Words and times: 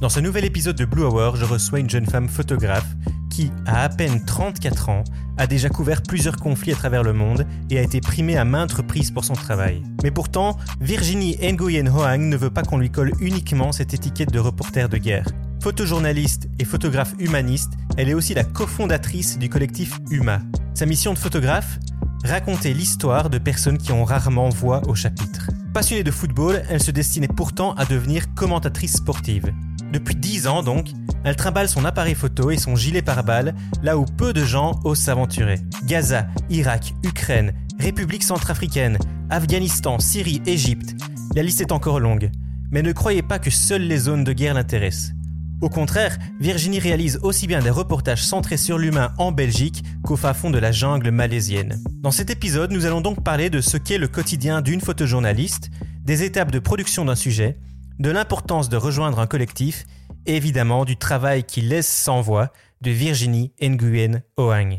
Dans 0.00 0.08
ce 0.08 0.20
nouvel 0.20 0.44
épisode 0.44 0.76
de 0.76 0.84
Blue 0.84 1.02
Hour, 1.02 1.34
je 1.34 1.44
reçois 1.44 1.80
une 1.80 1.90
jeune 1.90 2.06
femme 2.06 2.28
photographe 2.28 2.86
qui, 3.30 3.50
à 3.66 3.82
à 3.82 3.88
peine 3.88 4.24
34 4.24 4.90
ans, 4.90 5.02
a 5.36 5.48
déjà 5.48 5.68
couvert 5.68 6.02
plusieurs 6.02 6.36
conflits 6.36 6.72
à 6.72 6.76
travers 6.76 7.02
le 7.02 7.12
monde 7.12 7.44
et 7.68 7.78
a 7.80 7.82
été 7.82 8.00
primée 8.00 8.36
à 8.36 8.44
maintes 8.44 8.74
reprises 8.74 9.10
pour 9.10 9.24
son 9.24 9.32
travail. 9.34 9.82
Mais 10.04 10.12
pourtant, 10.12 10.56
Virginie 10.80 11.36
Nguyen 11.42 11.88
Hoang 11.88 12.20
ne 12.20 12.36
veut 12.36 12.50
pas 12.50 12.62
qu'on 12.62 12.78
lui 12.78 12.90
colle 12.90 13.10
uniquement 13.18 13.72
cette 13.72 13.92
étiquette 13.92 14.32
de 14.32 14.38
reporter 14.38 14.88
de 14.88 14.98
guerre. 14.98 15.26
Photojournaliste 15.64 16.48
et 16.60 16.64
photographe 16.64 17.14
humaniste, 17.18 17.72
elle 17.96 18.08
est 18.08 18.14
aussi 18.14 18.34
la 18.34 18.44
cofondatrice 18.44 19.36
du 19.36 19.48
collectif 19.48 19.98
Huma. 20.12 20.38
Sa 20.74 20.86
mission 20.86 21.12
de 21.12 21.18
photographe? 21.18 21.80
Raconter 22.24 22.72
l'histoire 22.72 23.30
de 23.30 23.38
personnes 23.38 23.78
qui 23.78 23.90
ont 23.90 24.04
rarement 24.04 24.48
voix 24.48 24.80
au 24.86 24.94
chapitre. 24.94 25.50
Passionnée 25.74 26.04
de 26.04 26.10
football, 26.12 26.62
elle 26.68 26.82
se 26.82 26.92
destinait 26.92 27.28
pourtant 27.28 27.74
à 27.74 27.84
devenir 27.84 28.32
commentatrice 28.34 28.94
sportive. 28.94 29.52
Depuis 29.92 30.14
10 30.14 30.46
ans 30.46 30.62
donc, 30.62 30.88
elle 31.24 31.36
trimballe 31.36 31.68
son 31.68 31.84
appareil 31.84 32.14
photo 32.14 32.50
et 32.50 32.58
son 32.58 32.76
gilet 32.76 33.02
pare-balles 33.02 33.54
là 33.82 33.96
où 33.96 34.04
peu 34.04 34.32
de 34.32 34.44
gens 34.44 34.78
osent 34.84 35.00
s'aventurer. 35.00 35.60
Gaza, 35.84 36.26
Irak, 36.50 36.94
Ukraine, 37.04 37.54
République 37.78 38.22
centrafricaine, 38.22 38.98
Afghanistan, 39.30 39.98
Syrie, 39.98 40.42
Égypte. 40.46 40.94
La 41.34 41.42
liste 41.42 41.60
est 41.60 41.72
encore 41.72 42.00
longue. 42.00 42.30
Mais 42.70 42.82
ne 42.82 42.92
croyez 42.92 43.22
pas 43.22 43.38
que 43.38 43.50
seules 43.50 43.86
les 43.86 43.98
zones 43.98 44.24
de 44.24 44.32
guerre 44.32 44.54
l'intéressent. 44.54 45.12
Au 45.60 45.68
contraire, 45.68 46.18
Virginie 46.38 46.78
réalise 46.78 47.18
aussi 47.22 47.46
bien 47.46 47.60
des 47.60 47.70
reportages 47.70 48.24
centrés 48.24 48.58
sur 48.58 48.78
l'humain 48.78 49.12
en 49.18 49.32
Belgique 49.32 49.82
qu'au 50.04 50.16
fin 50.16 50.32
fond 50.32 50.50
de 50.50 50.58
la 50.58 50.70
jungle 50.70 51.10
malaisienne. 51.10 51.82
Dans 51.94 52.12
cet 52.12 52.30
épisode, 52.30 52.70
nous 52.70 52.84
allons 52.84 53.00
donc 53.00 53.24
parler 53.24 53.50
de 53.50 53.60
ce 53.60 53.76
qu'est 53.76 53.98
le 53.98 54.06
quotidien 54.06 54.60
d'une 54.60 54.80
photojournaliste, 54.80 55.70
des 56.04 56.22
étapes 56.22 56.52
de 56.52 56.60
production 56.60 57.04
d'un 57.04 57.16
sujet, 57.16 57.58
de 57.98 58.10
l'importance 58.10 58.68
de 58.68 58.76
rejoindre 58.76 59.18
un 59.18 59.26
collectif 59.26 59.84
et 60.26 60.36
évidemment 60.36 60.84
du 60.84 60.96
travail 60.96 61.42
qui 61.42 61.60
laisse 61.60 61.88
sans 61.88 62.20
voix 62.20 62.52
de 62.80 62.90
Virginie 62.90 63.52
Nguyen 63.60 64.22
Oang. 64.36 64.78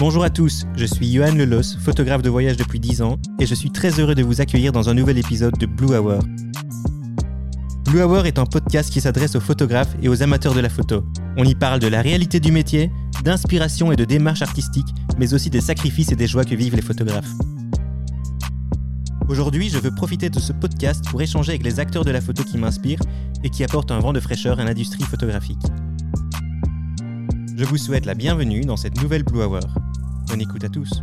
Bonjour 0.00 0.24
à 0.24 0.30
tous, 0.30 0.66
je 0.74 0.84
suis 0.84 1.12
Johan 1.12 1.34
Lelos, 1.34 1.78
photographe 1.78 2.22
de 2.22 2.30
voyage 2.30 2.56
depuis 2.56 2.80
10 2.80 3.02
ans, 3.02 3.18
et 3.38 3.46
je 3.46 3.54
suis 3.54 3.70
très 3.70 4.00
heureux 4.00 4.16
de 4.16 4.24
vous 4.24 4.40
accueillir 4.40 4.72
dans 4.72 4.88
un 4.88 4.94
nouvel 4.94 5.18
épisode 5.18 5.56
de 5.58 5.66
Blue 5.66 5.94
Hour. 5.94 6.18
Blue 7.84 8.02
Hour 8.02 8.26
est 8.26 8.40
un 8.40 8.46
podcast 8.46 8.90
qui 8.90 9.00
s'adresse 9.00 9.36
aux 9.36 9.40
photographes 9.40 9.94
et 10.02 10.08
aux 10.08 10.24
amateurs 10.24 10.54
de 10.54 10.60
la 10.60 10.68
photo. 10.68 11.04
On 11.36 11.44
y 11.44 11.54
parle 11.54 11.78
de 11.78 11.86
la 11.86 12.02
réalité 12.02 12.40
du 12.40 12.50
métier, 12.50 12.90
d'inspiration 13.22 13.92
et 13.92 13.96
de 13.96 14.04
démarche 14.04 14.42
artistique, 14.42 14.88
mais 15.18 15.32
aussi 15.32 15.50
des 15.50 15.60
sacrifices 15.60 16.10
et 16.10 16.16
des 16.16 16.26
joies 16.26 16.44
que 16.44 16.56
vivent 16.56 16.74
les 16.74 16.82
photographes. 16.82 17.30
Aujourd'hui, 19.32 19.70
je 19.70 19.78
veux 19.78 19.90
profiter 19.90 20.28
de 20.28 20.38
ce 20.38 20.52
podcast 20.52 21.06
pour 21.10 21.22
échanger 21.22 21.52
avec 21.52 21.62
les 21.62 21.80
acteurs 21.80 22.04
de 22.04 22.10
la 22.10 22.20
photo 22.20 22.44
qui 22.44 22.58
m'inspirent 22.58 23.00
et 23.42 23.48
qui 23.48 23.64
apportent 23.64 23.90
un 23.90 23.98
vent 23.98 24.12
de 24.12 24.20
fraîcheur 24.20 24.60
à 24.60 24.64
l'industrie 24.64 25.04
photographique. 25.04 25.62
Je 27.56 27.64
vous 27.64 27.78
souhaite 27.78 28.04
la 28.04 28.12
bienvenue 28.12 28.60
dans 28.60 28.76
cette 28.76 29.00
nouvelle 29.00 29.22
Blue 29.22 29.42
Hour. 29.42 29.62
Bonne 30.28 30.42
écoute 30.42 30.64
à 30.64 30.68
tous. 30.68 31.02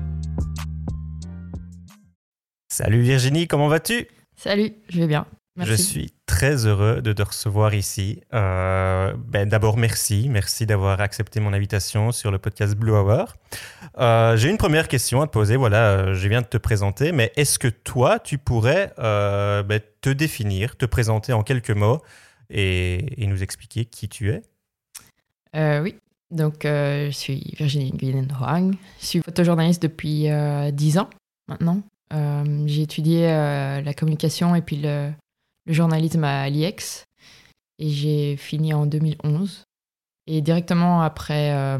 Salut 2.71 3.01
Virginie, 3.01 3.47
comment 3.47 3.67
vas-tu? 3.67 4.05
Salut, 4.35 4.73
je 4.89 4.99
vais 4.99 5.07
bien. 5.07 5.25
Merci. 5.59 5.71
Je 5.71 5.81
suis 5.81 6.13
très 6.25 6.65
heureux 6.65 7.01
de 7.01 7.11
te 7.11 7.21
recevoir 7.21 7.73
ici. 7.73 8.21
Euh, 8.33 9.13
ben, 9.17 9.49
D'abord, 9.49 9.75
merci. 9.75 10.27
Merci 10.29 10.65
d'avoir 10.65 11.01
accepté 11.01 11.41
mon 11.41 11.51
invitation 11.51 12.13
sur 12.13 12.31
le 12.31 12.37
podcast 12.37 12.75
Blue 12.75 12.93
Hour. 12.93 13.35
Euh, 13.97 14.37
J'ai 14.37 14.49
une 14.49 14.57
première 14.57 14.87
question 14.87 15.21
à 15.21 15.27
te 15.27 15.33
poser. 15.33 15.57
Voilà, 15.57 15.89
euh, 15.89 16.13
je 16.13 16.27
viens 16.29 16.41
de 16.41 16.47
te 16.47 16.55
présenter, 16.55 17.11
mais 17.11 17.33
est-ce 17.35 17.59
que 17.59 17.67
toi, 17.67 18.19
tu 18.19 18.37
pourrais 18.37 18.93
euh, 18.99 19.61
ben, 19.61 19.81
te 19.99 20.09
définir, 20.09 20.77
te 20.77 20.85
présenter 20.85 21.33
en 21.33 21.43
quelques 21.43 21.71
mots 21.71 22.01
et, 22.49 23.21
et 23.21 23.27
nous 23.27 23.43
expliquer 23.43 23.83
qui 23.83 24.07
tu 24.07 24.31
es? 24.31 24.41
Oui, 25.81 25.95
donc 26.31 26.59
je 26.63 27.11
suis 27.11 27.53
Virginie 27.57 27.91
Nguyen 27.91 28.27
Hoang. 28.39 28.75
Je 29.01 29.05
suis 29.05 29.21
photojournaliste 29.21 29.81
depuis 29.81 30.29
euh, 30.29 30.71
10 30.71 30.99
ans 30.99 31.09
maintenant. 31.49 31.81
J'ai 32.65 32.83
étudié 32.83 33.27
la 33.27 33.93
communication 33.93 34.55
et 34.55 34.61
puis 34.61 34.77
le, 34.77 35.11
le 35.65 35.73
journalisme 35.73 36.23
à 36.23 36.49
l'IEX 36.49 37.05
et 37.79 37.89
j'ai 37.89 38.37
fini 38.37 38.73
en 38.73 38.85
2011. 38.85 39.63
Et 40.27 40.41
directement 40.41 41.01
après 41.01 41.53
euh, 41.53 41.77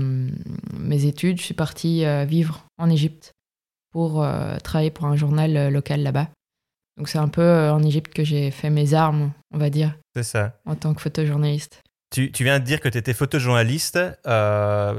mes 0.73 1.05
études, 1.05 1.37
je 1.37 1.43
suis 1.43 1.53
partie 1.53 2.05
euh, 2.05 2.25
vivre 2.25 2.65
en 2.79 2.89
Égypte 2.89 3.33
pour 3.91 4.23
euh, 4.23 4.57
travailler 4.57 4.89
pour 4.89 5.05
un 5.05 5.15
journal 5.15 5.71
local 5.71 6.01
là-bas. 6.01 6.29
Donc 6.97 7.09
c'est 7.09 7.19
un 7.19 7.27
peu 7.27 7.69
en 7.69 7.83
Égypte 7.83 8.11
que 8.13 8.23
j'ai 8.23 8.49
fait 8.49 8.69
mes 8.69 8.93
armes, 8.93 9.31
on 9.53 9.57
va 9.57 9.69
dire, 9.69 9.95
C'est 10.15 10.23
ça. 10.23 10.57
en 10.65 10.75
tant 10.75 10.93
que 10.93 11.01
photojournaliste. 11.01 11.81
Tu, 12.11 12.31
tu 12.31 12.43
viens 12.43 12.59
de 12.59 12.65
dire 12.65 12.81
que 12.81 12.89
tu 12.89 12.97
étais 12.97 13.13
photojournaliste. 13.13 13.99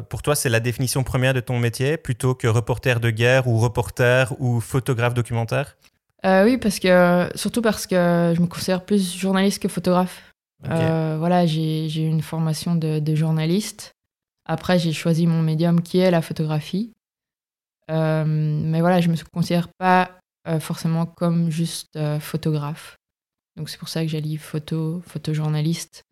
Pour 0.09 0.23
toi, 0.23 0.35
c'est 0.37 0.49
la 0.49 0.61
définition 0.61 1.03
première 1.03 1.35
de 1.35 1.41
ton 1.41 1.59
métier 1.59 1.97
plutôt 1.97 2.35
que 2.35 2.47
reporter 2.47 3.01
de 3.01 3.11
guerre 3.11 3.49
ou 3.49 3.59
reporter 3.59 4.33
ou 4.39 4.61
photographe 4.61 5.13
documentaire? 5.13 5.77
Euh, 6.25 6.45
oui, 6.45 6.59
parce 6.59 6.79
que 6.79 7.31
surtout 7.35 7.63
parce 7.63 7.87
que 7.87 8.33
je 8.37 8.41
me 8.41 8.47
considère 8.47 8.85
plus 8.85 9.17
journaliste 9.17 9.63
que 9.63 9.69
photographe. 9.69 10.23
Euh, 10.69 11.17
voilà, 11.19 11.47
j'ai 11.47 11.87
eu 11.87 12.09
une 12.09 12.21
formation 12.21 12.75
de, 12.75 12.99
de 12.99 13.15
journaliste. 13.15 13.93
Après, 14.45 14.79
j'ai 14.79 14.93
choisi 14.93 15.27
mon 15.27 15.43
médium 15.43 15.81
qui 15.81 15.99
est 15.99 16.11
la 16.11 16.21
photographie. 16.21 16.93
Euh, 17.91 18.25
mais 18.27 18.81
voilà, 18.81 19.01
je 19.01 19.09
me 19.09 19.17
considère 19.33 19.69
pas 19.79 20.11
forcément 20.59 21.07
comme 21.07 21.51
juste 21.51 21.99
photographe. 22.19 22.97
Donc 23.57 23.69
c'est 23.69 23.79
pour 23.79 23.89
ça 23.89 24.03
que 24.03 24.09
j'allie 24.09 24.37
photo, 24.37 25.01
photojournaliste 25.07 26.05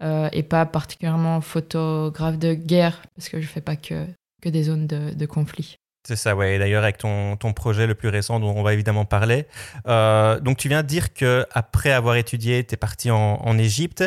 et 0.00 0.42
pas 0.42 0.66
particulièrement 0.66 1.40
photographe 1.40 2.38
de 2.38 2.54
guerre 2.54 3.02
parce 3.14 3.28
que 3.28 3.40
je 3.40 3.46
fais 3.46 3.60
pas 3.60 3.76
que, 3.76 4.06
que 4.42 4.48
des 4.48 4.64
zones 4.64 4.86
de, 4.86 5.14
de 5.14 5.26
conflit. 5.26 5.76
C'est 6.06 6.16
ça, 6.16 6.36
ouais. 6.36 6.58
D'ailleurs, 6.58 6.82
avec 6.82 6.98
ton, 6.98 7.36
ton 7.36 7.52
projet 7.54 7.86
le 7.86 7.94
plus 7.94 8.08
récent, 8.08 8.38
dont 8.38 8.54
on 8.54 8.62
va 8.62 8.74
évidemment 8.74 9.06
parler. 9.06 9.46
Euh, 9.86 10.38
donc, 10.38 10.58
tu 10.58 10.68
viens 10.68 10.82
de 10.82 10.86
dire 10.86 11.14
que 11.14 11.46
après 11.52 11.92
avoir 11.92 12.16
étudié, 12.16 12.62
tu 12.64 12.74
es 12.74 12.76
parti 12.76 13.10
en, 13.10 13.36
en 13.42 13.58
Égypte. 13.58 14.04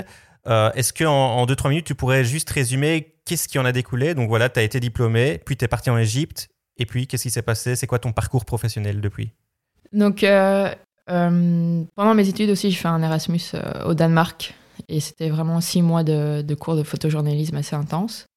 Euh, 0.47 0.72
Est-ce 0.74 0.94
qu'en 0.94 1.12
en 1.12 1.46
2-3 1.47 1.69
minutes, 1.69 1.86
tu 1.88 1.96
pourrais 1.96 2.24
juste 2.24 2.50
résumer 2.52 3.16
qu'est-ce 3.25 3.47
qui 3.47 3.57
en 3.57 3.66
a 3.66 3.72
découlé? 3.72 4.13
Donc 4.13 4.30
voilà, 4.30 4.47
tu 4.50 4.59
as 4.59 4.63
été 4.63 4.80
diplômé, 4.80 5.41
puis 5.44 5.57
tu 5.57 5.66
es 5.66 5.68
parti 5.68 5.90
en 5.90 5.97
Égypte. 5.97 6.50
Et 6.78 6.86
puis, 6.86 7.07
qu'est-ce 7.07 7.24
qui 7.24 7.31
s'est 7.31 7.41
passé? 7.41 7.75
C'est 7.75 7.88
quoi 7.88 7.97
ton 7.97 8.12
parcours 8.12 8.46
professionnel 8.46 9.02
depuis? 9.02 9.31
Donc, 9.91 10.24
euh, 10.24 10.69
pendant 11.07 12.13
mes 12.13 12.30
études 12.30 12.52
aussi, 12.52 12.69
j'ai 12.69 12.78
fait 12.78 12.88
un 12.88 13.02
Erasmus 13.02 13.41
au 13.86 13.96
Danemark. 13.96 14.53
Et 14.88 15.00
c'était 15.00 15.30
vraiment 15.30 15.59
six 15.62 15.81
mois 15.81 16.03
de, 16.03 16.44
de 16.44 16.56
cours 16.56 16.75
de 16.75 16.84
photojournalisme 16.84 17.56
assez 17.56 17.75
intense. 17.75 18.28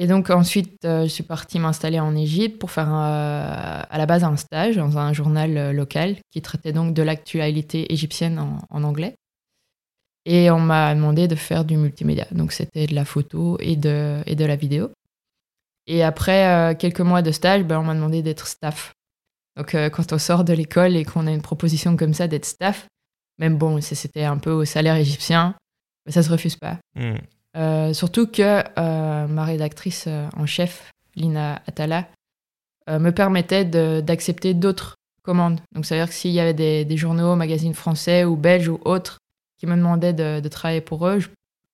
Et 0.00 0.06
donc, 0.06 0.30
ensuite, 0.30 0.86
euh, 0.86 1.02
je 1.02 1.08
suis 1.08 1.22
partie 1.22 1.58
m'installer 1.58 2.00
en 2.00 2.16
Égypte 2.16 2.58
pour 2.58 2.70
faire 2.70 2.88
un- 2.88 3.84
à 3.90 3.98
la 3.98 4.06
base 4.06 4.24
un 4.24 4.38
stage 4.38 4.76
dans 4.76 4.96
un 4.96 5.12
journal 5.12 5.58
euh, 5.58 5.72
local 5.74 6.16
qui 6.30 6.40
traitait 6.40 6.72
donc 6.72 6.94
de 6.94 7.02
l'actualité 7.02 7.92
égyptienne 7.92 8.38
en, 8.38 8.82
anglais. 8.82 9.14
Et 10.24 10.50
on 10.50 10.58
m'a 10.58 10.94
demandé 10.94 11.28
de 11.28 11.34
faire 11.34 11.66
du 11.66 11.76
multimédia. 11.76 12.26
Donc, 12.30 12.52
c'était 12.52 12.86
de 12.86 12.94
la 12.94 13.04
photo 13.04 13.58
et 13.60 13.76
de, 13.76 14.22
et 14.24 14.36
de 14.36 14.44
la 14.46 14.56
vidéo. 14.56 14.90
Et 15.86 16.02
après 16.02 16.46
euh, 16.46 16.74
quelques 16.74 17.00
mois 17.00 17.20
de 17.20 17.30
stage, 17.30 17.64
ben, 17.64 17.78
on 17.80 17.84
m'a 17.84 17.94
demandé 17.94 18.22
d'être 18.22 18.46
staff. 18.46 18.94
Donc, 19.58 19.74
euh, 19.74 19.90
quand 19.90 20.14
on 20.14 20.18
sort 20.18 20.44
de 20.44 20.54
l'école 20.54 20.96
et 20.96 21.04
qu'on 21.04 21.26
a 21.26 21.30
une 21.30 21.42
proposition 21.42 21.94
comme 21.98 22.14
ça 22.14 22.26
d'être 22.26 22.46
staff, 22.46 22.86
même 23.38 23.58
bon, 23.58 23.78
c'était 23.82 24.24
un 24.24 24.38
peu 24.38 24.50
au 24.50 24.64
salaire 24.64 24.96
égyptien, 24.96 25.56
ça 26.08 26.22
se 26.22 26.30
refuse 26.30 26.56
pas. 26.56 26.78
Hmm. 26.94 27.18
Euh, 27.56 27.92
surtout 27.92 28.26
que 28.26 28.62
euh, 28.78 29.26
ma 29.26 29.44
rédactrice 29.44 30.04
euh, 30.06 30.28
en 30.36 30.46
chef, 30.46 30.90
Lina 31.16 31.60
Atala, 31.66 32.06
me 32.88 33.10
permettait 33.10 33.64
d'accepter 33.64 34.52
d'autres 34.52 34.96
commandes. 35.22 35.60
Donc, 35.72 35.86
ça 35.86 35.94
veut 35.94 36.00
dire 36.00 36.08
que 36.08 36.14
s'il 36.14 36.32
y 36.32 36.40
avait 36.40 36.54
des, 36.54 36.84
des 36.84 36.96
journaux, 36.96 37.36
magazines 37.36 37.74
français 37.74 38.24
ou 38.24 38.34
belges 38.34 38.68
ou 38.68 38.80
autres 38.84 39.18
qui 39.58 39.66
me 39.66 39.76
demandaient 39.76 40.12
de, 40.12 40.40
de 40.40 40.48
travailler 40.48 40.80
pour 40.80 41.06
eux, 41.06 41.20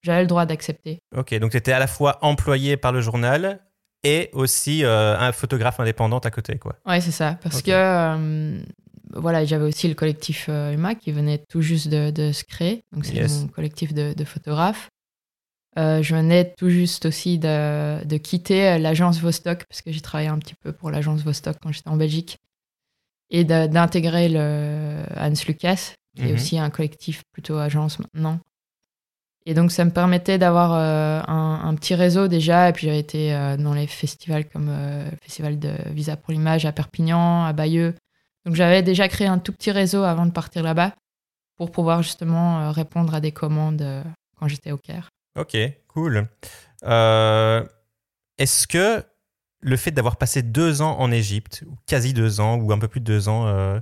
j'avais 0.02 0.20
le 0.20 0.26
droit 0.26 0.44
d'accepter. 0.44 0.98
Ok, 1.16 1.32
donc 1.38 1.52
tu 1.52 1.56
étais 1.56 1.72
à 1.72 1.78
la 1.78 1.86
fois 1.86 2.18
employé 2.20 2.76
par 2.76 2.92
le 2.92 3.00
journal 3.00 3.60
et 4.04 4.28
aussi 4.34 4.84
euh, 4.84 5.16
un 5.18 5.32
photographe 5.32 5.80
indépendante 5.80 6.26
à 6.26 6.30
côté, 6.30 6.58
quoi. 6.58 6.76
Ouais, 6.84 7.00
c'est 7.00 7.12
ça. 7.12 7.38
Parce 7.42 7.62
que 7.62 7.70
euh, 7.72 8.58
voilà, 9.14 9.44
j'avais 9.46 9.64
aussi 9.64 9.88
le 9.88 9.94
collectif 9.94 10.46
euh, 10.50 10.76
qui 11.00 11.12
venait 11.12 11.42
tout 11.48 11.62
juste 11.62 11.88
de, 11.88 12.10
de 12.10 12.32
se 12.32 12.44
créer. 12.44 12.82
Donc, 12.92 13.06
c'est 13.06 13.14
Yes. 13.14 13.40
mon 13.40 13.48
collectif 13.48 13.94
de, 13.94 14.12
de 14.12 14.24
photographes. 14.24 14.88
Euh, 15.78 16.02
je 16.02 16.14
venais 16.14 16.54
tout 16.56 16.70
juste 16.70 17.06
aussi 17.06 17.38
de, 17.38 18.02
de 18.04 18.16
quitter 18.16 18.68
euh, 18.68 18.78
l'agence 18.78 19.20
Vostok, 19.20 19.64
parce 19.68 19.82
que 19.82 19.92
j'ai 19.92 20.00
travaillé 20.00 20.28
un 20.28 20.38
petit 20.38 20.54
peu 20.54 20.72
pour 20.72 20.90
l'agence 20.90 21.22
Vostok 21.22 21.56
quand 21.62 21.70
j'étais 21.72 21.88
en 21.90 21.96
Belgique, 21.96 22.38
et 23.30 23.44
d'intégrer 23.44 24.28
le 24.28 25.02
Hans 25.16 25.32
Lucas, 25.46 25.92
qui 26.16 26.22
est 26.22 26.28
Mhm. 26.28 26.34
aussi 26.34 26.58
un 26.58 26.70
collectif 26.70 27.22
plutôt 27.32 27.58
agence 27.58 27.98
maintenant. 27.98 28.38
Et 29.44 29.54
donc, 29.54 29.70
ça 29.70 29.84
me 29.84 29.90
permettait 29.90 30.38
d'avoir 30.38 30.72
euh, 30.74 31.20
un, 31.28 31.60
un 31.64 31.74
petit 31.74 31.94
réseau 31.94 32.26
déjà. 32.26 32.68
Et 32.68 32.72
puis, 32.72 32.86
j'avais 32.86 32.98
été 32.98 33.32
euh, 33.34 33.56
dans 33.56 33.74
les 33.74 33.86
festivals 33.86 34.48
comme 34.48 34.68
le 34.68 35.16
festival 35.22 35.58
de 35.58 35.70
Visa 35.90 36.16
pour 36.16 36.32
l'image 36.32 36.64
à 36.66 36.72
Perpignan, 36.72 37.44
à 37.44 37.52
Bayeux. 37.52 37.94
Donc 38.44 38.54
j'avais 38.54 38.82
déjà 38.82 39.08
créé 39.08 39.26
un 39.26 39.38
tout 39.38 39.52
petit 39.52 39.72
réseau 39.72 40.04
avant 40.04 40.24
de 40.26 40.30
partir 40.30 40.62
là-bas 40.62 40.94
pour 41.56 41.70
pouvoir 41.72 42.02
justement 42.02 42.70
répondre 42.72 43.12
à 43.14 43.20
des 43.20 43.32
commandes 43.32 43.84
quand 44.38 44.46
j'étais 44.46 44.70
au 44.70 44.78
Caire. 44.78 45.08
Ok, 45.36 45.56
cool. 45.88 46.28
Euh, 46.84 47.64
Est-ce 48.38 48.66
que 48.66 49.02
le 49.60 49.76
fait 49.76 49.90
d'avoir 49.90 50.16
passé 50.16 50.42
deux 50.42 50.82
ans 50.82 50.96
en 50.98 51.10
Égypte, 51.10 51.64
ou 51.66 51.76
quasi 51.86 52.12
deux 52.12 52.40
ans, 52.40 52.56
ou 52.56 52.72
un 52.72 52.78
peu 52.78 52.88
plus 52.88 53.00
de 53.00 53.04
deux 53.06 53.28
ans, 53.28 53.46
euh, 53.46 53.80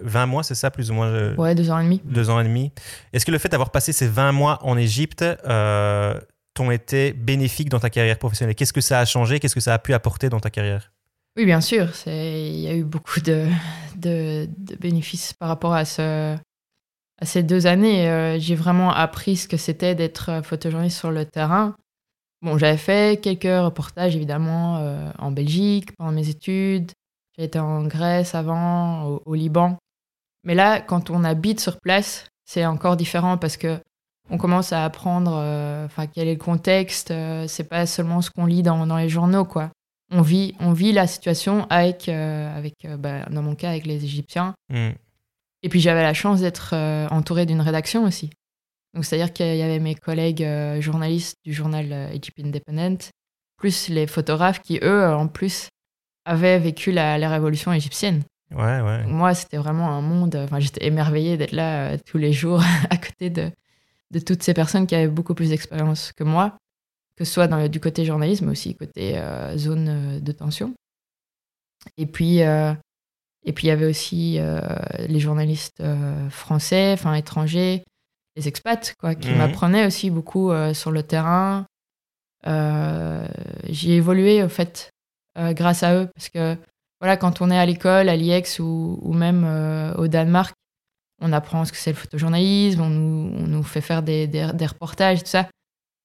20 0.00 0.26
mois, 0.26 0.42
c'est 0.42 0.54
ça, 0.54 0.70
plus 0.70 0.90
ou 0.90 0.94
moins 0.94 1.06
euh, 1.08 1.34
Ouais, 1.36 1.54
deux 1.54 1.70
ans 1.70 1.78
et 1.78 1.84
demi. 1.84 2.00
Deux 2.04 2.30
ans 2.30 2.40
et 2.40 2.44
demi. 2.44 2.72
Est-ce 3.12 3.26
que 3.26 3.30
le 3.30 3.38
fait 3.38 3.48
d'avoir 3.48 3.70
passé 3.70 3.92
ces 3.92 4.06
20 4.08 4.32
mois 4.32 4.58
en 4.62 4.76
Égypte 4.76 5.22
euh, 5.22 6.18
t'ont 6.54 6.70
été 6.70 7.12
bénéfiques 7.12 7.68
dans 7.68 7.80
ta 7.80 7.90
carrière 7.90 8.18
professionnelle? 8.18 8.54
Qu'est-ce 8.54 8.72
que 8.72 8.80
ça 8.80 9.00
a 9.00 9.04
changé? 9.04 9.40
Qu'est-ce 9.40 9.54
que 9.54 9.60
ça 9.60 9.74
a 9.74 9.78
pu 9.78 9.92
apporter 9.94 10.28
dans 10.28 10.40
ta 10.40 10.50
carrière? 10.50 10.92
Oui, 11.36 11.44
bien 11.44 11.60
sûr. 11.60 11.88
Il 12.06 12.60
y 12.60 12.68
a 12.68 12.74
eu 12.74 12.84
beaucoup 12.84 13.20
de, 13.20 13.46
de, 13.96 14.48
de 14.58 14.76
bénéfices 14.76 15.32
par 15.34 15.48
rapport 15.48 15.74
à, 15.74 15.84
ce, 15.84 16.36
ces 17.22 17.42
deux 17.42 17.66
années. 17.66 18.08
Euh, 18.08 18.38
J'ai 18.38 18.54
vraiment 18.54 18.92
appris 18.92 19.36
ce 19.36 19.48
que 19.48 19.56
c'était 19.56 19.94
d'être 19.94 20.30
euh, 20.30 20.42
photojournaliste 20.42 20.98
sur 20.98 21.10
le 21.10 21.24
terrain. 21.24 21.74
Bon, 22.42 22.56
j'avais 22.56 22.78
fait 22.78 23.20
quelques 23.20 23.42
reportages, 23.44 24.16
évidemment, 24.16 24.78
euh, 24.78 25.10
en 25.18 25.30
Belgique 25.30 25.94
pendant 25.96 26.12
mes 26.12 26.28
études. 26.28 26.92
J'ai 27.36 27.44
été 27.44 27.58
en 27.58 27.84
Grèce 27.84 28.34
avant, 28.34 29.20
au, 29.26 29.34
Liban. 29.34 29.76
Mais 30.44 30.54
là, 30.54 30.80
quand 30.80 31.10
on 31.10 31.22
habite 31.22 31.60
sur 31.60 31.78
place, 31.80 32.26
c'est 32.46 32.64
encore 32.64 32.96
différent 32.96 33.36
parce 33.36 33.56
que 33.56 33.78
on 34.30 34.38
commence 34.38 34.72
à 34.72 34.84
apprendre 34.84 35.42
quel 36.14 36.28
est 36.28 36.34
le 36.34 36.38
contexte. 36.38 37.10
euh, 37.10 37.46
c'est 37.48 37.64
pas 37.64 37.84
seulement 37.84 38.22
ce 38.22 38.30
qu'on 38.30 38.46
lit 38.46 38.62
dans, 38.62 38.96
les 38.96 39.08
journaux, 39.08 39.44
quoi 39.44 39.70
on 40.12 40.22
vit, 40.22 40.54
on 40.58 40.72
vit 40.72 40.92
la 40.92 41.06
situation 41.06 41.66
avec, 41.70 42.08
avec 42.08 42.74
bah, 42.98 43.26
dans 43.30 43.42
mon 43.42 43.54
cas, 43.54 43.70
avec 43.70 43.86
les 43.86 44.04
Égyptiens. 44.04 44.54
Hmm. 44.68 44.90
Et 45.62 45.68
puis 45.68 45.80
j'avais 45.80 46.02
la 46.02 46.14
chance 46.14 46.40
d'être 46.40 46.70
euh, 46.74 47.06
entourée 47.10 47.46
d'une 47.46 47.60
rédaction 47.60 48.04
aussi. 48.04 48.30
Donc 48.94 49.04
c'est-à-dire 49.04 49.32
qu'il 49.32 49.56
y 49.56 49.62
avait 49.62 49.78
mes 49.78 49.94
collègues 49.94 50.42
euh, 50.42 50.80
journalistes 50.80 51.36
du 51.44 51.52
journal 51.52 51.92
euh, 51.92 52.10
Egypt 52.12 52.38
Independent, 52.42 53.10
plus 53.56 53.88
les 53.88 54.06
photographes 54.06 54.60
qui, 54.62 54.78
eux, 54.82 55.06
en 55.06 55.28
plus, 55.28 55.68
avaient 56.24 56.58
vécu 56.58 56.92
la, 56.92 57.18
la 57.18 57.28
révolution 57.28 57.72
égyptienne. 57.72 58.22
Ouais, 58.52 58.80
ouais. 58.80 59.02
Donc, 59.04 59.12
moi, 59.12 59.34
c'était 59.34 59.58
vraiment 59.58 59.90
un 59.90 60.00
monde. 60.00 60.34
Enfin, 60.34 60.58
j'étais 60.60 60.86
émerveillée 60.86 61.36
d'être 61.36 61.52
là 61.52 61.90
euh, 61.92 61.98
tous 62.04 62.18
les 62.18 62.32
jours 62.32 62.62
à 62.90 62.96
côté 62.96 63.30
de, 63.30 63.50
de 64.10 64.18
toutes 64.18 64.42
ces 64.42 64.54
personnes 64.54 64.86
qui 64.86 64.94
avaient 64.94 65.08
beaucoup 65.08 65.34
plus 65.34 65.50
d'expérience 65.50 66.12
que 66.12 66.24
moi, 66.24 66.56
que 67.16 67.24
ce 67.24 67.32
soit 67.32 67.46
dans, 67.46 67.58
le- 67.58 67.68
du 67.68 67.78
côté 67.80 68.04
journalisme, 68.04 68.46
mais 68.46 68.52
aussi 68.52 68.74
côté 68.74 69.18
euh, 69.18 69.56
zone 69.56 69.88
euh, 69.88 70.20
de 70.20 70.32
tension. 70.32 70.74
Et 71.96 72.06
puis, 72.06 72.42
euh, 72.42 72.72
et 73.44 73.52
puis 73.52 73.66
il 73.66 73.68
y 73.68 73.72
avait 73.72 73.86
aussi 73.86 74.36
euh, 74.38 74.60
les 75.08 75.20
journalistes 75.20 75.80
euh, 75.80 76.28
français, 76.30 76.92
enfin 76.92 77.14
étrangers, 77.14 77.82
les 78.36 78.48
expats, 78.48 78.94
quoi, 78.98 79.14
qui 79.14 79.30
Mhm. 79.30 79.38
m'apprenaient 79.38 79.86
aussi 79.86 80.10
beaucoup 80.10 80.50
euh, 80.50 80.74
sur 80.74 80.90
le 80.90 81.02
terrain. 81.02 81.66
J'ai 82.44 83.96
évolué, 83.96 84.42
au 84.42 84.48
fait, 84.48 84.90
grâce 85.36 85.82
à 85.82 85.94
eux, 85.94 86.08
parce 86.14 86.28
que 86.28 86.56
voilà, 87.00 87.16
quand 87.16 87.40
on 87.40 87.50
est 87.50 87.58
à 87.58 87.66
l'école, 87.66 88.08
à 88.08 88.16
l'IEX 88.16 88.58
ou, 88.60 88.98
ou 89.02 89.12
même 89.12 89.44
au 89.96 90.08
Danemark, 90.08 90.54
on 91.22 91.32
apprend 91.32 91.64
ce 91.64 91.72
que 91.72 91.78
c'est 91.78 91.90
le 91.90 91.96
photojournalisme, 91.96 92.80
on 92.80 92.88
nous, 92.88 93.32
on 93.36 93.46
nous 93.46 93.62
fait 93.62 93.80
faire 93.82 94.02
des, 94.02 94.26
des, 94.26 94.50
des 94.54 94.66
reportages, 94.66 95.20
tout 95.20 95.28
ça. 95.28 95.48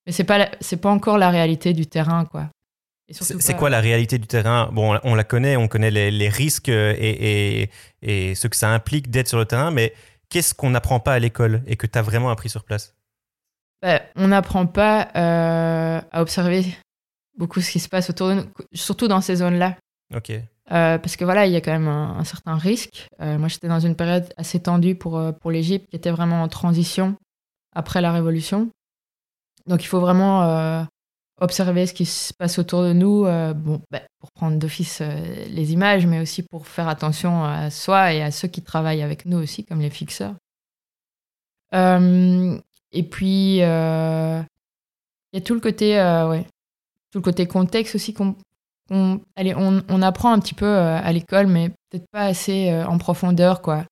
Mais 0.06 0.12
c'est 0.12 0.24
pas 0.26 0.50
c'est 0.60 0.78
pas 0.78 0.90
encore 0.92 1.18
la 1.18 1.30
réalité 1.30 1.74
du 1.74 1.88
terrain, 1.88 2.26
quoi. 2.26 2.50
C'est 3.12 3.56
quoi 3.56 3.70
la 3.70 3.82
réalité 3.82 4.18
du 4.18 4.28
terrain? 4.28 4.70
Bon, 4.72 5.00
on 5.04 5.16
la 5.16 5.24
connaît, 5.24 5.56
on 5.58 5.68
connaît 5.68 5.92
les, 5.92 6.10
les 6.10 6.30
risques 6.30 6.70
et, 6.70 7.62
et, 7.62 7.70
et 8.02 8.36
ce 8.36 8.48
que 8.48 8.56
ça 8.56 8.70
implique 8.70 9.12
d'être 9.12 9.28
sur 9.28 9.38
le 9.38 9.46
terrain, 9.46 9.70
mais 9.70 9.94
qu'est-ce 10.30 10.56
qu'on 10.56 10.72
n'apprend 10.72 11.00
pas 11.00 11.14
à 11.14 11.20
l'école 11.20 11.62
et 11.68 11.76
que 11.76 11.86
tu 11.86 12.00
as 12.00 12.02
vraiment 12.02 12.32
appris 12.32 12.50
sur 12.50 12.64
place? 12.64 12.96
Bah, 13.82 14.02
on 14.16 14.30
n'apprend 14.30 14.66
pas 14.66 15.10
euh, 15.16 16.02
à 16.12 16.22
observer 16.22 16.66
beaucoup 17.38 17.62
ce 17.62 17.70
qui 17.70 17.80
se 17.80 17.90
passe 17.90 18.10
autour 18.10 18.30
de 18.30 18.34
nous, 18.34 18.46
surtout 18.74 19.08
dans 19.08 19.22
ces 19.22 19.36
zones-là. 19.36 19.78
Ok. 20.16 20.32
Euh, 20.32 20.98
parce 20.98 21.16
que 21.16 21.26
voilà, 21.26 21.46
il 21.46 21.54
y 21.54 21.56
a 21.56 21.62
quand 21.62 21.74
même 21.74 21.88
un, 21.88 22.18
un 22.18 22.24
certain 22.24 22.58
risque. 22.58 23.08
Euh, 23.22 23.38
moi, 23.38 23.50
j'étais 23.50 23.68
dans 23.68 23.80
une 23.80 23.96
période 23.96 24.34
assez 24.38 24.60
tendue 24.60 24.96
pour, 24.96 25.20
euh, 25.20 25.32
pour 25.32 25.52
l'Égypte, 25.52 25.90
qui 25.92 25.96
était 25.96 26.10
vraiment 26.10 26.42
en 26.42 26.48
transition 26.48 27.16
après 27.76 28.02
la 28.02 28.12
Révolution. 28.12 28.70
Donc, 29.68 29.84
il 29.84 29.88
faut 29.88 30.00
vraiment 30.00 30.42
euh, 30.44 30.84
observer 31.40 31.86
ce 31.86 31.94
qui 31.94 32.06
se 32.06 32.34
passe 32.34 32.60
autour 32.60 32.84
de 32.84 32.94
nous, 32.94 33.26
euh, 33.26 33.54
bon, 33.54 33.82
bah, 33.92 34.02
pour 34.20 34.32
prendre 34.32 34.58
d'office 34.58 35.00
euh, 35.02 35.46
les 35.50 35.74
images, 35.74 36.06
mais 36.06 36.20
aussi 36.22 36.44
pour 36.44 36.68
faire 36.68 36.88
attention 36.88 37.44
à 37.44 37.70
soi 37.70 38.14
et 38.14 38.22
à 38.22 38.32
ceux 38.32 38.48
qui 38.48 38.62
travaillent 38.62 39.02
avec 39.02 39.26
nous 39.26 39.38
aussi, 39.38 39.66
comme 39.66 39.82
les 39.82 39.90
fixeurs. 39.90 40.36
Euh, 41.74 42.58
et 42.92 43.04
puis, 43.04 43.56
il 43.56 43.58
y 43.58 43.64
a 43.64 44.46
tout 45.44 45.54
le 45.54 45.60
côté, 45.60 45.96
ouais, 46.30 46.48
tout 47.12 47.20
le 47.20 47.24
côté 47.24 47.48
contexte 47.48 47.96
aussi 47.96 48.14
qu'on 48.14 48.36
on, 48.92 49.20
allez, 49.36 49.56
on, 49.56 50.02
apprend 50.02 50.32
un 50.32 50.40
petit 50.40 50.54
peu 50.54 50.78
à 50.78 51.12
l'école, 51.12 51.48
mais 51.48 51.70
peut-être 51.90 52.06
pas 52.12 52.26
assez 52.26 52.72
en 52.88 52.98
profondeur, 52.98 53.62
quoi. 53.62 53.84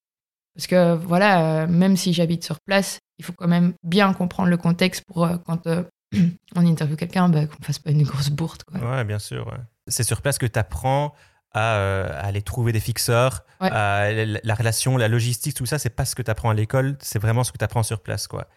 Parce 0.56 0.68
que 0.68 0.94
voilà, 0.96 1.66
même 1.66 1.98
si 1.98 2.13
j'habite 2.13 2.46
sur 2.46 2.62
place, 2.62 3.00
il 3.18 3.25
faut 3.25 3.34
quand 3.34 3.48
même 3.48 3.74
bien 3.84 4.13
comprendre 4.13 4.50
le 4.50 4.57
contexte 4.57 5.04
pour 5.06 5.28
quand 5.46 5.68
on 6.56 6.65
interviewe 6.65 6.95
quelqu'un, 6.98 7.30
bah, 7.30 7.45
qu'on 7.45 7.62
fasse 7.63 7.80
pas 7.80 7.92
une 7.92 8.04
grosse 8.04 8.30
bourde, 8.30 8.63
quoi. 8.63 8.80
Ouais, 8.80 9.04
bien 9.04 9.19
sûr. 9.19 9.48
ouais. 9.48 9.60
C'est 9.88 10.04
sur 10.04 10.21
place 10.21 10.38
que 10.38 10.45
tu 10.45 10.57
apprends 10.60 11.13
à, 11.54 11.75
euh, 11.75 12.07
à 12.10 12.25
aller 12.27 12.42
trouver 12.42 12.71
des 12.71 12.80
fixeurs, 12.80 13.44
Ouais. 13.62 13.69
à 13.71 14.12
la, 14.12 14.39
la 14.44 14.56
relation, 14.56 14.98
la 14.98 15.07
logistique, 15.07 15.56
tout 15.56 15.65
ça, 15.65 15.77
c'est 15.80 15.89
pas 15.92 16.06
ce 16.06 16.15
que 16.15 16.21
tu 16.21 16.31
apprends 16.31 16.50
à 16.50 16.54
l'école, 16.54 16.98
c'est 17.00 17.19
vraiment 17.19 17.44
ce 17.44 17.51
que 17.51 17.57
tu 17.57 17.63
apprends 17.65 17.83
sur 17.83 18.01
place, 18.01 18.27
quoi. 18.27 18.48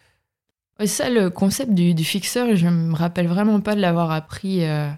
Ouais, 0.79 0.87
ça, 0.87 1.09
le 1.09 1.29
concept 1.29 1.73
du, 1.73 1.93
du 1.93 2.03
fixeur, 2.03 2.55
je 2.55 2.67
me 2.67 2.93
rappelle 2.95 3.27
vraiment 3.27 3.59
pas 3.61 3.75
de 3.75 3.81
l'avoir 3.81 4.11
appris 4.11 4.63
euh, 4.63 4.89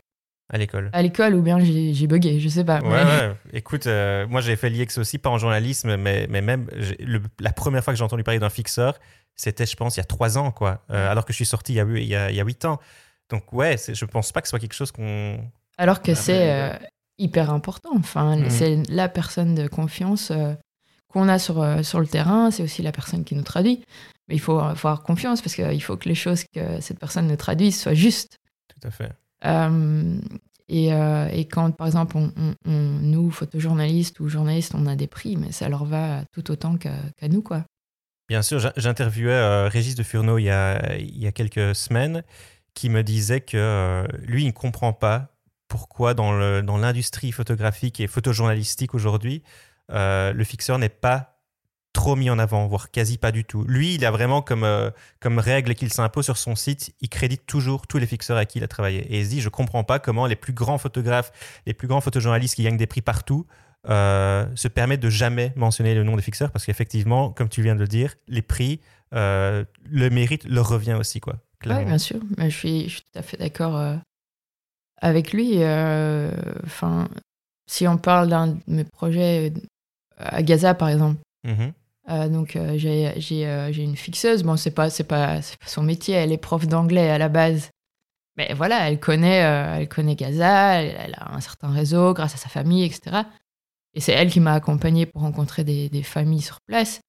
À 0.49 0.57
l'école. 0.57 0.89
à 0.93 1.01
l'école 1.01 1.35
ou 1.35 1.41
bien 1.41 1.59
j'ai 1.59 2.07
bugué, 2.07 2.39
je 2.39 2.49
sais 2.49 2.63
pas. 2.65 2.79
Ouais, 2.81 2.89
mais- 2.89 3.27
ouais. 3.27 3.35
Écoute, 3.53 3.87
euh, 3.87 4.27
moi 4.27 4.41
j'ai 4.41 4.55
fait 4.55 4.69
l'IEX 4.69 4.97
aussi, 4.97 5.17
pas 5.19 5.29
en 5.29 5.37
journalisme, 5.37 5.95
mais, 5.97 6.27
mais 6.29 6.41
même 6.41 6.67
le- 6.99 7.21
la 7.39 7.51
première 7.53 7.83
fois 7.83 7.93
que 7.93 7.97
j'ai 7.97 8.03
entendu 8.03 8.23
parler 8.23 8.39
d'un 8.39 8.49
fixeur, 8.49 8.99
c'était, 9.39 9.65
je 9.65 9.75
pense, 9.75 9.95
il 9.95 9.99
y 9.99 10.01
a 10.01 10.05
trois 10.05 10.37
ans, 10.37 10.51
quoi. 10.51 10.83
Euh, 10.91 11.09
alors 11.09 11.23
que 11.25 11.31
je 11.33 11.37
suis 11.37 11.45
sorti 11.45 11.73
il 11.73 11.75
y 11.77 11.79
a, 11.79 11.83
huit- 11.85 12.03
il 12.03 12.09
y 12.09 12.15
a, 12.15 12.29
il 12.29 12.35
y 12.35 12.41
a 12.41 12.43
huit 12.43 12.65
ans. 12.65 12.79
Donc, 13.29 13.53
ouais, 13.53 13.77
c'est- 13.77 13.95
je 13.95 14.05
pense 14.05 14.31
pas 14.31 14.41
que 14.41 14.47
ce 14.47 14.51
soit 14.51 14.59
quelque 14.59 14.73
chose 14.75 14.91
qu'on. 14.91 15.39
Alors 15.77 16.01
que 16.01 16.13
c'est 16.13 16.51
euh, 16.51 16.73
hyper 17.17 17.49
important. 17.51 17.91
Enfin, 17.95 18.35
Mhm. 18.37 18.49
c'est 18.49 18.83
la 18.89 19.07
personne 19.07 19.55
de 19.55 19.67
confiance 19.67 20.31
euh, 20.31 20.53
qu'on 21.07 21.29
a 21.29 21.39
sur, 21.39 21.63
sur 21.85 21.99
le 21.99 22.07
terrain. 22.07 22.51
C'est 22.51 22.63
aussi 22.63 22.81
la 22.81 22.91
personne 22.91 23.23
qui 23.23 23.35
nous 23.35 23.43
traduit. 23.43 23.83
Mais 24.27 24.35
il 24.35 24.39
faut, 24.41 24.59
avoir 24.59 25.01
confiance 25.03 25.41
parce 25.41 25.55
qu'il 25.55 25.81
faut 25.81 25.97
que 25.97 26.07
les 26.09 26.15
choses 26.15 26.43
que 26.53 26.81
cette 26.81 26.99
personne 26.99 27.27
nous 27.27 27.35
traduise 27.35 27.79
soient 27.79 27.93
justes. 27.95 28.37
Tout 28.67 28.87
à 28.87 28.91
fait. 28.91 29.11
Et, 30.71 30.93
euh, 30.93 31.27
et 31.31 31.45
quand, 31.45 31.71
par 31.71 31.87
exemple, 31.87 32.15
on, 32.17 32.31
on- 32.37 32.53
on- 32.65 32.99
nous, 33.01 33.31
photojournalistes 33.31 34.19
ou 34.19 34.27
journalistes, 34.29 34.73
on 34.75 34.85
a 34.85 34.95
des 34.95 35.07
prix, 35.07 35.35
mais 35.35 35.51
ça 35.51 35.67
leur 35.67 35.83
va 35.85 36.23
tout 36.31 36.51
autant 36.51 36.77
qu'à 36.77 36.93
qu'à 37.17 37.27
nous, 37.27 37.41
quoi. 37.41 37.63
Bien 38.29 38.43
sûr, 38.43 38.59
j'in- 38.59 38.73
j'interviewais 38.77 39.31
euh, 39.31 39.67
Régis 39.67 39.95
de 39.95 40.03
Furneaux 40.03 40.37
il 40.37 40.43
y, 40.45 40.49
a, 40.51 41.31
quelques 41.33 41.75
semaines 41.75 42.23
qui 42.75 42.89
me 42.89 43.01
disait 43.03 43.41
que 43.41 43.57
euh, 43.57 44.07
lui, 44.19 44.43
il 44.43 44.47
ne 44.47 44.51
comprend 44.51 44.93
pas 44.93 45.29
pourquoi 45.67 46.13
dans 46.13 46.31
l'industrie 46.31 47.31
photographique 47.31 47.99
et 47.99 48.07
photojournalistique 48.07 48.93
aujourd'hui, 48.93 49.43
euh, 49.91 50.31
le 50.33 50.43
fixeur 50.43 50.77
n'est 50.79 50.89
pas 50.89 51.35
trop 51.93 52.15
mis 52.15 52.29
en 52.29 52.37
avant, 52.37 52.67
voire 52.67 52.91
quasi 52.91 53.17
pas 53.17 53.31
du 53.31 53.45
tout. 53.45 53.63
Lui, 53.63 53.95
il 53.95 54.05
a 54.05 54.11
vraiment 54.11 54.43
comme, 54.43 54.91
comme 55.19 55.39
règle 55.39 55.73
qu'il 55.73 55.91
s'impose 55.91 56.25
sur 56.25 56.37
son 56.37 56.55
site, 56.55 56.93
il 57.01 57.09
crédite 57.09 57.47
toujours 57.47 57.87
tous 57.87 57.97
les 57.97 58.05
fixeurs 58.05 58.37
à 58.37 58.45
qui 58.45 58.59
il 58.59 58.63
a 58.63 58.67
travaillé. 58.67 58.99
Et 59.11 59.19
il 59.19 59.25
se 59.25 59.29
dit, 59.31 59.41
je 59.41 59.49
comprends 59.49 59.83
pas 59.83 59.99
comment 59.99 60.27
les 60.27 60.35
plus 60.35 60.53
grands 60.53 60.77
photographes, 60.77 61.31
les 61.65 61.73
plus 61.73 61.87
grands 61.87 62.01
photojournalistes 62.01 62.55
qui 62.55 62.63
gagnent 62.63 62.77
des 62.77 62.87
prix 62.87 63.01
partout, 63.01 63.47
euh, 63.87 64.45
se 64.55 64.67
permettent 64.67 64.99
de 64.99 65.09
jamais 65.09 65.53
mentionner 65.55 65.95
le 65.95 66.03
nom 66.03 66.15
des 66.15 66.21
fixeurs 66.21 66.51
parce 66.51 66.65
qu'effectivement, 66.65 67.29
comme 67.31 67.47
tu 67.49 67.61
viens 67.61 67.75
de 67.75 67.79
le 67.79 67.87
dire, 67.87 68.15
les 68.27 68.41
prix, 68.41 68.81
euh, 69.13 69.63
le 69.89 70.09
mérite 70.09 70.43
leur 70.45 70.67
revient 70.67 70.93
aussi, 70.99 71.19
quoi. 71.19 71.35
Oui, 71.65 71.85
bien 71.85 71.97
sûr. 71.97 72.19
Mais 72.37 72.49
je, 72.49 72.57
suis, 72.57 72.83
je 72.85 72.95
suis 72.95 73.01
tout 73.01 73.19
à 73.19 73.21
fait 73.21 73.37
d'accord 73.37 73.75
euh, 73.77 73.95
avec 75.01 75.33
lui. 75.33 75.57
Enfin, 76.65 77.07
si 77.69 77.87
on 77.87 77.97
parle 77.97 78.29
d'un 78.29 78.47
de 78.47 78.57
mes 78.67 78.83
projets 78.83 79.53
à 80.17 80.41
Gaza, 80.43 80.73
par 80.73 80.89
exemple, 80.89 81.17
Mhm. 81.45 81.71
euh, 82.09 82.27
donc 82.27 82.57
j'ai 82.75 83.83
une 83.83 83.95
fixeuse. 83.95 84.43
Bon, 84.43 84.57
c'est 84.57 84.71
pas 84.71 84.89
son 85.65 85.83
métier. 85.83 86.15
Elle 86.15 86.31
est 86.31 86.37
prof 86.37 86.67
d'anglais 86.67 87.09
à 87.09 87.17
la 87.17 87.29
base. 87.29 87.69
Mais 88.37 88.53
voilà, 88.53 88.89
elle 88.89 88.99
connaît 88.99 89.43
euh, 89.43 89.75
elle 89.79 89.89
connaît 89.89 90.15
Gaza. 90.15 90.81
Elle, 90.81 90.95
elle 90.97 91.13
a 91.17 91.33
un 91.35 91.41
certain 91.41 91.71
réseau 91.71 92.13
grâce 92.13 92.33
à 92.35 92.37
sa 92.37 92.49
famille, 92.49 92.83
etc. 92.85 93.23
Et 93.99 94.01
c'est 94.01 94.13
elle 94.13 94.29
qui 94.29 94.39
m'a 94.39 94.53
accompagnée 94.53 95.05
pour 95.05 95.23
rencontrer 95.23 95.65
des, 95.65 95.89
des 95.89 96.03
familles 96.03 96.41
sur 96.41 96.61
place. 96.61 97.01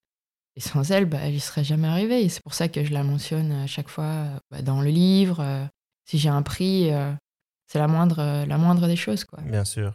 Et 0.56 0.61
sans 0.61 0.90
elle, 0.90 1.04
bah, 1.04 1.30
j'y 1.30 1.38
serais 1.38 1.62
jamais 1.62 1.87
arrivée. 1.87 2.25
Et 2.25 2.28
c'est 2.28 2.42
pour 2.42 2.52
ça 2.52 2.66
que 2.66 2.82
je 2.82 2.92
la 2.92 3.04
mentionne 3.04 3.52
à 3.52 3.68
chaque 3.68 3.88
fois 3.88 4.25
bah, 4.50 4.61
dans 4.61 4.80
le 4.80 4.90
livre. 4.90 5.38
euh, 5.38 5.64
si 6.04 6.18
j'ai 6.18 6.30
un 6.30 6.42
prix, 6.42 6.92
euh, 6.92 7.12
c'est 7.68 7.78
la 7.78 7.87
moindre, 7.87 8.18
euh, 8.18 8.44
la 8.44 8.59
moindre 8.59 8.88
des 8.88 8.97
choses. 8.97 9.23
Quoi. 9.23 9.38
Bien 9.42 9.64
sûr. 9.64 9.94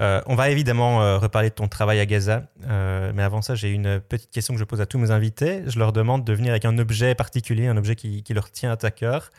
Euh, 0.00 0.22
on 0.24 0.34
va 0.34 0.48
évidemment 0.48 1.02
euh, 1.02 1.18
reparler 1.18 1.50
de 1.50 1.54
ton 1.54 1.68
travail 1.68 2.00
à 2.00 2.06
Gaza, 2.06 2.48
euh, 2.64 3.12
mais 3.14 3.22
avant 3.22 3.42
ça, 3.42 3.54
j'ai 3.54 3.70
une 3.70 4.00
petite 4.00 4.30
question 4.30 4.54
que 4.54 4.60
je 4.60 4.64
pose 4.64 4.80
à 4.80 4.86
tous 4.86 4.96
mes 4.96 5.10
invités. 5.10 5.62
Je 5.66 5.78
leur 5.78 5.92
demande 5.92 6.24
de 6.24 6.32
venir 6.32 6.52
avec 6.52 6.64
un 6.64 6.78
objet 6.78 7.14
particulier, 7.14 7.66
un 7.66 7.76
objet 7.76 7.96
qui, 7.96 8.24
leur 8.30 8.50
tient 8.50 8.72
à 8.72 8.78
ta 8.78 8.90
cœur. 8.90 9.30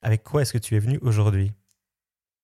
Avec 0.00 0.22
quoi 0.22 0.40
est-ce 0.40 0.54
que 0.54 0.58
tu 0.58 0.74
es 0.74 0.78
venu 0.78 0.98
aujourd'hui? 1.02 1.52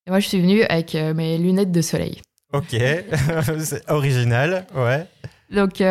Moi, 0.06 0.20
je 0.20 0.28
suis 0.28 0.42
venu 0.42 0.64
avec 0.64 0.92
mes 0.92 1.38
lunettes 1.38 1.72
de 1.72 1.80
soleil. 1.80 2.20
Ok, 2.52 2.76
c'est 3.60 3.90
original, 3.90 4.66
ouais. 4.74 5.06
Donc, 5.50 5.82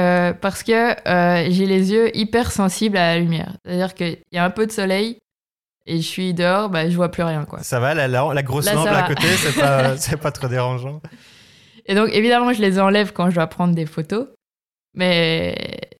parce 0.41 0.63
que 0.63 0.95
j'ai 1.49 1.65
les 1.65 1.91
yeux 1.91 2.15
hyper 2.15 2.51
sensibles 2.51 2.97
à 2.97 3.13
la 3.13 3.19
lumière. 3.19 3.57
C'est-à-dire 3.65 3.93
qu'il 3.93 4.17
y 4.31 4.37
a 4.37 4.45
un 4.45 4.49
peu 4.49 4.65
de 4.65 4.71
soleil, 4.71 5.17
et 5.85 5.97
je 5.97 6.07
suis 6.07 6.33
dehors, 6.33 6.69
bah, 6.69 6.89
je 6.89 6.95
vois 6.95 7.09
plus 7.09 7.23
rien. 7.23 7.45
Quoi. 7.45 7.63
Ça 7.63 7.79
va, 7.79 7.93
la, 7.93 8.07
la, 8.07 8.43
grosse 8.43 8.71
lampe 8.71 8.87
à 8.87 9.03
côté, 9.03 9.27
c'est 9.27 9.59
pas, 9.59 9.95
pas 10.21 10.31
trop 10.31 10.47
dérangeant. 10.47 11.01
Et 11.85 11.95
donc, 11.95 12.09
évidemment, 12.13 12.53
je 12.53 12.61
les 12.61 12.79
enlève 12.79 13.13
quand 13.13 13.29
je 13.29 13.35
dois 13.35 13.47
prendre 13.47 13.73
des 13.73 13.85
photos. 13.85 14.27
Mais 14.93 15.55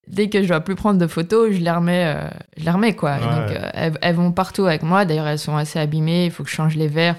dès 0.08 0.30
que 0.30 0.44
je 0.44 0.48
dois 0.48 0.62
plus 0.62 0.76
prendre 0.76 1.00
de 1.00 1.08
photos, 1.08 1.52
je 1.52 1.60
les 1.60 1.72
remets, 1.72 2.14
euh, 2.16 2.30
je 2.58 2.66
les 2.66 2.72
remets 2.72 2.96
quoi. 2.96 3.18
donc, 3.18 3.52
euh, 3.52 3.92
elles, 4.02 4.16
vont 4.16 4.32
partout 4.32 4.66
avec 4.66 4.84
moi. 4.84 5.06
D'ailleurs, 5.06 5.28
elles 5.28 5.40
sont 5.40 5.56
assez 5.56 5.80
abîmées. 5.80 6.26
Il 6.26 6.32
faut 6.32 6.44
que 6.44 6.50
je 6.50 6.56
change 6.56 6.76
les 6.76 6.88
verres. 6.88 7.16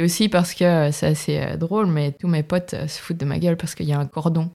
Et 0.00 0.02
aussi 0.02 0.30
parce 0.30 0.54
que 0.54 0.64
euh, 0.64 0.92
c'est 0.92 1.08
assez 1.08 1.56
drôle, 1.58 1.86
mais 1.86 2.12
tous 2.12 2.26
mes 2.26 2.42
potes 2.42 2.70
se 2.70 3.00
foutent 3.00 3.18
de 3.18 3.26
ma 3.26 3.38
gueule 3.38 3.58
parce 3.58 3.74
qu'il 3.74 3.86
y 3.86 3.92
a 3.92 3.98
un 3.98 4.06
cordon 4.06 4.50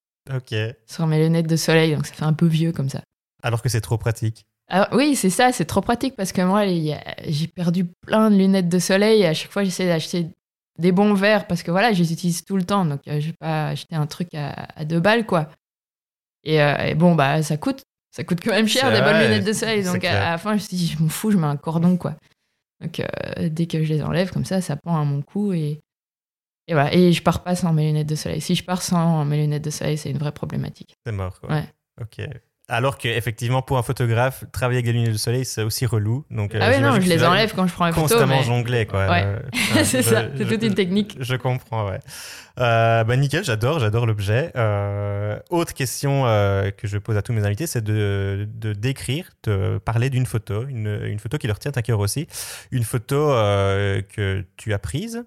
sur 0.88 1.06
mes 1.06 1.20
lunettes 1.20 1.46
de 1.46 1.56
soleil. 1.56 1.96
Donc, 1.96 2.08
ça 2.08 2.14
fait 2.16 2.24
un 2.24 2.34
peu 2.34 2.48
vieux 2.48 2.72
comme 2.72 2.90
ça. 2.90 3.02
Alors 3.44 3.62
que 3.62 3.70
c'est 3.70 3.82
trop 3.82 4.00
pratique. 4.00 4.46
Alors, 4.68 4.88
oui, 4.94 5.16
c'est 5.16 5.30
ça, 5.30 5.52
c'est 5.52 5.66
trop 5.66 5.82
pratique 5.82 6.16
parce 6.16 6.32
que 6.32 6.42
moi, 6.42 6.66
j'ai 7.28 7.48
perdu 7.48 7.86
plein 7.86 8.32
de 8.32 8.36
lunettes 8.36 8.70
de 8.70 8.80
soleil 8.80 9.22
et 9.22 9.28
à 9.28 9.36
chaque 9.36 9.52
fois, 9.52 9.64
j'essaie 9.64 9.86
d'acheter 9.86 10.30
des 10.80 10.92
bons 10.92 11.14
verres 11.14 11.46
parce 11.46 11.62
que 11.62 11.70
voilà, 11.70 11.94
je 11.94 12.00
les 12.00 12.12
utilise 12.12 12.44
tout 12.44 12.58
le 12.58 12.64
temps. 12.64 12.86
Donc, 12.86 13.02
euh, 13.08 13.20
je 13.20 13.28
vais 13.28 13.38
pas 13.40 13.68
acheter 13.68 13.96
un 13.96 14.08
truc 14.08 14.30
à, 14.34 14.84
deux 14.84 15.00
balles, 15.00 15.28
quoi. 15.28 15.50
Euh, 16.48 16.78
et, 16.78 16.96
bon, 16.96 17.14
bah, 17.14 17.44
ça 17.44 17.58
coûte. 17.58 17.84
Ça 18.10 18.24
coûte 18.24 18.40
quand 18.44 18.52
même 18.52 18.68
cher, 18.68 18.92
des 18.92 19.02
bonnes 19.02 19.22
lunettes 19.22 19.46
de 19.46 19.54
soleil. 19.54 19.84
Donc, 19.84 20.04
à, 20.06 20.32
la 20.32 20.38
fin, 20.38 20.52
je 20.52 20.56
me 20.56 20.60
suis 20.60 20.78
dit, 20.78 20.88
je 20.88 21.04
m'en 21.04 21.10
fous, 21.10 21.32
je 21.32 21.38
mets 21.38 21.48
un 21.48 21.58
cordon, 21.58 21.98
quoi. 21.98 22.16
Donc, 22.82 23.00
euh, 23.00 23.50
dès 23.50 23.68
que 23.68 23.84
je 23.84 23.94
les 23.94 24.04
enlève, 24.04 24.32
comme 24.32 24.46
ça, 24.46 24.62
ça 24.62 24.76
pend 24.76 25.00
à 25.00 25.04
mon 25.04 25.22
cou 25.22 25.54
et, 25.54 25.82
et 26.68 26.74
voilà. 26.74 26.94
Et 26.94 27.14
je 27.14 27.24
pars 27.24 27.44
pas 27.44 27.56
sans 27.56 27.74
mes 27.74 27.86
lunettes 27.86 28.10
de 28.10 28.16
soleil. 28.16 28.42
Si 28.42 28.56
je 28.56 28.64
pars 28.64 28.82
sans 28.82 29.24
mes 29.26 29.38
lunettes 29.38 29.64
de 29.64 29.70
soleil, 29.70 29.98
c'est 29.98 30.12
une 30.12 30.18
vraie 30.18 30.34
problématique. 30.34 30.96
C'est 31.06 31.12
mort, 31.12 31.40
quoi. 31.40 31.50
Ouais. 31.50 31.66
Ok. 32.02 32.22
Alors 32.68 32.98
qu'effectivement, 32.98 33.62
pour 33.62 33.78
un 33.78 33.84
photographe, 33.84 34.44
travailler 34.52 34.78
avec 34.78 34.86
des 34.86 34.94
lunettes 34.94 35.14
de 35.14 35.18
soleil, 35.18 35.46
c'est 35.46 35.62
aussi 35.62 35.86
relou. 35.86 36.26
Donc, 36.32 36.56
euh, 36.56 36.60
ah 36.60 36.72
oui, 36.72 36.82
non, 36.82 37.00
je 37.00 37.08
les 37.08 37.24
enlève 37.24 37.54
quand 37.54 37.68
je 37.68 37.74
prends 37.74 37.86
les 37.86 37.92
photos. 37.92 38.10
Constamment 38.10 38.42
jongler, 38.42 38.88
quoi. 38.88 39.08
Ouais. 39.08 39.24
Euh, 39.24 39.40
c'est 39.84 40.02
ça, 40.02 40.26
c'est 40.36 40.48
toute 40.48 40.64
une 40.64 40.74
technique. 40.74 41.16
Je 41.20 41.36
comprends, 41.36 41.88
ouais. 41.88 42.00
Euh, 42.60 43.04
bah, 43.04 43.18
nickel, 43.18 43.44
j'adore, 43.44 43.80
j'adore 43.80 44.08
l'objet. 44.08 44.52
autre 45.52 45.76
question 45.76 46.24
que 46.24 46.88
je 46.88 46.98
pose 46.98 47.18
à 47.18 47.22
tous 47.22 47.34
mes 47.34 47.46
invités, 47.46 47.68
c'est 47.68 47.84
de, 47.84 48.48
de, 48.52 48.74
décrire, 48.74 49.30
de 49.44 49.78
parler 49.78 50.10
d'une 50.10 50.26
photo, 50.26 50.66
une, 50.68 51.02
une, 51.04 51.20
photo 51.20 51.38
qui 51.38 51.46
leur 51.46 51.60
tient 51.60 51.72
à 51.76 51.84
cœur 51.84 52.00
aussi. 52.00 52.28
Une 52.72 52.84
photo 52.84 53.28
que 54.16 54.44
tu 54.58 54.74
as 54.74 54.80
prise, 54.80 55.24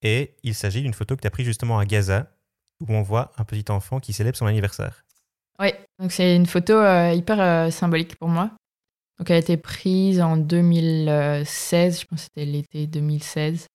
et 0.00 0.36
il 0.42 0.54
s'agit 0.54 0.80
d'une 0.80 0.94
photo 0.94 1.16
que 1.16 1.20
tu 1.20 1.26
as 1.26 1.30
prise 1.30 1.44
justement 1.44 1.78
à 1.78 1.84
Gaza, 1.84 2.28
où 2.80 2.94
on 2.94 3.02
voit 3.02 3.32
un 3.36 3.44
petit 3.44 3.70
enfant 3.70 4.00
qui 4.00 4.14
célèbre 4.14 4.38
son 4.38 4.46
anniversaire. 4.46 5.04
Oui, 5.60 5.68
donc 5.98 6.12
c'est 6.12 6.34
une 6.34 6.46
photo 6.46 6.74
euh, 6.74 7.12
hyper 7.12 7.40
euh, 7.40 7.70
symbolique 7.70 8.16
pour 8.16 8.28
moi. 8.28 8.50
Donc 9.18 9.30
elle 9.30 9.36
a 9.36 9.38
été 9.38 9.56
prise 9.56 10.20
en 10.20 10.36
2016, 10.36 12.00
je 12.00 12.06
pense 12.06 12.20
que 12.20 12.24
c'était 12.24 12.50
l'été 12.50 12.86
2016. 12.86 13.66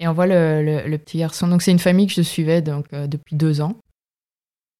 Et 0.00 0.08
on 0.08 0.12
voit 0.12 0.26
le, 0.26 0.82
le, 0.86 0.98
petit 0.98 1.18
garçon. 1.18 1.46
Donc 1.46 1.62
c'est 1.62 1.70
une 1.70 1.78
famille 1.78 2.08
que 2.08 2.14
je 2.14 2.22
suivais 2.22 2.62
donc, 2.62 2.86
euh, 2.92 3.06
depuis 3.06 3.36
deux 3.36 3.60
ans, 3.60 3.76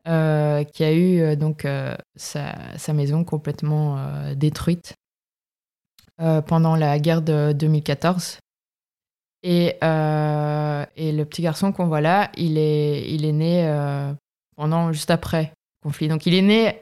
qui 0.05 0.85
a 0.85 0.93
eu 0.93 1.37
donc 1.37 1.67
sa, 2.17 2.77
sa, 2.77 2.93
maison 2.93 3.25
complètement 3.25 4.35
détruite 4.35 4.93
pendant 6.19 6.77
la 6.77 6.99
guerre 6.99 7.23
de 7.23 7.53
2014. 7.53 8.39
Et, 9.45 9.79
et 9.81 11.13
le 11.13 11.23
petit 11.25 11.41
garçon 11.41 11.73
qu'on 11.73 11.87
voit 11.87 12.03
là, 12.03 12.31
il 12.37 12.59
est, 12.59 13.11
il 13.11 13.25
est 13.25 13.33
né 13.33 13.67
pendant 14.57 14.93
juste 14.93 15.11
après 15.11 15.55
donc 15.85 16.27
il 16.27 16.35
est 16.35 16.43
né 16.43 16.81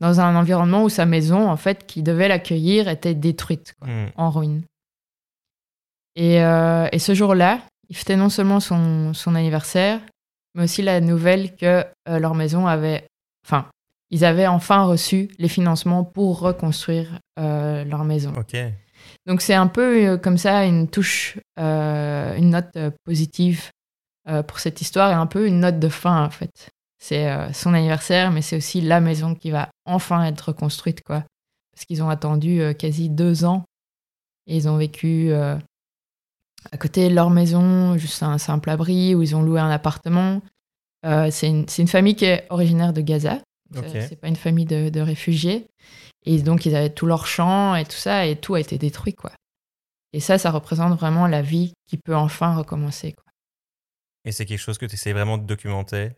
dans 0.00 0.20
un 0.20 0.36
environnement 0.36 0.84
où 0.84 0.88
sa 0.88 1.06
maison, 1.06 1.48
en 1.48 1.56
fait, 1.56 1.86
qui 1.86 2.02
devait 2.02 2.28
l'accueillir, 2.28 2.88
était 2.88 3.14
détruite, 3.14 3.74
hmm. 3.82 4.06
en 4.16 4.30
ruine. 4.30 4.62
Euh, 6.18 6.88
et, 6.92 6.98
ce 6.98 7.14
jour-là, 7.14 7.60
il 7.88 7.96
fêtait 7.96 8.16
non 8.16 8.28
seulement 8.28 8.60
son, 8.60 9.12
anniversaire, 9.34 10.00
mais 10.54 10.64
aussi 10.64 10.82
la 10.82 11.00
nouvelle 11.00 11.54
que 11.54 11.84
euh, 12.08 12.18
leur 12.18 12.34
maison 12.34 12.66
avait, 12.66 13.06
enfin, 13.46 13.66
ils 14.10 14.24
avaient 14.24 14.46
enfin 14.46 14.84
reçu 14.84 15.30
les 15.38 15.48
financements 15.48 16.04
pour 16.04 16.40
reconstruire 16.40 17.20
euh, 17.38 17.84
leur 17.84 18.04
maison. 18.04 18.32
Donc 19.26 19.42
c'est 19.42 19.54
un 19.54 19.68
peu 19.68 20.18
comme 20.18 20.38
ça 20.38 20.64
une 20.64 20.88
touche, 20.88 21.38
une 21.56 22.50
note 22.50 22.76
positive 23.04 23.70
pour 24.46 24.58
cette 24.58 24.80
histoire 24.80 25.10
et 25.10 25.14
un 25.14 25.26
peu 25.26 25.46
une 25.46 25.60
note 25.60 25.78
de 25.78 25.88
fin 25.88 26.24
en 26.24 26.30
fait. 26.30 26.70
C'est 26.98 27.30
euh, 27.30 27.52
son 27.52 27.74
anniversaire, 27.74 28.30
mais 28.30 28.42
c'est 28.42 28.56
aussi 28.56 28.80
la 28.80 29.00
maison 29.00 29.34
qui 29.34 29.50
va 29.50 29.70
enfin 29.84 30.24
être 30.24 30.48
reconstruite, 30.48 31.02
quoi. 31.02 31.24
Parce 31.72 31.84
qu'ils 31.86 32.02
ont 32.02 32.10
attendu 32.10 32.60
euh, 32.60 32.72
quasi 32.72 33.08
deux 33.08 33.44
ans 33.44 33.64
et 34.46 34.56
ils 34.56 34.68
ont 34.68 34.76
vécu 34.76 35.30
euh, 35.30 35.56
à 36.72 36.76
côté 36.76 37.08
de 37.08 37.14
leur 37.14 37.30
maison, 37.30 37.96
juste 37.96 38.22
un 38.22 38.38
simple 38.38 38.70
abri 38.70 39.14
où 39.14 39.22
ils 39.22 39.36
ont 39.36 39.42
loué 39.42 39.60
un 39.60 39.70
appartement. 39.70 40.42
c'est 41.04 41.48
une, 41.48 41.66
une, 41.78 41.88
famille 41.88 42.16
qui 42.16 42.24
est 42.24 42.46
originaire 42.50 42.92
de 42.92 43.00
Gaza. 43.00 43.40
C'est 43.92 44.20
pas 44.20 44.28
une 44.28 44.36
famille 44.36 44.64
de, 44.64 44.88
de, 44.88 45.00
réfugiés. 45.00 45.66
Et 46.26 46.42
donc, 46.42 46.66
ils 46.66 46.74
avaient 46.74 46.90
tout 46.90 47.06
leur 47.06 47.26
champ 47.26 47.76
et 47.76 47.84
tout 47.84 47.92
ça, 47.92 48.26
et 48.26 48.34
tout 48.36 48.54
a 48.54 48.60
été 48.60 48.76
détruit, 48.76 49.14
quoi. 49.14 49.30
Et 50.12 50.20
ça, 50.20 50.38
ça 50.38 50.50
représente 50.50 50.98
vraiment 50.98 51.26
la 51.26 51.42
vie 51.42 51.74
qui 51.86 51.98
peut 51.98 52.16
enfin 52.16 52.56
recommencer, 52.56 53.12
quoi. 53.12 53.24
Et 54.24 54.32
c'est 54.32 54.46
quelque 54.46 54.58
chose 54.58 54.78
que 54.78 54.86
tu 54.86 54.94
essaies 54.94 55.12
vraiment 55.12 55.38
de 55.38 55.46
documenter 55.46 56.10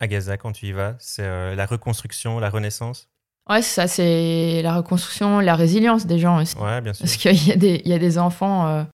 à 0.00 0.06
Gaza 0.06 0.36
quand 0.36 0.52
tu 0.52 0.66
y 0.66 0.72
vas 0.72 0.96
C'est 0.98 1.24
euh, 1.24 1.54
la 1.54 1.66
reconstruction, 1.66 2.38
la 2.38 2.50
renaissance? 2.50 3.08
Ouais, 3.48 3.62
ça, 3.62 3.86
c'est 3.86 4.60
la 4.62 4.76
reconstruction, 4.76 5.40
la 5.40 5.56
résilience 5.56 6.06
des 6.06 6.18
gens 6.18 6.40
aussi. 6.40 6.56
Ouais, 6.58 6.80
bien 6.80 6.92
sûr. 6.92 7.04
Parce 7.04 7.16
qu'il 7.16 7.48
y, 7.48 7.52
a 7.52 7.56
des, 7.56 7.80
y 7.84 7.92
a 7.94 7.98
des 7.98 8.18
enfants 8.18 8.68
euh, 8.68 8.84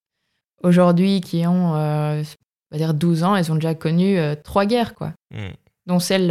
aujourd'hui 0.62 1.20
qui 1.20 1.46
ont, 1.46 1.74
euh, 1.74 2.22
on 2.70 2.76
va 2.76 2.78
dire 2.78 2.94
12 2.94 3.24
ans, 3.24 3.36
ils 3.36 3.50
ont 3.50 3.56
déjà 3.56 3.74
connu 3.74 4.16
trois 4.44 4.64
guerres, 4.64 4.94
quoi. 4.94 5.12
Hmm. 5.32 5.50
Dont 5.86 5.98
celle, 5.98 6.28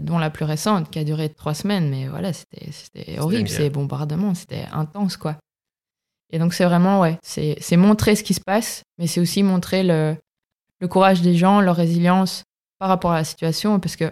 dont 0.00 0.18
la 0.18 0.30
plus 0.30 0.44
récente, 0.44 0.90
qui 0.90 0.98
a 0.98 1.04
duré 1.04 1.28
trois 1.28 1.54
semaines. 1.54 1.90
Mais 1.90 2.08
voilà, 2.08 2.32
c'était 2.32 3.18
horrible, 3.18 3.48
ces 3.48 3.70
bombardements, 3.70 4.34
c'était 4.34 4.64
intense, 4.72 5.16
quoi. 5.16 5.36
Et 6.32 6.38
donc, 6.38 6.54
c'est 6.54 6.64
vraiment, 6.64 7.00
ouais, 7.00 7.18
c'est 7.22 7.76
montrer 7.76 8.16
ce 8.16 8.24
qui 8.24 8.34
se 8.34 8.40
passe, 8.40 8.82
mais 8.98 9.06
c'est 9.06 9.20
aussi 9.20 9.42
montrer 9.42 9.82
le, 9.82 10.16
le 10.80 10.88
courage 10.88 11.20
des 11.20 11.36
gens, 11.36 11.60
leur 11.60 11.76
résilience, 11.76 12.44
par 12.80 12.88
rapport 12.88 13.12
à 13.12 13.16
la 13.16 13.24
situation, 13.24 13.78
parce 13.78 13.94
que 13.94 14.10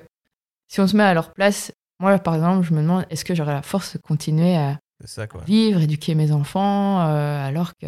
si 0.69 0.79
on 0.81 0.87
se 0.87 0.97
met 0.97 1.03
à 1.03 1.15
leur 1.15 1.33
place, 1.33 1.73
moi, 1.99 2.17
par 2.19 2.35
exemple, 2.35 2.65
je 2.65 2.75
me 2.75 2.83
demande, 2.83 3.07
est-ce 3.11 3.25
que 3.25 3.35
j'aurais 3.35 3.55
la 3.55 3.63
force 3.63 3.95
de 3.95 3.99
continuer 3.99 4.57
à 4.57 4.79
vivre, 5.47 5.81
éduquer 5.81 6.15
mes 6.15 6.31
enfants, 6.33 7.01
euh, 7.01 7.47
alors 7.47 7.77
que 7.77 7.87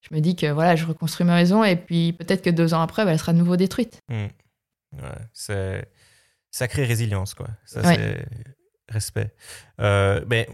je 0.00 0.14
me 0.14 0.20
dis 0.20 0.36
que 0.36 0.46
voilà, 0.46 0.76
je 0.76 0.86
reconstruis 0.86 1.26
ma 1.26 1.34
maison 1.34 1.64
et 1.64 1.76
puis 1.76 2.12
peut-être 2.12 2.42
que 2.42 2.50
deux 2.50 2.74
ans 2.74 2.80
après, 2.80 3.04
bah, 3.04 3.12
elle 3.12 3.18
sera 3.18 3.32
de 3.32 3.38
nouveau 3.38 3.56
détruite. 3.56 3.98
Hmm. 4.08 4.26
Ouais, 4.92 5.18
c'est 5.32 5.90
sacrée 6.50 6.84
résilience, 6.84 7.34
quoi. 7.34 7.48
Ça, 7.64 7.82
c'est 7.82 8.24
respect. 8.88 9.34
Euh, 9.80 10.24
mais 10.28 10.48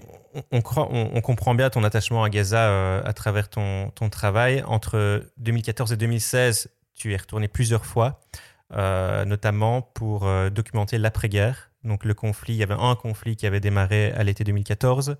on, 0.52 0.62
croit, 0.62 0.88
on, 0.90 1.20
comprend 1.20 1.54
bien 1.54 1.68
ton 1.68 1.84
attachement 1.84 2.24
à 2.24 2.30
Gaza 2.30 2.70
euh, 2.70 3.02
à 3.04 3.12
travers 3.12 3.50
ton, 3.50 3.90
ton 3.90 4.08
travail. 4.08 4.62
Entre 4.66 5.26
2014 5.38 5.92
et 5.92 5.96
2016, 5.96 6.70
tu 6.94 7.12
es 7.12 7.16
retourné 7.16 7.48
plusieurs 7.48 7.84
fois. 7.84 8.20
Euh, 8.72 9.24
notamment 9.24 9.82
pour 9.82 10.26
euh, 10.26 10.48
documenter 10.48 10.96
l'après-guerre. 10.96 11.72
Donc 11.82 12.04
le 12.04 12.14
conflit, 12.14 12.54
il 12.54 12.58
y 12.58 12.62
avait 12.62 12.76
un 12.78 12.94
conflit 12.94 13.34
qui 13.34 13.44
avait 13.44 13.58
démarré 13.58 14.12
à 14.12 14.22
l'été 14.22 14.44
2014. 14.44 15.16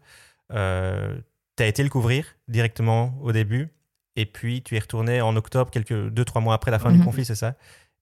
Euh, 0.52 1.18
tu 1.56 1.62
as 1.64 1.66
été 1.66 1.82
le 1.82 1.88
couvrir 1.88 2.26
directement 2.46 3.18
au 3.20 3.32
début, 3.32 3.70
et 4.14 4.24
puis 4.24 4.62
tu 4.62 4.76
es 4.76 4.78
retourné 4.78 5.20
en 5.20 5.34
octobre, 5.34 5.68
quelques 5.72 6.10
deux, 6.10 6.24
trois 6.24 6.40
mois 6.40 6.54
après 6.54 6.70
la 6.70 6.78
fin 6.78 6.92
du 6.92 6.98
mhm. 6.98 7.04
conflit, 7.04 7.24
c'est 7.24 7.34
ça 7.34 7.56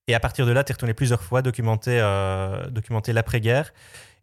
Et 0.07 0.15
à 0.15 0.21
partir 0.21 0.45
de 0.45 0.53
là, 0.53 0.65
tu 0.65 0.73
es 0.73 0.75
retourné 0.75 0.93
plusieurs 0.93 1.23
fois 1.23 1.41
documenter, 1.41 1.99
documenter 2.71 3.15
l'après-guerre. 3.15 3.73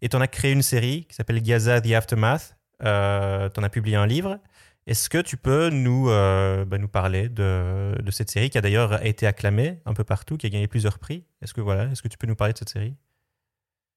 Et 0.03 0.09
tu 0.09 0.15
en 0.17 0.21
as 0.21 0.27
créé 0.27 0.51
une 0.51 0.61
série 0.61 1.05
qui 1.05 1.15
s'appelle 1.15 1.41
Gaza 1.41 1.81
The 1.81 1.91
Aftermath. 1.93 2.55
tu 2.81 2.85
en 2.85 3.63
as 3.63 3.69
publié 3.71 3.95
un 3.95 4.05
livre. 4.05 4.39
Est-ce 4.87 5.09
que 5.09 5.17
tu 5.17 5.35
peux 5.35 5.69
nous, 5.69 6.09
euh, 6.09 6.63
bah, 6.63 6.77
parler 6.87 7.27
de, 7.27 7.95
cette 8.11 8.29
série 8.29 8.51
qui 8.51 8.57
a 8.59 8.61
d'ailleurs 8.61 9.03
été 9.03 9.25
acclamée 9.25 9.79
un 9.85 9.93
peu 9.93 10.03
partout, 10.03 10.37
qui 10.37 10.45
a 10.45 10.49
gagné 10.49 10.67
plusieurs 10.67 10.99
prix? 10.99 11.23
Est-ce 11.41 11.53
que, 11.53 12.07
tu 12.07 12.17
peux 12.19 12.27
nous 12.27 12.35
parler 12.35 12.53
de 12.53 12.59
cette 12.59 12.69
série? 12.69 12.93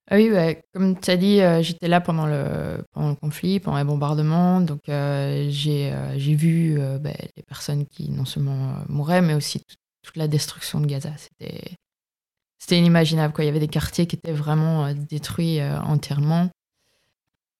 Ah 0.09 0.15
oui, 0.15 0.31
comme 0.73 0.99
tu 0.99 1.11
as 1.11 1.17
dit, 1.17 1.41
euh, 1.41 1.61
j'étais 1.61 1.87
là 1.87 2.01
pendant 2.01 2.25
le, 2.25 2.83
pendant 2.91 3.13
conflit, 3.13 3.59
pendant 3.59 3.77
les 3.77 3.83
bombardements. 3.83 4.61
Donc, 4.61 4.89
euh, 4.89 5.47
j'ai 5.51 6.33
vu 6.35 6.79
bah, 6.99 7.11
les 7.37 7.43
personnes 7.43 7.85
qui 7.85 8.09
non 8.09 8.25
seulement 8.25 8.77
mouraient, 8.87 9.21
mais 9.21 9.35
aussi 9.35 9.63
toute 10.01 10.17
la 10.17 10.27
destruction 10.27 10.81
de 10.81 10.87
Gaza. 10.87 11.11
C'était 11.17 12.79
inimaginable. 12.79 13.31
Quoi. 13.31 13.43
Il 13.43 13.47
y 13.47 13.51
avait 13.51 13.59
des 13.59 13.67
quartiers 13.67 14.07
qui 14.07 14.15
étaient 14.15 14.33
vraiment 14.33 14.91
détruits 14.91 15.61
entièrement. 15.61 16.49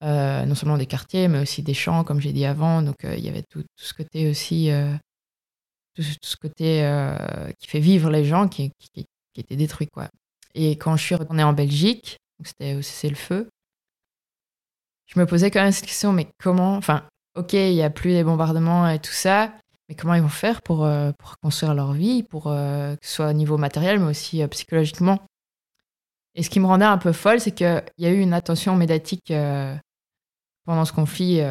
Euh, 0.01 0.45
non 0.45 0.55
seulement 0.55 0.77
des 0.77 0.85
quartiers, 0.85 1.27
mais 1.27 1.39
aussi 1.39 1.61
des 1.61 1.73
champs, 1.73 2.03
comme 2.03 2.21
j'ai 2.21 2.31
dit 2.31 2.45
avant. 2.45 2.81
Donc 2.81 2.95
il 3.03 3.19
y 3.19 3.29
avait 3.29 3.43
tout, 3.43 3.63
ce 3.75 3.93
côté 3.93 4.29
aussi, 4.29 4.71
tout, 5.95 6.03
ce 6.21 6.37
côté 6.37 6.89
qui 7.59 7.67
fait 7.67 7.79
vivre 7.79 8.09
les 8.09 8.23
gens 8.23 8.47
qui, 8.47 8.71
était 9.35 9.55
détruit. 9.55 9.87
Quoi. 9.87 10.07
Et 10.55 10.71
quand 10.71 10.95
je 10.95 11.03
suis 11.03 11.15
retournée 11.15 11.43
en 11.43 11.53
Belgique, 11.53 12.17
c'était 12.43 12.75
au 12.75 12.81
cessez-le-feu, 12.81 13.49
je 15.09 15.19
me 15.19 15.25
posais 15.25 15.49
quand 15.49 15.61
même 15.61 15.71
cette 15.71 15.85
question, 15.85 16.13
mais 16.13 16.27
comment, 16.37 16.75
enfin, 16.75 17.03
ok, 17.35 17.53
il 17.53 17.73
n'y 17.73 17.81
a 17.81 17.89
plus 17.89 18.11
des 18.11 18.23
bombardements 18.23 18.87
et 18.87 18.99
tout 18.99 19.11
ça, 19.11 19.51
mais 19.87 19.95
comment 19.95 20.13
ils 20.13 20.21
vont 20.21 20.29
faire 20.29 20.61
pour, 20.61 20.85
euh, 20.85 21.11
pour 21.17 21.37
construire 21.39 21.73
leur 21.73 21.93
vie, 21.93 22.21
pour 22.21 22.47
euh, 22.47 22.95
que 22.95 23.05
ce 23.05 23.15
soit 23.15 23.29
au 23.29 23.33
niveau 23.33 23.57
matériel, 23.57 23.99
mais 23.99 24.11
aussi 24.11 24.43
euh, 24.43 24.47
psychologiquement? 24.47 25.19
Et 26.35 26.43
ce 26.43 26.51
qui 26.51 26.59
me 26.59 26.67
rendait 26.67 26.85
un 26.85 26.99
peu 26.99 27.11
folle, 27.11 27.39
c'est 27.39 27.51
qu'il 27.51 27.83
y 27.97 28.05
a 28.05 28.11
eu 28.11 28.19
une 28.19 28.33
attention 28.33 28.75
médiatique 28.75 29.33
pendant 30.69 30.85
ce 30.85 30.93
conflit 30.93 31.41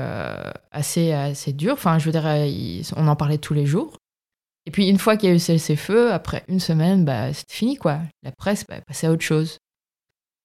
assez, 0.71 1.13
assez 1.13 1.53
dur. 1.53 1.73
Enfin, 1.73 1.99
je 1.99 2.09
veux 2.09 2.13
dire, 2.13 2.25
on 2.97 3.09
en 3.09 3.17
parlait 3.17 3.39
tous 3.39 3.53
les 3.53 3.67
jours. 3.67 3.99
Et 4.65 4.71
puis, 4.71 4.89
une 4.89 4.99
fois 4.99 5.17
qu'il 5.17 5.29
y 5.29 5.33
a 5.33 5.35
eu 5.35 5.41
ces 5.41 5.75
feux, 5.75 6.13
après 6.13 6.45
une 6.47 6.61
semaine, 6.61 7.05
bah, 7.05 7.33
c'était 7.33 7.53
fini, 7.53 7.77
quoi. 7.77 7.99
La 8.23 8.31
presse 8.31 8.65
bah, 8.69 8.81
passait 8.87 9.09
à 9.09 9.11
autre 9.11 9.25
chose. 9.25 9.55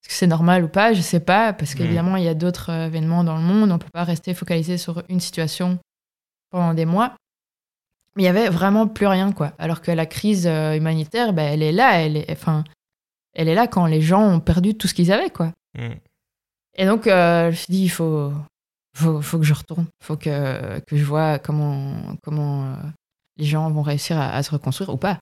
Est-ce 0.01 0.07
que 0.07 0.13
c'est 0.15 0.25
normal 0.25 0.63
ou 0.63 0.69
pas? 0.69 0.93
Je 0.93 1.01
sais 1.01 1.19
pas, 1.19 1.53
parce 1.53 1.75
qu'évidemment, 1.75 2.15
il 2.15 2.23
y 2.23 2.27
a 2.27 2.33
d'autres 2.33 2.71
événements 2.71 3.23
dans 3.23 3.35
le 3.35 3.43
monde. 3.43 3.71
On 3.71 3.77
peut 3.77 3.91
pas 3.93 4.05
rester 4.05 4.33
focalisé 4.33 4.79
sur 4.79 5.03
une 5.07 5.19
situation 5.19 5.77
pendant 6.49 6.73
des 6.73 6.85
mois. 6.85 7.13
Mais 8.15 8.23
il 8.23 8.25
y 8.25 8.29
avait 8.29 8.49
vraiment 8.49 8.87
plus 8.87 9.05
rien, 9.05 9.33
quoi. 9.33 9.53
Alors 9.59 9.81
que 9.81 9.91
la 9.91 10.07
crise 10.07 10.47
euh, 10.47 10.75
humanitaire, 10.75 11.33
ben, 11.33 11.53
elle 11.53 11.61
est 11.61 11.71
là, 11.71 12.01
elle 12.01 12.17
est, 12.17 12.31
enfin, 12.31 12.63
elle 13.33 13.49
est 13.49 13.55
là 13.55 13.67
quand 13.67 13.85
les 13.85 14.01
gens 14.01 14.23
ont 14.23 14.39
perdu 14.39 14.73
tout 14.73 14.87
ce 14.87 14.95
qu'ils 14.95 15.11
avaient, 15.11 15.29
quoi. 15.29 15.51
Mm. 15.77 15.95
Et 16.75 16.85
donc, 16.87 17.05
euh, 17.05 17.47
je 17.47 17.51
me 17.51 17.55
suis 17.55 17.71
dit, 17.71 17.83
il 17.83 17.89
faut, 17.89 18.31
faut, 18.95 19.21
faut, 19.21 19.39
que 19.39 19.45
je 19.45 19.53
retourne, 19.53 19.87
il 20.01 20.05
faut 20.05 20.17
que, 20.17 20.79
que 20.81 20.95
je 20.97 21.03
vois 21.03 21.39
comment, 21.39 22.15
comment 22.23 22.65
euh, 22.65 22.75
les 23.37 23.45
gens 23.45 23.69
vont 23.71 23.81
réussir 23.81 24.19
à, 24.19 24.41
se 24.43 24.51
reconstruire 24.51 24.89
ou 24.89 24.97
pas. 24.97 25.19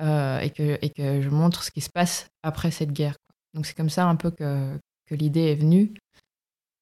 et, 0.00 0.50
que, 0.50 0.78
et 0.82 0.90
que 0.90 1.22
je 1.22 1.28
montre 1.30 1.62
ce 1.62 1.70
qui 1.70 1.80
se 1.80 1.90
passe 1.90 2.26
après 2.42 2.70
cette 2.70 2.92
guerre. 2.92 3.16
Donc, 3.54 3.66
c'est 3.66 3.76
comme 3.76 3.90
ça 3.90 4.06
un 4.06 4.16
peu 4.16 4.30
que, 4.30 4.78
que 5.06 5.14
l'idée 5.14 5.52
est 5.52 5.54
venue. 5.54 5.92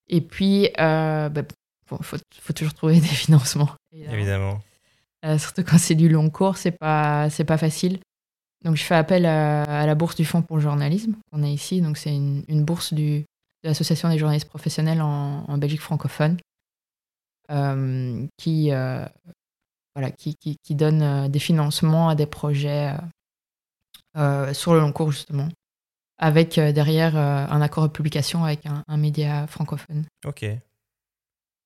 Et 0.08 0.20
puis, 0.20 0.64
il 0.64 0.72
ben, 0.76 1.46
faut, 1.86 1.98
faut, 2.02 2.52
toujours 2.52 2.74
trouver 2.74 2.94
des 3.00 3.06
financements. 3.06 3.70
Évidemment. 3.92 4.60
Euh, 5.24 5.38
surtout 5.38 5.62
quand 5.62 5.78
c'est 5.78 5.94
du 5.94 6.08
long 6.08 6.30
cours, 6.30 6.56
c'est 6.56 6.72
pas, 6.72 7.28
c'est 7.30 7.44
pas 7.44 7.58
facile. 7.58 8.00
Donc 8.64 8.76
je 8.76 8.82
fais 8.82 8.94
appel 8.94 9.26
à, 9.26 9.86
la 9.86 9.94
bourse 9.94 10.16
du 10.16 10.24
Fonds 10.24 10.42
pour 10.42 10.56
le 10.56 10.62
journalisme 10.62 11.14
qu'on 11.30 11.42
a 11.42 11.48
ici. 11.48 11.80
Donc 11.80 11.96
c'est 11.96 12.14
une, 12.14 12.42
une, 12.48 12.64
bourse 12.64 12.92
du, 12.92 13.24
de 13.62 13.68
l'Association 13.68 14.08
des 14.08 14.18
journalistes 14.18 14.48
professionnels 14.48 15.02
en, 15.02 15.44
en 15.46 15.58
Belgique 15.58 15.80
francophone 15.80 16.38
euh, 17.50 18.26
qui, 18.36 18.72
euh, 18.72 19.04
voilà, 19.94 20.10
qui, 20.10 20.36
qui, 20.36 20.56
qui, 20.62 20.74
donne 20.74 21.28
des 21.28 21.38
financements 21.38 22.08
à 22.08 22.14
des 22.14 22.26
projets 22.26 22.94
sur 24.52 24.74
le 24.74 24.80
long 24.80 24.92
cours 24.92 25.12
justement, 25.12 25.48
avec 26.18 26.54
derrière 26.54 27.16
un 27.16 27.60
accord 27.60 27.84
de 27.84 27.92
publication 27.92 28.44
avec 28.44 28.66
un, 28.66 28.82
un 28.86 28.96
média 28.96 29.46
francophone. 29.46 30.04
Ok. 30.26 30.46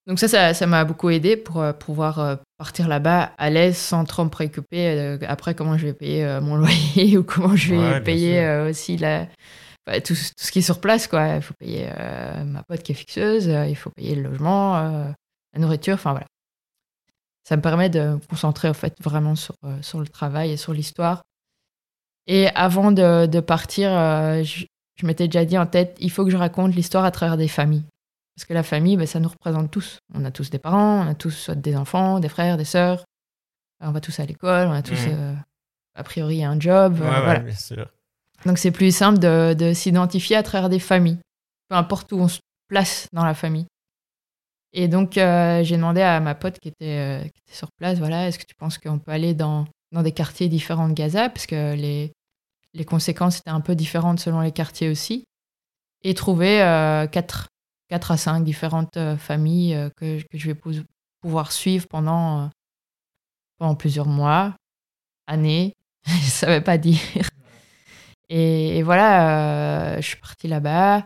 Donc 0.07 0.19
ça, 0.19 0.53
ça 0.53 0.67
m'a 0.67 0.85
beaucoup 0.85 1.09
aidé 1.09 1.37
pour 1.37 1.63
euh, 1.63 1.73
pouvoir 1.73 2.19
euh, 2.19 2.37
partir 2.59 2.89
là-bas 2.89 3.33
à 3.39 3.49
l'aise 3.49 3.79
sans 3.79 4.05
trop 4.05 4.25
me 4.25 4.29
préoccuper 4.29 4.89
euh, 4.89 5.19
après 5.27 5.55
comment 5.55 5.79
je 5.79 5.87
vais 5.87 5.95
payer 5.95 6.41
mon 6.43 6.57
loyer 6.57 7.17
ou 7.17 7.23
comment 7.23 7.57
je 7.57 7.75
vais 7.75 8.01
payer 8.03 8.67
aussi 8.69 8.99
la, 8.99 9.27
tout, 10.05 10.14
ce 10.14 10.50
qui 10.50 10.61
est 10.61 10.62
sur 10.62 10.81
place. 10.81 11.07
Quoi. 11.07 11.37
Il 11.37 11.43
faut 11.43 11.55
payer 11.55 11.91
ma 12.45 12.62
pote 12.62 12.83
qui 12.83 12.93
est 12.93 12.97
fixeuse, 12.97 13.47
il 13.47 13.76
faut 13.76 13.91
payer 13.91 14.14
le 14.14 14.23
logement, 14.23 14.75
la 15.53 15.59
nourriture, 15.59 15.95
enfin 15.95 16.13
voilà. 16.13 16.26
Ça 17.47 17.56
me 17.56 17.63
permet 17.63 17.91
de 17.91 18.00
me 18.00 18.19
concentrer 18.26 18.69
en 18.69 18.75
fait 18.75 18.97
vraiment 19.02 19.35
sur, 19.35 19.54
sur 19.82 20.00
le 20.00 20.08
travail 20.08 20.52
et 20.52 20.56
sur 20.56 20.73
l'histoire. 20.73 21.23
Et 22.26 22.49
avant 22.49 22.91
de, 22.91 23.26
de 23.26 23.41
partir, 23.41 23.91
je, 24.43 24.65
je 24.97 25.06
m'étais 25.06 25.28
déjà 25.28 25.45
dit 25.45 25.58
en 25.58 25.67
tête, 25.67 25.97
il 26.00 26.11
faut 26.11 26.25
que 26.25 26.30
je 26.30 26.37
raconte 26.37 26.75
l'histoire 26.75 27.04
à 27.04 27.11
travers 27.11 27.37
des 27.37 27.49
familles. 27.49 27.85
Parce 28.37 28.47
que 28.47 28.54
la 28.54 28.63
famille, 28.63 28.97
ben, 28.97 29.06
ça 29.06 29.21
nous 29.21 29.28
représente 29.28 29.71
tous. 29.71 29.99
On 30.13 30.25
a 30.25 30.30
tous 30.30 30.50
des 30.50 30.58
parents, 30.58 31.04
on 31.04 31.08
a 31.08 31.15
tous 31.15 31.30
soit 31.30 31.54
des 31.54 31.76
enfants, 31.76 32.19
des 32.19 32.28
frères, 32.28 32.56
des 32.56 32.65
sœurs. 32.65 33.04
On 33.80 33.93
va 33.93 34.00
tous 34.00 34.19
à 34.19 34.25
l'école, 34.25 34.69
on 34.69 34.73
a 34.73 34.82
tous, 34.82 35.06
mmh. 35.06 35.11
euh, 35.11 35.35
a 35.95 36.04
priori, 36.04 36.45
un 36.45 36.58
job. 36.58 36.95
Euh, 37.00 37.21
voilà. 37.23 37.41
bien 37.41 37.54
sûr. 37.54 37.89
Donc 38.47 38.59
c'est 38.59 38.71
plus 38.71 38.95
simple 38.95 39.19
de, 39.19 39.54
de 39.54 39.73
s'identifier 39.73 40.37
à 40.37 40.43
travers 40.43 40.69
des 40.69 40.78
familles, 40.78 41.19
peu 41.69 41.76
importe 41.76 42.13
où 42.13 42.17
on 42.17 42.28
se 42.28 42.41
place 42.69 43.09
dans 43.13 43.25
la 43.25 43.35
famille. 43.35 43.67
Et 44.73 44.89
donc 44.89 45.17
euh, 45.17 45.63
j'ai 45.63 45.76
demandé 45.76 46.00
à 46.02 46.21
ma 46.21 46.35
pote 46.35 46.59
qui 46.59 46.69
était, 46.69 47.21
qui 47.23 47.41
était 47.41 47.57
sur 47.57 47.69
place, 47.78 47.99
voilà, 47.99 48.28
est-ce 48.28 48.39
que 48.39 48.45
tu 48.45 48.54
penses 48.54 48.78
qu'on 48.78 48.99
peut 48.99 49.13
aller 49.13 49.35
dans, 49.35 49.67
dans 49.93 50.02
des 50.02 50.13
quartiers 50.13 50.49
différents 50.49 50.89
de 50.89 50.95
Gaza, 50.95 51.28
parce 51.28 51.47
que 51.47 51.75
les, 51.75 52.13
les 52.75 52.85
conséquences 52.85 53.39
étaient 53.39 53.50
un 53.50 53.61
peu 53.61 53.75
différentes 53.75 54.21
selon 54.21 54.41
les 54.41 54.52
quartiers 54.52 54.89
aussi, 54.89 55.25
et 56.02 56.15
trouver 56.15 56.59
quatre 57.13 57.49
4 57.89 58.11
à 58.11 58.17
5 58.17 58.45
différentes 58.45 58.97
euh, 58.97 59.17
familles 59.17 59.75
euh, 59.75 59.91
que, 59.97 60.21
que, 60.23 60.39
je 60.39 60.50
vais 60.50 60.61
pouvoir 61.21 61.52
suivre 61.52 61.87
pendant, 61.89 62.45
euh, 62.45 62.47
pendant 63.59 63.75
plusieurs 63.75 64.07
mois, 64.07 64.57
années, 65.26 65.75
je 66.07 66.13
ne 66.13 66.30
savais 66.30 66.61
pas 66.61 66.78
dire. 66.78 67.00
Et, 68.28 68.82
voilà, 68.82 70.00
je 70.00 70.06
suis 70.06 70.17
partie 70.19 70.49
là-bas. 70.49 71.04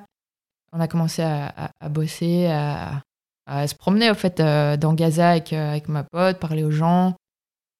On 0.73 0.81
a 0.81 0.89
commencé 0.89 1.23
à, 1.23 1.73
bosser, 1.89 2.47
à, 2.47 3.03
se 3.67 3.75
promener 3.75 4.11
au 4.11 4.15
fait 4.15 4.41
dans 4.41 4.95
Gaza 4.95 5.31
avec, 5.31 5.53
avec 5.53 5.89
ma 5.89 6.05
pote, 6.05 6.39
parler 6.39 6.65
aux 6.65 6.71
gens, 6.71 7.17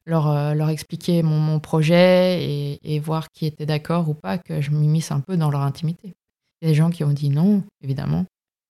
leur, 0.07 0.55
leur 0.55 0.71
expliquer 0.71 1.23
mon, 1.23 1.39
mon 1.39 1.61
projet 1.61 2.79
et, 2.83 2.99
voir 2.99 3.29
qui 3.31 3.47
était 3.47 3.67
d'accord 3.67 4.09
ou 4.09 4.15
pas, 4.15 4.39
que 4.39 4.61
je 4.61 4.71
m'immisce 4.71 5.13
un 5.13 5.21
peu 5.21 5.37
dans 5.37 5.51
leur 5.51 5.63
intimité. 5.63 6.15
Il 6.61 6.67
y 6.67 6.69
a 6.69 6.71
des 6.73 6.77
gens 6.77 6.91
qui 6.91 7.05
ont 7.05 7.13
dit 7.13 7.31
non, 7.31 7.63
évidemment. 7.83 8.25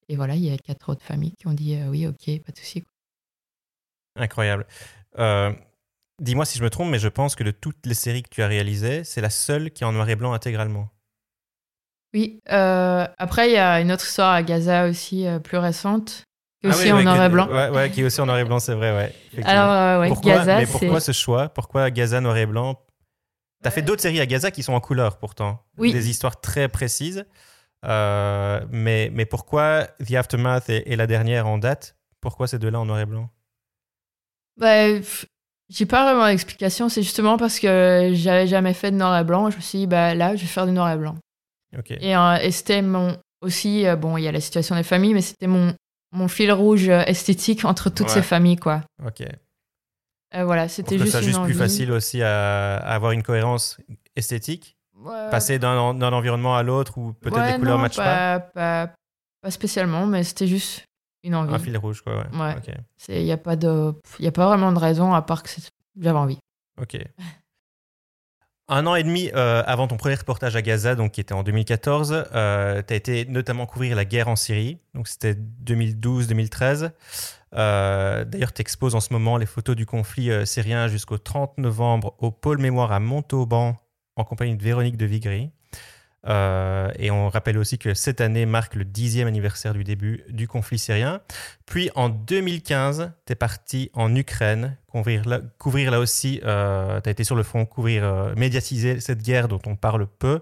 Et 0.08 0.16
voilà, 0.16 0.34
il 0.34 0.44
y 0.44 0.52
a 0.52 0.58
quatre 0.58 0.90
autres 0.90 1.04
familles 1.04 1.34
qui 1.38 1.46
ont 1.46 1.52
dit 1.52 1.76
euh, 1.76 1.88
oui, 1.88 2.06
ok, 2.06 2.42
pas 2.42 2.52
de 2.52 2.58
souci. 2.58 2.84
Incroyable. 4.16 4.66
Euh, 5.18 5.52
dis-moi 6.20 6.44
si 6.44 6.58
je 6.58 6.64
me 6.64 6.70
trompe, 6.70 6.88
mais 6.90 6.98
je 6.98 7.08
pense 7.08 7.34
que 7.34 7.44
de 7.44 7.50
toutes 7.50 7.84
les 7.86 7.94
séries 7.94 8.22
que 8.22 8.28
tu 8.28 8.42
as 8.42 8.46
réalisées, 8.46 9.04
c'est 9.04 9.20
la 9.20 9.30
seule 9.30 9.70
qui 9.70 9.84
est 9.84 9.86
en 9.86 9.92
noir 9.92 10.08
et 10.08 10.16
blanc 10.16 10.32
intégralement. 10.32 10.90
Oui. 12.14 12.40
Euh, 12.50 13.06
après, 13.18 13.50
il 13.50 13.52
y 13.52 13.58
a 13.58 13.80
une 13.80 13.92
autre 13.92 14.04
histoire 14.04 14.32
à 14.32 14.42
Gaza 14.42 14.88
aussi, 14.88 15.26
plus 15.44 15.58
récente, 15.58 16.24
qui 16.60 16.66
est 16.66 16.70
ah 16.70 16.74
aussi 16.74 16.92
en 16.92 17.02
noir 17.02 17.24
et 17.24 17.28
blanc. 17.28 17.48
Ouais, 17.48 17.68
ouais, 17.68 17.90
qui 17.90 18.00
est 18.00 18.04
aussi 18.04 18.20
en 18.20 18.26
noir 18.26 18.38
et 18.38 18.44
blanc, 18.44 18.58
c'est 18.58 18.74
vrai, 18.74 18.94
ouais. 18.96 19.42
Alors, 19.44 20.00
ouais, 20.00 20.08
pourquoi, 20.08 20.38
Gaza, 20.38 20.56
Mais 20.56 20.66
pourquoi 20.66 21.00
ce 21.00 21.12
choix? 21.12 21.48
Pourquoi 21.50 21.90
Gaza 21.90 22.20
noir 22.20 22.36
et 22.36 22.46
blanc? 22.46 22.80
T'as 23.62 23.70
fait 23.70 23.82
d'autres 23.82 24.02
séries 24.02 24.20
à 24.20 24.26
Gaza 24.26 24.50
qui 24.50 24.62
sont 24.62 24.72
en 24.72 24.80
couleur 24.80 25.18
pourtant. 25.18 25.64
Oui. 25.78 25.92
Des 25.92 26.08
histoires 26.08 26.40
très 26.40 26.68
précises. 26.68 27.26
Euh, 27.84 28.64
mais, 28.70 29.10
mais 29.12 29.26
pourquoi 29.26 29.84
The 30.04 30.14
Aftermath 30.14 30.68
et, 30.70 30.96
la 30.96 31.06
dernière 31.06 31.46
en 31.46 31.58
date? 31.58 31.96
Pourquoi 32.20 32.46
ces 32.46 32.58
deux-là 32.58 32.80
en 32.80 32.86
noir 32.86 33.00
et 33.00 33.06
blanc? 33.06 33.30
Bah, 34.56 34.86
J'ai 35.70 35.86
pas 35.86 36.04
vraiment 36.04 36.26
d'explication. 36.26 36.88
C'est 36.88 37.02
justement 37.02 37.36
parce 37.36 37.60
que 37.60 38.10
j'avais 38.14 38.46
jamais 38.46 38.74
fait 38.74 38.90
de 38.90 38.96
noir 38.96 39.18
et 39.18 39.24
blanc. 39.24 39.50
Je 39.50 39.56
me 39.56 39.60
suis 39.60 39.80
dit, 39.80 39.86
bah, 39.86 40.14
là, 40.14 40.34
je 40.34 40.42
vais 40.42 40.46
faire 40.46 40.66
du 40.66 40.72
noir 40.72 40.90
et 40.90 40.96
blanc. 40.96 41.16
Et, 41.90 42.16
euh, 42.16 42.36
et 42.36 42.50
c'était 42.50 42.80
mon, 42.80 43.16
aussi, 43.42 43.86
euh, 43.86 43.96
bon, 43.96 44.16
il 44.16 44.24
y 44.24 44.28
a 44.28 44.32
la 44.32 44.40
situation 44.40 44.74
des 44.74 44.82
familles, 44.82 45.12
mais 45.12 45.20
c'était 45.20 45.46
mon, 45.46 45.74
mon 46.12 46.28
fil 46.28 46.50
rouge 46.50 46.88
esthétique 46.88 47.64
entre 47.64 47.90
toutes 47.90 48.08
ces 48.08 48.22
familles, 48.22 48.56
quoi. 48.56 48.82
Ok. 49.04 49.22
voilà, 50.32 50.68
c'était 50.68 50.98
juste. 50.98 51.12
C'est 51.12 51.22
juste 51.22 51.42
plus 51.42 51.54
facile 51.54 51.92
aussi 51.92 52.22
à, 52.22 52.76
à, 52.78 52.94
avoir 52.94 53.12
une 53.12 53.22
cohérence 53.22 53.78
esthétique? 54.16 54.76
Passer 55.30 55.58
d'un 55.58 55.68
environnement 56.12 56.56
à 56.56 56.62
l'autre 56.62 56.98
ou 56.98 57.12
peut-être 57.12 57.52
des 57.52 57.58
couleurs 57.58 57.76
ne 57.76 57.82
matchent 57.82 57.96
pas, 57.96 58.40
pas, 58.40 58.90
pas 59.40 59.50
spécialement, 59.50 60.06
mais 60.06 60.24
c'était 60.24 60.48
juste 60.48 60.87
une 61.28 61.34
envie. 61.34 61.54
Un 61.54 61.58
fil 61.58 61.76
rouge, 61.76 62.02
quoi, 62.02 62.16
ouais. 62.16 62.56
Il 63.08 63.24
n'y 63.24 63.32
a, 63.32 63.36
pas 63.36 63.56
de, 63.56 63.94
y 64.18 64.26
a 64.26 64.32
pas 64.32 64.46
vraiment 64.46 64.72
de 64.72 64.78
raison 64.78 65.14
à 65.14 65.22
part 65.22 65.42
que 65.42 65.50
j'avais 66.00 66.18
envie. 66.18 66.38
Ok. 66.80 66.98
Un 68.70 68.86
an 68.86 68.96
et 68.96 69.02
demi 69.02 69.30
euh, 69.34 69.62
avant 69.66 69.88
ton 69.88 69.96
premier 69.96 70.16
reportage 70.16 70.54
à 70.54 70.60
Gaza, 70.60 70.94
donc 70.94 71.12
qui 71.12 71.22
était 71.22 71.32
en 71.32 71.42
2014, 71.42 72.26
euh, 72.34 72.82
tu 72.86 72.92
as 72.92 72.96
été 72.96 73.24
notamment 73.24 73.64
couvrir 73.64 73.96
la 73.96 74.04
guerre 74.04 74.28
en 74.28 74.36
Syrie. 74.36 74.76
Donc 74.92 75.08
c'était 75.08 75.34
2012-2013. 75.64 76.90
Euh, 77.54 78.24
D'ailleurs, 78.26 78.52
tu 78.52 78.60
exposes 78.60 78.94
en 78.94 79.00
ce 79.00 79.10
moment 79.14 79.38
les 79.38 79.46
photos 79.46 79.74
du 79.74 79.86
conflit 79.86 80.30
euh, 80.30 80.44
syrien 80.44 80.86
jusqu'au 80.86 81.16
30 81.16 81.56
novembre 81.56 82.14
au 82.18 82.30
pôle 82.30 82.58
mémoire 82.58 82.92
à 82.92 83.00
Montauban 83.00 83.76
en 84.16 84.24
compagnie 84.24 84.54
de 84.54 84.62
Véronique 84.62 84.98
de 84.98 85.06
Vigry. 85.06 85.50
Euh, 86.26 86.90
et 86.98 87.10
on 87.10 87.28
rappelle 87.28 87.58
aussi 87.58 87.78
que 87.78 87.94
cette 87.94 88.20
année 88.20 88.44
marque 88.44 88.74
le 88.74 88.84
dixième 88.84 89.28
anniversaire 89.28 89.72
du 89.72 89.84
début 89.84 90.24
du 90.28 90.48
conflit 90.48 90.78
syrien. 90.78 91.20
Puis 91.64 91.90
en 91.94 92.08
2015, 92.08 93.12
tu 93.26 93.32
es 93.32 93.36
parti 93.36 93.90
en 93.94 94.14
Ukraine, 94.14 94.76
couvrir 94.88 95.90
là, 95.90 96.00
aussi, 96.00 96.40
euh, 96.44 97.00
tu 97.00 97.08
as 97.08 97.12
été 97.12 97.24
sur 97.24 97.36
le 97.36 97.42
front, 97.42 97.64
couvrir, 97.66 98.04
euh, 98.04 98.34
médiatiser 98.36 99.00
cette 99.00 99.22
guerre 99.22 99.48
dont 99.48 99.60
on 99.66 99.76
parle 99.76 100.06
peu. 100.06 100.40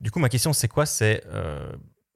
Du 0.00 0.10
coup, 0.10 0.20
ma 0.20 0.28
question, 0.28 0.52
c'est 0.52 0.68
quoi? 0.68 0.86
C'est 0.86 1.22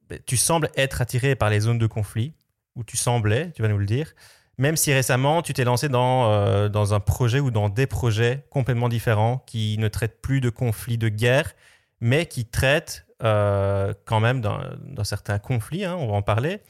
ben, 0.07 0.19
tu 0.27 0.37
sembles 0.37 0.69
être 0.75 1.01
attiré 1.01 1.35
par 1.35 1.49
les 1.49 1.61
zones 1.61 1.79
de 1.79 1.87
conflit, 1.87 2.33
ou 2.75 2.83
tu 2.83 2.95
semblais, 2.95 3.51
tu 3.55 3.63
vas 3.63 3.67
nous 3.67 3.77
le 3.79 3.87
dire, 3.87 4.13
même 4.59 4.75
si 4.75 4.93
récemment, 4.93 5.41
tu 5.41 5.53
t'es 5.53 5.63
lancé 5.63 5.89
dans, 5.89 6.69
dans 6.69 6.93
un 6.93 6.99
projet 6.99 7.39
ou 7.39 7.49
dans 7.49 7.69
des 7.69 7.87
projets 7.87 8.45
complètement 8.51 8.87
différents 8.87 9.43
qui 9.47 9.77
ne 9.79 9.87
traitent 9.87 10.21
plus 10.21 10.41
de 10.41 10.49
conflits, 10.49 10.99
de 10.99 11.09
guerre, 11.09 11.53
mais 12.05 12.27
qui 12.27 12.45
traite 12.45 13.07
euh, 13.23 13.91
quand 14.05 14.19
même 14.19 14.39
d'un 14.39 15.03
certain 15.03 15.39
conflit, 15.39 15.85
hein, 15.85 15.95
on 15.97 16.05
va 16.05 16.13
en 16.13 16.21
parler. 16.21 16.61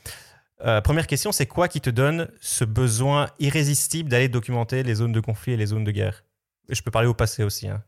Euh, 0.62 0.80
première 0.80 1.08
question, 1.08 1.34
c'est 1.34 1.46
quoi 1.46 1.68
qui 1.68 1.82
te 1.82 1.90
donne 1.90 2.30
ce 2.40 2.64
besoin 2.64 3.28
irrésistible 3.40 4.10
d'aller 4.10 4.30
documenter 4.30 4.82
les 4.82 4.96
zones 4.96 5.12
de 5.12 5.20
conflit 5.20 5.52
et 5.52 5.58
les 5.58 5.66
zones 5.66 5.84
de 5.84 5.92
guerre? 5.92 6.24
Je 6.70 6.82
peux 6.82 6.90
parler 6.90 7.10
au 7.10 7.14
passé 7.14 7.44
aussi. 7.44 7.68
Hein. 7.68 7.84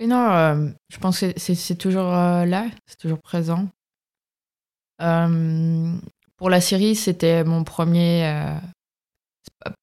non, 0.00 0.30
euh, 0.30 0.70
je 0.88 0.96
pense 0.96 1.20
que 1.20 1.34
c'est 1.36 1.76
toujours 1.76 2.10
là, 2.10 2.66
c'est 2.86 2.96
toujours 2.96 3.20
présent. 3.20 3.68
pour 4.98 6.48
la 6.48 6.60
Syrie, 6.62 6.96
c'était 6.96 7.44
mon 7.44 7.62
premier, 7.62 8.56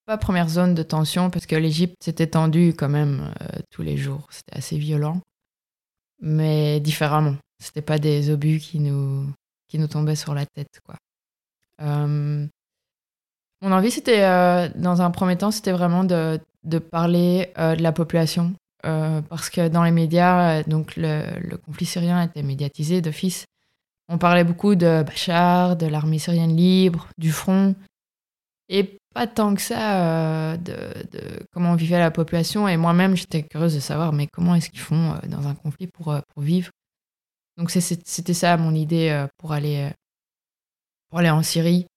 pas, 0.08 0.18
première 0.18 0.50
zone 0.50 0.74
de 0.74 0.82
tension 0.82 1.30
parce 1.30 1.46
que 1.46 1.56
l'Égypte 1.56 2.04
s'était 2.04 2.26
tendue 2.26 2.74
quand 2.76 2.90
même 2.90 3.32
tous 3.70 3.84
les 3.84 3.98
jours. 3.98 4.26
C'était 4.32 4.58
assez 4.58 4.80
violent 4.80 5.22
mais 6.22 6.80
différemment. 6.80 7.36
C'était 7.60 7.82
pas 7.82 8.00
des 8.00 8.30
obus 8.30 8.60
qui 8.60 8.80
nous, 8.80 9.28
qui 9.68 9.80
nous 9.80 9.88
tombaient 9.88 10.16
sur 10.16 10.34
la 10.34 10.46
tête, 10.46 10.80
quoi. 10.86 10.96
Euh, 11.82 12.46
mon 13.62 13.72
envie, 13.72 13.92
c'était, 13.92 14.24
euh, 14.24 14.70
dans 14.76 15.02
un 15.02 15.12
premier 15.12 15.38
temps, 15.38 15.52
c'était 15.52 15.72
vraiment 15.72 16.04
de, 16.04 16.40
de 16.64 16.80
parler 16.80 17.52
euh, 17.58 17.76
de 17.76 17.84
la 17.84 17.92
population. 17.92 18.54
parce 18.82 19.50
que 19.50 19.68
dans 19.68 19.84
les 19.84 19.92
médias, 19.92 20.64
donc 20.64 20.96
le, 20.96 21.24
le, 21.42 21.58
conflit 21.58 21.86
syrien 21.86 22.24
était 22.24 22.44
médiatisé 22.44 23.02
d'office. 23.02 23.46
On 24.08 24.18
parlait 24.18 24.46
beaucoup 24.46 24.76
de 24.76 25.04
Bachar, 25.04 25.76
de 25.76 25.86
l'armée 25.86 26.20
syrienne 26.20 26.56
libre, 26.56 27.08
du 27.18 27.32
front. 27.32 27.76
Et 28.70 29.00
pas 29.14 29.26
tant 29.26 29.56
que 29.56 29.62
ça 29.62 30.54
euh, 30.54 30.58
de, 30.58 30.76
comment 31.52 31.76
vivait 31.76 31.98
la 31.98 32.12
population. 32.12 32.68
Et 32.68 32.78
moi-même, 32.78 33.16
j'étais 33.16 33.44
curieuse 33.44 33.74
de 33.74 33.80
savoir, 33.80 34.14
mais 34.14 34.28
comment 34.28 34.56
est-ce 34.56 34.70
qu'ils 34.70 34.80
font 34.80 35.14
euh, 35.14 35.28
dans 35.28 35.48
un 35.48 35.56
conflit 35.56 35.88
pour, 35.88 36.12
euh, 36.12 36.22
pour 36.34 36.44
vivre? 36.44 36.72
Donc 37.58 37.72
c'était 37.72 38.34
ça 38.34 38.56
mon 38.56 38.74
idée 38.74 39.26
pour 39.38 39.52
aller, 39.52 39.90
pour 41.10 41.20
aller 41.20 41.30
en 41.30 41.44
Syrie. 41.44 41.88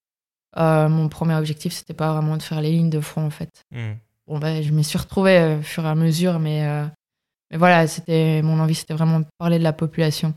mon 0.56 1.08
premier 1.08 1.36
objectif, 1.36 1.72
c'était 1.72 1.94
pas 1.94 2.12
vraiment 2.12 2.36
de 2.36 2.42
faire 2.42 2.60
les 2.60 2.72
lignes 2.72 2.90
de 2.90 2.98
front, 2.98 3.24
en 3.24 3.30
fait. 3.30 3.62
Hmm. 3.70 3.92
Bon, 4.26 4.40
ben, 4.40 4.60
je 4.60 4.72
me 4.72 4.82
suis 4.82 4.98
retrouvée 4.98 5.58
au 5.60 5.62
fur 5.62 5.84
et 5.84 5.88
à 5.88 5.94
mesure, 5.94 6.40
mais, 6.40 6.66
mais 7.52 7.58
voilà, 7.58 7.86
c'était 7.86 8.42
mon 8.42 8.58
envie, 8.58 8.74
c'était 8.74 8.94
vraiment 8.94 9.20
de 9.20 9.26
parler 9.38 9.60
de 9.60 9.62
la 9.62 9.72
population. 9.72 10.34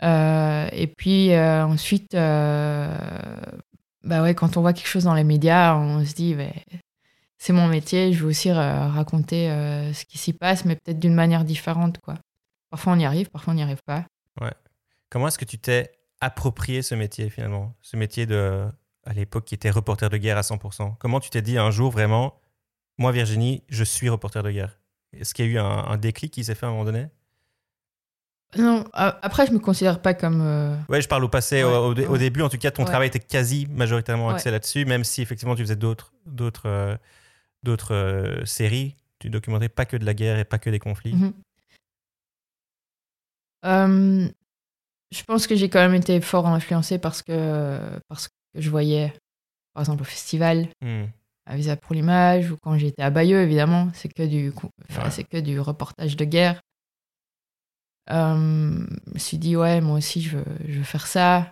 et 0.00 0.94
puis 0.96 1.36
ensuite, 1.36 2.14
bah 4.04 4.22
ouais, 4.22 4.34
quand 4.34 4.56
on 4.56 4.60
voit 4.60 4.72
quelque 4.72 4.88
chose 4.88 5.04
dans 5.04 5.14
les 5.14 5.24
médias, 5.24 5.76
on 5.76 6.04
se 6.04 6.14
dit, 6.14 6.36
c'est 7.38 7.52
mon 7.52 7.68
métier, 7.68 8.12
je 8.12 8.22
veux 8.22 8.30
aussi 8.30 8.50
raconter 8.52 9.50
euh, 9.50 9.92
ce 9.92 10.04
qui 10.04 10.18
s'y 10.18 10.32
passe, 10.32 10.64
mais 10.64 10.76
peut-être 10.76 10.98
d'une 10.98 11.14
manière 11.14 11.44
différente, 11.44 11.98
quoi. 11.98 12.14
Parfois 12.70 12.92
on 12.92 12.98
y 12.98 13.04
arrive, 13.04 13.30
parfois 13.30 13.52
on 13.52 13.56
n'y 13.56 13.62
arrive 13.62 13.82
pas. 13.84 14.04
Ouais. 14.40 14.52
Comment 15.08 15.28
est-ce 15.28 15.38
que 15.38 15.44
tu 15.44 15.58
t'es 15.58 15.90
approprié 16.20 16.82
ce 16.82 16.94
métier 16.94 17.30
finalement? 17.30 17.74
Ce 17.80 17.96
métier 17.96 18.26
de, 18.26 18.66
à 19.06 19.12
l'époque 19.14 19.46
qui 19.46 19.54
était 19.54 19.70
reporter 19.70 20.10
de 20.10 20.18
guerre 20.18 20.36
à 20.36 20.42
100%. 20.42 20.96
Comment 20.98 21.20
tu 21.20 21.30
t'es 21.30 21.40
dit 21.40 21.56
un 21.56 21.70
jour 21.70 21.90
vraiment, 21.90 22.40
moi 22.98 23.10
Virginie, 23.12 23.62
je 23.68 23.84
suis 23.84 24.08
reporter 24.08 24.42
de 24.42 24.50
guerre? 24.50 24.78
Est-ce 25.14 25.32
qu'il 25.32 25.46
y 25.46 25.48
a 25.48 25.52
eu 25.52 25.58
un, 25.58 25.64
un 25.64 25.96
déclic 25.96 26.32
qui 26.32 26.44
s'est 26.44 26.54
fait 26.54 26.66
à 26.66 26.68
un 26.68 26.72
moment 26.72 26.84
donné? 26.84 27.06
Non, 28.56 28.84
après, 28.94 29.46
je 29.46 29.52
me 29.52 29.58
considère 29.58 30.00
pas 30.00 30.14
comme. 30.14 30.40
Euh, 30.40 30.74
ouais, 30.88 31.02
je 31.02 31.08
parle 31.08 31.22
au 31.22 31.28
passé. 31.28 31.62
au, 31.64 31.92
début, 32.16 32.40
en 32.40 32.48
tout 32.48 32.56
cas, 32.56 32.70
ton 32.70 32.84
travail 32.84 33.08
était 33.08 33.20
quasi 33.20 33.66
majoritairement 33.66 34.30
axé 34.30 34.50
là-dessus, 34.50 34.86
même 34.86 35.04
si 35.04 35.20
effectivement 35.20 35.54
tu 35.54 35.62
faisais 35.62 35.76
d'autres, 35.76 36.12
d'autres, 36.24 36.66
euh, 36.66 36.96
d'autres 37.62 37.94
euh, 37.94 38.44
séries. 38.46 38.96
Tu 39.18 39.28
documentais 39.28 39.68
pas 39.68 39.84
que 39.84 39.96
de 39.98 40.06
la 40.06 40.14
guerre 40.14 40.38
et 40.38 40.44
pas 40.44 40.58
que 40.58 40.70
des 40.70 40.78
conflits. 40.78 41.14
Mhm. 41.14 41.32
je 45.10 45.24
pense 45.24 45.46
que 45.46 45.54
j'ai 45.54 45.68
quand 45.68 45.80
même 45.80 45.94
été 45.94 46.20
fort 46.20 46.46
influencé 46.46 46.98
parce 46.98 47.22
que, 47.22 47.80
parce 48.08 48.28
que 48.28 48.34
je 48.54 48.70
voyais, 48.70 49.12
par 49.74 49.82
exemple, 49.82 50.02
au 50.02 50.06
festival. 50.06 50.68
Hmm. 50.80 51.04
à 51.44 51.56
Visa 51.56 51.76
pour 51.76 51.94
l'image 51.94 52.50
ou 52.50 52.56
quand 52.62 52.78
j'étais 52.78 53.02
à 53.02 53.10
Bayeux 53.10 53.40
évidemment 53.40 53.88
c'est 53.94 54.12
que 54.12 54.22
du 54.22 54.52
c'est 55.10 55.24
que 55.24 55.38
du 55.38 55.58
reportage 55.60 56.14
de 56.14 56.24
guerre 56.26 56.60
je 58.08 59.12
me 59.12 59.18
suis 59.18 59.38
dit, 59.38 59.56
ouais, 59.56 59.80
moi 59.80 59.98
aussi, 59.98 60.22
je 60.22 60.38
veux, 60.38 60.82
faire 60.82 61.06
ça. 61.06 61.50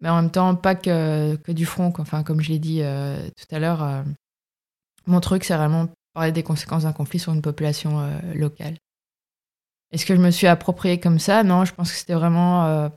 Mais 0.00 0.08
en 0.08 0.22
même 0.22 0.30
temps, 0.30 0.54
pas 0.56 0.74
que, 0.74 1.36
du 1.52 1.66
front. 1.66 1.92
Enfin, 1.98 2.22
comme 2.22 2.40
je 2.40 2.48
l'ai 2.50 2.58
dit 2.58 2.82
euh, 2.82 3.28
tout 3.36 3.54
à 3.54 3.58
l'heure, 3.58 3.82
euh, 3.82 4.02
mon 5.06 5.20
truc, 5.20 5.44
c'est 5.44 5.56
vraiment 5.56 5.88
parler 6.14 6.32
des 6.32 6.42
conséquences 6.42 6.84
d'un 6.84 6.92
conflit 6.92 7.18
sur 7.18 7.32
une 7.32 7.42
population 7.42 8.10
locale. 8.34 8.76
Est-ce 9.92 10.06
que 10.06 10.16
je 10.16 10.20
me 10.20 10.30
suis 10.30 10.46
approprié 10.46 10.98
comme 11.00 11.18
ça? 11.18 11.42
Non, 11.42 11.64
je 11.64 11.74
pense 11.74 11.92
que 11.92 11.98
c'était 11.98 12.14
vraiment 12.14 12.90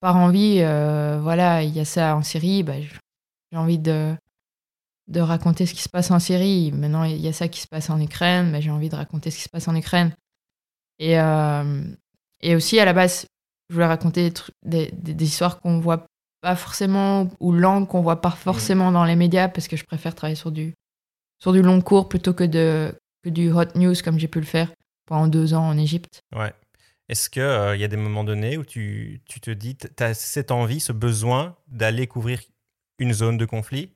par 0.00 0.16
envie. 0.16 0.58
voilà, 0.58 1.62
il 1.62 1.74
y 1.74 1.80
a 1.80 1.84
ça 1.84 2.16
en 2.16 2.22
Syrie, 2.22 2.62
bah, 2.62 2.74
j'ai 2.80 3.56
envie 3.56 3.78
de, 3.78 4.16
raconter 5.16 5.64
ce 5.64 5.74
qui 5.74 5.82
se 5.82 5.88
passe 5.88 6.10
en 6.10 6.18
Syrie. 6.18 6.72
Maintenant, 6.72 7.04
il 7.04 7.20
y 7.20 7.28
a 7.28 7.32
ça 7.32 7.48
qui 7.48 7.60
se 7.60 7.68
passe 7.68 7.88
en 7.88 8.00
Ukraine, 8.00 8.50
mais 8.50 8.60
j'ai 8.60 8.70
envie 8.70 8.88
de 8.88 8.96
raconter 8.96 9.30
ce 9.30 9.36
qui 9.36 9.44
se 9.44 9.48
passe 9.48 9.68
en 9.68 9.74
Ukraine. 9.74 10.12
Et, 11.04 11.20
euh, 11.20 11.84
et 12.40 12.56
aussi, 12.56 12.80
à 12.80 12.86
la 12.86 12.94
base, 12.94 13.26
je 13.68 13.74
voulais 13.74 13.86
raconter 13.86 14.32
des, 14.62 14.90
des, 14.90 15.24
histoires 15.24 15.60
qu'on 15.60 15.78
voit 15.78 16.06
pas 16.40 16.56
forcément, 16.56 17.28
ou 17.40 17.52
langues 17.52 17.86
qu'on 17.86 18.00
voit 18.00 18.22
pas 18.22 18.30
forcément 18.30 18.90
dans 18.90 19.04
les 19.04 19.14
médias, 19.14 19.48
parce 19.48 19.68
que 19.68 19.76
je 19.76 19.84
préfère 19.84 20.14
travailler 20.14 20.34
sur 20.34 20.50
du, 20.50 20.72
sur 21.38 21.52
du 21.52 21.60
long 21.60 21.82
cours 21.82 22.08
plutôt 22.08 22.32
que, 22.32 22.44
de, 22.44 22.94
que 23.22 23.28
du 23.28 23.52
hot 23.52 23.74
news, 23.74 23.94
comme 24.02 24.18
j'ai 24.18 24.28
pu 24.28 24.40
le 24.40 24.46
faire 24.46 24.72
pendant 25.04 25.28
deux 25.28 25.52
ans 25.52 25.68
en 25.68 25.76
Égypte. 25.76 26.22
Ouais. 26.34 26.54
Est-ce 27.10 27.28
qu'il 27.28 27.42
euh, 27.42 27.76
y 27.76 27.84
a 27.84 27.88
des 27.88 27.98
moments 27.98 28.24
donnés 28.24 28.56
où 28.56 28.64
tu, 28.64 29.20
tu 29.26 29.40
te 29.42 29.50
dis, 29.50 29.76
tu 29.76 30.02
as 30.02 30.14
cette 30.14 30.50
envie, 30.50 30.80
ce 30.80 30.92
besoin 30.92 31.54
d'aller 31.68 32.06
couvrir 32.06 32.40
une 32.98 33.12
zone 33.12 33.36
de 33.36 33.44
conflit, 33.44 33.92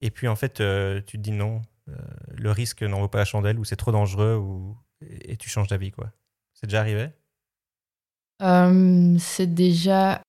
et 0.00 0.12
puis 0.12 0.28
en 0.28 0.36
fait, 0.36 0.60
euh, 0.60 1.00
tu 1.04 1.16
te 1.16 1.22
dis 1.22 1.32
non, 1.32 1.62
le 2.36 2.52
risque 2.52 2.84
n'en 2.84 3.00
vaut 3.00 3.08
pas 3.08 3.18
la 3.18 3.24
chandelle, 3.24 3.58
ou 3.58 3.64
c'est 3.64 3.74
trop 3.74 3.90
dangereux, 3.90 4.36
ou 4.36 4.76
et 5.02 5.36
tu 5.36 5.48
changes 5.48 5.68
d'avis, 5.68 5.90
quoi? 5.90 6.12
C'est 6.60 6.66
déjà 6.66 6.80
arrivé? 6.80 7.08
Euh, 8.42 9.16
C'est 9.18 9.52
déjà 9.52 10.22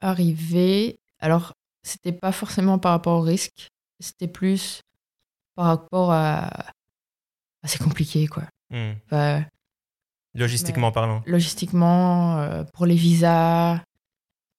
arrivé. 0.00 0.98
Alors, 1.20 1.52
c'était 1.82 2.12
pas 2.12 2.32
forcément 2.32 2.78
par 2.78 2.92
rapport 2.92 3.18
au 3.18 3.22
risque, 3.22 3.68
c'était 4.00 4.28
plus 4.28 4.80
par 5.54 5.66
rapport 5.66 6.12
à. 6.12 6.50
c'est 7.64 7.82
compliqué, 7.82 8.26
quoi. 8.26 8.44
Hmm. 8.70 8.94
logistiquement 10.34 10.90
parlant. 10.90 11.22
Logistiquement, 11.26 12.38
euh, 12.38 12.64
pour 12.74 12.84
les 12.84 12.96
visas, 12.96 13.80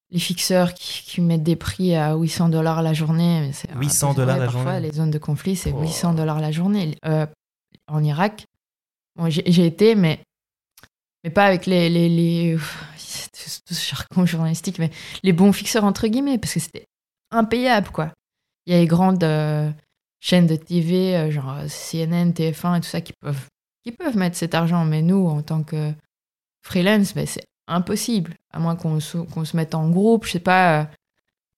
les 0.10 0.19
fixeurs 0.19 0.73
qui, 0.73 1.19
mettent 1.19 1.43
des 1.43 1.58
prix 1.58 1.95
à 1.95 2.15
800 2.15 2.50
dollars 2.50 2.82
la 2.82 2.93
journée. 2.93 3.52
800 3.76 4.13
dollars 4.13 4.38
la 4.38 4.47
journée 4.47 4.80
Les 4.80 4.91
zones 4.91 5.12
de 5.12 5.17
conflit, 5.17 5.58
c'est 5.58 5.71
800 5.71 6.13
dollars 6.13 6.39
la 6.39 6.52
journée. 6.52 6.95
Euh, 7.06 7.26
en 7.88 8.04
Irak, 8.04 8.45
j'ai 9.28 9.65
été, 9.65 9.95
mais, 9.95 10.21
mais 11.28 11.34
pas 11.34 11.46
avec 11.46 11.66
les, 11.66 11.90
les, 11.90 12.08
les 12.08 12.58
tout 12.58 13.74
ce 13.74 13.90
jargon 13.90 14.26
journalistique, 14.26 14.80
mais 14.80 14.92
les 15.24 15.34
bons 15.34 15.52
fixeurs 15.52 15.84
entre 15.84 16.08
guillemets, 16.08 16.38
parce 16.38 16.54
que 16.54 16.62
c'était 16.62 16.86
impayable, 17.32 17.90
quoi. 17.90 18.13
Il 18.66 18.74
y 18.74 18.76
a 18.78 18.80
les 18.80 18.88
grandes 18.88 19.26
euh, 19.26 19.70
chaînes 20.22 20.48
de 20.48 20.56
TV, 20.56 21.18
euh, 21.18 21.32
genre 21.32 21.58
CNN, 21.68 22.32
TF1 22.32 22.78
et 22.78 22.80
tout 22.80 22.88
ça, 22.88 23.02
qui 23.02 23.12
peuvent, 23.20 23.46
qui 23.84 23.92
peuvent 23.92 24.16
mettre 24.16 24.38
cet 24.38 24.56
argent, 24.56 24.86
mais 24.86 25.02
nous, 25.02 25.28
en 25.28 25.42
tant 25.42 25.63
que 25.63 25.92
freelance, 26.62 27.13
ben, 27.13 27.28
c'est 27.28 27.46
impossible, 27.68 28.34
à 28.54 28.60
moins 28.60 28.78
qu'on 28.78 29.02
se, 29.02 29.18
qu'on 29.18 29.44
se 29.44 29.58
mette 29.58 29.76
en 29.76 29.90
groupe, 29.90 30.26
je 30.26 30.32
sais 30.32 30.40
pas, 30.40 30.80
euh, 30.82 30.86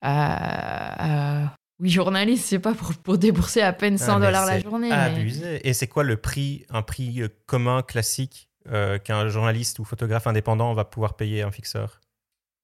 à, 0.01 1.55
oui, 1.79 1.89
journaliste, 1.89 2.45
c'est 2.45 2.59
pas 2.59 2.73
pour, 2.73 2.93
pour, 2.95 3.17
débourser 3.17 3.61
à 3.61 3.71
peine 3.71 3.97
100 3.97 4.15
ah, 4.15 4.19
dollars 4.19 4.45
la 4.45 4.59
journée. 4.59 4.91
Abusé. 4.91 5.67
Et 5.67 5.73
c'est 5.73 5.87
quoi 5.87 6.03
le 6.03 6.17
prix, 6.17 6.65
un 6.69 6.81
prix 6.81 7.21
euh, 7.21 7.29
commun, 7.45 7.83
classique, 7.83 8.48
euh, 8.48 8.48
qu'un 9.03 9.27
journaliste 9.29 9.79
ou 9.79 9.83
photographe 9.83 10.27
indépendant 10.27 10.73
va 10.73 10.85
pouvoir 10.85 11.15
payer 11.15 11.41
un 11.43 11.51
fixeur 11.51 11.99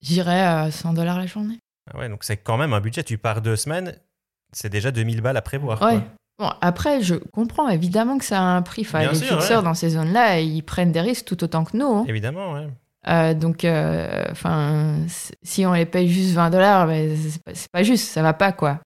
J'irais 0.02 0.42
à 0.42 0.70
100 0.72 0.94
dollars 0.94 1.18
la 1.18 1.26
journée. 1.26 1.60
Ah 1.92 1.98
ouais, 1.98 2.10
donc 2.10 2.24
c'est 2.24 2.38
quand 2.38 2.58
même 2.58 2.74
un 2.74 2.82
budget. 2.82 3.04
Tu 3.04 3.18
pars 3.18 3.42
deux 3.42 3.56
semaines, 3.56 3.96
c'est 4.52 4.70
déjà 4.70 4.92
2000 4.92 5.22
balles 5.22 5.38
à 5.38 5.42
prévoir. 5.42 5.82
Ouais, 5.82 6.00
Bon, 6.38 6.52
après, 6.60 7.02
je 7.02 7.16
comprends 7.16 7.70
évidemment 7.70 8.18
que 8.18 8.26
ça 8.26 8.40
a 8.40 8.44
un 8.44 8.62
prix. 8.62 8.82
Enfin, 8.82 9.00
Bien 9.00 9.12
les 9.14 9.18
sûr, 9.18 9.38
fixeurs 9.38 9.60
ouais. 9.60 9.64
dans 9.64 9.74
ces 9.74 9.92
zones-là, 9.92 10.42
ils 10.42 10.64
prennent 10.64 10.92
des 10.92 11.00
risques 11.00 11.26
tout 11.26 11.42
autant 11.46 11.64
que 11.64 11.78
nous. 11.78 11.86
hein. 11.88 12.06
Évidemment, 12.10 12.54
ouais. 12.54 12.68
Euh, 13.08 13.34
donc, 13.34 13.64
euh, 13.64 14.26
enfin, 14.32 14.98
si 15.44 15.66
on 15.66 15.72
les 15.74 15.86
paye 15.86 16.10
juste 16.10 16.32
20 16.34 16.50
dollars, 16.50 16.90
c'est 16.90 17.42
pas, 17.44 17.52
pas 17.72 17.84
juste, 17.84 18.10
ça 18.12 18.22
va 18.22 18.34
pas 18.34 18.52
quoi. 18.52 18.80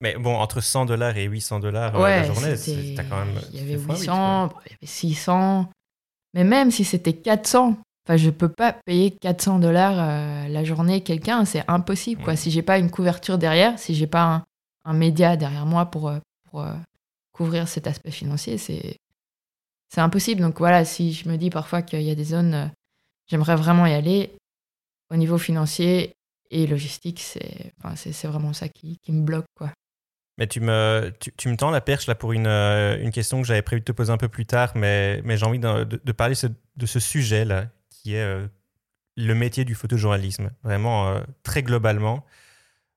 Mais 0.00 0.14
bon, 0.16 0.36
entre 0.36 0.60
100 0.60 0.84
dollars 0.84 1.16
et 1.16 1.24
800 1.24 1.60
dollars 1.60 1.98
la 1.98 2.22
journée, 2.24 2.54
t'as 2.94 3.04
quand 3.04 3.24
même. 3.24 3.34
Il 3.52 3.58
y 3.58 3.62
avait 3.62 3.72
fais 3.72 3.78
fois 3.78 3.94
huit, 3.94 4.00
800, 4.02 4.52
il 4.66 4.72
y 4.72 4.74
avait 4.74 4.86
600. 4.86 5.70
Mais 6.34 6.44
même 6.44 6.70
si 6.70 6.84
c'était 6.84 7.14
400, 7.14 7.78
enfin, 8.06 8.16
je 8.16 8.30
peux 8.30 8.48
pas 8.48 8.72
payer 8.72 9.10
400 9.10 9.58
dollars 9.58 9.96
euh, 9.98 10.48
la 10.48 10.64
journée 10.64 11.02
quelqu'un, 11.02 11.44
c'est 11.44 11.64
impossible 11.68 12.22
quoi. 12.22 12.36
Si 12.36 12.50
j'ai 12.50 12.62
pas 12.62 12.78
une 12.78 12.90
couverture 12.90 13.38
derrière, 13.38 13.78
si 13.78 13.94
j'ai 13.94 14.06
pas 14.06 14.24
un, 14.24 14.44
un 14.84 14.94
média 14.94 15.36
derrière 15.36 15.66
moi 15.66 15.86
pour, 15.86 16.08
euh, 16.08 16.18
pour 16.50 16.62
euh, 16.62 16.72
couvrir 17.32 17.68
cet 17.68 17.86
aspect 17.86 18.10
financier, 18.10 18.58
c'est 18.58 18.96
c'est 19.90 20.00
impossible. 20.00 20.42
Donc 20.42 20.58
voilà, 20.58 20.84
si 20.84 21.12
je 21.12 21.28
me 21.28 21.36
dis 21.36 21.50
parfois 21.50 21.82
qu'il 21.82 22.02
y 22.02 22.10
a 22.10 22.14
des 22.14 22.24
zones, 22.24 22.54
euh, 22.54 22.66
j'aimerais 23.26 23.56
vraiment 23.56 23.86
y 23.86 23.94
aller 23.94 24.36
au 25.10 25.16
niveau 25.16 25.38
financier 25.38 26.14
et 26.50 26.66
logistique, 26.66 27.20
c'est 27.20 27.72
enfin, 27.78 27.96
c'est 27.96 28.12
c'est 28.12 28.28
vraiment 28.28 28.52
ça 28.52 28.68
qui, 28.68 28.98
qui 28.98 29.12
me 29.12 29.22
bloque 29.22 29.46
quoi. 29.56 29.70
Mais 30.38 30.46
tu 30.46 30.60
me, 30.60 31.12
tu, 31.36 31.48
me 31.48 31.56
tends 31.56 31.70
la 31.70 31.80
perche 31.80 32.06
là 32.06 32.14
pour 32.14 32.32
une, 32.32 32.46
euh, 32.46 32.96
une 33.02 33.10
question 33.10 33.42
que 33.42 33.46
j'avais 33.46 33.62
prévu 33.62 33.80
de 33.80 33.84
te 33.84 33.92
poser 33.92 34.12
un 34.12 34.16
peu 34.16 34.28
plus 34.28 34.46
tard, 34.46 34.70
mais, 34.76 35.20
mais 35.24 35.36
j'ai 35.36 35.44
envie 35.44 35.58
de, 35.58 36.12
parler 36.12 36.36
de 36.76 36.86
ce 36.86 37.00
sujet 37.00 37.44
là, 37.44 37.66
qui 37.90 38.14
est 38.14 38.22
euh, 38.22 38.46
le 39.16 39.34
métier 39.34 39.64
du 39.64 39.74
photojournalisme, 39.74 40.52
vraiment 40.62 41.08
euh, 41.08 41.20
très 41.42 41.64
globalement. 41.64 42.24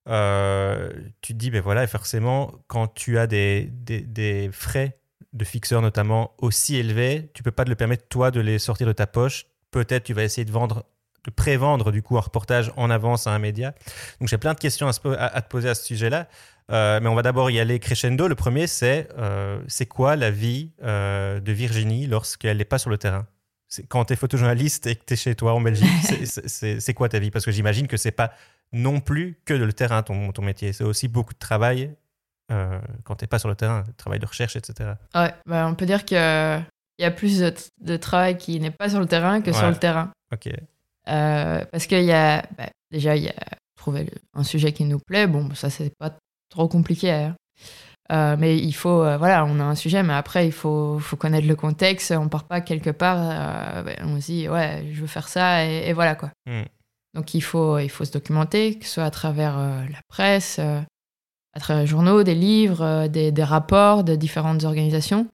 Tu 0.05 1.33
te 1.33 1.37
dis, 1.37 1.49
ben 1.49 1.61
voilà, 1.61 1.87
forcément, 1.87 2.53
quand 2.67 2.87
tu 2.93 3.17
as 3.17 3.25
des, 3.25 3.69
des, 3.71 4.01
des 4.01 4.49
frais 4.51 4.99
de 5.33 5.45
fixeur 5.45 5.81
notamment 5.81 6.35
aussi 6.37 6.75
élevés, 6.75 7.31
tu 7.33 7.41
peux 7.41 7.51
pas 7.51 7.63
te 7.63 7.69
le 7.69 7.75
permettre 7.75 8.07
toi 8.07 8.29
de 8.29 8.39
les 8.39 8.59
sortir 8.59 8.85
de 8.85 8.93
ta 8.93 9.07
poche. 9.07 9.47
Peut-être 9.71 10.03
tu 10.03 10.13
vas 10.13 10.23
essayer 10.23 10.45
de 10.45 10.51
vendre, 10.51 10.85
de 11.23 11.31
pré-vendre 11.31 11.91
du 11.91 12.03
coup 12.03 12.17
un 12.17 12.21
reportage 12.21 12.71
en 12.75 12.89
avance 12.89 13.27
à 13.27 13.31
un 13.31 13.39
média. 13.39 13.73
Donc 14.19 14.27
j'ai 14.27 14.37
plein 14.37 14.53
de 14.53 14.59
questions 14.59 14.87
à 14.87 15.41
te 15.41 15.49
poser 15.49 15.69
à 15.69 15.75
ce 15.75 15.85
sujet-là. 15.85 16.27
Euh, 16.71 16.99
mais 17.01 17.09
on 17.09 17.15
va 17.15 17.21
d'abord 17.21 17.51
y 17.51 17.59
aller 17.59 17.79
crescendo. 17.79 18.27
Le 18.27 18.35
premier, 18.35 18.65
c'est 18.67 19.09
euh, 19.17 19.61
c'est 19.67 19.85
quoi 19.85 20.15
la 20.15 20.31
vie 20.31 20.71
euh, 20.83 21.39
de 21.39 21.51
Virginie 21.51 22.07
lorsqu'elle 22.07 22.57
n'est 22.57 22.65
pas 22.65 22.77
sur 22.77 22.89
le 22.89 22.97
terrain? 22.97 23.27
Quand 23.89 24.05
tu 24.05 24.13
es 24.13 24.15
photojournaliste 24.15 24.87
et 24.87 24.95
que 24.95 25.03
tu 25.05 25.13
es 25.13 25.17
chez 25.17 25.35
toi 25.35 25.53
en 25.53 25.61
Belgique, 25.61 25.87
c'est- 26.25 26.93
quoi 26.93 27.09
ta 27.09 27.19
vie? 27.19 27.31
Parce 27.31 27.45
que 27.45 27.51
j'imagine 27.51 27.87
que 27.87 27.97
c'est 27.97 28.11
pas 28.11 28.33
non 28.73 28.99
plus 28.99 29.37
que 29.45 29.53
le 29.53 29.71
terrain 29.73 30.03
ton, 30.03 30.31
ton 30.31 30.41
métier. 30.41 30.73
C'est 30.73 30.83
aussi 30.83 31.07
beaucoup 31.07 31.33
de 31.33 31.39
travail 31.39 31.93
quand 33.05 33.15
tu 33.15 33.23
n'es 33.23 33.27
pas 33.27 33.39
sur 33.39 33.47
le 33.47 33.55
terrain, 33.55 33.85
travail 33.95 34.19
de 34.19 34.25
recherche, 34.25 34.57
etc. 34.57 34.91
Ouais, 35.15 35.33
bah, 35.45 35.67
on 35.69 35.73
peut 35.75 35.85
dire 35.85 36.03
qu'il 36.03 36.17
y 36.17 37.03
a 37.05 37.11
plus 37.15 37.39
de, 37.39 37.53
de 37.79 37.95
travail 37.95 38.37
qui 38.37 38.59
n'est 38.59 38.71
pas 38.71 38.89
sur 38.89 38.99
le 38.99 39.05
terrain 39.05 39.39
que 39.41 39.53
sur 39.53 39.69
le 39.69 39.75
terrain. 39.77 40.11
Ok. 40.33 40.49
Parce 41.05 41.85
qu'il 41.87 42.03
y 42.03 42.11
a, 42.11 42.43
bah, 42.57 42.67
déjà, 42.91 43.15
il 43.15 43.23
y 43.23 43.29
a 43.29 43.35
trouver 43.77 44.09
un 44.33 44.43
sujet 44.43 44.73
qui 44.73 44.83
nous 44.83 44.99
plaît. 44.99 45.27
Bon, 45.27 45.53
ça, 45.55 45.69
c'est 45.69 45.91
pas 45.97 46.17
trop 46.51 46.67
compliqué. 46.67 47.11
hein. 47.11 47.35
Euh, 48.11 48.35
mais 48.37 48.57
il 48.57 48.73
faut, 48.73 49.03
euh, 49.03 49.17
voilà, 49.17 49.45
on 49.45 49.59
a 49.61 49.63
un 49.63 49.75
sujet, 49.75 50.03
mais 50.03 50.13
après, 50.13 50.45
il 50.45 50.51
faut, 50.51 50.99
faut 50.99 51.15
connaître 51.15 51.47
le 51.47 51.55
contexte. 51.55 52.11
On 52.11 52.27
part 52.27 52.43
pas 52.43 52.59
quelque 52.59 52.89
part, 52.89 53.17
euh, 53.17 53.83
bah, 53.83 53.91
on 54.03 54.19
se 54.19 54.25
dit, 54.25 54.49
ouais, 54.49 54.85
je 54.91 54.99
veux 55.01 55.07
faire 55.07 55.29
ça, 55.29 55.65
et, 55.65 55.87
et 55.87 55.93
voilà, 55.93 56.15
quoi. 56.15 56.29
Hmm. 56.45 56.65
Donc, 57.13 57.33
il 57.33 57.41
faut, 57.41 57.79
il 57.79 57.89
faut 57.89 58.03
se 58.03 58.11
documenter, 58.11 58.77
que 58.77 58.85
ce 58.85 58.95
soit 58.95 59.05
à 59.05 59.11
travers 59.11 59.57
euh, 59.57 59.81
la 59.89 60.01
presse, 60.09 60.59
à 60.59 61.59
travers 61.59 61.83
les 61.83 61.87
journaux, 61.87 62.23
des 62.23 62.35
livres, 62.35 63.07
des, 63.07 63.31
des 63.31 63.43
rapports 63.43 64.03
de 64.03 64.15
différentes 64.15 64.65
organisations. 64.65 65.27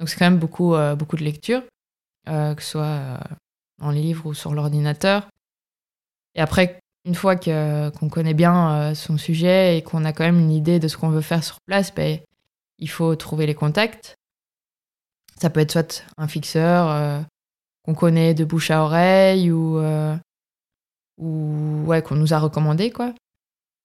Donc, 0.00 0.08
c'est 0.08 0.18
quand 0.18 0.30
même 0.30 0.38
beaucoup, 0.38 0.74
beaucoup 0.96 1.16
de 1.16 1.24
lecture, 1.24 1.62
que 2.26 2.56
ce 2.58 2.70
soit 2.70 3.18
en 3.80 3.90
livre 3.90 4.26
ou 4.26 4.34
sur 4.34 4.54
l'ordinateur. 4.54 5.26
Et 6.34 6.40
après, 6.40 6.78
une 7.04 7.14
fois 7.14 7.36
que- 7.36 7.90
qu'on 7.90 8.08
connaît 8.08 8.34
bien 8.34 8.70
euh, 8.90 8.94
son 8.94 9.18
sujet 9.18 9.76
et 9.78 9.82
qu'on 9.82 10.04
a 10.04 10.12
quand 10.12 10.24
même 10.24 10.38
une 10.38 10.52
idée 10.52 10.78
de 10.78 10.88
ce 10.88 10.96
qu'on 10.96 11.10
veut 11.10 11.20
faire 11.20 11.42
sur 11.42 11.56
place, 11.66 11.92
ben, 11.94 12.18
il 12.78 12.88
faut 12.88 13.14
trouver 13.16 13.46
les 13.46 13.54
contacts. 13.54 14.16
Ça 15.40 15.50
peut 15.50 15.60
être 15.60 15.72
soit 15.72 16.04
un 16.18 16.28
fixeur 16.28 16.88
euh, 16.90 17.20
qu'on 17.84 17.94
connaît 17.94 18.34
de 18.34 18.44
bouche 18.44 18.70
à 18.70 18.82
oreille 18.84 19.50
ou, 19.50 19.78
euh, 19.78 20.16
ou 21.18 21.82
ouais, 21.86 22.02
qu'on 22.02 22.14
nous 22.16 22.32
a 22.34 22.38
recommandé, 22.38 22.90
quoi. 22.90 23.14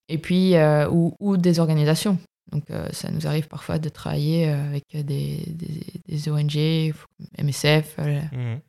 Et 0.10 0.18
puis, 0.18 0.56
euh, 0.56 0.88
ou, 0.90 1.16
ou 1.20 1.38
des 1.38 1.60
organisations. 1.60 2.18
Donc, 2.52 2.64
ça 2.94 3.12
nous 3.12 3.28
arrive 3.28 3.48
parfois 3.50 3.78
de 3.78 3.90
travailler 3.90 4.48
avec 4.48 4.84
des, 4.94 5.44
des, 5.48 5.84
des 6.08 6.30
ONG, 6.30 6.94
MSF, 7.38 7.98
Mhm. 7.98 8.60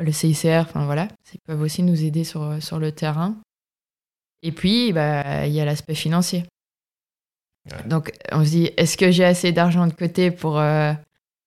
le 0.00 0.12
CICR, 0.12 0.60
enfin 0.68 0.84
voilà, 0.84 1.08
ils 1.32 1.40
peuvent 1.40 1.62
aussi 1.62 1.82
nous 1.82 2.04
aider 2.04 2.24
sur, 2.24 2.62
sur 2.62 2.78
le 2.78 2.92
terrain. 2.92 3.36
Et 4.42 4.52
puis, 4.52 4.92
bah, 4.92 5.46
il 5.46 5.52
y 5.52 5.60
a 5.60 5.64
l'aspect 5.64 5.94
financier. 5.94 6.44
Ouais. 7.70 7.88
Donc, 7.88 8.12
on 8.32 8.44
se 8.44 8.50
dit, 8.50 8.70
est-ce 8.76 8.96
que 8.96 9.10
j'ai 9.10 9.24
assez 9.24 9.52
d'argent 9.52 9.86
de 9.86 9.92
côté 9.92 10.30
pour, 10.30 10.58
euh, 10.58 10.92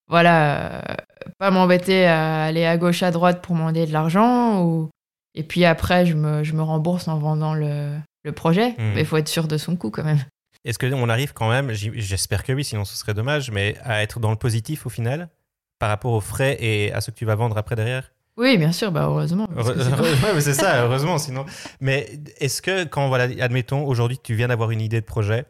voilà, 0.07 0.75
euh, 0.75 0.95
pas 1.37 1.51
m'embêter 1.51 2.05
à 2.05 2.45
aller 2.45 2.65
à 2.65 2.77
gauche, 2.77 3.03
à 3.03 3.11
droite 3.11 3.41
pour 3.41 3.55
demander 3.55 3.85
de 3.85 3.91
l'argent 3.91 4.63
ou... 4.63 4.89
Et 5.37 5.43
puis 5.43 5.65
après, 5.65 6.05
je 6.05 6.13
me, 6.13 6.45
je 6.45 6.53
me 6.53 6.61
rembourse 6.61 7.09
en 7.09 7.17
vendant 7.17 7.53
le, 7.53 7.97
le 8.23 8.31
projet. 8.31 8.69
Mhm. 8.77 8.93
Mais 8.93 9.01
il 9.01 9.05
faut 9.05 9.17
être 9.17 9.27
sûr 9.27 9.47
de 9.47 9.57
son 9.57 9.75
coût 9.75 9.91
quand 9.91 10.03
même. 10.05 10.23
Est-ce 10.63 10.79
qu'on 10.79 11.09
arrive 11.09 11.33
quand 11.33 11.49
même, 11.49 11.71
j'espère 11.73 12.43
que 12.43 12.51
oui, 12.51 12.63
sinon 12.63 12.85
ce 12.85 12.95
serait 12.95 13.13
dommage, 13.13 13.51
mais 13.51 13.77
à 13.83 14.01
être 14.01 14.19
dans 14.19 14.31
le 14.31 14.37
positif 14.37 14.87
au 14.87 14.89
final 14.89 15.29
par 15.77 15.89
rapport 15.89 16.13
aux 16.13 16.21
frais 16.21 16.57
et 16.59 16.91
à 16.93 17.01
ce 17.01 17.11
que 17.11 17.17
tu 17.17 17.25
vas 17.25 17.35
vendre 17.35 17.57
après 17.57 17.75
derrière? 17.75 18.11
Oui, 18.37 18.57
bien 18.57 18.71
sûr, 18.71 18.91
bah 18.91 19.03
heureusement. 19.05 19.47
Heure- 19.55 19.67
ouais, 20.35 20.41
c'est 20.41 20.53
ça, 20.53 20.81
heureusement, 20.85 21.17
sinon. 21.17 21.45
Mais 21.79 22.19
est-ce 22.39 22.61
que, 22.61 22.83
quand, 22.83 23.07
voilà, 23.07 23.27
admettons, 23.43 23.85
aujourd'hui, 23.85 24.19
tu 24.21 24.35
viens 24.35 24.49
d'avoir 24.49 24.71
une 24.71 24.81
idée 24.81 24.99
de 24.99 25.05
projet, 25.05 25.45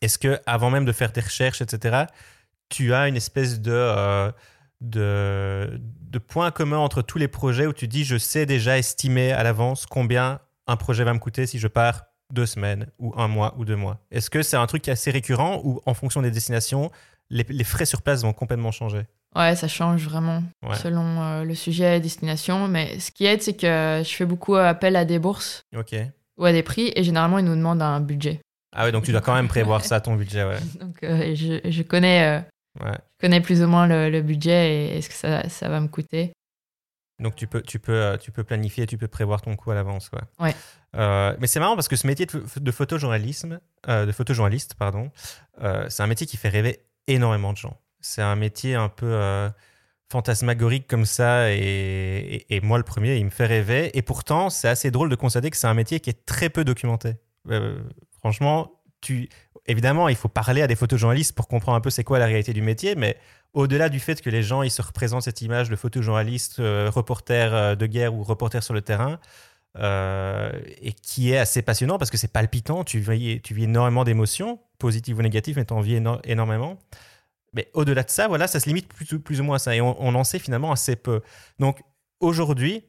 est-ce 0.00 0.18
que, 0.18 0.40
avant 0.46 0.70
même 0.70 0.84
de 0.84 0.92
faire 0.92 1.12
tes 1.12 1.20
recherches, 1.20 1.60
etc., 1.62 2.04
tu 2.68 2.94
as 2.94 3.06
une 3.08 3.16
espèce 3.16 3.60
de, 3.60 3.70
euh, 3.72 4.30
de, 4.80 5.80
de 6.02 6.18
point 6.18 6.50
commun 6.50 6.78
entre 6.78 7.02
tous 7.02 7.18
les 7.18 7.28
projets 7.28 7.66
où 7.66 7.72
tu 7.72 7.86
dis, 7.88 8.04
je 8.04 8.16
sais 8.16 8.46
déjà 8.46 8.78
estimer 8.78 9.32
à 9.32 9.42
l'avance 9.42 9.86
combien 9.86 10.40
un 10.66 10.76
projet 10.76 11.04
va 11.04 11.12
me 11.14 11.18
coûter 11.18 11.46
si 11.46 11.58
je 11.58 11.68
pars 11.68 12.06
deux 12.32 12.46
semaines, 12.46 12.86
ou 13.00 13.12
un 13.16 13.26
mois, 13.28 13.54
ou 13.58 13.64
deux 13.64 13.74
mois? 13.76 13.98
Est-ce 14.12 14.30
que 14.30 14.42
c'est 14.42 14.56
un 14.56 14.66
truc 14.66 14.88
assez 14.88 15.10
récurrent 15.10 15.60
ou, 15.64 15.80
en 15.84 15.94
fonction 15.94 16.22
des 16.22 16.30
destinations, 16.30 16.90
les, 17.28 17.44
les 17.48 17.64
frais 17.64 17.86
sur 17.86 18.02
place 18.02 18.22
vont 18.22 18.32
complètement 18.32 18.70
changer? 18.70 19.02
Ouais, 19.36 19.54
ça 19.54 19.68
change 19.68 20.04
vraiment 20.04 20.42
Ouais. 20.66 20.74
selon 20.76 21.04
euh, 21.22 21.44
le 21.44 21.54
sujet 21.54 21.96
et 21.96 22.00
destination. 22.00 22.66
Mais 22.68 22.98
ce 22.98 23.10
qui 23.12 23.26
aide, 23.26 23.42
c'est 23.42 23.54
que 23.56 24.02
je 24.04 24.14
fais 24.14 24.24
beaucoup 24.26 24.56
appel 24.56 24.96
à 24.96 25.04
des 25.04 25.18
bourses 25.18 25.62
ou 26.36 26.44
à 26.44 26.52
des 26.52 26.62
prix 26.62 26.92
et 26.96 27.04
généralement, 27.04 27.38
ils 27.38 27.44
nous 27.44 27.54
demandent 27.56 27.82
un 27.82 28.00
budget. 28.00 28.40
Ah 28.74 28.84
ouais, 28.84 28.92
donc 28.92 29.04
tu 29.04 29.12
dois 29.12 29.20
quand 29.20 29.34
même 29.34 29.48
prévoir 29.48 29.84
ça, 29.84 30.00
ton 30.00 30.14
budget, 30.14 30.44
ouais. 30.44 30.58
Donc, 30.80 31.02
euh, 31.02 31.34
je, 31.34 31.58
je 31.68 31.82
connais, 31.82 32.38
euh, 32.38 32.84
ouais. 32.84 32.92
je 33.20 33.26
connais 33.26 33.40
plus 33.40 33.62
ou 33.62 33.66
moins 33.66 33.86
le, 33.86 34.10
le 34.10 34.22
budget 34.22 34.72
et 34.94 34.98
est-ce 34.98 35.08
que 35.08 35.14
ça, 35.14 35.48
ça 35.48 35.68
va 35.68 35.80
me 35.80 35.88
coûter. 35.88 36.32
Donc 37.20 37.34
tu 37.36 37.46
peux, 37.46 37.60
tu 37.62 37.78
peux, 37.78 37.92
euh, 37.92 38.16
tu 38.16 38.30
peux 38.32 38.44
planifier, 38.44 38.86
tu 38.86 38.96
peux 38.96 39.08
prévoir 39.08 39.42
ton 39.42 39.54
coût 39.56 39.70
à 39.72 39.74
l'avance, 39.74 40.08
quoi. 40.08 40.22
Ouais. 40.38 40.54
Euh, 40.96 41.34
mais 41.38 41.46
c'est 41.46 41.60
marrant 41.60 41.74
parce 41.74 41.88
que 41.88 41.96
ce 41.96 42.06
métier 42.06 42.26
de, 42.26 42.42
de 42.58 42.70
photojournalisme, 42.70 43.60
euh, 43.88 44.06
de 44.06 44.12
photojournaliste, 44.12 44.74
pardon, 44.74 45.10
euh, 45.62 45.84
c'est 45.90 46.02
un 46.02 46.06
métier 46.06 46.26
qui 46.26 46.36
fait 46.36 46.48
rêver 46.48 46.80
énormément 47.08 47.52
de 47.52 47.58
gens. 47.58 47.76
C'est 48.00 48.22
un 48.22 48.36
métier 48.36 48.74
un 48.74 48.88
peu 48.88 49.06
euh, 49.06 49.48
fantasmagorique 50.10 50.86
comme 50.88 51.04
ça, 51.04 51.52
et, 51.52 52.46
et- 52.48 52.60
moi 52.60 52.78
le 52.78 52.84
premier, 52.84 53.16
il 53.16 53.24
me 53.26 53.30
fait 53.30 53.46
rêver. 53.46 53.96
Et 53.96 54.02
pourtant, 54.02 54.50
c'est 54.50 54.68
assez 54.68 54.90
drôle 54.90 55.08
de 55.10 55.14
constater 55.16 55.50
que 55.50 55.56
c'est 55.56 55.66
un 55.66 55.74
métier 55.74 56.00
qui 56.00 56.10
est 56.10 56.26
très 56.26 56.50
peu 56.50 56.64
documenté. 56.64 57.14
Euh, 57.50 57.80
franchement, 58.18 58.72
tu, 59.00 59.28
évidemment, 59.66 60.08
il 60.08 60.16
faut 60.16 60.28
parler 60.28 60.62
à 60.62 60.66
des 60.66 60.76
photojournalistes 60.76 61.34
pour 61.34 61.48
comprendre 61.48 61.76
un 61.76 61.80
peu 61.80 61.90
c'est 61.90 62.04
quoi 62.04 62.18
la 62.18 62.26
réalité 62.26 62.52
du 62.52 62.62
métier, 62.62 62.94
mais 62.96 63.16
au-delà 63.54 63.88
du 63.88 64.00
fait 64.00 64.20
que 64.20 64.30
les 64.30 64.42
gens 64.42 64.62
ils 64.62 64.70
se 64.70 64.82
représentent 64.82 65.22
cette 65.22 65.42
image 65.42 65.68
de 65.70 65.76
photojournaliste, 65.76 66.60
euh, 66.60 66.90
reporter 66.90 67.76
de 67.76 67.86
guerre 67.86 68.14
ou 68.14 68.22
reporter 68.22 68.62
sur 68.62 68.74
le 68.74 68.82
terrain, 68.82 69.18
et 69.78 70.92
qui 71.02 71.32
est 71.32 71.38
assez 71.38 71.62
passionnant 71.62 71.96
parce 71.98 72.10
que 72.10 72.16
c'est 72.16 72.32
palpitant, 72.32 72.82
tu 72.84 72.98
vis, 73.00 73.40
tu 73.42 73.54
vis 73.54 73.64
énormément 73.64 74.04
d'émotions, 74.04 74.58
positives 74.78 75.18
ou 75.18 75.22
négatives, 75.22 75.56
mais 75.56 75.64
tu 75.64 75.72
en 75.72 75.80
vis 75.80 75.96
éno- 76.00 76.20
énormément. 76.24 76.78
Mais 77.52 77.70
au-delà 77.74 78.02
de 78.02 78.10
ça, 78.10 78.28
voilà, 78.28 78.46
ça 78.46 78.60
se 78.60 78.66
limite 78.66 78.88
plus, 78.88 79.12
ou- 79.12 79.20
plus 79.20 79.40
ou 79.40 79.44
moins 79.44 79.56
à 79.56 79.58
ça, 79.58 79.74
et 79.74 79.80
on, 79.80 79.96
on 80.02 80.14
en 80.14 80.24
sait 80.24 80.38
finalement 80.38 80.72
assez 80.72 80.96
peu. 80.96 81.20
Donc 81.58 81.80
aujourd'hui, 82.20 82.84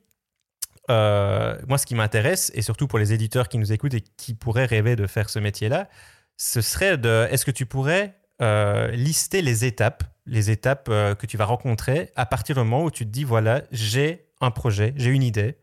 euh, 0.89 1.59
moi 1.67 1.77
ce 1.77 1.85
qui 1.85 1.95
m'intéresse, 1.95 2.51
et 2.55 2.61
surtout 2.61 2.87
pour 2.87 2.99
les 2.99 3.13
éditeurs 3.13 3.49
qui 3.49 3.57
nous 3.57 3.71
écoutent 3.71 3.93
et 3.93 4.01
qui 4.01 4.33
pourraient 4.33 4.65
rêver 4.65 4.95
de 4.95 5.07
faire 5.07 5.29
ce 5.29 5.39
métier-là, 5.39 5.89
ce 6.37 6.61
serait 6.61 6.97
de, 6.97 7.27
est-ce 7.31 7.45
que 7.45 7.51
tu 7.51 7.65
pourrais 7.65 8.15
euh, 8.41 8.89
lister 8.91 9.41
les 9.41 9.65
étapes, 9.65 10.03
les 10.25 10.49
étapes 10.49 10.87
euh, 10.89 11.15
que 11.15 11.27
tu 11.27 11.37
vas 11.37 11.45
rencontrer 11.45 12.11
à 12.15 12.25
partir 12.25 12.55
du 12.55 12.61
moment 12.61 12.83
où 12.83 12.91
tu 12.91 13.05
te 13.05 13.11
dis 13.11 13.23
voilà, 13.23 13.63
j'ai 13.71 14.27
un 14.41 14.51
projet, 14.51 14.93
j'ai 14.97 15.11
une 15.11 15.23
idée. 15.23 15.57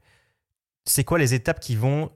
C'est 0.84 1.04
quoi 1.04 1.18
les 1.18 1.34
étapes 1.34 1.60
qui 1.60 1.76
vont 1.76 2.10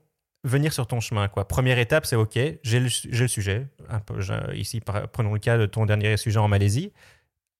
venir 0.44 0.72
sur 0.72 0.87
ton 0.87 1.00
chemin. 1.00 1.28
Quoi. 1.28 1.46
Première 1.46 1.78
étape, 1.78 2.07
c'est 2.07 2.16
OK, 2.16 2.38
j'ai 2.62 2.81
le, 2.81 2.88
sujet. 3.28 3.68
Un 3.88 4.00
peu, 4.00 4.20
je- 4.20 4.55
ici, 4.55 4.81
par- 4.81 5.09
prenons 5.09 5.33
le 5.33 5.38
cas 5.38 5.59
de 5.59 5.66
ton 5.66 5.87
dernier 5.87 6.16
sujet 6.16 6.38
en 6.38 6.48
Malaisie. 6.48 6.92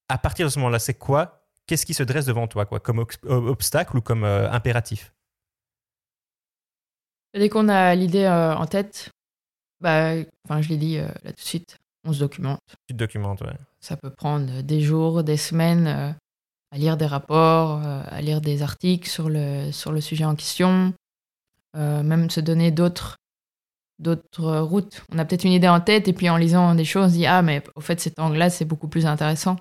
À 0.09 0.18
partir 0.18 0.47
de 0.47 0.51
ce 0.51 0.59
moment-là, 0.59 0.79
c'est 0.79 0.95
quoi? 0.95 1.47
Qu'est-ce 1.66 1.87
qui 1.87 1.95
se 1.95 2.03
dresse 2.03 2.27
devant 2.27 2.49
toi, 2.49 2.66
quoi, 2.66 2.81
comme 2.81 3.05
obstacle 3.29 3.97
ou 3.97 4.01
comme 4.01 4.25
euh, 4.25 4.51
impératif? 4.51 5.12
Dès 7.35 7.49
qu'on 7.49 7.68
a 7.68 7.95
l'idée 7.95 8.25
euh, 8.25 8.55
en 8.55 8.66
tête, 8.66 9.11
bah, 9.81 10.16
je 10.21 10.68
l'ai 10.68 10.77
dit 10.77 10.99
euh, 10.99 11.07
là 11.23 11.31
tout 11.31 11.37
de 11.37 11.40
suite, 11.40 11.79
on 12.05 12.12
se 12.12 12.18
documente. 12.21 12.61
Tu 12.88 12.95
te 12.95 12.99
documentes, 12.99 13.40
ouais. 13.42 13.55
Ça 13.81 13.97
peut 13.97 14.11
prendre 14.11 14.62
des 14.62 14.81
jours, 14.81 15.25
des 15.25 15.37
semaines 15.37 15.87
à 16.71 16.79
lire 16.79 16.97
des 16.97 17.07
rapports, 17.07 17.81
à 17.83 18.21
lire 18.21 18.40
des 18.40 18.62
articles 18.62 19.09
sur 19.09 19.29
le, 19.29 19.73
sur 19.73 19.92
le 19.92 20.01
sujet 20.01 20.25
en 20.25 20.35
question, 20.35 20.92
même 21.74 22.30
se 22.30 22.40
donner 22.40 22.70
d'autres 22.70 23.16
d'autres 23.98 24.44
euh, 24.44 24.62
routes. 24.62 25.04
On 25.12 25.18
a 25.18 25.24
peut-être 25.24 25.44
une 25.44 25.52
idée 25.52 25.68
en 25.68 25.80
tête 25.80 26.08
et 26.08 26.12
puis 26.12 26.28
en 26.28 26.37
lisant 26.37 26.74
des 26.74 26.85
choses, 26.85 27.04
on 27.06 27.08
se 27.08 27.14
dit 27.14 27.26
ah 27.26 27.42
mais 27.42 27.62
au 27.76 27.80
fait 27.80 28.00
cet 28.00 28.18
angle-là 28.18 28.50
c'est 28.50 28.64
beaucoup 28.64 28.88
plus 28.88 29.06
intéressant. 29.06 29.56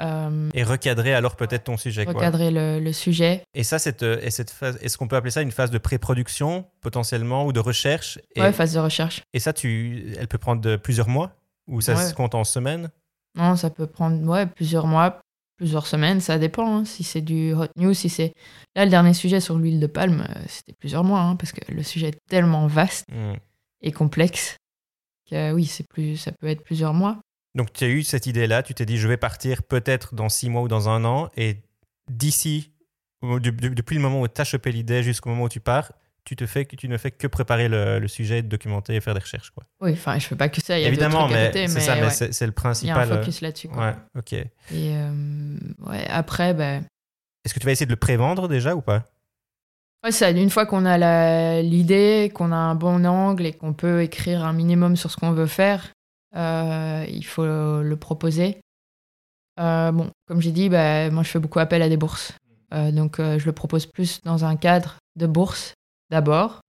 Euh, 0.00 0.50
Et 0.54 0.64
recadrer 0.64 1.14
alors 1.14 1.36
peut-être 1.36 1.64
ton 1.64 1.76
sujet. 1.76 2.04
Quoi. 2.04 2.14
recadrer 2.14 2.50
le, 2.50 2.80
le 2.80 2.92
sujet. 2.92 3.42
Et 3.54 3.62
ça, 3.62 3.78
cette, 3.78 4.02
et 4.02 4.30
cette 4.32 4.50
phase, 4.50 4.76
est-ce 4.82 4.98
qu'on 4.98 5.06
peut 5.06 5.14
appeler 5.14 5.30
ça 5.30 5.40
une 5.40 5.52
phase 5.52 5.70
de 5.70 5.78
pré-production 5.78 6.66
potentiellement 6.80 7.46
ou 7.46 7.52
de 7.52 7.60
recherche? 7.60 8.18
Et, 8.34 8.40
Ouais, 8.40 8.52
phase 8.52 8.72
de 8.74 8.80
recherche. 8.80 9.22
et 9.32 9.38
ça, 9.38 9.52
tu, 9.52 10.12
elle 10.18 10.26
peut 10.26 10.38
prendre 10.38 10.60
de 10.60 10.74
plusieurs 10.74 11.08
mois? 11.08 11.36
Ou 11.68 11.80
ça 11.80 11.94
Ouais. 11.94 12.08
se 12.08 12.12
compte 12.12 12.34
en 12.34 12.42
semaines? 12.42 12.90
Non, 13.36 13.54
ça 13.54 13.70
peut 13.70 13.86
prendre 13.86 14.20
ouais, 14.28 14.46
plusieurs 14.46 14.88
mois, 14.88 15.20
plusieurs 15.56 15.86
semaines, 15.86 16.20
ça 16.20 16.38
dépend. 16.38 16.78
hein. 16.78 16.84
Si 16.84 17.04
c'est 17.04 17.20
du 17.20 17.52
hot 17.54 17.66
news, 17.76 17.94
si 17.94 18.08
c'est. 18.08 18.32
Là, 18.74 18.84
le 18.84 18.90
dernier 18.90 19.14
sujet 19.14 19.40
sur 19.40 19.58
l'huile 19.58 19.80
de 19.80 19.86
palme, 19.86 20.26
euh, 20.28 20.42
c'était 20.48 20.72
plusieurs 20.72 21.04
mois, 21.04 21.20
hein, 21.20 21.36
parce 21.36 21.52
que 21.52 21.60
le 21.72 21.82
sujet 21.82 22.08
est 22.08 22.18
tellement 22.28 22.66
vaste 22.66 23.06
Hmm. 23.10 23.34
et 23.82 23.92
complexe 23.92 24.56
que 25.30 25.52
oui, 25.52 25.64
c'est 25.66 25.86
plus... 25.88 26.16
ça 26.16 26.32
peut 26.32 26.48
être 26.48 26.62
plusieurs 26.64 26.92
mois. 26.94 27.18
Donc, 27.54 27.72
tu 27.72 27.84
as 27.84 27.88
eu 27.88 28.02
cette 28.02 28.26
idée-là, 28.26 28.62
tu 28.62 28.74
t'es 28.74 28.84
dit, 28.84 28.98
je 28.98 29.06
vais 29.08 29.16
partir 29.16 29.62
peut-être 29.62 30.14
dans 30.14 30.28
six 30.28 30.50
mois 30.50 30.62
ou 30.62 30.68
dans 30.68 30.88
un 30.88 31.04
an, 31.04 31.30
et 31.36 31.62
d'ici, 32.10 32.72
depuis 33.22 33.96
le 33.96 34.02
moment 34.02 34.20
où 34.20 34.28
tu 34.28 34.40
as 34.40 34.44
chopé 34.44 34.72
l'idée 34.72 35.02
jusqu'au 35.02 35.30
moment 35.30 35.44
où 35.44 35.48
tu 35.48 35.60
pars, 35.60 35.92
tu, 36.24 36.36
te 36.36 36.46
fais, 36.46 36.64
que- 36.64 36.76
tu 36.76 36.88
ne 36.88 36.96
fais 36.96 37.10
que 37.10 37.26
préparer 37.26 37.68
le, 37.68 37.98
le 37.98 38.08
sujet, 38.08 38.42
te 38.42 38.46
documenter 38.48 38.94
et 38.94 39.00
faire 39.00 39.14
des 39.14 39.20
recherches. 39.20 39.50
Quoi. 39.50 39.64
Oui, 39.80 39.92
enfin, 39.92 40.18
je 40.18 40.26
fais 40.26 40.36
pas 40.36 40.48
que 40.48 40.60
ça, 40.60 40.78
y 40.78 40.84
a 40.84 40.88
Évidemment, 40.88 41.28
mais 41.28 41.50
c'est 41.52 41.68
ça, 41.80 41.96
mais 41.96 42.02
ouais, 42.04 42.10
c'est 42.10 42.46
le 42.46 42.52
il 42.82 42.86
y 42.86 42.90
a 42.90 42.94
un 42.94 43.00
principal. 43.00 43.08
focus 43.08 43.40
là-dessus. 43.40 43.68
Ouais, 43.68 43.94
ok. 44.16 44.32
Et 44.32 44.46
euh, 44.72 45.56
ouais, 45.86 46.06
après, 46.08 46.54
ben, 46.54 46.84
Est-ce 47.44 47.52
que 47.54 47.60
tu 47.60 47.66
vas 47.66 47.72
essayer 47.72 47.86
de 47.86 47.92
le 47.92 47.96
prévendre 47.96 48.48
déjà 48.48 48.74
ou 48.74 48.80
pas? 48.80 49.04
Ouais, 50.02 50.12
ça, 50.12 50.30
une 50.30 50.50
fois 50.50 50.66
qu'on 50.66 50.84
a 50.84 51.60
l'idée, 51.62 52.30
qu'on 52.34 52.52
a 52.52 52.56
un 52.56 52.74
bon 52.74 53.06
angle 53.06 53.46
et 53.46 53.52
qu'on 53.52 53.72
peut 53.72 54.02
écrire 54.02 54.44
un 54.44 54.52
minimum 54.52 54.96
sur 54.96 55.10
ce 55.10 55.16
qu'on 55.16 55.32
veut 55.32 55.46
faire, 55.46 55.92
euh, 56.36 57.04
il 57.08 57.24
faut 57.24 57.44
le 57.46 57.94
proposer. 57.96 58.60
Euh, 59.60 59.92
bon, 59.92 60.10
comme 60.26 60.40
j'ai 60.42 60.50
dit, 60.52 60.68
bah, 60.68 61.10
moi 61.10 61.22
je 61.22 61.28
fais 61.30 61.38
beaucoup 61.38 61.58
appel 61.60 61.80
à 61.82 61.88
des 61.88 61.96
bourses. 61.96 62.32
Donc 62.72 63.18
je 63.18 63.44
le 63.46 63.52
propose 63.52 63.86
plus 63.86 64.20
dans 64.24 64.44
un 64.44 64.56
cadre 64.56 64.96
de 65.14 65.28
bourse 65.28 65.74
d'abord. 66.10 66.60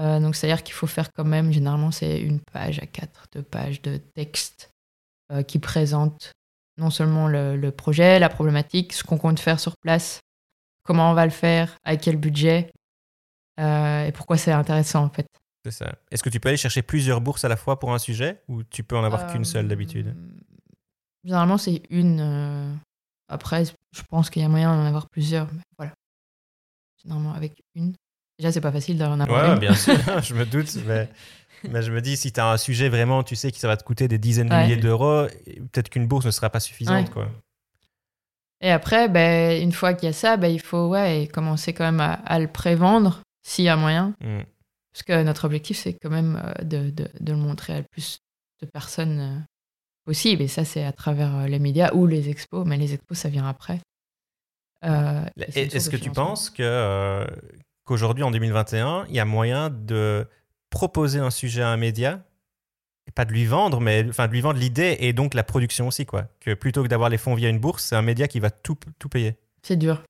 Euh, 0.00 0.20
donc 0.20 0.34
c'est-à-dire 0.34 0.62
qu'il 0.62 0.74
faut 0.74 0.86
faire 0.86 1.12
quand 1.12 1.24
même, 1.24 1.52
généralement 1.52 1.90
c'est 1.90 2.20
une 2.20 2.40
page 2.40 2.78
à 2.78 2.86
quatre, 2.86 3.26
deux 3.32 3.42
pages 3.42 3.82
de 3.82 3.98
texte 4.14 4.70
euh, 5.30 5.42
qui 5.42 5.58
présente 5.58 6.32
non 6.78 6.88
seulement 6.88 7.28
le, 7.28 7.56
le 7.56 7.70
projet, 7.70 8.18
la 8.18 8.30
problématique, 8.30 8.94
ce 8.94 9.04
qu'on 9.04 9.18
compte 9.18 9.38
faire 9.38 9.60
sur 9.60 9.74
place, 9.76 10.20
comment 10.82 11.10
on 11.10 11.14
va 11.14 11.26
le 11.26 11.30
faire, 11.30 11.76
à 11.84 11.98
quel 11.98 12.16
budget, 12.16 12.72
euh, 13.60 14.06
et 14.06 14.12
pourquoi 14.12 14.38
c'est 14.38 14.52
intéressant 14.52 15.04
en 15.04 15.10
fait. 15.10 15.26
C'est 15.64 15.72
ça. 15.72 15.94
Est-ce 16.10 16.22
que 16.22 16.30
tu 16.30 16.40
peux 16.40 16.48
aller 16.48 16.56
chercher 16.56 16.82
plusieurs 16.82 17.20
bourses 17.20 17.44
à 17.44 17.48
la 17.48 17.56
fois 17.56 17.78
pour 17.78 17.92
un 17.92 17.98
sujet 17.98 18.42
ou 18.48 18.64
tu 18.64 18.82
peux 18.82 18.96
en 18.96 19.04
avoir 19.04 19.30
qu'une 19.30 19.44
seule 19.44 19.68
d'habitude? 19.68 20.16
Généralement 21.22 21.58
c'est 21.58 21.82
une. 21.90 22.78
Après, 23.28 23.64
je 23.66 24.02
pense 24.08 24.30
qu'il 24.30 24.42
y 24.42 24.44
a 24.44 24.48
moyen 24.48 24.74
d'en 24.74 24.86
avoir 24.86 25.08
plusieurs, 25.08 25.52
mais 25.52 25.62
voilà. 25.76 25.92
Généralement 27.02 27.34
avec 27.34 27.62
une. 27.74 27.94
Déjà, 28.38 28.50
c'est 28.52 28.60
pas 28.60 28.72
facile 28.72 28.98
d'en 28.98 29.18
avoir 29.20 29.48
Ouais, 29.48 29.52
une. 29.54 29.58
bien 29.60 29.74
sûr, 29.74 29.94
je 30.22 30.34
me 30.34 30.44
doute. 30.46 30.74
Mais, 30.86 31.08
mais 31.70 31.82
je 31.82 31.92
me 31.92 32.00
dis, 32.00 32.16
si 32.16 32.32
tu 32.32 32.40
as 32.40 32.50
un 32.50 32.56
sujet 32.56 32.88
vraiment, 32.88 33.22
tu 33.22 33.36
sais 33.36 33.52
que 33.52 33.58
ça 33.58 33.68
va 33.68 33.76
te 33.76 33.84
coûter 33.84 34.08
des 34.08 34.18
dizaines 34.18 34.48
de 34.48 34.54
Ouais. 34.54 34.64
milliers 34.64 34.76
d'euros, 34.76 35.26
peut-être 35.72 35.88
qu'une 35.90 36.06
bourse 36.06 36.26
ne 36.26 36.30
sera 36.30 36.50
pas 36.50 36.60
suffisante. 36.60 37.06
Ouais. 37.08 37.12
Quoi. 37.12 37.28
Et 38.60 38.70
après, 38.70 39.08
ben, 39.08 39.60
une 39.62 39.72
fois 39.72 39.92
qu'il 39.94 40.06
y 40.06 40.10
a 40.10 40.12
ça, 40.12 40.36
ben, 40.36 40.48
il 40.48 40.60
faut 40.60 40.88
ouais, 40.88 41.28
commencer 41.32 41.72
quand 41.72 41.84
même 41.84 42.00
à, 42.00 42.14
à 42.14 42.38
le 42.38 42.48
prévendre 42.48 43.20
s'il 43.44 43.64
y 43.64 43.68
a 43.68 43.76
moyen. 43.76 44.14
Mm. 44.20 44.40
Parce 44.92 45.02
que 45.04 45.22
notre 45.22 45.44
objectif, 45.46 45.78
c'est 45.78 45.94
quand 45.94 46.10
même 46.10 46.40
euh, 46.44 46.64
de, 46.64 46.90
de- 46.90 47.10
de 47.18 47.32
le 47.32 47.38
montrer 47.38 47.72
à 47.74 47.78
le 47.78 47.86
plus 47.90 48.18
de 48.60 48.66
personnes 48.66 49.18
euh, 49.20 49.38
possible. 50.04 50.42
Et 50.42 50.48
ça, 50.48 50.64
c'est 50.64 50.84
à 50.84 50.92
travers 50.92 51.34
euh, 51.36 51.46
les 51.46 51.58
médias 51.58 51.90
ou 51.94 52.06
les 52.06 52.28
expos. 52.28 52.66
Mais 52.66 52.76
les 52.76 52.92
expos, 52.94 53.18
ça 53.18 53.28
vient 53.28 53.48
après. 53.48 53.80
Euh, 54.84 55.24
Est-ce 55.36 55.88
que 55.90 55.96
tu 55.96 56.10
penses 56.10 56.50
que, 56.50 56.62
euh, 56.62 57.26
qu'aujourd'hui, 57.84 58.24
en 58.24 58.30
2021, 58.30 59.06
il 59.08 59.14
y 59.14 59.20
a 59.20 59.24
moyen 59.24 59.70
de 59.70 60.26
proposer 60.70 61.18
un 61.18 61.30
sujet 61.30 61.62
à 61.62 61.68
un 61.68 61.76
média 61.76 62.24
et 63.06 63.10
pas 63.10 63.24
de 63.24 63.32
lui 63.32 63.44
vendre, 63.46 63.80
mais 63.80 64.06
enfin 64.08 64.28
de 64.28 64.32
lui 64.32 64.40
vendre 64.40 64.58
l'idée 64.58 64.96
et 65.00 65.12
donc 65.12 65.34
la 65.34 65.42
production 65.42 65.88
aussi, 65.88 66.06
quoi. 66.06 66.28
Que 66.40 66.54
plutôt 66.54 66.82
que 66.82 66.88
d'avoir 66.88 67.10
les 67.10 67.18
fonds 67.18 67.34
via 67.34 67.48
une 67.48 67.58
bourse, 67.58 67.84
c'est 67.84 67.96
un 67.96 68.02
média 68.02 68.28
qui 68.28 68.40
va 68.40 68.50
tout, 68.50 68.78
tout 68.98 69.08
payer. 69.08 69.36
C'est 69.62 69.76
dur. 69.76 70.02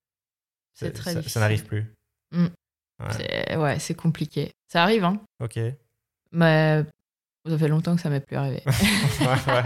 C'est 0.75 0.93
très 0.93 1.13
ça, 1.13 1.21
difficile. 1.21 1.33
ça 1.33 1.41
n'arrive 1.41 1.65
plus. 1.65 1.93
Mm. 2.33 2.47
Ouais. 3.01 3.13
C'est 3.13 3.57
ouais, 3.57 3.79
c'est 3.79 3.95
compliqué. 3.95 4.53
Ça 4.69 4.83
arrive, 4.83 5.05
hein. 5.05 5.21
Ok. 5.41 5.57
Ouais, 5.57 5.77
Mais 6.33 6.85
ça 7.47 7.59
fait 7.59 7.69
longtemps 7.69 7.97
que 7.97 8.03
ça 8.03 8.11
m'est 8.11 8.21
plus 8.21 8.37
arrivé. 8.37 8.63
ouais. 9.21 9.63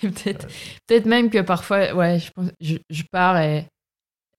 Peut-être, 0.00 0.46
peut-être 0.86 1.06
même 1.06 1.30
que 1.30 1.40
parfois, 1.40 1.92
ouais, 1.92 2.18
je, 2.18 2.30
pense, 2.30 2.50
je, 2.60 2.76
je 2.88 3.02
pars 3.10 3.38
et, 3.38 3.66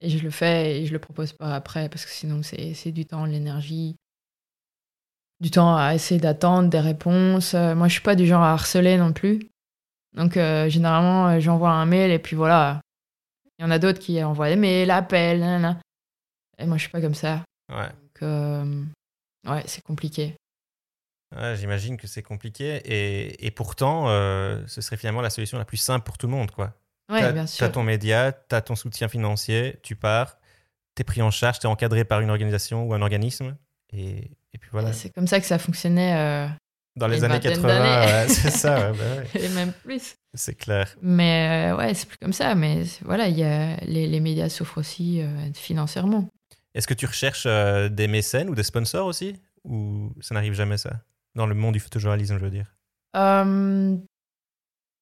et 0.02 0.10
je 0.10 0.18
le 0.18 0.30
fais 0.30 0.80
et 0.80 0.86
je 0.86 0.92
le 0.92 0.98
propose 0.98 1.32
pas 1.32 1.54
après 1.54 1.88
parce 1.88 2.04
que 2.04 2.10
sinon 2.10 2.42
c'est, 2.42 2.92
du 2.92 3.06
temps, 3.06 3.26
de 3.26 3.32
l'énergie, 3.32 3.96
du 5.40 5.50
temps 5.50 5.76
à 5.76 5.94
essayer 5.94 6.20
d'attendre 6.20 6.68
des 6.68 6.80
réponses. 6.80 7.54
Euh, 7.54 7.74
moi, 7.74 7.88
je 7.88 7.94
suis 7.94 8.02
pas 8.02 8.16
du 8.16 8.26
genre 8.26 8.42
à 8.42 8.52
harceler 8.52 8.96
non 8.96 9.12
plus. 9.12 9.48
Donc, 10.14 10.36
euh, 10.36 10.68
généralement, 10.68 11.28
euh, 11.28 11.40
j'envoie 11.40 11.70
un 11.70 11.86
mail 11.86 12.10
et 12.10 12.18
puis 12.18 12.36
voilà. 12.36 12.80
Il 13.58 13.62
y 13.62 13.64
en 13.64 13.70
a 13.70 13.78
d'autres 13.78 14.00
qui 14.00 14.22
envoient 14.22 14.48
des 14.48 14.56
mails, 14.56 14.90
appellent, 14.90 15.40
nanana. 15.40 15.80
Et 16.58 16.66
moi, 16.66 16.76
je 16.76 16.82
suis 16.82 16.90
pas 16.90 17.00
comme 17.00 17.14
ça. 17.14 17.44
Ouais. 17.70 17.88
Donc, 17.88 18.22
euh, 18.22 18.84
ouais, 19.46 19.62
c'est 19.66 19.82
compliqué. 19.82 20.36
Ouais, 21.34 21.56
J'imagine 21.56 21.96
que 21.96 22.06
c'est 22.06 22.22
compliqué 22.22 22.82
et, 22.84 23.46
et 23.46 23.50
pourtant, 23.50 24.08
euh, 24.08 24.62
ce 24.66 24.80
serait 24.80 24.98
finalement 24.98 25.22
la 25.22 25.30
solution 25.30 25.56
la 25.58 25.64
plus 25.64 25.78
simple 25.78 26.04
pour 26.04 26.18
tout 26.18 26.26
le 26.26 26.32
monde, 26.32 26.50
quoi. 26.50 26.74
Ouais, 27.12 27.32
bien 27.32 27.46
sûr. 27.46 27.66
T'as 27.66 27.72
ton 27.72 27.82
média, 27.82 28.32
t'as 28.32 28.60
ton 28.60 28.74
soutien 28.76 29.08
financier, 29.08 29.78
tu 29.82 29.94
pars, 29.96 30.38
t'es 30.94 31.04
pris 31.04 31.22
en 31.22 31.30
charge, 31.30 31.58
t'es 31.58 31.66
encadré 31.68 32.04
par 32.04 32.20
une 32.20 32.30
organisation 32.30 32.84
ou 32.84 32.94
un 32.94 33.02
organisme, 33.02 33.56
et, 33.92 34.30
et 34.52 34.58
puis 34.58 34.70
voilà. 34.72 34.92
C'est 34.92 35.10
comme 35.10 35.26
ça 35.26 35.38
que 35.40 35.46
ça 35.46 35.58
fonctionnait, 35.58 36.14
euh, 36.16 36.48
Dans 36.96 37.06
les 37.08 37.22
années 37.24 37.34
vingtaine 37.34 37.52
80, 37.62 37.68
d'années. 37.68 38.12
ouais, 38.12 38.28
c'est 38.28 38.50
ça, 38.50 38.90
ouais, 38.90 38.98
bah 38.98 39.22
et 39.40 39.48
même 39.50 39.72
plus. 39.72 40.14
c'est 40.34 40.54
clair. 40.54 40.94
Mais 41.02 41.70
euh, 41.72 41.76
ouais, 41.76 41.94
c'est 41.94 42.08
plus 42.08 42.18
comme 42.18 42.32
ça. 42.32 42.54
Mais 42.54 42.82
voilà, 43.02 43.28
il 43.28 43.38
y 43.38 43.44
a, 43.44 43.76
les, 43.84 44.06
les 44.06 44.20
médias 44.20 44.48
souffrent 44.48 44.78
aussi 44.78 45.20
euh, 45.22 45.52
financièrement. 45.54 46.28
Est-ce 46.74 46.86
que 46.86 46.94
tu 46.94 47.04
recherches 47.06 47.46
des 47.46 48.08
mécènes 48.08 48.48
ou 48.48 48.54
des 48.54 48.62
sponsors 48.62 49.06
aussi? 49.06 49.36
Ou 49.64 50.10
ça 50.22 50.34
n'arrive 50.34 50.54
jamais 50.54 50.78
ça? 50.78 51.02
Dans 51.34 51.46
le 51.46 51.54
monde 51.54 51.74
du 51.74 51.80
photojournalisme, 51.80 52.38
je 52.38 52.44
veux 52.44 52.50
dire. 52.50 52.74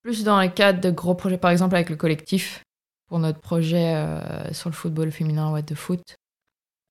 Plus 0.03 0.25
dans 0.25 0.41
le 0.41 0.49
cadre 0.49 0.81
de 0.81 0.91
gros 0.91 1.15
projets, 1.15 1.39
par 1.39 1.51
exemple 1.51 1.75
avec 1.77 1.91
le 1.91 1.97
collectif, 1.97 2.63
pour 3.09 3.19
notre 3.19 3.41
projet 3.41 3.95
euh, 3.97 4.53
sur 4.53 4.71
le 4.71 4.75
football 4.75 5.11
féminin 5.13 5.51
What 5.53 5.63
the 5.65 5.75
Foot. 5.75 6.01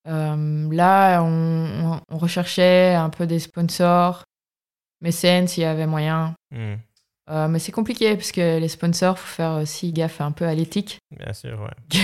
Euh, 0.08 0.68
là, 0.72 1.22
on, 1.24 1.92
on- 1.94 2.02
on 2.10 2.18
recherchait 2.18 2.94
un 2.96 3.10
peu 3.10 3.26
des 3.28 3.40
sponsors, 3.40 4.24
mécènes 5.02 5.48
s'il 5.48 5.64
y 5.64 5.66
avait 5.66 5.88
moyen. 5.88 6.34
Hmm, 6.52 6.76
Euh, 7.32 7.48
mais 7.48 7.60
c'est 7.60 7.72
compliqué 7.72 8.16
parce 8.16 8.32
que 8.32 8.58
les 8.58 8.68
sponsors, 8.70 9.20
faut 9.20 9.28
faire 9.36 9.52
aussi 9.62 9.94
gaffe 9.94 10.20
un 10.20 10.32
peu 10.32 10.46
à 10.46 10.56
l'éthique, 10.56 10.98
bien 11.16 11.32
sûr, 11.32 11.62
ouais. 11.62 11.76
que 11.92 11.98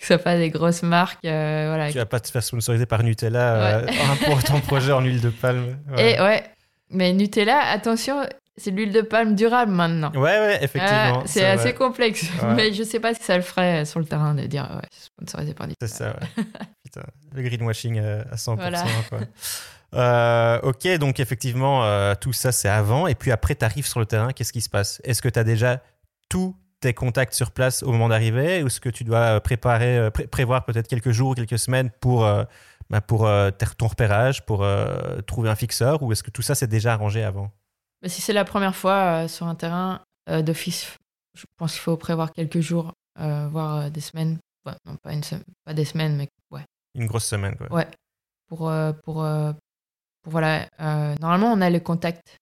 ce 0.00 0.06
soit 0.06 0.16
pas 0.18 0.38
des 0.38 0.48
grosses 0.48 0.82
marques. 0.82 1.18
voilà, 1.22 1.88
Tu 1.92 1.98
vas 1.98 2.06
pas 2.06 2.18
te 2.20 2.30
faire 2.30 2.42
sponsoriser 2.42 2.86
par 2.86 3.02
Nutella 3.02 3.56
euh, 3.80 3.86
pour 4.24 4.42
ton 4.42 4.60
projet 4.60 4.92
en 4.92 5.02
huile 5.02 5.20
de 5.20 5.28
palme. 5.28 5.78
Ouais, 5.90 6.14
Et 6.16 6.20
ouais, 6.22 6.42
mais 6.88 7.12
Nutella, 7.12 7.58
attention, 7.60 8.22
c'est 8.58 8.70
de 8.72 8.76
l'huile 8.76 8.92
de 8.92 9.00
palme 9.00 9.34
durable 9.34 9.72
maintenant. 9.72 10.10
ouais, 10.12 10.20
ouais, 10.20 10.58
effectivement. 10.62 11.20
Ah, 11.20 11.22
c'est 11.26 11.46
assez 11.46 11.62
vrai. 11.70 11.74
complexe, 11.74 12.24
Ouais. 12.42 12.54
mais 12.56 12.72
je 12.72 12.82
sais 12.82 13.00
pas 13.00 13.14
si 13.14 13.22
ça 13.22 13.36
le 13.36 13.42
ferait 13.42 13.84
sur 13.84 14.00
le 14.00 14.06
terrain 14.06 14.34
de 14.34 14.42
dire 14.46 14.68
ouais, 14.74 14.88
c'est 14.90 15.04
sponsorisé 15.06 15.54
par 15.54 15.66
C'est 15.80 15.86
Nutella. 15.86 16.12
ça, 16.12 16.16
ouais. 16.36 16.44
Putain, 16.84 17.02
le 17.34 17.42
greenwashing 17.42 17.98
euh, 17.98 18.22
à 18.30 18.36
100%. 18.36 18.54
Voilà. 18.56 18.84
quoi. 19.08 19.18
Euh, 19.94 20.60
ok, 20.64 20.86
donc 20.98 21.18
effectivement, 21.20 21.84
euh, 21.84 22.14
tout 22.20 22.32
ça 22.32 22.52
c'est 22.52 22.68
avant. 22.68 23.06
Et 23.06 23.14
puis 23.14 23.30
après, 23.30 23.54
tu 23.54 23.64
arrives 23.64 23.86
sur 23.86 24.00
le 24.00 24.06
terrain, 24.06 24.32
qu'est-ce 24.32 24.52
qui 24.52 24.60
se 24.60 24.68
passe? 24.68 25.00
Est-ce 25.04 25.22
que 25.22 25.28
tu 25.28 25.38
as 25.38 25.44
déjà 25.44 25.82
tous 26.28 26.54
tes 26.80 26.92
contacts 26.94 27.34
sur 27.34 27.50
place 27.52 27.82
au 27.82 27.90
moment 27.92 28.08
d'arriver? 28.08 28.62
Ou 28.62 28.66
est-ce 28.66 28.80
que 28.80 28.90
tu 28.90 29.04
dois 29.04 29.40
préparer, 29.40 29.96
euh, 29.98 30.10
pré- 30.10 30.26
prévoir 30.26 30.64
peut-être 30.64 30.88
quelques 30.88 31.10
jours, 31.12 31.34
quelques 31.34 31.58
semaines 31.58 31.90
pour 32.00 32.24
euh, 32.26 32.44
bah, 32.90 33.00
pour 33.00 33.26
euh, 33.26 33.50
ton 33.78 33.86
repérage, 33.86 34.44
pour 34.46 34.62
euh, 34.62 35.20
trouver 35.26 35.48
un 35.50 35.54
fixeur, 35.54 36.02
ou 36.02 36.12
est-ce 36.12 36.22
que 36.22 36.30
tout 36.30 36.42
ça 36.42 36.54
c'est 36.54 36.66
déjà 36.68 36.92
arrangé 36.92 37.22
avant? 37.24 37.50
Mais 38.02 38.08
si 38.08 38.20
c'est 38.20 38.32
la 38.32 38.44
première 38.44 38.76
fois 38.76 39.24
euh, 39.24 39.28
sur 39.28 39.46
un 39.46 39.54
terrain 39.54 40.02
euh, 40.28 40.42
d'office, 40.42 40.96
je 41.34 41.44
pense 41.56 41.72
qu'il 41.72 41.80
faut 41.80 41.96
prévoir 41.96 42.32
quelques 42.32 42.60
jours, 42.60 42.92
euh, 43.20 43.48
voire 43.48 43.90
des 43.90 44.00
semaines. 44.00 44.38
Ouais, 44.66 44.74
non, 44.84 44.96
pas, 44.96 45.12
une 45.12 45.22
pas 45.64 45.74
des 45.74 45.84
semaines, 45.84 46.16
mais 46.16 46.28
ouais. 46.50 46.64
Une 46.94 47.06
grosse 47.06 47.26
semaine, 47.26 47.56
quoi. 47.56 47.72
Ouais. 47.72 47.88
Pour, 48.48 48.72
pour, 49.04 49.26
pour 50.22 50.32
voilà. 50.32 50.68
normalement, 51.20 51.52
on 51.52 51.60
a 51.60 51.70
le 51.70 51.80
contact 51.80 52.38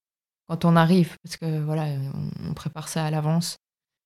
quand 0.48 0.64
on 0.64 0.76
arrive, 0.76 1.16
parce 1.22 1.36
que 1.36 1.60
voilà, 1.60 1.84
on, 1.84 2.50
on 2.50 2.54
prépare 2.54 2.88
ça 2.88 3.04
à 3.04 3.10
l'avance. 3.10 3.56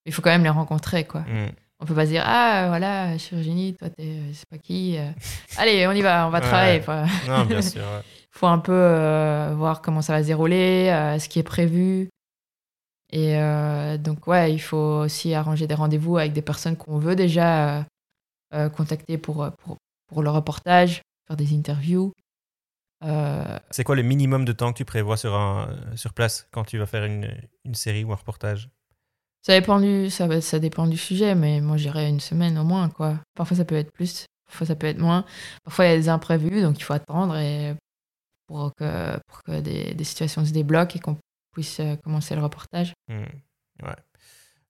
Il 0.06 0.12
faut 0.12 0.22
quand 0.22 0.30
même 0.30 0.42
les 0.42 0.48
rencontrer, 0.48 1.06
quoi. 1.06 1.20
Mm. 1.20 1.50
On 1.80 1.86
peut 1.86 1.94
pas 1.94 2.04
se 2.04 2.10
dire 2.10 2.22
ah 2.26 2.66
voilà, 2.68 3.16
Virginie, 3.16 3.74
toi 3.74 3.88
t'es, 3.90 4.20
je 4.28 4.32
sais 4.34 4.44
pas 4.50 4.58
qui. 4.58 4.98
euh, 4.98 5.10
allez, 5.56 5.86
on 5.86 5.92
y 5.92 6.02
va, 6.02 6.26
on 6.26 6.30
va 6.30 6.40
travailler. 6.40 6.80
quoi. 6.82 7.04
Non, 7.26 7.44
bien 7.46 7.62
sûr. 7.62 7.80
ouais. 7.80 8.02
faut 8.30 8.46
un 8.46 8.58
peu 8.58 8.72
euh, 8.72 9.52
voir 9.56 9.80
comment 9.82 10.02
ça 10.02 10.12
va 10.12 10.22
se 10.22 10.26
dérouler, 10.26 10.90
euh, 10.90 11.18
ce 11.18 11.28
qui 11.28 11.38
est 11.38 11.42
prévu. 11.44 12.08
Et 13.12 13.36
euh, 13.38 13.96
donc, 13.98 14.26
ouais, 14.28 14.52
il 14.52 14.60
faut 14.60 14.76
aussi 14.76 15.34
arranger 15.34 15.66
des 15.66 15.74
rendez-vous 15.74 16.16
avec 16.16 16.32
des 16.32 16.42
personnes 16.42 16.76
qu'on 16.76 16.98
veut 16.98 17.16
déjà 17.16 17.78
euh, 17.78 17.82
euh, 18.54 18.68
contacter 18.68 19.18
pour, 19.18 19.42
euh, 19.42 19.50
pour, 19.50 19.78
pour 20.06 20.22
le 20.22 20.30
reportage, 20.30 21.02
faire 21.26 21.36
des 21.36 21.52
interviews. 21.56 22.12
Euh, 23.04 23.58
C'est 23.70 23.82
quoi 23.84 23.96
le 23.96 24.02
minimum 24.02 24.44
de 24.44 24.52
temps 24.52 24.72
que 24.72 24.76
tu 24.78 24.84
prévois 24.84 25.16
sur, 25.16 25.34
un, 25.34 25.74
sur 25.96 26.12
place 26.12 26.46
quand 26.52 26.64
tu 26.64 26.78
vas 26.78 26.86
faire 26.86 27.04
une, 27.04 27.34
une 27.64 27.74
série 27.74 28.04
ou 28.04 28.12
un 28.12 28.16
reportage? 28.16 28.68
Ça, 29.42 29.58
dépend 29.58 29.80
du, 29.80 30.10
ça, 30.10 30.58
dépend 30.58 30.86
du 30.86 30.96
sujet, 30.96 31.34
mais 31.34 31.60
moi, 31.60 31.76
j'irais 31.76 32.08
une 32.08 32.20
semaine 32.20 32.58
au 32.58 32.64
moins. 32.64 32.88
quoi. 32.88 33.18
Parfois, 33.34 33.56
ça 33.56 33.64
peut 33.64 33.76
être 33.76 33.92
plus, 33.92 34.26
parfois, 34.46 34.66
ça 34.66 34.74
peut 34.76 34.86
être 34.86 34.98
moins. 34.98 35.24
Parfois, 35.64 35.86
il 35.86 35.88
y 35.90 35.92
a 35.92 35.96
des 35.96 36.08
imprévus, 36.08 36.62
donc 36.62 36.78
il 36.78 36.82
faut 36.82 36.92
attendre 36.92 37.36
et 37.36 37.74
pour 38.46 38.72
que, 38.74 39.16
pour 39.26 39.42
que 39.44 39.60
des, 39.60 40.04
situations 40.04 40.44
se 40.44 40.52
débloquent 40.52 40.96
et 40.96 41.00
qu'on 41.00 41.16
puisse 41.52 41.80
euh, 41.80 41.96
commencer 41.96 42.34
le 42.34 42.42
reportage. 42.42 42.92
Hmm, 43.08 43.24
Ouais. 43.82 43.94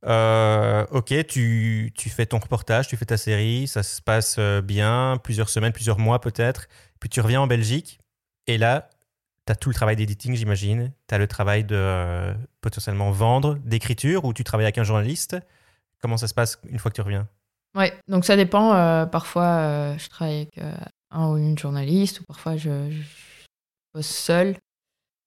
Euh, 0.07 0.87
ok, 0.93 1.27
tu, 1.27 1.93
tu 1.95 2.09
fais 2.09 2.25
ton 2.25 2.39
reportage, 2.39 2.89
tu 2.89 2.97
fais 2.97 3.05
ta 3.05 3.19
série, 3.19 3.69
ça 3.69 3.83
se 3.83 4.01
passe 4.01 4.37
euh, 4.39 4.63
bien, 4.63 5.19
plusieurs 5.23 5.51
semaines, 5.51 5.73
plusieurs 5.73 5.99
mois 5.99 6.21
peut-être. 6.21 6.69
Puis 7.01 7.11
tu 7.11 7.21
reviens 7.21 7.43
en 7.43 7.47
Belgique 7.47 8.01
et 8.47 8.57
là, 8.57 8.89
tu 9.51 9.53
as 9.53 9.57
tout 9.57 9.69
le 9.69 9.75
travail 9.75 9.97
d'éditing, 9.97 10.35
j'imagine. 10.37 10.93
Tu 11.09 11.15
as 11.15 11.19
le 11.19 11.27
travail 11.27 11.65
de 11.65 11.75
euh, 11.75 12.33
potentiellement 12.61 13.11
vendre, 13.11 13.57
d'écriture, 13.65 14.25
ou 14.25 14.33
tu 14.33 14.45
travailles 14.45 14.67
avec 14.67 14.79
un 14.79 14.85
journaliste. 14.85 15.37
Comment 16.01 16.17
ça 16.17 16.29
se 16.29 16.35
passe 16.35 16.61
une 16.69 16.79
fois 16.79 16.91
que 16.93 16.95
tu 16.95 17.01
reviens? 17.01 17.27
Ouais, 17.77 17.93
donc 18.07 18.25
ça 18.25 18.37
dépend. 18.37 18.75
euh, 18.75 19.07
parfois, 19.07 19.45
euh, 19.45 19.99
je 19.99 20.09
travaille 20.09 20.49
avec 20.55 20.61
un 21.11 21.31
ou 21.31 21.37
une 21.37 21.59
journaliste, 21.59 22.21
ou 22.21 22.25
parfois 22.25 22.57
je, 22.57 22.91
je 22.91 23.03
bosse 23.93 24.07
seule. 24.07 24.57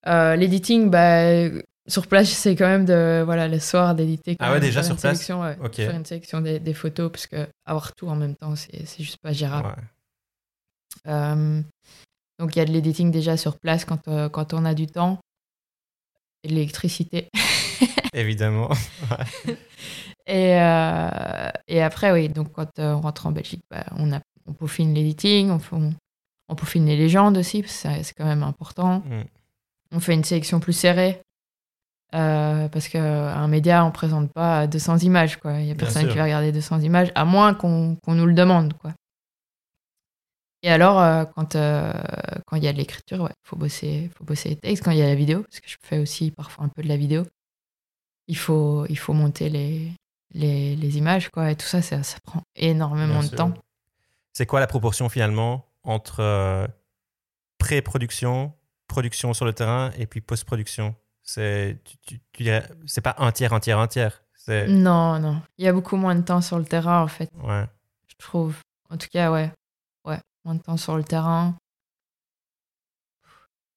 Euh, 0.07 0.37
L'editing, 0.37 0.89
bah, 0.89 1.49
sur 1.87 2.07
place, 2.07 2.27
j'essaie 2.27 2.55
quand 2.55 2.67
même 2.67 2.85
de, 2.85 3.23
voilà, 3.25 3.49
le 3.49 3.59
soir 3.59 3.93
d'éditer. 3.93 4.37
Ah 4.39 4.53
ouais, 4.53 4.61
déjà 4.61 4.83
sur 4.83 4.95
place? 4.95 5.17
sélection, 5.17 5.41
ouais, 5.41 5.57
Ok. 5.61 5.75
Faire 5.75 5.95
une 5.95 6.05
sélection 6.05 6.39
des, 6.39 6.61
des 6.61 6.73
photos, 6.73 7.11
parce 7.11 7.27
que 7.27 7.45
avoir 7.65 7.93
tout 7.93 8.07
en 8.07 8.15
même 8.15 8.35
temps, 8.35 8.55
c'est 8.55 8.85
c'est 8.85 9.03
juste 9.03 9.17
pas 9.21 9.33
gérable. 9.33 9.67
Ouais. 11.05 11.63
Donc 12.43 12.57
il 12.57 12.59
y 12.59 12.61
a 12.61 12.65
de 12.65 12.71
l'editing 12.73 13.09
déjà 13.09 13.37
sur 13.37 13.57
place 13.57 13.85
quand, 13.85 14.05
euh, 14.09 14.27
quand 14.27 14.53
on 14.53 14.65
a 14.65 14.73
du 14.73 14.87
temps. 14.87 15.17
Et 16.43 16.49
de 16.49 16.53
l'électricité. 16.55 17.29
Évidemment. 18.13 18.69
Et, 20.27 20.59
euh, 20.59 21.49
et 21.69 21.81
après, 21.81 22.11
oui, 22.11 22.27
donc 22.27 22.51
quand 22.51 22.67
euh, 22.79 22.93
on 22.95 22.99
rentre 23.01 23.27
en 23.27 23.31
Belgique, 23.31 23.61
bah, 23.71 23.85
on, 23.97 24.11
a, 24.11 24.19
on 24.45 24.51
peaufine 24.53 24.93
l'editing, 24.93 25.51
on, 25.51 25.59
on, 25.71 25.93
on 26.49 26.55
peaufine 26.55 26.85
les 26.85 26.97
légendes 26.97 27.37
aussi, 27.37 27.61
parce 27.61 27.73
que 27.73 27.79
ça- 27.79 28.03
c'est 28.03 28.13
quand 28.13 28.25
même 28.25 28.43
important. 28.43 28.99
Hmm. 29.05 29.23
On 29.93 29.99
fait 30.01 30.13
une 30.13 30.23
sélection 30.25 30.59
plus 30.59 30.73
serrée, 30.73 31.21
euh, 32.13 32.67
parce 32.67 32.89
qu'un 32.89 33.47
média, 33.47 33.85
on 33.85 33.91
présente 33.91 34.31
pas 34.33 34.67
200 34.67 34.97
images. 34.99 35.37
quoi. 35.37 35.59
Il 35.61 35.67
y 35.67 35.71
a 35.71 35.75
personne 35.75 36.03
qui 36.11 36.17
va 36.17 36.23
regarder 36.25 36.51
200 36.51 36.81
images, 36.81 37.11
à 37.15 37.23
moins 37.25 37.53
qu'on 37.53 37.95
qu'on 38.03 38.15
nous 38.15 38.25
le 38.25 38.33
demande. 38.33 38.73
quoi. 38.73 38.93
Et 40.65 40.69
alors, 40.71 40.99
euh, 40.99 41.25
quand 41.25 41.55
euh, 41.55 41.91
quand 42.47 42.55
il 42.55 42.63
y 42.63 42.67
a 42.67 42.73
de 42.73 42.77
l'écriture, 42.77 43.29
il 43.29 43.47
faut, 43.47 43.57
bosser, 43.57 44.09
faut 44.17 44.23
bosser 44.23 44.49
les 44.49 44.55
textes. 44.55 44.83
Quand 44.83 44.91
il 44.91 44.97
y 44.97 45.01
a 45.01 45.07
la 45.07 45.15
vidéo, 45.15 45.43
parce 45.43 45.59
que 45.59 45.67
je 45.69 45.75
fais 45.81 45.99
aussi 45.99 46.31
parfois 46.31 46.63
un 46.65 46.69
peu 46.69 46.81
de 46.81 46.87
la 46.87 46.95
vidéo, 46.97 47.23
il 48.27 48.37
faut, 48.37 48.85
il 48.87 48.97
faut 48.97 49.11
monter 49.13 49.49
les, 49.49 49.91
les, 50.31 50.75
les 50.77 50.97
images. 50.97 51.29
Quoi. 51.29 51.51
Et 51.51 51.55
tout 51.57 51.65
ça, 51.65 51.81
ça, 51.81 52.01
ça 52.01 52.17
prend 52.23 52.41
énormément 52.55 53.19
Bien 53.19 53.23
de 53.23 53.27
sûr. 53.27 53.37
temps. 53.37 53.53
C'est 54.31 54.45
quoi 54.45 54.61
la 54.61 54.67
proportion 54.67 55.09
finalement 55.09 55.65
entre 55.83 56.21
euh, 56.21 56.65
pré-production, 57.57 58.53
production 58.87 59.33
sur 59.33 59.45
le 59.45 59.53
terrain 59.53 59.91
et 59.97 60.07
puis 60.07 60.21
post-production? 60.21 60.95
C'est 61.23 61.77
tu, 61.83 62.19
tu- 62.31 62.43
tu 62.87 63.01
pas 63.01 63.15
un 63.17 63.31
tiers, 63.31 63.53
un 63.53 63.59
tiers, 63.59 63.79
un 63.79 63.87
tiers. 63.87 64.23
Non, 64.67 65.19
non. 65.19 65.41
Il 65.57 65.63
y 65.63 65.67
a 65.69 65.73
beaucoup 65.73 65.95
moins 65.95 66.15
de 66.15 66.21
temps 66.21 66.41
sur 66.41 66.57
le 66.57 66.65
terrain, 66.65 67.01
en 67.01 67.07
fait, 67.07 67.29
ouais. 67.43 67.65
je 68.07 68.15
trouve. 68.17 68.57
En 68.89 68.97
tout 68.97 69.07
cas, 69.09 69.31
ouais. 69.31 69.49
Moins 70.45 70.55
de 70.55 70.61
temps 70.61 70.77
sur 70.77 70.97
le 70.97 71.03
terrain. 71.03 71.55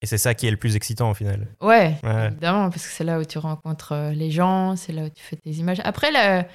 Et 0.03 0.07
c'est 0.07 0.19
ça 0.19 0.35
qui 0.35 0.47
est 0.47 0.51
le 0.51 0.57
plus 0.57 0.77
excitant 0.77 1.11
au 1.11 1.15
final. 1.15 1.49
Ouais, 1.61 1.97
Ouais. 2.03 2.27
évidemment, 2.27 2.69
parce 2.71 2.87
que 2.87 2.93
c'est 2.93 3.05
là 3.05 3.19
où 3.19 3.25
tu 3.25 3.39
rencontres 3.39 3.93
euh, 3.93 4.11
les 4.13 4.31
gens, 4.31 4.77
c'est 4.77 4.93
là 4.93 5.05
où 5.05 5.09
tu 5.09 5.23
fais 5.23 5.37
tes 5.37 5.51
images. 5.53 5.81
Après, 5.85 6.11
la, 6.13 6.47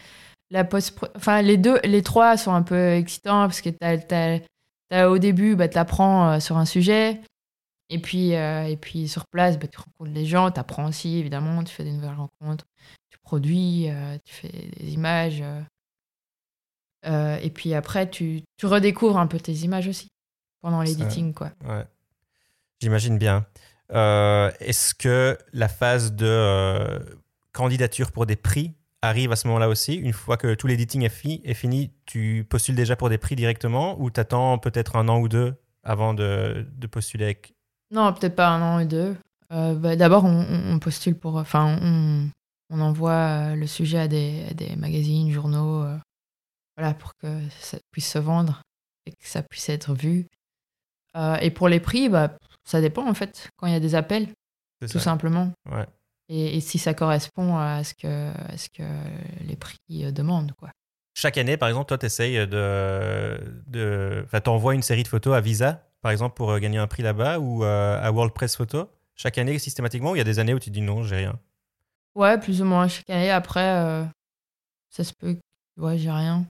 la 0.51 0.63
post 0.63 0.97
enfin, 1.15 1.41
les 1.41 1.57
deux, 1.57 1.79
les 1.83 2.03
trois 2.03 2.37
sont 2.37 2.53
un 2.53 2.61
peu 2.61 2.91
excitants 2.93 3.47
parce 3.47 3.61
que 3.61 3.69
t'as, 3.69 3.97
t'as- 3.97 4.39
t'as- 4.89 5.09
au 5.09 5.17
début, 5.17 5.55
bah, 5.55 5.67
tu 5.67 5.77
apprends 5.77 6.39
sur 6.39 6.57
un 6.57 6.65
sujet. 6.65 7.19
Et 7.89 7.99
puis, 7.99 8.35
euh, 8.35 8.65
et 8.65 8.77
puis 8.77 9.07
sur 9.09 9.25
place, 9.27 9.57
bah, 9.57 9.67
tu 9.67 9.77
rencontres 9.79 10.11
les 10.15 10.25
gens, 10.25 10.51
tu 10.51 10.59
apprends 10.59 10.85
aussi, 10.87 11.17
évidemment, 11.17 11.63
tu 11.63 11.73
fais 11.73 11.83
des 11.83 11.91
nouvelles 11.91 12.15
rencontres, 12.15 12.65
tu 13.09 13.17
produis, 13.23 13.89
euh, 13.89 14.17
tu 14.23 14.33
fais 14.33 14.69
des 14.79 14.93
images. 14.93 15.41
euh. 15.41 15.61
Euh, 17.05 17.37
et 17.41 17.49
puis 17.49 17.73
après, 17.73 18.09
tu, 18.09 18.43
tu 18.57 18.65
redécouvres 18.65 19.17
un 19.17 19.27
peu 19.27 19.39
tes 19.39 19.53
images 19.53 19.87
aussi 19.87 20.07
pendant 20.61 20.81
l'editing. 20.81 21.33
quoi. 21.33 21.51
Ouais. 21.65 21.85
J'imagine 22.81 23.17
bien. 23.17 23.45
Euh, 23.91 24.51
Est-ce 24.59 24.93
que 24.93 25.37
la 25.53 25.67
phase 25.67 26.13
de 26.13 26.25
euh, 26.27 26.99
candidature 27.53 28.11
pour 28.11 28.25
des 28.25 28.35
prix 28.35 28.73
arrive 29.01 29.31
à 29.31 29.35
ce 29.35 29.47
moment-là 29.47 29.67
aussi? 29.69 29.95
Une 29.95 30.13
fois 30.13 30.37
que 30.37 30.53
tout 30.53 30.67
l'editing 30.67 31.03
est, 31.03 31.09
fi- 31.09 31.41
est 31.43 31.53
fini, 31.55 31.91
tu 32.05 32.45
postules 32.49 32.75
déjà 32.75 32.95
pour 32.95 33.09
des 33.09 33.17
prix 33.17 33.35
directement 33.35 33.99
ou 33.99 34.09
t'attends 34.09 34.57
peut-être 34.59 34.95
un 34.95 35.09
an 35.09 35.19
ou 35.19 35.27
deux 35.27 35.55
avant 35.83 36.13
de, 36.13 36.65
de 36.75 36.87
postuler 36.87 37.25
avec... 37.25 37.53
Non, 37.91 38.13
peut-être 38.13 38.35
pas 38.35 38.49
un 38.49 38.61
an 38.61 38.79
et 38.79 38.85
deux. 38.85 39.15
Bah, 39.49 39.95
D'abord, 39.97 40.23
on, 40.23 40.79
postule 40.79 41.15
pour. 41.17 41.35
Enfin, 41.35 41.77
on, 41.81 42.29
on 42.69 42.79
envoie 42.79 43.53
le 43.55 43.67
sujet 43.67 43.99
à 43.99 44.07
des, 44.07 44.45
à 44.49 44.53
des 44.53 44.77
magazines, 44.77 45.29
journaux, 45.33 45.83
voilà, 46.77 46.93
pour 46.93 47.15
que 47.15 47.27
ça 47.59 47.77
puisse 47.91 48.09
se 48.09 48.19
vendre 48.19 48.61
et 49.05 49.11
que 49.11 49.27
ça 49.27 49.43
puisse 49.43 49.69
être 49.69 49.93
vu. 49.93 50.27
Euh, 51.15 51.35
et 51.37 51.51
pour 51.51 51.67
les 51.67 51.79
prix, 51.79 52.09
bah, 52.09 52.37
ça 52.63 52.81
dépend 52.81 53.07
en 53.07 53.13
fait, 53.13 53.49
quand 53.57 53.67
il 53.67 53.73
y 53.73 53.75
a 53.75 53.79
des 53.79 53.95
appels, 53.95 54.27
tout 54.79 54.87
ça 54.87 54.99
simplement. 54.99 55.51
Ouais. 55.69 55.85
Et, 56.29 56.57
et 56.57 56.61
si 56.61 56.79
ça 56.79 56.93
correspond 56.93 57.57
à 57.57 57.83
ce 57.83 57.93
que, 57.93 58.31
à 58.31 58.57
ce 58.57 58.69
que 58.69 58.83
les 59.41 59.55
prix 59.55 59.77
euh, 59.93 60.11
demandent, 60.11 60.53
quoi. 60.53 60.69
Chaque 61.13 61.37
année, 61.37 61.57
par 61.57 61.67
exemple, 61.67 61.87
toi, 61.87 61.97
tu 61.97 62.05
essayes 62.05 62.47
de... 62.47 63.37
de 63.67 64.25
t'envoies 64.43 64.75
une 64.75 64.81
série 64.81 65.03
de 65.03 65.09
photos 65.09 65.35
à 65.35 65.41
Visa, 65.41 65.85
par 66.01 66.11
exemple, 66.11 66.35
pour 66.35 66.51
euh, 66.51 66.59
gagner 66.59 66.77
un 66.77 66.87
prix 66.87 67.03
là-bas 67.03 67.39
ou 67.39 67.63
à 67.63 68.09
World 68.11 68.33
Press 68.33 68.55
Photo 68.55 68.89
Chaque 69.15 69.37
année, 69.37 69.59
systématiquement, 69.59 70.11
ou 70.11 70.15
il 70.15 70.19
y 70.19 70.21
a 70.21 70.25
des 70.25 70.39
années 70.39 70.53
où 70.53 70.59
tu 70.59 70.71
dis 70.71 70.81
non, 70.81 71.03
j'ai 71.03 71.17
rien? 71.17 71.39
Ouais, 72.15 72.39
plus 72.39 72.61
ou 72.61 72.65
moins 72.65 72.87
chaque 72.87 73.09
année. 73.09 73.29
Après, 73.29 73.77
euh, 73.77 74.03
ça 74.89 75.03
se 75.03 75.13
peut. 75.13 75.37
Ouais, 75.77 75.97
j'ai 75.97 76.09
rien. 76.09 76.45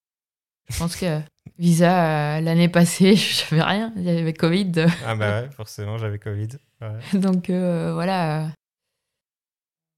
Je 0.72 0.78
pense 0.80 0.96
que 0.96 1.22
Visa, 1.58 2.38
euh, 2.38 2.42
l'année 2.42 2.70
passée, 2.70 3.16
j'avais 3.50 3.62
rien. 3.62 3.94
Il 3.96 4.04
y 4.04 4.10
avait 4.10 4.34
Covid. 4.34 4.86
Ah 5.06 5.16
bah 5.16 5.42
ouais, 5.42 5.50
forcément, 5.52 5.98
j'avais 5.98 6.20
Covid. 6.20 6.50
Ouais. 6.82 6.98
Donc 7.20 7.50
euh, 7.50 7.94
voilà. 7.94 8.50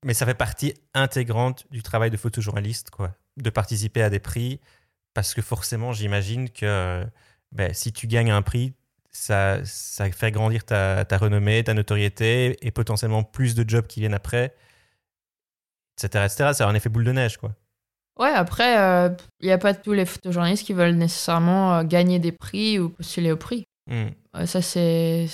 Mais 0.03 0.13
ça 0.13 0.26
fait 0.26 0.34
partie 0.34 0.74
intégrante 0.93 1.65
du 1.71 1.82
travail 1.82 2.11
de 2.11 2.17
photojournaliste, 2.17 2.89
quoi, 2.89 3.15
de 3.38 3.49
participer 3.49 4.01
à 4.01 4.09
des 4.09 4.19
prix, 4.19 4.59
parce 5.13 5.34
que 5.34 5.41
forcément, 5.41 5.93
j'imagine 5.93 6.49
que 6.49 6.65
euh, 6.65 7.05
ben, 7.53 7.74
si 7.74 7.93
tu 7.93 8.07
gagnes 8.07 8.32
un 8.32 8.41
prix, 8.41 8.74
ça, 9.11 9.63
ça 9.63 10.11
fait 10.11 10.32
grandir 10.32 10.65
ta, 10.65 11.05
ta 11.05 11.17
renommée, 11.17 11.63
ta 11.63 11.74
notoriété, 11.74 12.57
et 12.65 12.71
potentiellement 12.71 13.24
plus 13.24 13.55
de 13.55 13.63
jobs 13.67 13.88
qui 13.88 14.01
viennent 14.01 14.13
après, 14.13 14.53
etc. 15.97 16.26
etc. 16.26 16.51
Ça 16.53 16.67
a 16.67 16.69
un 16.69 16.76
effet 16.76 16.89
boule 16.89 17.05
de 17.05 17.11
neige, 17.13 17.38
quoi. 17.38 17.55
Ouais, 18.20 18.30
après, 18.30 18.78
euh, 18.80 19.09
il 19.39 19.47
n'y 19.47 19.51
a 19.51 19.57
pas 19.57 19.74
tous 19.74 19.93
les 19.93 20.05
photojournalistes 20.05 20.66
qui 20.66 20.74
veulent 20.74 20.95
nécessairement 20.95 21.78
euh, 21.78 21.84
gagner 21.84 22.20
des 22.20 22.32
prix 22.32 22.80
ou 22.80 22.89
postuler 22.89 23.32
au 23.32 23.38
prix. 23.38 23.66
Hmm. 23.89 24.09
Euh, 24.36 24.45
ça, 24.45 24.61
c'est 24.61 25.28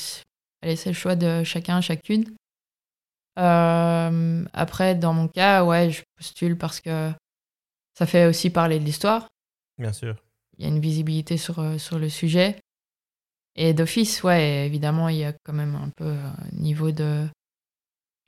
le 0.64 0.94
choix 0.94 1.16
de 1.16 1.44
chacun, 1.44 1.82
chacune. 1.82 2.26
Euh, 3.38 4.46
après, 4.54 4.96
dans 4.96 5.14
mon 5.14 5.28
cas, 5.28 5.64
ouais, 5.66 5.92
je 5.92 6.04
postule 6.18 6.58
parce 6.58 6.80
que 6.80 7.12
ça 7.98 8.06
fait 8.06 8.26
aussi 8.26 8.50
parler 8.50 8.80
de 8.80 8.86
l'histoire. 8.86 9.28
Bien 9.78 9.94
sûr. 9.94 10.16
Il 10.58 10.64
y 10.64 10.66
a 10.66 10.70
une 10.70 10.80
visibilité 10.80 11.38
sur, 11.38 11.60
euh, 11.60 11.78
sur 11.78 12.00
le 12.00 12.10
sujet. 12.10 12.58
Et 13.56 13.74
d'office, 13.74 14.24
ouais, 14.24 14.66
évidemment, 14.66 15.10
il 15.10 15.18
y 15.18 15.26
a 15.26 15.34
quand 15.44 15.54
même 15.54 15.76
un 15.76 15.90
peu 15.98 16.12
un 16.12 16.36
niveau 16.54 16.92
de 16.92 17.28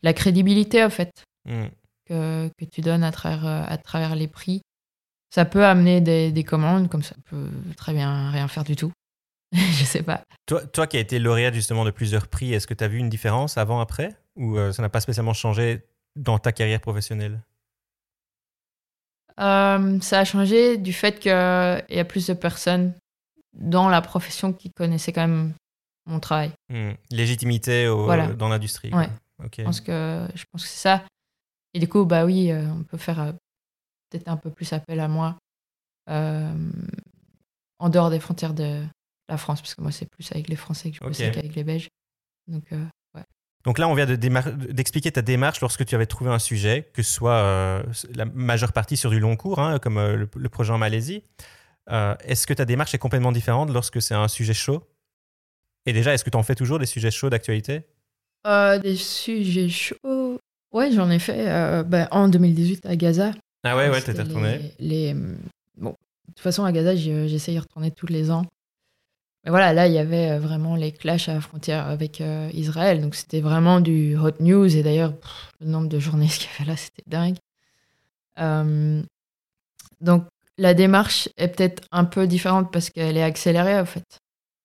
la 0.04 0.14
crédibilité, 0.14 0.84
en 0.84 0.90
fait, 0.90 1.12
Hmm. 1.46 1.70
Que, 2.12 2.50
que 2.58 2.66
tu 2.66 2.82
donnes 2.82 3.04
à 3.04 3.12
travers, 3.12 3.46
à 3.46 3.78
travers 3.78 4.16
les 4.16 4.28
prix. 4.28 4.62
Ça 5.34 5.46
peut 5.46 5.66
amener 5.66 6.02
des, 6.02 6.32
des 6.32 6.44
commandes, 6.44 6.90
comme 6.90 7.04
ça 7.04 7.16
peut 7.30 7.50
très 7.78 7.94
bien 7.94 8.32
rien 8.32 8.48
faire 8.48 8.64
du 8.66 8.76
tout. 8.76 8.92
je 9.54 9.84
sais 9.84 10.04
pas. 10.04 10.22
Toi, 10.46 10.66
toi 10.66 10.88
qui 10.88 10.98
as 10.98 11.00
été 11.02 11.20
lauréate 11.20 11.54
justement 11.54 11.86
de 11.86 11.92
plusieurs 11.92 12.28
prix, 12.28 12.54
est-ce 12.54 12.68
que 12.68 12.74
tu 12.74 12.84
as 12.84 12.88
vu 12.88 12.98
une 12.98 13.10
différence 13.10 13.58
avant-après 13.58 14.16
Ou 14.36 14.58
euh, 14.58 14.72
ça 14.72 14.82
n'a 14.82 14.90
pas 14.90 15.00
spécialement 15.02 15.34
changé 15.34 15.86
dans 16.16 16.38
ta 16.40 16.52
carrière 16.52 16.82
professionnelle? 16.82 17.42
Euh, 19.40 20.00
ça 20.02 20.20
a 20.20 20.26
changé 20.26 20.78
du 20.78 20.94
fait 20.94 21.20
qu'il 21.20 21.32
y 21.32 22.00
a 22.00 22.06
plus 22.06 22.28
de 22.28 22.34
personnes 22.34 22.94
dans 23.54 23.90
la 23.90 24.02
profession 24.02 24.54
qui 24.54 24.70
connaissaient 24.72 25.14
quand 25.14 25.28
même 25.28 25.54
mon 26.06 26.20
travail. 26.20 26.52
Hmm. 26.70 26.92
Légitimité 27.10 27.88
au- 27.88 28.06
Voilà. 28.06 28.28
dans 28.28 28.50
l'industrie. 28.50 28.94
Ouais. 28.94 29.10
Je 29.58 29.64
pense 29.64 29.82
que, 29.82 30.28
je 30.36 30.44
pense 30.52 30.64
que 30.64 30.70
c'est 30.70 30.82
ça. 30.82 31.04
Et 31.74 31.80
du 31.80 31.88
coup, 31.88 32.06
bah 32.06 32.26
oui, 32.26 32.52
euh, 32.52 32.66
on 32.72 32.84
peut 32.84 32.98
faire 32.98 33.20
euh, 33.20 33.32
peut-être 34.10 34.28
un 34.28 34.38
peu 34.38 34.50
plus 34.50 34.72
appel 34.74 35.00
à 35.00 35.08
moi 35.08 35.38
euh, 36.10 36.54
en 37.80 37.90
dehors 37.90 38.10
des 38.10 38.20
frontières 38.20 38.54
de 38.54 38.84
la 39.30 39.38
France, 39.38 39.62
parce 39.62 39.76
que 39.76 39.82
moi, 39.82 39.92
c'est 39.92 40.10
plus 40.10 40.32
avec 40.32 40.50
les 40.50 40.56
Français 40.56 40.92
que 40.92 40.98
je 40.98 41.02
bossais 41.02 41.32
qu'avec 41.32 41.56
les 41.56 41.64
Belges. 41.64 41.88
Donc, 42.48 42.72
euh, 42.74 42.84
Donc 43.64 43.78
là, 43.78 43.88
on 43.88 43.94
vient 43.94 44.08
de 44.08 44.16
démar- 44.16 44.52
d'expliquer 44.52 45.12
ta 45.12 45.22
démarche 45.22 45.62
lorsque 45.62 45.86
tu 45.86 45.96
avais 45.96 46.08
trouvé 46.08 46.32
un 46.32 46.40
sujet, 46.40 46.90
que 46.94 47.04
ce 47.04 47.14
soit 47.14 47.36
euh, 47.36 47.84
la 48.16 48.26
majeure 48.26 48.74
partie 48.74 48.98
sur 48.98 49.12
du 49.12 49.20
long 49.20 49.36
cours, 49.36 49.60
hein, 49.60 49.80
comme 49.80 49.98
euh, 49.98 50.16
le, 50.16 50.30
le 50.36 50.50
projet 50.50 50.74
en 50.74 50.78
Malaisie. 50.80 51.24
Euh, 51.92 52.16
est-ce 52.26 52.48
que 52.48 52.54
ta 52.54 52.66
démarche 52.66 52.94
est 52.94 52.98
complètement 52.98 53.32
différente 53.32 53.70
lorsque 53.72 54.02
c'est 54.02 54.16
un 54.16 54.28
sujet 54.28 54.54
chaud? 54.54 54.84
Et 55.86 55.94
déjà, 55.94 56.14
est-ce 56.14 56.24
que 56.24 56.30
tu 56.30 56.38
en 56.38 56.44
fais 56.44 56.56
toujours 56.56 56.80
des 56.80 56.86
sujets 56.86 57.12
chauds 57.12 57.30
d'actualité? 57.30 57.84
Euh, 58.48 58.80
des 58.80 58.96
sujets 58.96 59.70
chauds. 59.70 59.96
Ouais, 60.74 60.92
j'en 60.92 61.10
ai 61.10 61.20
fait 61.20 61.48
euh, 61.50 61.84
bah, 61.84 62.08
en 62.12 62.28
2018 62.30 62.86
à 62.86 62.96
Gaza. 62.96 63.32
Ah 63.64 63.76
ouais, 63.76 63.90
ouais, 63.90 64.02
t'étais 64.02 64.22
retourné. 64.24 64.74
Les, 64.80 65.14
les- 65.14 65.16
Bon, 65.78 65.92
de 65.92 66.34
toute 66.34 66.40
façon, 66.40 66.64
à 66.64 66.72
Gaza, 66.72 66.96
j'y- 66.96 67.28
j'essaye 67.28 67.56
de 67.56 67.60
retourner 67.62 67.92
tous 67.92 68.08
les 68.08 68.32
ans. 68.32 68.46
Mais 69.44 69.50
voilà, 69.50 69.74
là, 69.74 69.88
il 69.88 69.94
y 69.94 69.98
avait 69.98 70.32
euh, 70.32 70.40
vraiment 70.40 70.76
les 70.76 70.92
clashs 70.92 71.28
à 71.30 71.34
la 71.34 71.42
frontière 71.42 71.88
avec 71.88 72.22
euh, 72.22 72.50
Israël. 72.54 73.02
Donc, 73.02 73.16
c'était 73.16 73.42
vraiment 73.42 73.80
du 73.82 74.16
hot 74.16 74.32
news. 74.40 74.76
Et 74.78 74.84
d'ailleurs, 74.84 75.14
le 75.60 75.68
nombre 75.68 75.88
de 75.90 76.00
journalistes 76.00 76.42
qu'il 76.44 76.50
y 76.52 76.62
avait 76.62 76.72
là, 76.72 76.78
c'était 76.78 77.04
dingue. 77.08 77.38
Euh, 78.40 79.02
donc, 80.00 80.26
la 80.58 80.74
démarche 80.74 81.28
est 81.38 81.48
peut-être 81.48 81.84
un 81.92 82.06
peu 82.06 82.28
différente 82.28 82.72
parce 82.72 82.90
qu'elle 82.90 83.18
est 83.18 83.24
accélérée, 83.24 83.80
en 83.80 83.86
fait. 83.86 84.04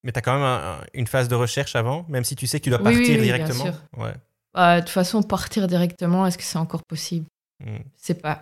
Mais 0.04 0.12
tu 0.12 0.18
as 0.18 0.22
quand 0.22 0.34
même 0.34 0.42
un- 0.44 0.74
un- 0.74 0.84
une 0.94 1.06
phase 1.06 1.28
de 1.28 1.34
recherche 1.34 1.74
avant, 1.74 2.04
même 2.08 2.24
si 2.24 2.36
tu 2.36 2.46
sais 2.46 2.58
que 2.60 2.64
tu 2.64 2.70
dois 2.70 2.78
Oui, 2.80 2.84
oui, 2.84 2.92
partir 2.94 3.08
oui, 3.08 3.14
bien 3.16 3.24
directement. 3.24 3.64
sûr. 3.64 3.74
Ouais. 3.96 4.12
Euh, 4.56 4.76
de 4.76 4.80
toute 4.80 4.90
façon, 4.90 5.22
partir 5.22 5.66
directement, 5.66 6.26
est-ce 6.26 6.38
que 6.38 6.44
c'est 6.44 6.58
encore 6.58 6.82
possible? 6.84 7.26
Hmm. 7.64 7.78
C'est 7.96 8.20
pas. 8.20 8.40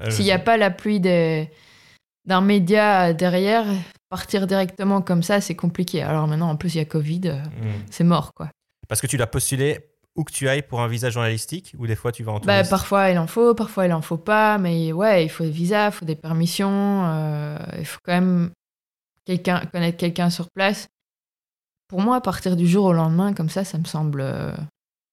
Euh, 0.00 0.10
S'il 0.10 0.24
n'y 0.24 0.32
a 0.32 0.38
pas 0.38 0.56
l'appui 0.56 1.00
d'un 1.00 2.40
média 2.40 3.12
derrière, 3.12 3.66
partir 4.08 4.46
directement 4.46 5.02
comme 5.02 5.22
ça, 5.22 5.40
c'est 5.40 5.56
compliqué. 5.56 6.02
Alors 6.02 6.26
maintenant, 6.28 6.50
en 6.50 6.56
plus, 6.56 6.74
il 6.74 6.78
y 6.78 6.80
a 6.80 6.84
Covid, 6.84 7.22
euh, 7.26 7.42
Hmm. 7.42 7.82
c'est 7.90 8.04
mort, 8.04 8.32
quoi. 8.34 8.50
Parce 8.88 9.00
que 9.00 9.06
tu 9.06 9.16
dois 9.16 9.26
postuler 9.26 9.80
où 10.16 10.24
que 10.24 10.32
tu 10.32 10.48
ailles 10.48 10.62
pour 10.62 10.80
un 10.80 10.88
visa 10.88 11.10
journalistique, 11.10 11.74
ou 11.78 11.86
des 11.86 11.94
fois 11.94 12.10
tu 12.10 12.24
vas 12.24 12.32
en 12.32 12.40
Bah, 12.40 12.64
parfois, 12.64 13.10
il 13.10 13.18
en 13.18 13.26
faut, 13.26 13.54
parfois, 13.54 13.86
il 13.86 13.92
en 13.92 14.02
faut 14.02 14.16
pas. 14.16 14.58
Mais 14.58 14.92
ouais, 14.92 15.24
il 15.24 15.28
faut 15.28 15.44
des 15.44 15.50
visas, 15.50 15.88
il 15.88 15.92
faut 15.92 16.04
des 16.04 16.16
permissions. 16.16 17.04
euh, 17.06 17.58
il 17.78 17.84
faut 17.84 18.00
quand 18.04 18.12
même 18.12 18.50
quelqu'un, 19.24 19.60
connaître 19.66 19.96
quelqu'un 19.98 20.30
sur 20.30 20.46
place. 20.54 20.86
Pour 21.88 22.00
moi, 22.00 22.20
partir 22.20 22.56
du 22.56 22.66
jour 22.66 22.86
au 22.86 22.92
lendemain, 22.92 23.32
comme 23.32 23.48
ça, 23.48 23.64
ça 23.64 23.78
me 23.78 23.84
semble 23.84 24.22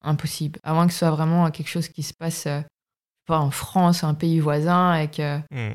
impossible. 0.06 0.58
À 0.62 0.72
moins 0.72 0.86
que 0.86 0.92
ce 0.92 1.00
soit 1.00 1.10
vraiment 1.10 1.50
quelque 1.50 1.68
chose 1.68 1.88
qui 1.88 2.02
se 2.02 2.14
passe 2.14 2.46
euh, 2.46 2.60
pas 3.26 3.38
en 3.38 3.50
France, 3.50 4.04
un 4.04 4.14
pays 4.14 4.40
voisin, 4.40 4.94
et 4.98 5.08
que 5.10 5.38
Hmm. 5.50 5.74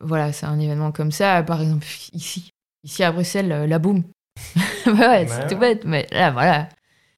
voilà, 0.00 0.32
c'est 0.32 0.46
un 0.46 0.58
événement 0.60 0.92
comme 0.92 1.10
ça. 1.12 1.42
Par 1.42 1.60
exemple, 1.62 1.86
ici, 2.12 2.50
ici 2.84 3.02
à 3.02 3.12
Bruxelles, 3.12 3.50
euh, 3.52 3.66
la 3.66 3.78
boum. 3.78 4.02
ouais, 4.86 5.26
c'est 5.26 5.38
Ouais. 5.40 5.46
tout 5.48 5.56
bête, 5.58 5.84
mais 5.84 6.06
là, 6.12 6.30
voilà, 6.30 6.68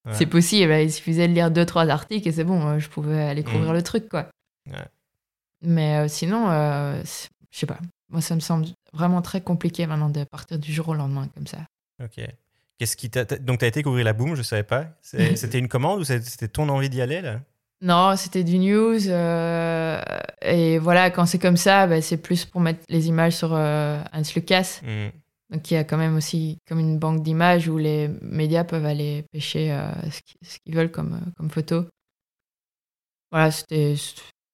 Ouais. 0.04 0.14
c'est 0.14 0.26
possible. 0.26 0.72
Il 0.72 0.92
suffisait 0.92 1.26
de 1.28 1.32
lire 1.34 1.50
deux, 1.50 1.66
trois 1.66 1.88
articles 1.88 2.26
et 2.28 2.32
c'est 2.32 2.44
bon, 2.44 2.64
euh, 2.66 2.78
je 2.78 2.88
pouvais 2.88 3.20
aller 3.22 3.42
couvrir 3.42 3.72
Mm. 3.72 3.74
le 3.74 3.82
truc, 3.82 4.08
quoi. 4.08 4.28
Ouais. 4.66 4.86
Mais 5.62 5.96
euh, 5.98 6.08
sinon, 6.08 6.48
euh, 6.50 7.02
je 7.50 7.58
sais 7.58 7.66
pas. 7.66 7.78
Moi, 8.10 8.20
ça 8.20 8.34
me 8.36 8.40
semble 8.40 8.66
vraiment 8.92 9.20
très 9.20 9.40
compliqué 9.40 9.86
maintenant 9.86 10.08
de 10.08 10.22
partir 10.24 10.58
du 10.58 10.72
jour 10.72 10.88
au 10.88 10.94
lendemain 10.94 11.28
comme 11.34 11.46
ça. 11.48 11.58
Ok. 12.02 12.20
Qu'est-ce 12.78 12.96
qui 12.96 13.10
t'a... 13.10 13.24
Donc, 13.24 13.58
tu 13.58 13.64
as 13.64 13.68
été 13.68 13.82
couvrir 13.82 14.04
la 14.04 14.12
boum, 14.12 14.34
je 14.36 14.42
savais 14.42 14.62
pas. 14.62 14.86
C'était 15.02 15.58
une 15.58 15.68
commande 15.68 16.00
ou 16.00 16.04
c'était 16.04 16.48
ton 16.48 16.68
envie 16.68 16.88
d'y 16.88 17.02
aller, 17.02 17.20
là? 17.20 17.40
Non, 17.80 18.16
c'était 18.16 18.42
du 18.42 18.58
news. 18.58 19.08
euh, 19.08 20.02
et 20.42 20.78
voilà, 20.78 21.10
quand 21.10 21.26
c'est 21.26 21.38
comme 21.38 21.56
ça, 21.56 21.86
bah, 21.86 22.02
c'est 22.02 22.16
plus 22.16 22.44
pour 22.44 22.60
mettre 22.60 22.80
les 22.88 23.06
images 23.06 23.36
sur 23.36 23.54
euh, 23.54 24.02
Hans 24.12 24.22
Lucas. 24.34 24.80
Hmm. 24.82 25.10
Donc 25.50 25.70
il 25.70 25.74
y 25.74 25.76
a 25.76 25.84
quand 25.84 25.96
même 25.96 26.16
aussi 26.16 26.58
comme 26.68 26.78
une 26.78 26.98
banque 26.98 27.22
d'images 27.22 27.68
où 27.68 27.78
les 27.78 28.08
médias 28.20 28.64
peuvent 28.64 28.84
aller 28.84 29.24
pêcher 29.32 29.72
euh, 29.72 29.92
ce 30.10 30.58
qu'ils 30.58 30.74
veulent 30.74 30.90
comme, 30.90 31.14
euh, 31.14 31.30
comme 31.36 31.50
photo. 31.50 31.86
Voilà, 33.30 33.50
c'était 33.50 33.94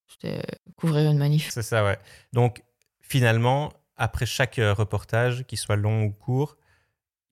c'était 0.08 0.42
couvrir 0.76 1.10
une 1.10 1.18
manif. 1.18 1.50
C'est 1.50 1.62
ça, 1.62 1.84
ouais. 1.84 1.98
Donc, 2.32 2.62
finalement, 3.00 3.72
après 3.96 4.26
chaque 4.26 4.56
reportage, 4.56 5.44
qu'il 5.46 5.58
soit 5.58 5.76
long 5.76 6.04
ou 6.04 6.10
court, 6.12 6.56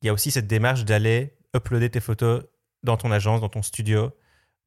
il 0.03 0.07
y 0.07 0.09
a 0.09 0.13
aussi 0.13 0.31
cette 0.31 0.47
démarche 0.47 0.85
d'aller 0.85 1.35
uploader 1.55 1.91
tes 1.91 2.01
photos 2.01 2.45
dans 2.83 2.97
ton 2.97 3.11
agence, 3.13 3.41
dans 3.41 3.49
ton 3.49 3.63
studio, 3.63 4.11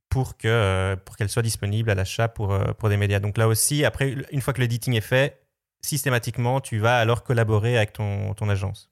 pour 0.10 0.38
que 0.38 0.48
euh, 0.48 0.96
pour 0.96 1.18
qu'elles 1.18 1.30
soient 1.30 1.42
disponibles 1.42 1.90
à 1.90 1.96
l'achat 1.96 2.28
pour, 2.28 2.54
euh, 2.54 2.72
pour 2.74 2.90
des 2.90 2.98
médias. 2.98 3.20
Donc 3.20 3.38
là 3.38 3.48
aussi, 3.48 3.84
après, 3.86 4.16
une 4.32 4.42
fois 4.42 4.54
que 4.54 4.62
l'editing 4.62 4.94
est 4.94 5.02
fait, 5.02 5.42
systématiquement, 5.82 6.62
tu 6.62 6.78
vas 6.80 6.98
alors 6.98 7.24
collaborer 7.24 7.78
avec 7.78 7.94
ton, 7.94 8.34
ton 8.34 8.48
agence. 8.50 8.90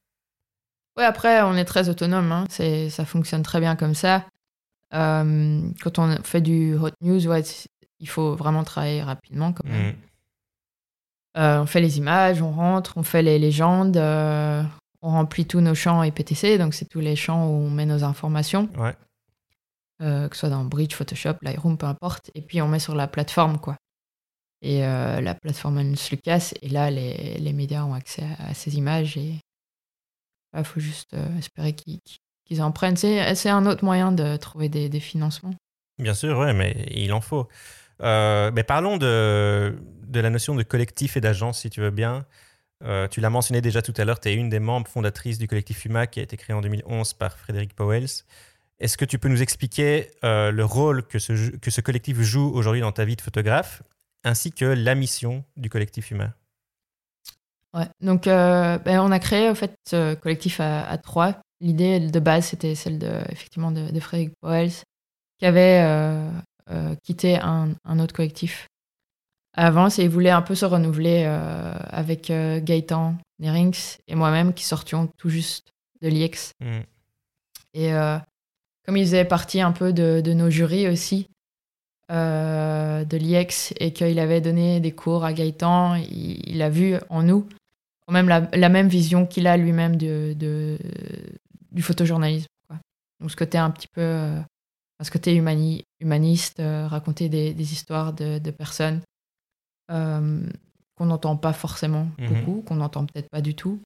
Ouais, 0.97 1.05
après, 1.05 1.41
on 1.41 1.55
est 1.55 1.65
très 1.65 1.89
autonome. 1.89 2.31
Hein. 2.31 2.45
C'est- 2.49 2.89
Ça 2.89 3.05
fonctionne 3.05 3.41
très 3.43 3.59
bien 3.59 3.75
comme 3.75 3.95
ça. 3.95 4.25
Euh, 4.93 5.61
quand 5.81 5.97
on 5.97 6.21
fait 6.23 6.41
du 6.41 6.75
hot 6.75 6.91
news, 7.01 7.25
ouais, 7.27 7.41
il 7.99 8.07
faut 8.07 8.35
vraiment 8.35 8.63
travailler 8.63 9.01
rapidement 9.01 9.53
quand 9.53 9.65
même. 9.67 9.95
Euh, 11.35 11.61
on 11.61 11.65
fait 11.65 11.81
les 11.81 11.97
images, 11.97 12.41
on 12.43 12.51
rentre, 12.51 12.93
on 12.97 13.01
fait 13.03 13.23
les 13.23 13.39
légendes, 13.39 13.97
euh, 13.97 14.61
on 15.03 15.09
remplit 15.09 15.45
tous 15.45 15.59
nos 15.61 15.75
champs 15.75 16.01
IPTC, 16.01 16.57
donc 16.57 16.73
c'est 16.73 16.85
tous 16.89 16.99
les 17.01 17.15
champs 17.15 17.45
où 17.47 17.51
on 17.51 17.69
met 17.69 17.85
nos 17.85 18.03
informations. 18.03 18.69
Ouais. 18.77 18.95
euh, 20.01 20.27
que 20.27 20.35
ce 20.35 20.41
soit 20.41 20.49
dans 20.49 20.63
Bridge, 20.65 20.93
Photoshop, 20.95 21.35
Lightroom, 21.41 21.77
peu 21.77 21.85
importe. 21.85 22.31
Et 22.35 22.41
puis 22.41 22.61
on 22.61 22.67
met 22.67 22.79
sur 22.79 22.95
la 22.95 23.07
plateforme, 23.07 23.59
quoi. 23.59 23.77
Et 24.61 24.85
euh, 24.85 25.21
la 25.21 25.35
plateforme 25.35 25.77
Hans 25.79 25.93
Lucas, 26.09 26.53
et 26.61 26.69
là, 26.69 26.89
les, 26.89 27.37
les 27.37 27.53
médias 27.53 27.83
ont 27.83 27.93
accès 27.93 28.23
à, 28.39 28.49
à 28.49 28.53
ces 28.53 28.77
images 28.77 29.17
et 29.17 29.35
il 30.57 30.63
faut 30.63 30.79
juste 30.79 31.13
euh, 31.13 31.37
espérer 31.37 31.73
qu'ils 31.73 32.61
en 32.61 32.71
prennent. 32.71 32.95
C'est 32.95 33.49
un 33.49 33.65
autre 33.65 33.83
moyen 33.83 34.11
de 34.11 34.37
trouver 34.37 34.69
des, 34.69 34.87
des 34.87 34.99
financements. 34.99 35.55
Bien 35.99 36.13
sûr, 36.13 36.37
ouais, 36.37 36.53
mais 36.53 36.85
il 36.91 37.11
en 37.13 37.21
faut. 37.21 37.47
Mais 37.99 38.63
parlons 38.63 38.97
de, 38.97 39.77
de 40.07 40.19
la 40.19 40.29
notion 40.29 40.55
de 40.55 40.63
collectif 40.63 41.17
et 41.17 41.21
d'agence, 41.21 41.59
si 41.61 41.69
tu 41.69 41.81
veux 41.81 41.91
bien. 41.91 42.25
Euh, 42.83 43.07
tu 43.07 43.21
l'as 43.21 43.29
mentionné 43.29 43.61
déjà 43.61 43.81
tout 43.81 43.93
à 43.97 44.03
l'heure, 44.03 44.19
tu 44.19 44.29
es 44.29 44.33
une 44.33 44.49
des 44.49 44.59
membres 44.59 44.87
fondatrices 44.87 45.37
du 45.37 45.47
collectif 45.47 45.85
UMA 45.85 46.07
qui 46.07 46.19
a 46.19 46.23
été 46.23 46.35
créé 46.35 46.55
en 46.55 46.61
2011 46.61 47.13
par 47.13 47.37
Frédéric 47.37 47.75
Powells. 47.75 48.23
Est-ce 48.79 48.97
que 48.97 49.05
tu 49.05 49.19
peux 49.19 49.29
nous 49.29 49.41
expliquer 49.41 50.11
euh, 50.23 50.51
le 50.51 50.65
rôle 50.65 51.03
que 51.03 51.19
ce, 51.19 51.51
que 51.57 51.71
ce 51.71 51.81
collectif 51.81 52.19
joue 52.19 52.51
aujourd'hui 52.53 52.81
dans 52.81 52.91
ta 52.91 53.05
vie 53.05 53.15
de 53.15 53.21
photographe, 53.21 53.83
ainsi 54.23 54.51
que 54.51 54.65
la 54.65 54.95
mission 54.95 55.45
du 55.55 55.69
collectif 55.69 56.11
UMA 56.11 56.33
Ouais. 57.73 57.87
Donc, 58.01 58.27
euh, 58.27 58.77
ben, 58.77 58.99
on 58.99 59.11
a 59.11 59.17
créé 59.17 59.49
en 59.49 59.55
fait 59.55 59.75
ce 59.87 60.13
collectif 60.13 60.59
à, 60.59 60.95
trois. 60.99 61.41
L'idée 61.59 61.99
de 61.99 62.19
base, 62.19 62.45
c'était 62.47 62.75
celle 62.75 62.99
de, 62.99 63.21
effectivement 63.31 63.71
de, 63.71 63.99
Frédéric 63.99 64.35
Powells, 64.41 64.83
qui 65.39 65.45
avait 65.47 65.83
quitté 67.01 67.39
un 67.39 67.99
autre 67.99 68.13
collectif 68.13 68.67
avant 69.53 69.87
et 69.87 70.03
il 70.03 70.09
voulait 70.09 70.29
un 70.29 70.41
peu 70.41 70.55
se 70.55 70.65
renouveler 70.65 71.23
euh, 71.25 71.73
avec 71.89 72.29
euh, 72.29 72.59
Gaëtan 72.59 73.15
Nerings 73.39 73.97
et 74.07 74.15
moi-même 74.15 74.53
qui 74.53 74.63
sortions 74.63 75.07
tout 75.17 75.29
juste 75.29 75.69
de 76.01 76.07
l'IEX. 76.09 76.53
Hmm. 76.59 76.81
Et 77.73 77.93
euh, 77.93 78.17
comme 78.85 78.97
il 78.97 79.05
faisait 79.05 79.25
partie 79.25 79.61
un 79.61 79.71
peu 79.71 79.93
de, 79.93 80.21
de 80.21 80.33
nos 80.33 80.49
jurys 80.49 80.87
aussi, 80.87 81.27
de 82.09 83.17
l'IEX, 83.17 83.73
et 83.79 83.91
qu'il 83.91 84.19
avait 84.19 84.41
donné 84.41 84.79
des 84.79 84.91
cours 84.91 85.25
à 85.25 85.33
Gaëtan, 85.33 85.95
il, 85.95 86.47
il 86.47 86.61
a 86.61 86.69
vu 86.69 86.95
en 87.09 87.23
nous 87.23 87.47
quand 88.05 88.13
même 88.13 88.27
la, 88.27 88.47
la 88.53 88.69
même 88.69 88.87
vision 88.87 89.25
qu'il 89.25 89.47
a 89.47 89.57
lui-même 89.57 89.95
de, 89.95 90.33
de- 90.37 90.77
du 91.71 91.81
photojournalisme. 91.81 92.45
quoi. 92.67 92.77
Donc 93.19 93.31
ce 93.31 93.35
côté 93.35 93.57
un 93.57 93.71
petit 93.71 93.87
peu, 93.87 94.29
ce 95.01 95.09
côté 95.09 95.33
humani- 95.33 95.85
humaniste, 96.01 96.61
raconter 96.61 97.29
des, 97.29 97.53
des 97.55 97.73
histoires 97.73 98.13
de, 98.13 98.37
de 98.37 98.51
personnes 98.51 99.01
euh, 99.91 100.45
qu'on 100.97 101.05
n'entend 101.05 101.35
pas 101.35 101.53
forcément 101.53 102.07
Mhm. 102.19 102.27
beaucoup, 102.27 102.61
qu'on 102.61 102.75
n'entend 102.75 103.05
peut-être 103.05 103.29
pas 103.29 103.41
du 103.41 103.55
tout. 103.55 103.79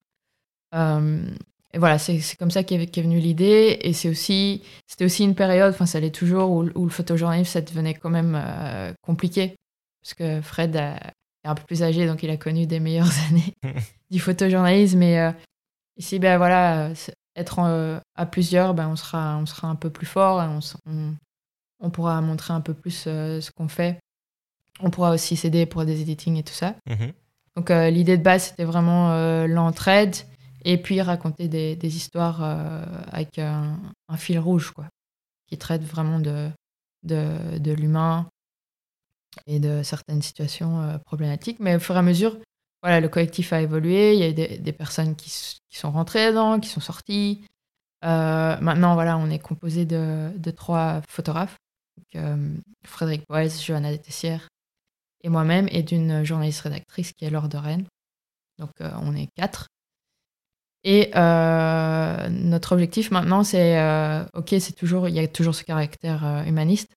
Euh, 0.76 1.26
et 1.74 1.80
voilà, 1.80 1.98
c'est 1.98 2.22
comme 2.38 2.52
ça 2.52 2.64
qu'est 2.64 2.76
est 2.76 3.02
venue 3.02 3.20
l'idée. 3.20 3.78
Et 3.82 3.94
c'est 3.94 4.10
aussi, 4.10 4.62
c'était 4.88 5.06
aussi 5.06 5.24
une 5.24 5.36
période, 5.36 5.74
enfin 5.74 5.86
ça 5.86 6.00
l'est 6.00 6.12
toujours, 6.16 6.52
où, 6.52 6.64
le 6.64 6.90
photojournalisme, 6.90 7.52
ça 7.52 7.62
devenait 7.62 7.94
quand 7.94 8.10
même 8.10 8.36
euh, 8.36 8.94
compliqué. 9.02 9.56
Parce 10.02 10.14
que 10.14 10.42
Fred 10.42 10.76
est 10.76 11.48
un 11.48 11.56
peu 11.56 11.64
plus 11.64 11.84
âgé, 11.84 12.08
donc 12.08 12.24
il 12.24 12.30
a 12.30 12.38
connu 12.38 12.66
des 12.68 12.80
meilleures 12.80 13.08
années 13.30 13.54
du 14.12 14.20
photojournalisme. 14.20 15.02
Et 15.04 15.32
ici, 15.98 16.20
ben 16.20 16.38
voilà, 16.38 16.92
être 17.36 18.02
à 18.16 18.26
plusieurs, 18.26 18.74
ben, 18.74 18.88
on, 18.90 18.96
sera, 18.96 19.38
on 19.38 19.46
sera 19.46 19.68
un 19.68 19.76
peu 19.76 19.90
plus 19.90 20.06
fort, 20.08 20.38
on, 20.40 20.60
on, 21.80 21.90
pourra 21.90 22.20
montrer 22.22 22.54
un 22.54 22.62
peu 22.62 22.74
plus 22.74 23.04
ce 23.04 23.52
qu'on 23.52 23.68
fait. 23.68 24.00
On 24.80 24.90
pourra 24.90 25.12
aussi 25.12 25.36
s'aider 25.36 25.66
pour 25.66 25.86
des 25.86 26.02
editing 26.02 26.38
et 26.38 26.44
tout 26.44 26.54
ça. 26.54 26.76
Mhm. 26.90 27.14
Donc 27.56 27.70
l'idée 27.70 28.18
de 28.18 28.24
base, 28.24 28.50
c'était 28.50 28.66
vraiment 28.66 29.46
l'entraide 29.48 30.16
et 30.68 30.78
puis 30.78 31.02
raconter 31.02 31.48
des, 31.48 31.96
histoires 31.96 32.44
euh, 32.44 32.84
avec 33.10 33.40
un, 33.40 33.80
fil 34.18 34.38
rouge, 34.38 34.72
quoi, 34.72 34.90
qui 35.48 35.58
traite 35.58 35.82
vraiment 35.82 36.20
de, 36.20 36.50
de, 37.04 37.72
l'humain 37.72 38.28
et 39.46 39.60
de 39.60 39.82
certaines 39.82 40.22
situations 40.22 40.82
euh, 40.82 40.98
problématiques. 40.98 41.62
Mais 41.62 41.78
au 41.78 41.80
fur 41.80 41.96
et 41.96 42.00
à 42.00 42.02
mesure, 42.02 42.38
voilà, 42.84 43.00
le 43.00 43.08
collectif 43.08 43.54
a 43.54 43.62
évolué, 43.62 44.14
il 44.14 44.20
y 44.20 44.24
a 44.24 44.34
des, 44.34 44.58
des 44.58 44.74
personnes 44.74 45.16
qui, 45.16 45.30
qui, 45.70 45.78
sont 45.78 45.92
rentrées 45.92 46.32
dedans, 46.32 46.60
qui 46.60 46.68
sont 46.68 46.82
sorties. 46.82 47.46
Euh, 48.04 48.58
maintenant, 48.60 48.94
voilà, 48.96 49.18
on 49.18 49.30
est 49.30 49.40
composé 49.40 49.86
de, 49.86 50.32
de 50.36 50.52
trois 50.52 51.02
photographes, 51.08 51.56
Frédéric 52.86 53.24
Boès, 53.30 53.64
Johanna 53.66 53.98
Tessière 53.98 54.50
et 55.24 55.30
moi-même, 55.30 55.68
et 55.72 55.84
d'une 55.84 56.24
journaliste 56.24 56.62
rédactrice 56.62 57.14
qui 57.14 57.26
est 57.26 57.30
Laure 57.30 57.50
de 57.50 57.58
Rennes. 57.58 57.88
Donc, 58.60 58.72
on 58.80 59.16
est 59.16 59.28
quatre. 59.36 59.68
Et 60.84 61.12
euh, 61.18 62.30
notre 62.30 62.72
objectif 62.72 63.12
maintenant, 63.12 63.44
c'est, 63.44 63.78
euh, 63.78 64.24
ok, 64.34 64.56
c'est 64.60 64.76
toujours, 64.76 65.10
il 65.10 65.16
y 65.16 65.20
a 65.20 65.28
toujours 65.28 65.54
ce 65.54 65.66
caractère 65.66 66.26
euh, 66.26 66.44
humaniste, 66.46 66.94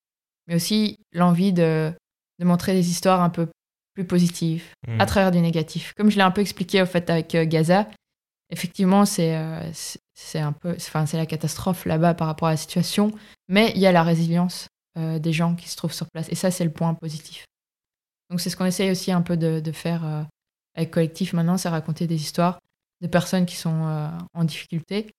mais 0.46 0.54
aussi 0.54 0.98
l'envie 1.12 1.52
de, 1.52 1.92
de, 2.38 2.44
montrer 2.44 2.72
des 2.72 2.88
histoires 2.88 3.20
un 3.20 3.30
peu 3.30 3.48
plus 3.94 4.04
positives, 4.04 4.62
à 4.86 5.04
hmm. 5.04 5.06
travers 5.06 5.30
du 5.32 5.40
négatif. 5.40 5.92
Comme 5.96 6.08
je 6.08 6.16
l'ai 6.16 6.22
un 6.22 6.30
peu 6.30 6.40
expliqué 6.40 6.80
au 6.80 6.86
fait 6.86 7.10
avec 7.10 7.36
Gaza, 7.48 7.88
effectivement, 8.50 9.04
c'est, 9.04 9.36
c'est 10.14 10.38
un 10.38 10.52
peu, 10.52 10.70
enfin, 10.76 11.06
c'est 11.06 11.16
la 11.16 11.26
catastrophe 11.26 11.84
là-bas 11.84 12.14
par 12.14 12.28
rapport 12.28 12.46
à 12.46 12.52
la 12.52 12.56
situation, 12.56 13.10
mais 13.48 13.72
il 13.74 13.80
y 13.80 13.86
a 13.86 13.92
la 13.92 14.04
résilience 14.04 14.68
des 14.96 15.32
gens 15.32 15.56
qui 15.56 15.68
se 15.68 15.76
trouvent 15.76 15.92
sur 15.92 16.06
place, 16.12 16.28
et 16.30 16.36
ça, 16.36 16.52
c'est 16.52 16.64
le 16.64 16.70
point 16.70 16.94
positif. 16.94 17.44
Donc 18.30 18.40
c'est 18.40 18.48
ce 18.48 18.56
qu'on 18.56 18.64
essaye 18.64 18.90
aussi 18.90 19.12
un 19.12 19.22
peu 19.22 19.36
de, 19.36 19.60
de 19.60 19.72
faire 19.72 20.26
avec 20.74 20.90
Collectif 20.90 21.32
maintenant, 21.32 21.56
c'est 21.56 21.68
raconter 21.68 22.06
des 22.06 22.16
histoires 22.16 22.58
de 23.00 23.06
personnes 23.06 23.46
qui 23.46 23.56
sont 23.56 23.86
euh, 23.86 24.08
en 24.34 24.44
difficulté. 24.44 25.10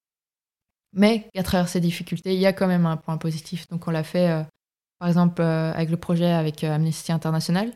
Mais 0.94 1.30
à 1.36 1.44
travers 1.44 1.68
ces 1.68 1.80
difficultés, 1.80 2.34
il 2.34 2.40
y 2.40 2.46
a 2.46 2.54
quand 2.54 2.68
même 2.68 2.86
un 2.86 2.98
point 2.98 3.18
positif. 3.18 3.68
Donc 3.70 3.88
on 3.88 3.92
l'a 3.92 4.04
fait, 4.04 4.30
euh, 4.30 4.44
par 5.00 5.08
exemple, 5.08 5.42
euh, 5.42 5.72
avec 5.74 5.90
le 5.90 5.98
projet 5.98 6.32
avec 6.32 6.64
Amnesty 6.64 7.12
International 7.12 7.72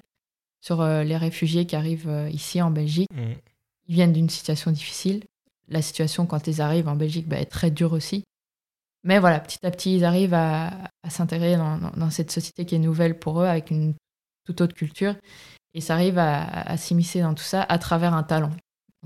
sur 0.62 0.84
les 0.84 1.16
réfugiés 1.16 1.68
qui 1.68 1.76
arrivent 1.76 2.28
ici 2.32 2.60
en 2.60 2.72
Belgique. 2.72 3.08
Mm. 3.14 3.34
Ils 3.88 3.94
viennent 3.94 4.14
d'une 4.14 4.32
situation 4.32 4.72
difficile. 4.72 5.24
La 5.68 5.84
situation, 5.84 6.26
quand 6.26 6.48
ils 6.48 6.60
arrivent 6.60 6.88
en 6.88 6.96
Belgique, 6.96 7.28
bah, 7.28 7.40
est 7.40 7.46
très 7.46 7.70
dure 7.70 7.94
aussi. 7.94 8.24
Mais 9.04 9.20
voilà, 9.20 9.40
petit 9.40 9.64
à 9.64 9.70
petit, 9.70 9.98
ils 9.98 10.06
arrivent 10.06 10.34
à, 10.34 10.72
s'intégrer 11.08 11.56
dans, 11.56 12.10
cette 12.10 12.32
société 12.32 12.66
qui 12.66 12.74
est 12.74 12.80
nouvelle 12.80 13.20
pour 13.20 13.42
eux, 13.42 13.46
avec 13.46 13.70
une 13.70 13.94
toute 14.46 14.62
autre 14.62 14.76
culture. 14.76 15.16
Et 15.74 15.82
ça 15.82 15.96
arrive 15.96 16.18
à, 16.18 16.44
à 16.44 16.78
s'immiscer 16.78 17.22
dans 17.22 17.34
tout 17.34 17.44
ça 17.44 17.64
à 17.64 17.78
travers 17.78 18.14
un 18.14 18.24
talent 18.24 18.52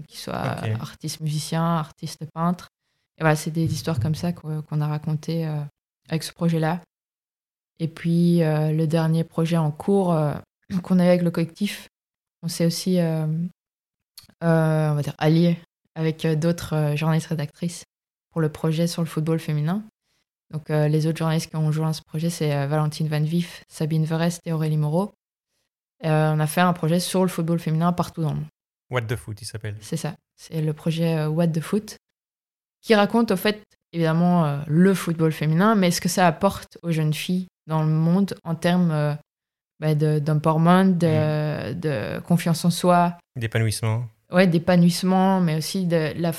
qu'il 0.08 0.20
soit 0.20 0.36
artiste 0.80 1.20
musicien, 1.22 1.64
artiste 1.64 2.26
peintre. 2.34 2.70
Et 3.18 3.22
voilà, 3.22 3.36
c'est 3.36 3.52
des 3.52 3.72
histoires 3.72 4.00
comme 4.00 4.16
ça 4.16 4.32
qu'on 4.32 4.82
a 4.82 4.88
racontées 4.88 5.48
euh, 5.48 5.62
avec 6.08 6.24
ce 6.24 6.32
projet-là. 6.32 6.82
Et 7.80 7.88
puis 7.88 8.44
euh, 8.44 8.72
le 8.72 8.88
dernier 8.88 9.24
projet 9.24 9.58
en 9.58 9.72
cours 9.72 10.14
euh, 10.14 10.34
qu'on 10.84 11.00
a 11.00 11.06
avec 11.06 11.22
le 11.22 11.32
collectif, 11.32 11.88
on 12.44 12.48
s'est 12.48 12.66
aussi 12.66 13.00
on 14.42 14.96
va 14.96 15.02
dire, 15.02 15.16
allié 15.18 15.58
avec 15.96 16.26
d'autres 16.26 16.94
journalistes 16.96 17.28
rédactrices 17.28 17.84
pour 18.32 18.40
le 18.40 18.50
projet 18.50 18.88
sur 18.88 19.02
le 19.02 19.08
football 19.08 19.40
féminin. 19.40 19.84
Donc 20.52 20.70
les 20.70 21.06
autres 21.06 21.18
journalistes 21.18 21.50
qui 21.50 21.58
ont 21.58 21.72
joint 21.74 21.92
ce 21.92 22.02
projet, 22.02 22.30
c'est 22.30 22.66
Valentine 22.68 23.10
Van 23.10 23.22
Vif, 23.22 23.64
Sabine 23.68 24.06
Verest 24.06 24.42
et 24.46 24.54
Aurélie 24.54 24.78
Moreau. 24.78 25.12
On 26.04 26.40
a 26.40 26.48
fait 26.48 26.62
un 26.62 26.74
projet 26.74 27.00
sur 27.00 27.22
le 27.22 27.28
football 27.28 27.60
féminin 27.60 27.94
partout 27.94 28.22
dans 28.22 28.30
le 28.30 28.36
monde. 28.38 28.48
What 28.90 29.04
the 29.04 29.16
Foot, 29.16 29.42
il 29.42 29.46
s'appelle. 29.46 29.76
C'est 29.82 29.98
ça. 29.98 30.16
C'est 30.36 30.62
le 30.62 30.74
projet 30.74 31.18
euh, 31.18 31.28
What 31.28 31.48
the 31.48 31.62
Foot 31.62 31.98
qui 32.82 32.96
raconte 32.96 33.32
au 33.32 33.36
fait 33.36 33.62
évidemment 33.92 34.46
euh, 34.46 34.60
le 34.68 34.94
football 34.94 35.32
féminin, 35.32 35.76
mais 35.76 35.92
ce 35.92 36.02
que 36.02 36.10
ça 36.10 36.28
apporte 36.28 36.78
aux 36.82 36.92
jeunes 36.92 37.14
filles 37.14 37.48
dans 37.68 37.84
le 37.84 37.90
monde 37.90 38.36
en 38.44 38.56
termes 38.56 38.92
euh, 38.92 39.14
bah, 39.80 39.96
d'empowerment, 39.96 40.98
de, 40.98 41.74
mm. 41.74 41.80
de, 41.80 42.20
confiance 42.22 42.64
en 42.66 42.70
soi. 42.70 43.18
D'épanouissement. 43.36 44.06
Ouais, 44.32 44.48
d'épanouissement, 44.48 45.42
mais 45.42 45.58
aussi 45.58 45.86
de 45.86 46.14
la, 46.16 46.32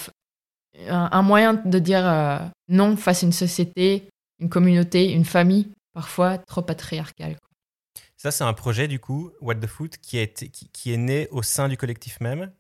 un, 0.89 1.23
moyen 1.23 1.55
de 1.55 1.79
dire 1.79 2.51
non 2.69 2.97
face 2.97 3.25
à 3.25 3.27
une 3.27 3.33
société, 3.33 4.09
une 4.39 4.49
communauté, 4.49 5.13
une 5.13 5.25
famille 5.25 5.69
parfois 5.93 6.39
trop 6.39 6.63
patriarcale. 6.63 7.37
Ça, 8.23 8.31
c'est 8.31 8.45
un 8.45 8.53
projet, 8.53 8.87
du 8.87 9.01
coup, 9.01 9.33
What 9.41 9.55
the 9.55 9.67
Foot, 9.67 9.97
qui 9.97 10.19
est, 10.19 10.51
qui, 10.51 10.93
est 10.93 10.99
né 10.99 11.27
au 11.31 11.43
sein 11.43 11.71
du 11.71 11.79
collectif 11.79 12.21
même. 12.21 12.53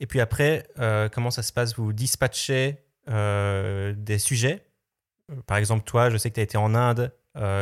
Et 0.00 0.06
puis 0.06 0.20
après, 0.20 0.66
euh, 0.78 1.10
comment 1.10 1.30
ça 1.30 1.42
se 1.42 1.52
passe? 1.52 1.76
Vous 1.76 1.92
dispatchez 1.92 2.78
euh, 3.10 3.92
des 3.94 4.18
sujets. 4.18 4.64
Euh, 5.30 5.34
par 5.46 5.58
exemple, 5.58 5.84
toi, 5.84 6.08
je 6.08 6.16
sais 6.16 6.30
que 6.30 6.36
tu 6.36 6.40
as 6.40 6.44
été 6.44 6.56
en 6.56 6.74
Inde 6.74 7.12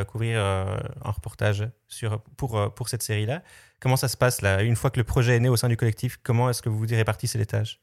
couvrir 0.07 0.41
un 0.41 1.11
reportage 1.11 1.69
sur, 1.89 2.21
pour, 2.37 2.73
pour 2.73 2.89
cette 2.89 3.03
série-là. 3.03 3.43
Comment 3.81 3.97
ça 3.97 4.07
se 4.07 4.17
passe 4.17 4.43
là? 4.43 4.63
Une 4.63 4.77
fois 4.77 4.91
que 4.91 5.01
le 5.01 5.05
projet 5.05 5.35
est 5.35 5.41
né 5.41 5.49
au 5.49 5.57
sein 5.57 5.69
du 5.69 5.77
collectif, 5.77 6.21
comment 6.23 6.51
est-ce 6.51 6.63
que 6.63 6.69
vous 6.69 6.79
vous 6.79 6.87
répartissez 6.89 7.37
les 7.37 7.47
tâches? 7.47 7.81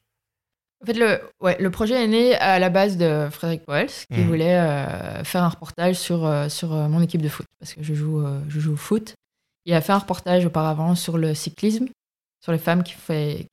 En 0.82 0.86
fait, 0.86 0.94
le, 0.94 1.20
ouais, 1.40 1.58
le 1.60 1.70
projet 1.70 2.02
est 2.02 2.08
né 2.08 2.34
à 2.36 2.58
la 2.58 2.70
base 2.70 2.96
de 2.96 3.28
Frédéric 3.30 3.66
Poels, 3.66 3.90
qui 4.10 4.20
mmh. 4.20 4.26
voulait 4.26 5.24
faire 5.24 5.42
un 5.42 5.48
reportage 5.50 5.96
sur, 5.96 6.50
sur 6.50 6.70
mon 6.70 7.02
équipe 7.02 7.20
de 7.20 7.28
foot, 7.28 7.44
parce 7.58 7.74
que 7.74 7.82
je 7.82 7.92
joue, 7.92 8.24
je 8.48 8.60
joue 8.60 8.72
au 8.72 8.76
foot. 8.76 9.14
Il 9.68 9.74
a 9.74 9.82
fait 9.82 9.92
un 9.92 9.98
reportage 9.98 10.46
auparavant 10.46 10.94
sur 10.94 11.18
le 11.18 11.34
cyclisme, 11.34 11.88
sur 12.40 12.52
les 12.52 12.58
femmes 12.58 12.82
qui, 12.82 12.94
fait, 12.94 13.48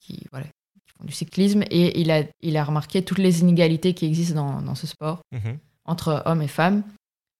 qui, 0.00 0.26
voilà, 0.32 0.46
qui 0.46 0.92
font 0.98 1.04
du 1.04 1.12
cyclisme, 1.12 1.62
et 1.70 2.00
il 2.00 2.10
a, 2.10 2.24
il 2.40 2.56
a 2.56 2.64
remarqué 2.64 3.04
toutes 3.04 3.18
les 3.18 3.42
inégalités 3.42 3.94
qui 3.94 4.04
existent 4.04 4.34
dans, 4.34 4.62
dans 4.62 4.74
ce 4.74 4.88
sport 4.88 5.20
mhm. 5.30 5.58
entre 5.84 6.24
hommes 6.26 6.42
et 6.42 6.48
femmes, 6.48 6.82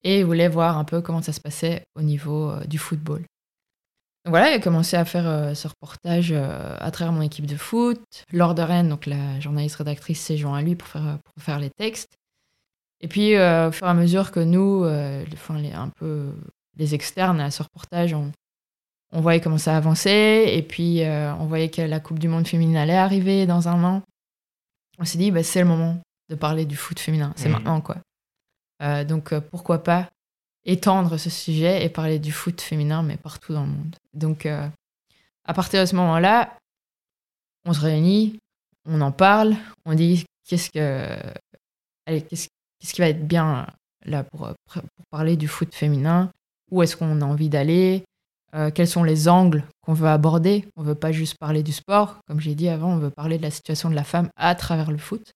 et 0.05 0.21
il 0.21 0.25
voulait 0.25 0.47
voir 0.47 0.79
un 0.79 0.85
peu 0.85 1.01
comment 1.01 1.23
ça 1.23 1.33
se 1.33 1.41
passait 1.41 1.83
au 1.97 2.03
niveau 2.03 2.51
euh, 2.51 2.65
du 2.67 2.79
football. 2.79 3.19
Donc 4.25 4.31
voilà, 4.31 4.53
il 4.53 4.55
a 4.55 4.61
commencé 4.61 4.97
à 4.97 5.05
faire 5.05 5.27
euh, 5.27 5.55
ce 5.55 5.67
reportage 5.67 6.31
euh, 6.31 6.77
à 6.79 6.93
travers 6.93 7.13
mon 7.13 7.23
équipe 7.23 7.47
de 7.47 7.57
foot. 7.57 8.01
Laure 8.33 8.55
de 8.55 8.63
Rennes, 8.63 8.91
donc 8.91 9.07
la 9.07 9.41
journaliste 9.41 9.75
rédactrice, 9.75 10.21
s'est 10.21 10.37
joint 10.37 10.57
à 10.57 10.63
lui 10.63 10.77
pour 10.77 10.87
faire, 10.87 11.19
pour 11.25 11.43
faire 11.43 11.59
les 11.59 11.71
textes. 11.71 12.15
Et 13.01 13.09
puis, 13.09 13.33
au 13.33 13.73
fur 13.73 13.89
et 13.89 13.91
à 13.91 13.95
mesure 13.95 14.31
que 14.31 14.39
nous, 14.39 14.85
enfin, 15.33 15.59
les, 15.59 15.73
un 15.73 15.89
peu 15.89 16.31
les 16.77 16.95
externes 16.95 17.41
à 17.41 17.51
ce 17.51 17.63
reportage, 17.63 18.15
on, 18.15 18.33
voyait 19.13 19.41
comment 19.41 19.59
ça 19.59 19.77
avançait, 19.77 20.57
et 20.57 20.63
puis 20.63 21.03
euh, 21.03 21.35
on 21.37 21.47
voyait 21.47 21.71
que 21.71 21.83
la 21.83 22.01
Coupe 22.01 22.19
du 22.19 22.29
Monde 22.29 22.47
féminine 22.47 22.77
allait 22.77 22.97
arriver 22.97 23.47
dans 23.47 23.69
un 23.69 23.83
an. 23.83 24.03
On 24.99 25.05
s'est 25.05 25.19
dit, 25.19 25.31
bah, 25.31 25.43
c'est 25.43 25.61
le 25.61 25.67
moment 25.67 25.99
de 26.29 26.35
parler 26.37 26.65
du 26.65 26.77
foot 26.77 26.99
féminin, 26.99 27.33
c'est 27.37 27.49
mmh. 27.49 27.53
maintenant 27.53 27.81
quoi. 27.81 27.97
Euh, 28.83 29.05
donc 29.05 29.33
euh, 29.33 29.41
pourquoi 29.41 29.83
pas 29.83 30.09
étendre 30.65 31.17
ce 31.17 31.29
sujet 31.29 31.85
et 31.85 31.89
parler 31.89 32.19
du 32.19 32.33
foot 32.33 32.61
féminin, 32.61 33.03
mais 33.03 33.17
partout 33.17 33.53
dans 33.53 33.65
le 33.65 33.71
monde. 33.71 33.97
Donc 34.15 34.47
à 34.47 35.55
partir 35.55 35.81
de 35.81 35.87
ce 35.87 35.97
moment-là, 35.97 36.57
on 37.65 37.73
se 37.73 37.81
réunit, 37.81 38.39
on 38.85 39.01
en 39.01 39.11
parle, 39.11 39.57
on 39.87 39.95
dit 39.95 40.25
qu'est-ce 40.47 40.71
que, 40.71 41.17
qu'est-ce, 42.07 42.49
qui 42.93 43.01
va 43.01 43.09
être 43.09 43.27
bien 43.27 43.67
là 44.05 44.23
pour, 44.23 44.51
pour 44.67 45.07
parler 45.11 45.37
du 45.37 45.49
foot 45.49 45.75
féminin, 45.75 46.31
où 46.71 46.83
est-ce 46.83 46.97
qu'on 46.97 47.21
a 47.21 47.25
envie 47.25 47.49
d'aller, 47.49 48.05
euh, 48.55 48.71
quels 48.71 48.89
sont 48.89 49.05
les 49.05 49.29
angles 49.29 49.65
qu'on 49.83 49.95
veut 49.95 50.09
aborder? 50.09 50.67
On 50.77 50.83
ne 50.83 50.89
veut 50.89 50.95
pas 50.95 51.13
juste 51.13 51.37
parler 51.39 51.63
du 51.63 51.73
sport, 51.73 52.19
comme 52.27 52.41
j'ai 52.41 52.55
dit 52.55 52.69
avant, 52.69 52.93
on 52.93 52.99
veut 52.99 53.11
parler 53.11 53.39
de 53.39 53.43
la 53.43 53.51
situation 53.51 53.91
de 53.91 53.95
la 53.95 54.05
femme 54.05 54.29
à 54.37 54.55
travers 54.55 54.91
le 54.91 54.99
foot. 54.99 55.33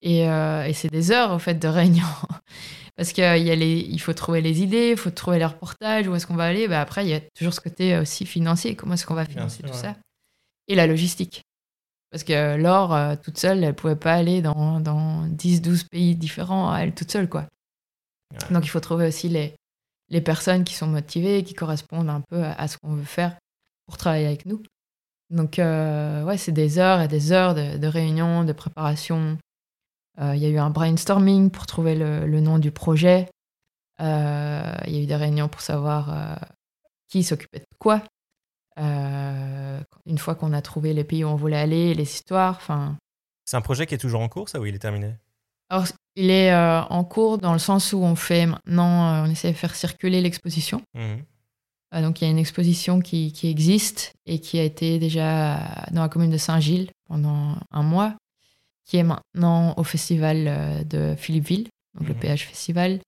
Et, 0.00 0.28
euh, 0.28 0.72
c'est 0.72 0.90
des 0.90 1.10
heures, 1.10 1.32
au 1.32 1.38
fait, 1.38 1.54
de 1.54 1.68
réunion. 1.68 2.06
Parce 2.96 3.12
qu'il 3.12 3.24
il 3.24 4.00
faut 4.00 4.12
trouver 4.12 4.40
les 4.40 4.62
idées, 4.62 4.90
il 4.92 4.96
faut 4.96 5.10
trouver 5.10 5.38
les 5.38 5.44
reportages, 5.44 6.08
où 6.08 6.14
est-ce 6.14 6.26
qu'on 6.26 6.34
va 6.34 6.46
aller. 6.46 6.66
Bah, 6.66 6.80
après, 6.80 7.04
il 7.04 7.10
y 7.10 7.14
a 7.14 7.20
toujours 7.36 7.52
ce 7.52 7.60
côté 7.60 7.96
aussi 7.96 8.26
financier, 8.26 8.74
comment 8.74 8.94
est-ce 8.94 9.06
qu'on 9.06 9.14
va 9.14 9.24
financer 9.24 9.62
tout 9.62 9.72
ça? 9.72 9.96
Et 10.66 10.74
la 10.74 10.86
logistique. 10.86 11.42
Parce 12.10 12.24
que 12.24 12.56
Laure, 12.56 12.94
euh, 12.94 13.16
toute 13.22 13.38
seule, 13.38 13.58
elle 13.58 13.66
ne 13.66 13.72
pouvait 13.72 13.96
pas 13.96 14.14
aller 14.14 14.40
dans, 14.40 14.80
dans 14.80 15.26
10-12 15.28 15.86
pays 15.88 16.16
différents, 16.16 16.74
elle 16.74 16.94
toute 16.94 17.10
seule, 17.10 17.28
quoi. 17.28 17.46
Donc 18.50 18.64
il 18.64 18.68
faut 18.68 18.80
trouver 18.80 19.06
aussi 19.06 19.28
les, 19.28 19.54
les 20.10 20.20
personnes 20.20 20.64
qui 20.64 20.74
sont 20.74 20.86
motivées, 20.86 21.44
qui 21.44 21.54
correspondent 21.54 22.08
un 22.08 22.20
peu 22.20 22.42
à, 22.44 22.68
ce 22.68 22.78
qu'on 22.78 22.94
veut 22.94 23.04
faire 23.04 23.36
pour 23.86 23.96
travailler 23.96 24.26
avec 24.26 24.46
nous. 24.46 24.62
Donc, 25.30 25.58
euh, 25.58 26.24
ouais, 26.24 26.38
c'est 26.38 26.52
des 26.52 26.78
heures 26.78 27.00
et 27.00 27.08
des 27.08 27.32
heures 27.32 27.54
de, 27.54 27.86
réunions, 27.86 28.44
de 28.44 28.52
préparation. 28.52 29.36
il 30.18 30.36
y 30.36 30.46
a 30.46 30.48
eu 30.48 30.58
un 30.58 30.70
brainstorming 30.70 31.50
pour 31.50 31.66
trouver 31.66 31.94
le, 31.94 32.40
nom 32.40 32.58
du 32.58 32.70
projet. 32.70 33.28
Il 34.00 34.04
y 34.04 34.98
a 34.98 35.02
eu 35.02 35.06
des 35.06 35.16
réunions 35.16 35.48
pour 35.48 35.60
savoir 35.60 36.38
qui 37.08 37.22
s'occupait 37.22 37.60
de 37.60 37.66
quoi. 37.78 38.02
une 38.78 40.18
fois 40.18 40.34
qu'on 40.34 40.54
a 40.54 40.62
trouvé 40.62 40.94
les 40.94 41.04
pays 41.04 41.24
où 41.24 41.28
on 41.28 41.36
voulait 41.36 41.58
aller, 41.58 41.94
les 41.94 42.04
histoires, 42.04 42.56
enfin. 42.56 42.96
C'est 43.44 43.56
un 43.56 43.62
projet 43.62 43.86
qui 43.86 43.94
est 43.94 43.98
toujours 43.98 44.20
en 44.20 44.28
cours, 44.28 44.48
ça, 44.48 44.60
ou 44.60 44.66
il 44.66 44.74
est 44.74 44.78
terminé? 44.78 45.14
Alors, 45.70 45.86
il 46.16 46.30
est 46.30 46.54
en 46.54 47.04
cours 47.04 47.38
dans 47.38 47.52
le 47.52 47.58
sens 47.58 47.92
où 47.92 47.98
on 47.98 48.16
fait 48.16 48.46
maintenant, 48.46 49.24
on 49.24 49.30
essaie 49.30 49.52
de 49.52 49.56
faire 49.56 49.74
circuler 49.74 50.20
l'exposition. 50.20 50.82
Mmh. 50.94 51.16
Ah, 51.90 52.02
donc 52.02 52.20
il 52.20 52.24
y 52.24 52.28
a 52.28 52.30
une 52.30 52.38
exposition 52.38 53.00
qui, 53.00 53.32
qui, 53.32 53.48
existe 53.48 54.12
et 54.26 54.40
qui 54.40 54.58
a 54.58 54.62
été 54.62 54.98
déjà 54.98 55.86
dans 55.90 56.02
la 56.02 56.08
commune 56.08 56.30
de 56.30 56.36
Saint-Gilles 56.36 56.90
pendant 57.06 57.56
un 57.70 57.82
mois, 57.82 58.14
qui 58.84 58.98
est 58.98 59.02
maintenant 59.02 59.74
au 59.76 59.84
festival 59.84 60.44
euh, 60.48 60.84
de 60.84 61.14
Philippeville, 61.16 61.68
donc 61.94 62.08
le 62.08 62.14
mhm. 62.14 62.20
PH 62.20 62.46
Festival, 62.46 63.00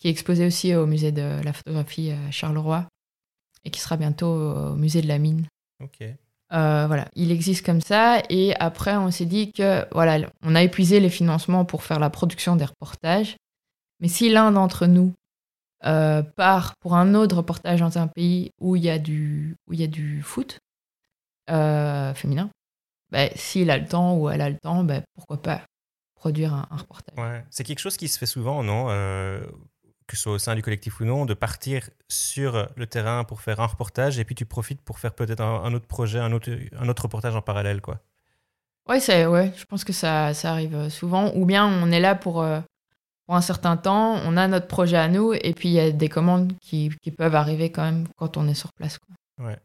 qui 0.00 0.08
est 0.08 0.10
exposé 0.10 0.44
aussi 0.44 0.74
au 0.74 0.86
musée 0.86 1.12
de 1.12 1.40
la 1.44 1.52
photographie 1.52 2.10
à 2.10 2.30
Charleroi 2.32 2.86
et 3.64 3.70
qui 3.70 3.80
sera 3.80 3.96
bientôt 3.96 4.26
au 4.26 4.74
musée 4.74 5.02
de 5.02 5.08
la 5.08 5.18
mine. 5.18 5.46
Ok. 5.80 6.02
Euh, 6.52 6.86
voilà, 6.86 7.08
il 7.16 7.32
existe 7.32 7.66
comme 7.66 7.80
ça 7.80 8.22
et 8.30 8.54
après 8.60 8.96
on 8.96 9.10
s'est 9.10 9.24
dit 9.24 9.50
que 9.50 9.84
voilà, 9.92 10.30
on 10.42 10.54
a 10.54 10.62
épuisé 10.62 11.00
les 11.00 11.10
financements 11.10 11.64
pour 11.64 11.82
faire 11.82 11.98
la 11.98 12.08
production 12.08 12.54
des 12.54 12.64
reportages, 12.64 13.36
mais 13.98 14.06
si 14.06 14.30
l'un 14.30 14.52
d'entre 14.52 14.86
nous 14.86 15.12
euh, 15.84 16.22
part 16.22 16.74
pour 16.78 16.94
un 16.94 17.14
autre 17.14 17.38
reportage 17.38 17.80
dans 17.80 17.98
un 17.98 18.06
pays 18.06 18.52
où 18.60 18.76
il 18.76 18.84
y 18.84 18.90
a 18.90 19.00
du, 19.00 19.56
où 19.66 19.72
il 19.72 19.80
y 19.80 19.84
a 19.84 19.88
du 19.88 20.22
foot 20.22 20.60
euh, 21.50 22.14
féminin, 22.14 22.48
bah, 23.10 23.28
s'il 23.34 23.68
a 23.68 23.76
le 23.76 23.86
temps 23.86 24.16
ou 24.16 24.30
elle 24.30 24.40
a 24.40 24.48
le 24.48 24.58
temps, 24.58 24.84
bah, 24.84 25.00
pourquoi 25.16 25.42
pas 25.42 25.62
produire 26.14 26.54
un, 26.54 26.68
reportage. 26.70 27.44
C'est 27.50 27.64
quelque 27.64 27.80
chose 27.80 27.96
qui 27.96 28.06
se 28.06 28.18
fait 28.18 28.26
souvent, 28.26 28.62
non 28.62 28.88
Que 30.06 30.16
ce 30.16 30.22
soit 30.22 30.32
au 30.32 30.38
sein 30.38 30.54
du 30.54 30.62
collectif 30.62 31.00
ou 31.00 31.04
non, 31.04 31.26
de 31.26 31.34
partir 31.34 31.90
sur 32.08 32.68
le 32.76 32.86
terrain 32.86 33.24
pour 33.24 33.40
faire 33.40 33.60
un 33.60 33.66
reportage 33.66 34.20
et 34.20 34.24
puis 34.24 34.36
tu 34.36 34.46
profites 34.46 34.80
pour 34.80 35.00
faire 35.00 35.12
peut-être 35.12 35.40
un, 35.40 35.74
autre 35.74 35.86
projet, 35.86 36.20
un 36.20 36.32
autre, 36.32 36.50
un 36.78 36.88
autre 36.88 37.02
reportage 37.02 37.34
en 37.34 37.42
parallèle, 37.42 37.80
quoi. 37.80 37.98
Ouais, 38.88 39.00
ouais, 39.26 39.52
je 39.56 39.64
pense 39.64 39.82
que 39.82 39.92
ça, 39.92 40.32
ça 40.32 40.52
arrive 40.52 40.88
souvent. 40.90 41.32
Ou 41.34 41.44
bien 41.44 41.66
on 41.66 41.90
est 41.90 41.98
là 41.98 42.14
pour, 42.14 42.44
pour 43.26 43.34
un 43.34 43.40
certain 43.40 43.76
temps, 43.76 44.20
on 44.24 44.36
a 44.36 44.46
notre 44.46 44.68
projet 44.68 44.96
à 44.96 45.08
nous, 45.08 45.32
et 45.32 45.52
puis 45.52 45.68
il 45.68 45.72
y 45.72 45.80
a 45.80 45.90
des 45.90 46.08
commandes 46.08 46.52
qui, 46.60 46.90
qui, 47.02 47.10
peuvent 47.10 47.34
arriver 47.34 47.72
quand 47.72 47.82
même 47.82 48.06
quand 48.16 48.36
on 48.36 48.46
est 48.46 48.54
sur 48.54 48.72
place. 48.72 48.98
Quoi. 48.98 49.48
Ouais. 49.48 49.58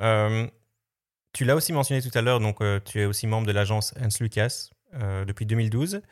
Euh, 0.00 0.48
tu 1.32 1.44
l'as 1.44 1.54
aussi 1.54 1.72
mentionné 1.72 2.02
tout 2.02 2.16
à 2.16 2.22
l'heure, 2.22 2.40
donc 2.40 2.60
euh, 2.60 2.80
tu 2.84 3.00
es 3.00 3.04
aussi 3.04 3.26
membre 3.26 3.46
de 3.46 3.52
l'agence 3.52 3.94
Hans 4.00 4.08
Lucas 4.20 4.70
euh, 4.94 5.24
depuis 5.24 5.46
2012, 5.46 6.02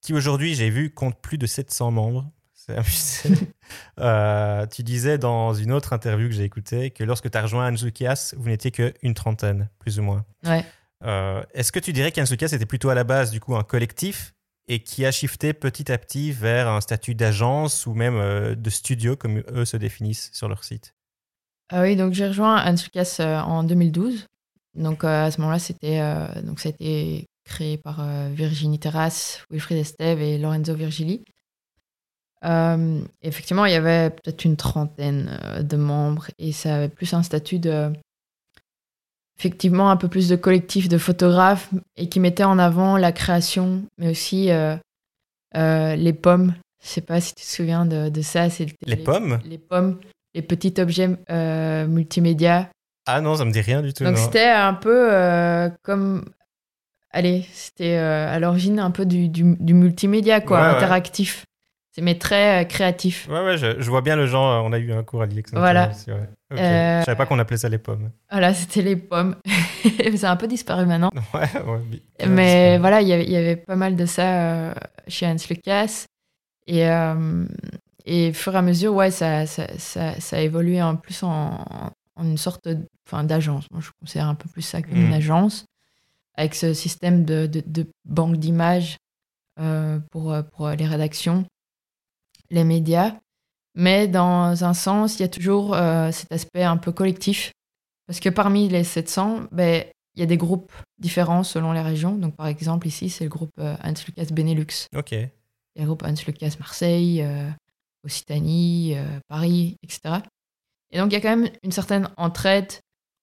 qui 0.00 0.14
aujourd'hui, 0.14 0.54
j'ai 0.54 0.70
vu, 0.70 0.90
compte 0.90 1.20
plus 1.20 1.38
de 1.38 1.46
700 1.46 1.90
membres. 1.90 2.30
C'est 2.66 3.30
euh, 4.00 4.66
tu 4.66 4.82
disais 4.82 5.18
dans 5.18 5.52
une 5.52 5.72
autre 5.72 5.92
interview 5.92 6.28
que 6.28 6.34
j'ai 6.34 6.44
écoutée 6.44 6.90
que 6.90 7.04
lorsque 7.04 7.30
tu 7.30 7.36
as 7.36 7.42
rejoint 7.42 7.70
Lucas, 7.70 8.32
vous 8.36 8.48
n'étiez 8.48 8.70
qu'une 8.70 9.14
trentaine, 9.14 9.68
plus 9.78 9.98
ou 9.98 10.02
moins. 10.02 10.24
Ouais. 10.44 10.64
Est-ce 11.52 11.70
que 11.70 11.78
tu 11.78 11.92
dirais 11.92 12.12
qu'Hans 12.12 12.24
Lucas 12.30 12.48
était 12.52 12.64
plutôt 12.64 12.88
à 12.88 12.94
la 12.94 13.04
base 13.04 13.30
du 13.30 13.38
coup 13.38 13.54
un 13.56 13.62
collectif 13.62 14.34
et 14.68 14.80
qui 14.80 15.04
a 15.04 15.12
shifté 15.12 15.52
petit 15.52 15.92
à 15.92 15.98
petit 15.98 16.32
vers 16.32 16.68
un 16.68 16.80
statut 16.80 17.14
d'agence 17.14 17.86
ou 17.86 17.94
même 17.94 18.16
euh, 18.16 18.54
de 18.54 18.70
studio, 18.70 19.16
comme 19.16 19.42
eux 19.50 19.64
se 19.64 19.76
définissent 19.76 20.30
sur 20.32 20.48
leur 20.48 20.64
site? 20.64 20.94
Ah 21.70 21.82
oui, 21.82 21.96
donc 21.96 22.12
j'ai 22.12 22.26
rejoint 22.26 22.64
Ansukas 22.64 23.16
euh, 23.20 23.40
en 23.40 23.64
2012. 23.64 24.26
Donc 24.74 25.04
euh, 25.04 25.26
à 25.26 25.30
ce 25.30 25.40
moment-là, 25.40 25.58
c'était 25.58 26.00
donc 26.42 26.60
ça 26.60 26.68
a 26.68 26.70
été 26.70 27.28
créé 27.44 27.76
par 27.76 28.04
Virginie 28.30 28.78
Terrasse, 28.78 29.44
Wilfried 29.50 29.78
Esteve 29.78 30.20
et 30.20 30.38
Lorenzo 30.38 30.74
Virgili. 30.74 31.24
Effectivement, 33.22 33.64
il 33.64 33.72
y 33.72 33.76
avait 33.76 34.10
peut-être 34.10 34.44
une 34.44 34.56
trentaine 34.56 35.38
de 35.60 35.76
membres 35.76 36.26
et 36.38 36.52
ça 36.52 36.76
avait 36.76 36.88
plus 36.88 37.14
un 37.14 37.22
statut 37.22 37.58
de 37.58 37.92
effectivement 39.38 39.90
un 39.90 39.96
peu 39.96 40.08
plus 40.08 40.28
de 40.28 40.36
collectif 40.36 40.88
de 40.88 40.98
photographes 40.98 41.70
et 41.96 42.08
qui 42.08 42.20
mettait 42.20 42.44
en 42.44 42.58
avant 42.58 42.96
la 42.96 43.12
création, 43.12 43.82
mais 43.98 44.10
aussi 44.10 44.50
euh, 44.50 44.76
euh, 45.56 45.96
les 45.96 46.12
pommes. 46.12 46.54
Je 46.82 46.88
sais 46.88 47.00
pas 47.00 47.20
si 47.20 47.34
tu 47.34 47.44
te 47.44 47.48
souviens 47.48 47.86
de, 47.86 48.08
de 48.08 48.22
ça. 48.22 48.46
Les, 48.82 48.96
pommes 48.96 49.40
Les 49.44 49.58
pommes, 49.58 49.98
les 50.34 50.42
petits 50.42 50.74
objets 50.78 51.10
euh, 51.30 51.86
multimédia. 51.86 52.68
Ah 53.06 53.20
non, 53.20 53.36
ça 53.36 53.44
me 53.44 53.50
dit 53.50 53.60
rien 53.60 53.82
du 53.82 53.92
tout. 53.92 54.04
Donc 54.04 54.18
c'était 54.18 54.48
un 54.48 54.74
peu 54.74 55.10
comme. 55.82 56.24
Allez, 57.10 57.46
c'était 57.52 57.94
à 57.94 58.38
l'origine 58.40 58.80
un 58.80 58.90
peu 58.90 59.06
du, 59.06 59.28
du, 59.28 59.74
multimédia, 59.74 60.40
quoi, 60.40 60.60
interactif. 60.64 61.44
C'est 61.94 62.02
mais 62.02 62.18
très 62.18 62.66
créatif. 62.68 63.28
Ouais, 63.30 63.44
ouais, 63.44 63.56
je, 63.56 63.80
je, 63.80 63.88
vois 63.88 64.02
bien 64.02 64.16
le 64.16 64.26
genre. 64.26 64.64
On 64.64 64.72
a 64.72 64.78
eu 64.78 64.92
un 64.92 65.04
cours 65.04 65.22
à 65.22 65.26
l'IEX. 65.26 65.52
Voilà. 65.52 65.92
Euh, 66.58 67.00
je 67.00 67.04
savais 67.04 67.16
pas 67.16 67.26
qu'on 67.26 67.38
appelait 67.38 67.56
ça 67.56 67.68
les 67.68 67.78
pommes. 67.78 68.10
Voilà, 68.30 68.54
c'était 68.54 68.82
les 68.82 68.96
pommes. 68.96 69.36
c'est 69.82 70.24
un 70.24 70.36
peu 70.36 70.46
disparu 70.46 70.86
maintenant. 70.86 71.10
Ouais, 71.34 71.48
ouais. 71.62 72.26
Mais 72.28 72.78
voilà, 72.78 73.00
il 73.00 73.08
y 73.08 73.36
avait 73.36 73.56
pas 73.56 73.76
mal 73.76 73.96
de 73.96 74.06
ça 74.06 74.42
euh, 74.42 74.74
chez 75.08 75.26
Hans 75.26 75.36
Lucas. 75.48 76.06
Et, 76.66 76.88
euh, 76.88 77.44
et 78.06 78.30
au 78.30 78.32
fur 78.32 78.54
et 78.54 78.58
à 78.58 78.62
mesure, 78.62 78.94
ouais, 78.94 79.10
ça, 79.10 79.46
ça, 79.46 79.66
ça, 79.78 80.18
ça 80.20 80.36
a 80.36 80.40
évolué 80.40 80.82
en 80.82 80.96
plus 80.96 81.22
en, 81.22 81.64
une 82.20 82.38
sorte 82.38 82.68
d'agence. 83.24 83.70
Moi, 83.70 83.80
je 83.80 83.90
considère 84.00 84.28
un 84.28 84.34
peu 84.34 84.48
plus 84.48 84.62
ça 84.62 84.82
qu'une 84.82 85.10
mm. 85.10 85.12
agence, 85.12 85.66
avec 86.36 86.54
ce 86.54 86.72
système 86.72 87.24
de, 87.24 87.46
de, 87.46 87.62
de 87.66 87.86
banque 88.04 88.36
d'images 88.36 88.96
pour, 90.10 90.34
pour 90.56 90.68
les 90.70 90.86
rédactions, 90.86 91.44
les 92.50 92.64
médias. 92.64 93.12
Mais 93.74 94.06
dans 94.06 94.64
un 94.64 94.74
sens, 94.74 95.18
il 95.18 95.22
y 95.22 95.24
a 95.24 95.28
toujours 95.28 95.74
euh, 95.74 96.12
cet 96.12 96.30
aspect 96.32 96.62
un 96.62 96.76
peu 96.76 96.92
collectif. 96.92 97.52
Parce 98.06 98.20
que 98.20 98.28
parmi 98.28 98.68
les 98.68 98.84
700, 98.84 99.48
ben, 99.50 99.84
il 100.14 100.20
y 100.20 100.22
a 100.22 100.26
des 100.26 100.36
groupes 100.36 100.72
différents 100.98 101.42
selon 101.42 101.72
les 101.72 101.80
régions. 101.80 102.14
Donc, 102.16 102.36
par 102.36 102.46
exemple, 102.46 102.86
ici, 102.86 103.10
c'est 103.10 103.24
le 103.24 103.30
groupe 103.30 103.50
euh, 103.58 103.74
Hans 103.82 103.94
Lucas 104.06 104.32
Benelux. 104.32 104.88
OK. 104.94 105.12
Il 105.12 105.18
y 105.76 105.78
a 105.78 105.80
le 105.80 105.86
groupe 105.86 106.04
Hans 106.04 106.14
Lucas 106.26 106.54
Marseille, 106.60 107.22
euh, 107.22 107.50
Occitanie, 108.04 108.94
Paris, 109.28 109.76
etc. 109.82 110.16
Et 110.92 110.98
donc, 110.98 111.10
il 111.10 111.14
y 111.14 111.16
a 111.16 111.20
quand 111.20 111.34
même 111.36 111.50
une 111.62 111.72
certaine 111.72 112.08
entraide 112.16 112.72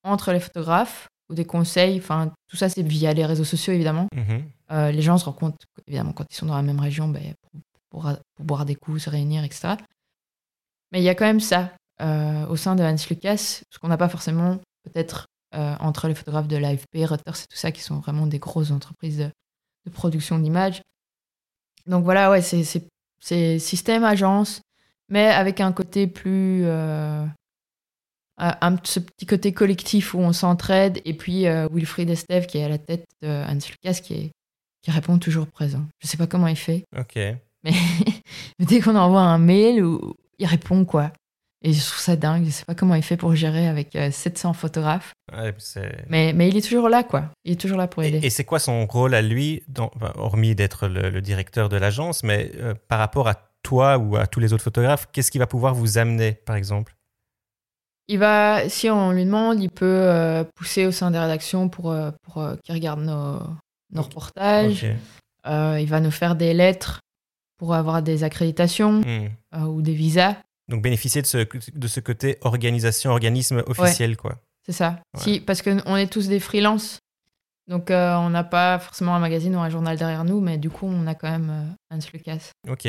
entre 0.03 0.34
les 0.34 0.39
photographes 0.39 1.07
ou 1.30 1.36
des 1.36 1.45
conseils. 1.45 1.99
Enfin, 1.99 2.34
tout 2.49 2.57
ça, 2.57 2.67
c'est 2.67 2.82
via 2.82 3.13
les 3.13 3.26
réseaux 3.26 3.45
sociaux, 3.45 3.72
évidemment. 3.74 4.07
Mm-hmm. 4.15 4.89
les 4.91 5.01
gens 5.03 5.19
se 5.19 5.26
rencontrent, 5.26 5.67
évidemment, 5.88 6.11
quand 6.13 6.26
ils 6.30 6.36
sont 6.36 6.47
dans 6.47 6.55
la 6.55 6.63
même 6.63 6.80
région, 6.80 7.07
ben, 7.07 7.22
pour, 7.41 7.51
pour, 7.91 8.11
boire 8.39 8.65
des 8.65 8.75
coups, 8.75 9.03
se 9.03 9.09
réunir, 9.09 9.43
etc. 9.43 9.75
Mais 10.91 10.99
il 10.99 11.03
y 11.03 11.09
a 11.09 11.15
quand 11.15 11.25
même 11.25 11.39
ça 11.39 11.71
euh, 12.01 12.47
au 12.47 12.55
sein 12.55 12.75
de 12.75 12.83
Hans 12.83 12.95
Lucas, 13.09 13.61
ce 13.69 13.79
qu'on 13.79 13.89
n'a 13.89 13.97
pas 13.97 14.09
forcément 14.09 14.57
peut-être 14.83 15.27
euh, 15.53 15.75
entre 15.79 16.07
les 16.07 16.15
photographes 16.15 16.47
de 16.47 16.57
l'AFP, 16.57 17.05
Reuters 17.05 17.35
et 17.35 17.47
tout 17.47 17.57
ça, 17.57 17.71
qui 17.71 17.81
sont 17.81 17.99
vraiment 17.99 18.25
des 18.25 18.39
grosses 18.39 18.71
entreprises 18.71 19.17
de, 19.19 19.91
production 19.91 20.39
d'images. 20.39 20.81
Donc 21.85 22.03
voilà, 22.03 22.31
ouais, 22.31 22.41
c'est 22.41 23.59
système 23.59 24.03
agence, 24.03 24.61
mais 25.09 25.27
avec 25.27 25.59
un 25.59 25.71
côté 25.71 26.07
plus. 26.07 26.63
Euh, 26.65 27.25
un, 28.37 28.77
ce 28.83 28.99
petit 28.99 29.27
côté 29.27 29.53
collectif 29.53 30.15
où 30.15 30.19
on 30.19 30.33
s'entraide, 30.33 30.99
et 31.05 31.13
puis 31.15 31.45
Wilfried 31.71 32.09
Esteve 32.09 32.47
qui 32.47 32.57
est 32.57 32.63
à 32.63 32.69
la 32.69 32.79
tête 32.79 33.05
de 33.21 33.27
Hans 33.27 33.53
Lucas 33.53 33.99
qui, 34.01 34.13
est, 34.15 34.31
qui 34.81 34.89
répond 34.89 35.19
toujours 35.19 35.45
présent. 35.45 35.85
Je 35.99 36.07
sais 36.07 36.17
pas 36.17 36.25
comment 36.25 36.47
il 36.47 36.55
fait. 36.55 36.83
Ok. 36.97 37.19
Mais 38.59 38.66
dès 38.66 38.80
qu'on 38.80 38.95
envoie 38.95 39.22
un 39.22 39.38
mail 39.38 39.84
ou, 39.84 40.16
il 40.39 40.45
répond 40.45 40.86
quoi. 40.86 41.12
Et 41.64 41.74
je 41.74 41.86
trouve 41.86 41.99
ça 41.99 42.16
dingue. 42.16 42.45
Je 42.45 42.49
sais 42.49 42.66
pas 42.66 42.74
comment 42.74 42.95
il 42.95 43.03
fait 43.03 43.18
pour 43.18 43.36
gérer 43.36 43.68
avec 43.68 43.95
700 44.12 44.49
euh, 44.49 44.53
photographes. 44.53 45.14
mais, 46.09 46.34
mais 46.34 46.49
il 46.49 46.57
est 46.57 46.68
toujours 46.68 46.89
là, 46.89 47.03
quoi. 47.03 47.26
Il 47.45 47.53
est 47.53 47.62
toujours 47.62 47.78
là 47.78 47.88
pour 47.88 48.03
aider. 48.03 48.20
Et, 48.24 48.32
c'est 48.32 48.45
quoi 48.45 48.57
son 48.57 48.88
rôle 48.88 49.14
à 49.14 49.22
lui, 49.22 49.62
dans, 49.68 49.91
hormis 50.16 50.55
d'être 50.55 50.88
le, 50.88 51.22
directeur 51.22 51.70
de 51.70 51.78
l'agence, 51.78 52.24
mais 52.24 52.51
euh, 52.55 52.74
par 52.88 52.97
rapport 52.97 53.28
à 53.28 53.36
toi 53.62 53.99
ou 53.99 54.16
à 54.16 54.26
tous 54.26 54.39
les 54.39 54.53
autres 54.53 54.64
photographes, 54.64 55.07
qu'est-ce 55.12 55.30
qu'il 55.30 55.39
va 55.39 55.45
pouvoir 55.45 55.76
vous 55.76 55.99
amener, 55.99 56.32
par 56.32 56.55
exemple? 56.55 56.95
Il 58.07 58.18
va, 58.18 58.68
si 58.68 58.89
on 58.89 59.12
lui 59.12 59.24
demande, 59.24 59.62
il 59.62 59.70
peut 59.70 59.86
euh, 59.86 60.43
pousser 60.55 60.88
au 60.88 60.91
sein 60.91 61.12
des 61.12 61.20
rédactions 61.20 61.70
pour, 61.70 61.95
pour 62.24 62.43
qu'il 62.64 62.74
regarde 62.74 63.01
nos, 63.01 63.39
nos 63.93 64.01
reportages. 64.01 64.84
il 65.45 65.88
va 65.88 65.99
nous 65.99 66.12
faire 66.12 66.36
des 66.36 66.55
lettres 66.55 67.01
pour 67.62 67.76
avoir 67.76 68.01
des 68.01 68.24
accréditations 68.24 69.01
hmm. 69.01 69.30
euh, 69.53 69.59
ou 69.66 69.84
des 69.84 69.93
visas. 69.93 70.36
Donc 70.68 70.82
bénéficier 70.82 71.22
de 71.22 71.28
ce, 71.28 71.45
de 71.76 71.88
ce 71.88 71.99
côté 71.99 72.39
organisation, 72.41 73.12
organisme 73.12 73.64
officiel, 73.68 74.18
quoi. 74.18 74.39
C'est 74.66 74.72
ça. 74.72 74.99
Si, 75.16 75.39
parce 75.39 75.62
qu'on 75.62 75.95
est 75.95 76.12
tous 76.12 76.28
des 76.28 76.39
freelances. 76.39 76.97
Donc 77.68 77.91
euh, 77.91 78.16
on 78.16 78.32
n'a 78.32 78.43
pas 78.43 78.80
forcément 78.80 79.14
un 79.14 79.20
magazine 79.20 79.55
ou 79.55 79.59
un 79.59 79.70
journal 79.70 79.95
derrière 79.95 80.24
nous, 80.24 80.41
mais 80.41 80.57
du 80.57 80.72
coup 80.72 80.88
on 80.88 81.05
a 81.05 81.14
quand 81.14 81.30
même 81.30 81.51
euh, 81.51 81.95
Hans 81.95 81.99
Lucas. 82.12 82.49
Ok. 82.68 82.88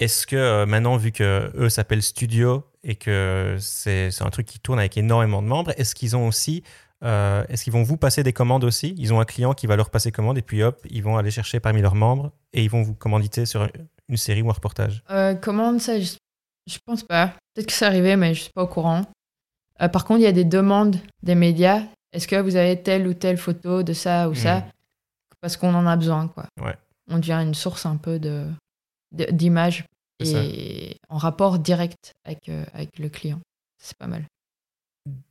Est-ce 0.00 0.26
que 0.26 0.64
maintenant, 0.64 0.96
vu 0.96 1.12
que 1.12 1.52
eux 1.54 1.68
s'appellent 1.68 2.02
Studio 2.02 2.64
et 2.82 2.96
que 2.96 3.58
c'est 3.60 4.10
un 4.22 4.30
truc 4.30 4.46
qui 4.46 4.58
tourne 4.58 4.80
avec 4.80 4.96
énormément 4.96 5.40
de 5.40 5.46
membres, 5.46 5.72
est-ce 5.76 5.94
qu'ils 5.94 6.16
ont 6.16 6.26
aussi 6.26 6.64
euh, 7.02 7.44
est-ce 7.48 7.64
qu'ils 7.64 7.72
vont 7.72 7.82
vous 7.82 7.96
passer 7.96 8.22
des 8.22 8.32
commandes 8.32 8.64
aussi? 8.64 8.94
Ils 8.98 9.12
ont 9.14 9.20
un 9.20 9.24
client 9.24 9.54
qui 9.54 9.66
va 9.66 9.76
leur 9.76 9.90
passer 9.90 10.12
commande 10.12 10.38
et 10.38 10.42
puis 10.42 10.62
hop, 10.62 10.84
ils 10.90 11.02
vont 11.02 11.16
aller 11.16 11.30
chercher 11.30 11.60
parmi 11.60 11.80
leurs 11.80 11.94
membres 11.94 12.32
et 12.52 12.62
ils 12.62 12.70
vont 12.70 12.82
vous 12.82 12.94
commanditer 12.94 13.46
sur 13.46 13.68
une 14.08 14.16
série 14.16 14.42
ou 14.42 14.50
un 14.50 14.52
reportage. 14.52 15.02
Euh, 15.10 15.34
commande, 15.34 15.80
ça, 15.80 15.98
je, 15.98 16.12
je 16.66 16.78
pense 16.84 17.02
pas. 17.02 17.34
Peut-être 17.54 17.66
que 17.66 17.72
c'est 17.72 17.86
arrivé, 17.86 18.16
mais 18.16 18.34
je 18.34 18.42
suis 18.42 18.52
pas 18.52 18.64
au 18.64 18.68
courant. 18.68 19.06
Euh, 19.80 19.88
par 19.88 20.04
contre, 20.04 20.20
il 20.20 20.24
y 20.24 20.26
a 20.26 20.32
des 20.32 20.44
demandes 20.44 20.96
des 21.22 21.34
médias. 21.34 21.82
Est-ce 22.12 22.28
que 22.28 22.36
vous 22.36 22.56
avez 22.56 22.82
telle 22.82 23.06
ou 23.06 23.14
telle 23.14 23.38
photo 23.38 23.82
de 23.82 23.92
ça 23.92 24.28
ou 24.28 24.34
ça? 24.34 24.56
Mhm. 24.56 24.64
Parce 25.40 25.56
qu'on 25.56 25.74
en 25.74 25.86
a 25.86 25.96
besoin, 25.96 26.28
quoi. 26.28 26.44
Ouais. 26.60 26.76
On 27.08 27.18
devient 27.18 27.40
une 27.42 27.54
source 27.54 27.86
un 27.86 27.96
peu 27.96 28.18
de 28.18 28.46
d'images 29.12 29.84
ça. 30.22 30.44
et 30.44 30.96
en 31.08 31.16
rapport 31.16 31.58
direct 31.58 32.12
avec, 32.24 32.48
euh, 32.48 32.64
avec 32.74 32.98
le 32.98 33.08
client. 33.08 33.40
C'est 33.82 33.96
pas 33.96 34.06
mal. 34.06 34.24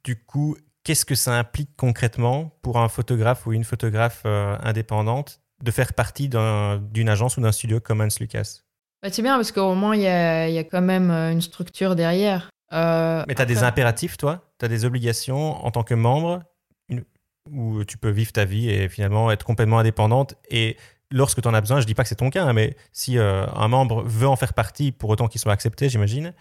Du 0.04 0.16
coup, 0.18 0.58
qu'est-ce 0.90 1.06
que 1.06 1.14
ça 1.14 1.36
implique 1.38 1.70
concrètement 1.78 2.58
pour 2.64 2.80
un 2.80 2.90
photographe 2.90 3.46
ou 3.46 3.54
une 3.54 3.64
photographe 3.64 4.24
euh, 4.26 4.58
indépendante 4.64 5.40
de 5.64 5.70
faire 5.70 5.94
partie 5.94 6.30
d'un- 6.30 6.78
d'une 6.78 7.10
agence 7.10 7.38
ou 7.38 7.42
d'un 7.42 7.52
studio 7.52 7.80
comme 7.80 8.02
Hans 8.02 8.08
Lucas? 8.20 8.62
Bah, 9.04 9.10
c'est 9.12 9.22
bien 9.22 9.36
parce 9.36 9.52
qu'au 9.52 9.76
moins, 9.76 9.96
il 9.96 10.02
y 10.02 10.08
a, 10.08 10.50
il 10.50 10.56
y 10.56 10.58
a 10.58 10.64
quand 10.64 10.82
même 10.82 11.12
euh, 11.12 11.32
une 11.32 11.42
structure 11.42 11.96
derrière. 11.96 12.50
Euh, 12.74 13.24
Mais 13.28 13.36
tu 13.36 13.42
as 13.44 13.46
des 13.46 13.62
impératifs, 13.62 14.18
toi? 14.18 14.52
Tu 14.58 14.66
as 14.66 14.68
des 14.68 14.84
obligations 14.84 15.64
en 15.64 15.70
tant 15.70 15.84
que 15.84 15.94
membre 15.94 16.42
une- 16.90 17.04
où 17.52 17.84
tu 17.84 18.00
peux 18.00 18.10
vivre 18.10 18.32
ta 18.32 18.46
vie 18.46 18.68
et 18.72 18.90
finalement 18.90 19.30
être 19.30 19.46
complètement 19.46 19.78
indépendante? 19.78 20.34
Et 20.50 20.76
lorsque 21.12 21.40
tu 21.40 21.48
en 21.48 21.54
as 21.54 21.62
besoin, 21.62 21.82
je 21.82 21.86
dis 21.86 21.94
pas 21.94 22.02
que 22.02 22.10
c'est 22.10 22.16
ton 22.16 22.32
cas, 22.32 22.46
hein, 22.46 22.54
mais 22.54 22.76
si 22.94 23.20
euh, 23.20 23.46
un 23.54 23.68
membre 23.68 24.02
veut 24.02 24.28
en 24.28 24.36
faire 24.36 24.56
partie 24.56 24.92
pour 24.92 25.12
autant 25.12 25.28
qu'il 25.28 25.40
soit 25.40 25.54
accepté, 25.54 25.88
j'imagine, 25.88 26.34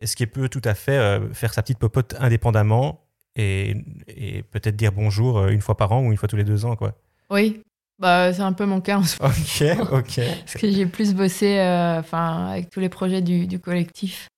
est-ce 0.00 0.14
qu'il 0.14 0.30
peut 0.30 0.48
tout 0.48 0.62
à 0.62 0.74
fait 0.74 0.96
euh, 0.98 1.34
faire 1.34 1.52
sa 1.52 1.62
petite 1.62 1.78
popote 1.80 2.14
indépendamment 2.20 3.07
et, 3.38 3.76
et 4.08 4.42
peut-être 4.42 4.76
dire 4.76 4.92
bonjour 4.92 5.38
euh, 5.38 5.48
une 5.48 5.60
fois 5.60 5.76
par 5.76 5.92
an 5.92 6.02
ou 6.02 6.10
une 6.10 6.16
fois 6.16 6.28
tous 6.28 6.36
les 6.36 6.44
deux 6.44 6.64
ans 6.64 6.76
quoi 6.76 6.94
Oui, 7.30 7.62
bah, 7.98 8.32
c'est 8.32 8.42
un 8.42 8.52
peu 8.52 8.64
mon 8.64 8.80
cas 8.80 8.98
en 8.98 9.02
ce 9.02 9.20
moment. 9.20 9.34
Ok, 9.34 9.92
ok. 9.92 10.20
Parce 10.44 10.54
que 10.54 10.70
j'ai 10.70 10.86
plus 10.86 11.14
bossé 11.14 11.58
euh, 11.58 11.98
enfin, 11.98 12.46
avec 12.48 12.70
tous 12.70 12.80
les 12.80 12.88
projets 12.88 13.22
du, 13.22 13.46
du 13.46 13.58
collectif. 13.58 14.28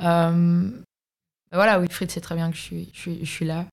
Euh, 0.00 0.70
voilà, 1.52 1.80
Wilfried 1.80 2.10
sait 2.10 2.20
très 2.20 2.36
bien 2.36 2.50
que 2.50 2.56
je 2.56 2.62
suis, 2.62 2.90
je 2.94 3.00
suis, 3.00 3.18
je 3.20 3.30
suis 3.30 3.44
là. 3.44 3.64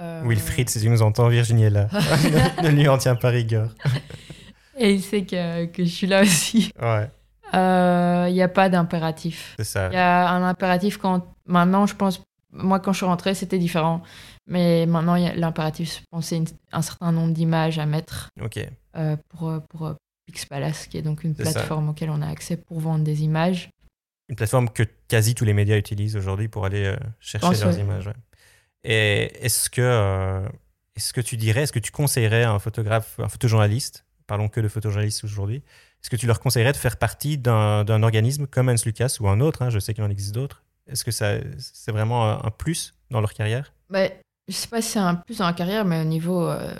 Euh, 0.00 0.22
Wilfried, 0.24 0.68
si 0.68 0.80
tu 0.80 0.88
nous 0.88 1.02
entends, 1.02 1.28
Virginie 1.28 1.64
est 1.64 1.70
là. 1.70 1.88
ne, 2.62 2.70
lui 2.70 2.88
en 2.88 2.98
tiens 2.98 3.14
pas 3.14 3.28
rigueur. 3.28 3.72
Et 4.76 4.94
il 4.94 5.02
sait 5.02 5.22
que, 5.22 5.66
que 5.66 5.84
je 5.84 5.90
suis 5.90 6.06
là 6.08 6.22
aussi. 6.22 6.72
Ouais, 6.80 7.08
Il 7.52 8.34
n'y 8.34 8.42
a 8.42 8.48
pas 8.48 8.68
d'impératif. 8.68 9.54
c'est 9.58 9.64
ça. 9.64 9.88
Il 9.88 9.94
y 9.94 9.98
a 9.98 10.28
un 10.30 10.42
impératif 10.42 10.98
quand. 10.98 11.24
Maintenant, 11.46 11.86
je 11.86 11.94
pense. 11.94 12.20
Moi, 12.52 12.80
quand 12.80 12.92
je 12.92 12.98
suis 12.98 13.06
rentrée, 13.06 13.34
c'était 13.34 13.58
différent. 13.58 14.02
Mais 14.46 14.86
maintenant, 14.86 15.16
l'impératif, 15.16 15.96
je 16.00 16.00
pense, 16.10 16.26
c'est 16.26 16.42
un 16.72 16.82
certain 16.82 17.12
nombre 17.12 17.32
d'images 17.34 17.78
à 17.78 17.86
mettre 17.86 18.30
euh, 18.96 19.16
pour, 19.28 19.48
euh, 19.50 19.60
pour 19.68 19.86
euh, 19.86 19.94
Pixpalace, 20.26 20.86
qui 20.86 20.96
est 20.98 21.02
donc 21.02 21.24
une 21.24 21.34
C'est 21.34 21.44
ça. 21.44 21.52
plateforme 21.52 21.90
auquel 21.90 22.10
on 22.10 22.22
a 22.22 22.28
accès 22.28 22.56
pour 22.56 22.80
vendre 22.80 23.04
des 23.04 23.22
images. 23.22 23.70
une 24.30 24.36
plateforme 24.36 24.68
que 24.70 24.82
quasi 25.08 25.34
tous 25.34 25.44
les 25.44 25.52
médias 25.54 25.76
utilisent 25.76 26.16
aujourd'hui 26.16 26.48
pour 26.48 26.64
aller 26.64 26.84
euh, 26.84 26.96
chercher 27.20 27.46
pense, 27.48 27.62
leurs 27.62 27.74
ouais. 27.74 27.80
images. 27.80 28.06
ouais. 28.06 28.14
Et 28.84 29.44
est-ce 29.44 29.68
que, 29.70 29.80
euh, 29.82 30.48
est-ce 30.96 31.12
que 31.12 31.20
tu 31.20 31.36
dirais, 31.36 31.62
est-ce 31.62 31.72
que 31.72 31.78
tu 31.78 31.90
conseillerais 31.90 32.44
à 32.44 32.52
un 32.52 32.58
photographe, 32.58 33.18
un 33.18 33.28
photojournaliste, 33.28 34.04
parlons 34.26 34.48
que 34.48 34.60
de 34.60 34.68
photojournalistes 34.68 35.24
aujourd'hui, 35.24 35.56
est-ce 36.02 36.10
que 36.10 36.16
tu 36.16 36.26
leur 36.26 36.40
conseillerais 36.40 36.72
de 36.72 36.76
faire 36.76 36.96
partie 36.96 37.38
d'un, 37.38 37.84
d'un 37.84 38.02
organisme 38.02 38.46
comme 38.46 38.68
Hans 38.68 38.74
Lucas 38.86 39.16
ou 39.20 39.28
un 39.28 39.40
autre, 39.40 39.62
hein, 39.62 39.70
je 39.70 39.78
sais 39.78 39.94
qu'il 39.94 40.04
en 40.04 40.10
existe 40.10 40.34
d'autres, 40.34 40.62
est-ce 40.88 41.04
que 41.04 41.10
ça, 41.10 41.34
c'est 41.58 41.92
vraiment 41.92 42.44
un, 42.44 42.50
plus 42.50 42.94
dans 43.10 43.20
leur 43.20 43.34
carrière? 43.34 43.72
Bah, 43.90 44.08
je 44.48 44.52
sais 44.54 44.68
pas 44.68 44.82
si 44.82 44.90
c'est 44.92 44.98
un 44.98 45.14
plus 45.14 45.38
dans 45.38 45.46
la 45.46 45.52
carrière, 45.52 45.84
mais 45.84 46.00
au 46.00 46.04
niveau. 46.04 46.46
euh, 46.48 46.74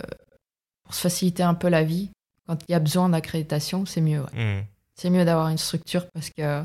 pour 0.83 0.93
se 0.95 1.01
faciliter 1.01 1.43
un 1.43 1.53
peu 1.53 1.69
la 1.69 1.83
vie, 1.83 2.09
quand 2.47 2.57
il 2.67 2.71
y 2.71 2.75
a 2.75 2.79
besoin 2.79 3.09
d'accréditation, 3.09 3.85
c'est 3.85 4.01
mieux. 4.01 4.21
ouais. 4.21 4.61
Hmm. 4.61 4.65
C'est 4.95 5.09
mieux 5.11 5.23
d'avoir 5.23 5.49
une 5.49 5.57
structure 5.59 6.09
parce 6.11 6.29
que, 6.31 6.63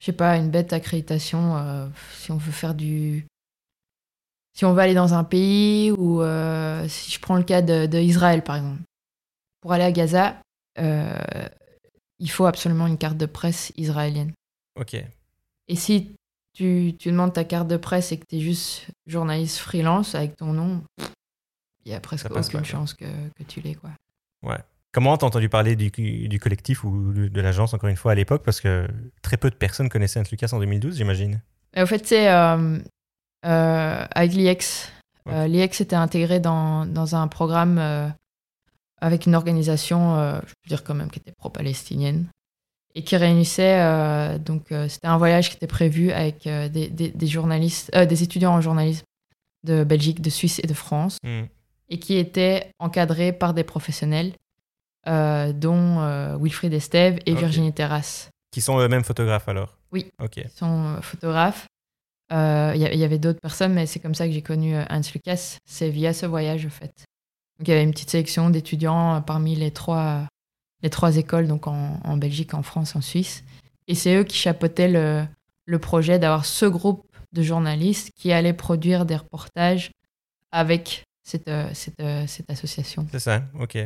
je 0.00 0.06
sais 0.06 0.12
pas, 0.12 0.36
une 0.38 0.50
bête 0.50 0.72
accréditation, 0.72 1.56
euh, 1.58 1.88
si 2.18 2.32
on 2.32 2.38
veut 2.38 2.52
faire 2.52 2.74
du. 2.74 3.26
Si 4.54 4.64
on 4.64 4.72
veut 4.72 4.80
aller 4.80 4.94
dans 4.94 5.14
un 5.14 5.24
pays 5.24 5.92
ou 5.92 6.20
euh, 6.22 6.86
si 6.88 7.10
je 7.10 7.20
prends 7.20 7.36
le 7.36 7.42
cas 7.42 7.62
de, 7.62 7.86
de 7.86 7.98
Israël 7.98 8.42
par 8.42 8.56
exemple, 8.56 8.82
pour 9.60 9.72
aller 9.72 9.84
à 9.84 9.92
Gaza, 9.92 10.36
il 12.18 12.30
faut 12.30 12.46
absolument 12.46 12.86
une 12.86 12.98
carte 12.98 13.16
de 13.16 13.26
presse 13.26 13.72
israélienne. 13.76 14.32
Ok, 14.78 14.94
Et 15.68 15.76
si 15.76 16.14
tu, 16.52 16.94
tu 16.98 17.10
demandes 17.10 17.32
ta 17.32 17.44
carte 17.44 17.68
de 17.68 17.76
presse 17.76 18.12
et 18.12 18.18
que 18.18 18.26
tu 18.26 18.36
es 18.36 18.40
juste 18.40 18.86
journaliste 19.06 19.58
freelance 19.58 20.14
avec 20.14 20.36
ton 20.36 20.52
nom, 20.52 20.82
il 21.84 21.92
y 21.92 21.94
a 21.94 22.00
presque 22.00 22.26
aucune 22.30 22.60
pas, 22.60 22.62
chance 22.62 22.94
que, 22.94 23.04
que 23.04 23.42
tu 23.42 23.60
l'aies. 23.60 23.74
Quoi. 23.74 23.90
Comment 24.92 25.16
t'as 25.16 25.26
entendu 25.26 25.48
parler 25.48 25.74
du, 25.74 25.90
du 25.90 26.38
collectif 26.38 26.84
ou 26.84 27.12
de, 27.12 27.40
l'agence, 27.40 27.72
encore 27.72 27.88
une 27.88 27.96
fois, 27.96 28.12
à 28.12 28.14
l'époque? 28.14 28.42
Parce 28.44 28.60
que 28.60 28.86
très 29.22 29.38
peu 29.38 29.48
de 29.48 29.54
personnes 29.54 29.88
connaissaient 29.88 30.20
Hans 30.20 30.24
Lucas 30.30 30.50
en 30.52 30.58
2012, 30.58 30.96
j'imagine. 30.96 31.40
Au 31.76 31.86
fait, 31.86 32.06
c'est 32.06 32.30
euh, 32.30 32.78
euh, 33.46 34.06
avec 34.10 34.34
l'IEX. 34.34 34.92
Euh, 35.28 35.46
L'IEX 35.46 35.80
était 35.80 35.96
intégré 35.96 36.40
dans, 36.40 36.84
dans 36.84 37.16
un 37.16 37.26
programme 37.28 38.12
avec 39.00 39.26
une 39.26 39.34
organisation, 39.34 40.40
je 40.46 40.52
peux 40.62 40.68
dire 40.68 40.84
quand 40.84 40.94
même, 40.94 41.10
qui 41.10 41.20
était 41.20 41.32
pro-palestinienne 41.32 42.26
et 42.94 43.02
qui 43.02 43.16
réunissait. 43.16 43.80
euh, 43.80 44.38
donc, 44.38 44.72
euh, 44.72 44.88
c'était 44.88 45.06
un 45.06 45.18
voyage 45.18 45.50
qui 45.50 45.56
était 45.56 45.66
prévu 45.66 46.10
avec 46.12 46.46
euh, 46.46 46.68
des, 46.68 46.88
des, 46.88 47.08
des 47.08 47.26
journalistes, 47.26 47.96
des 47.96 48.22
étudiants 48.22 48.52
en 48.52 48.60
journalisme 48.60 49.04
de 49.64 49.84
Belgique, 49.84 50.20
de 50.20 50.30
Suisse 50.30 50.60
et 50.62 50.66
de 50.66 50.74
France. 50.74 51.18
Hmm. 51.22 51.44
et 51.88 51.98
qui 51.98 52.16
était 52.16 52.72
encadré 52.78 53.32
par 53.32 53.54
des 53.54 53.64
professionnels, 53.64 54.32
dont 55.06 56.36
Wilfried 56.40 56.72
Estève 56.72 57.18
et. 57.26 57.34
Virginie 57.34 57.72
Terrasse, 57.72 58.30
Qui 58.50 58.60
sont 58.60 58.78
eux-mêmes 58.78 59.04
photographes 59.04 59.48
alors? 59.48 59.76
Oui. 59.92 60.06
Ok. 60.22 60.42
qui 60.42 60.56
sont 60.56 60.96
photographes. 61.02 61.66
Il 62.30 62.36
y, 62.76 63.04
avait 63.04 63.18
d'autres 63.18 63.40
personnes, 63.40 63.74
mais 63.74 63.84
c'est 63.86 64.00
comme 64.00 64.14
ça 64.14 64.26
que 64.26 64.32
j'ai 64.32 64.42
connu 64.42 64.74
Hans 64.74 65.02
Lucas. 65.14 65.58
C'est 65.66 65.90
via 65.90 66.12
ce 66.14 66.24
voyage, 66.24 66.64
en 66.64 66.70
fait. 66.70 67.04
Donc, 67.58 67.68
il 67.68 67.70
y 67.70 67.74
avait 67.74 67.84
une 67.84 67.92
petite 67.92 68.10
sélection 68.10 68.48
d'étudiants 68.48 69.20
parmi 69.20 69.54
les 69.54 69.70
trois, 69.70 70.26
les 70.82 70.90
trois 70.90 71.16
écoles, 71.16 71.46
donc 71.46 71.66
en, 71.66 72.00
en 72.04 72.16
Belgique, 72.16 72.54
en 72.54 72.62
France, 72.62 72.96
en 72.96 73.00
Suisse. 73.00 73.44
Et 73.88 73.94
c'est 73.94 74.14
eux 74.16 74.24
qui 74.24 74.36
chapeautaient 74.36 74.88
le, 74.88 75.24
le 75.66 75.78
projet 75.78 76.18
d'avoir 76.18 76.44
ce 76.44 76.66
groupe 76.66 77.06
de 77.32 77.42
journalistes 77.42 78.10
qui 78.16 78.32
allaient 78.32 78.52
produire 78.52 79.06
des 79.06 79.16
reportages 79.16 79.90
avec 80.50 81.04
cette, 81.22 81.48
euh, 81.48 81.68
cette, 81.72 82.00
euh, 82.00 82.24
cette 82.26 82.50
association. 82.50 83.06
C'est 83.10 83.18
ça, 83.20 83.42
ok. 83.58 83.78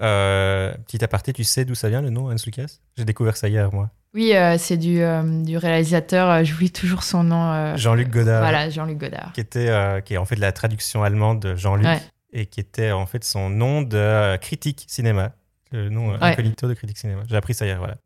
Euh, 0.00 0.74
petit 0.86 1.04
aparté, 1.04 1.32
tu 1.32 1.44
sais 1.44 1.64
d'où 1.64 1.74
ça 1.74 1.88
vient 1.88 2.00
le 2.00 2.10
nom 2.10 2.30
Hans 2.30 2.36
Lucas? 2.46 2.78
J'ai 2.96 3.04
découvert 3.04 3.36
ça 3.36 3.48
hier, 3.48 3.72
moi. 3.72 3.90
Oui, 4.14 4.34
euh, 4.34 4.56
c'est 4.58 4.76
du, 4.76 5.00
euh, 5.00 5.42
du 5.42 5.56
réalisateur, 5.56 6.44
j'oublie 6.44 6.70
toujours 6.70 7.02
son 7.02 7.24
nom. 7.24 7.76
Jean-Luc 7.76 8.10
Godard. 8.10 8.40
Voilà, 8.40 8.68
Jean-Luc 8.70 8.98
Godard. 8.98 9.32
Qui, 9.32 9.40
était, 9.40 10.02
qui 10.04 10.14
est 10.14 10.18
en 10.18 10.24
fait 10.24 10.36
la 10.36 10.52
traduction 10.52 11.02
allemande 11.02 11.40
de 11.40 11.56
Jean-Luc 11.56 11.86
Ouais. 11.86 12.00
et 12.32 12.46
qui 12.46 12.60
était 12.60 12.90
en 12.92 13.06
fait 13.06 13.24
son 13.24 13.48
nom 13.50 13.82
de 13.82 14.36
critique 14.38 14.84
cinéma. 14.88 15.32
Le 15.72 15.88
nom 15.88 16.10
euh, 16.12 16.18
Ouais. 16.18 16.22
incognito 16.32 16.68
de 16.68 16.74
critique 16.74 16.98
cinéma. 16.98 17.22
J'ai 17.28 17.36
appris 17.36 17.54
ça 17.54 17.66
hier, 17.66 17.78
voilà. 17.78 17.96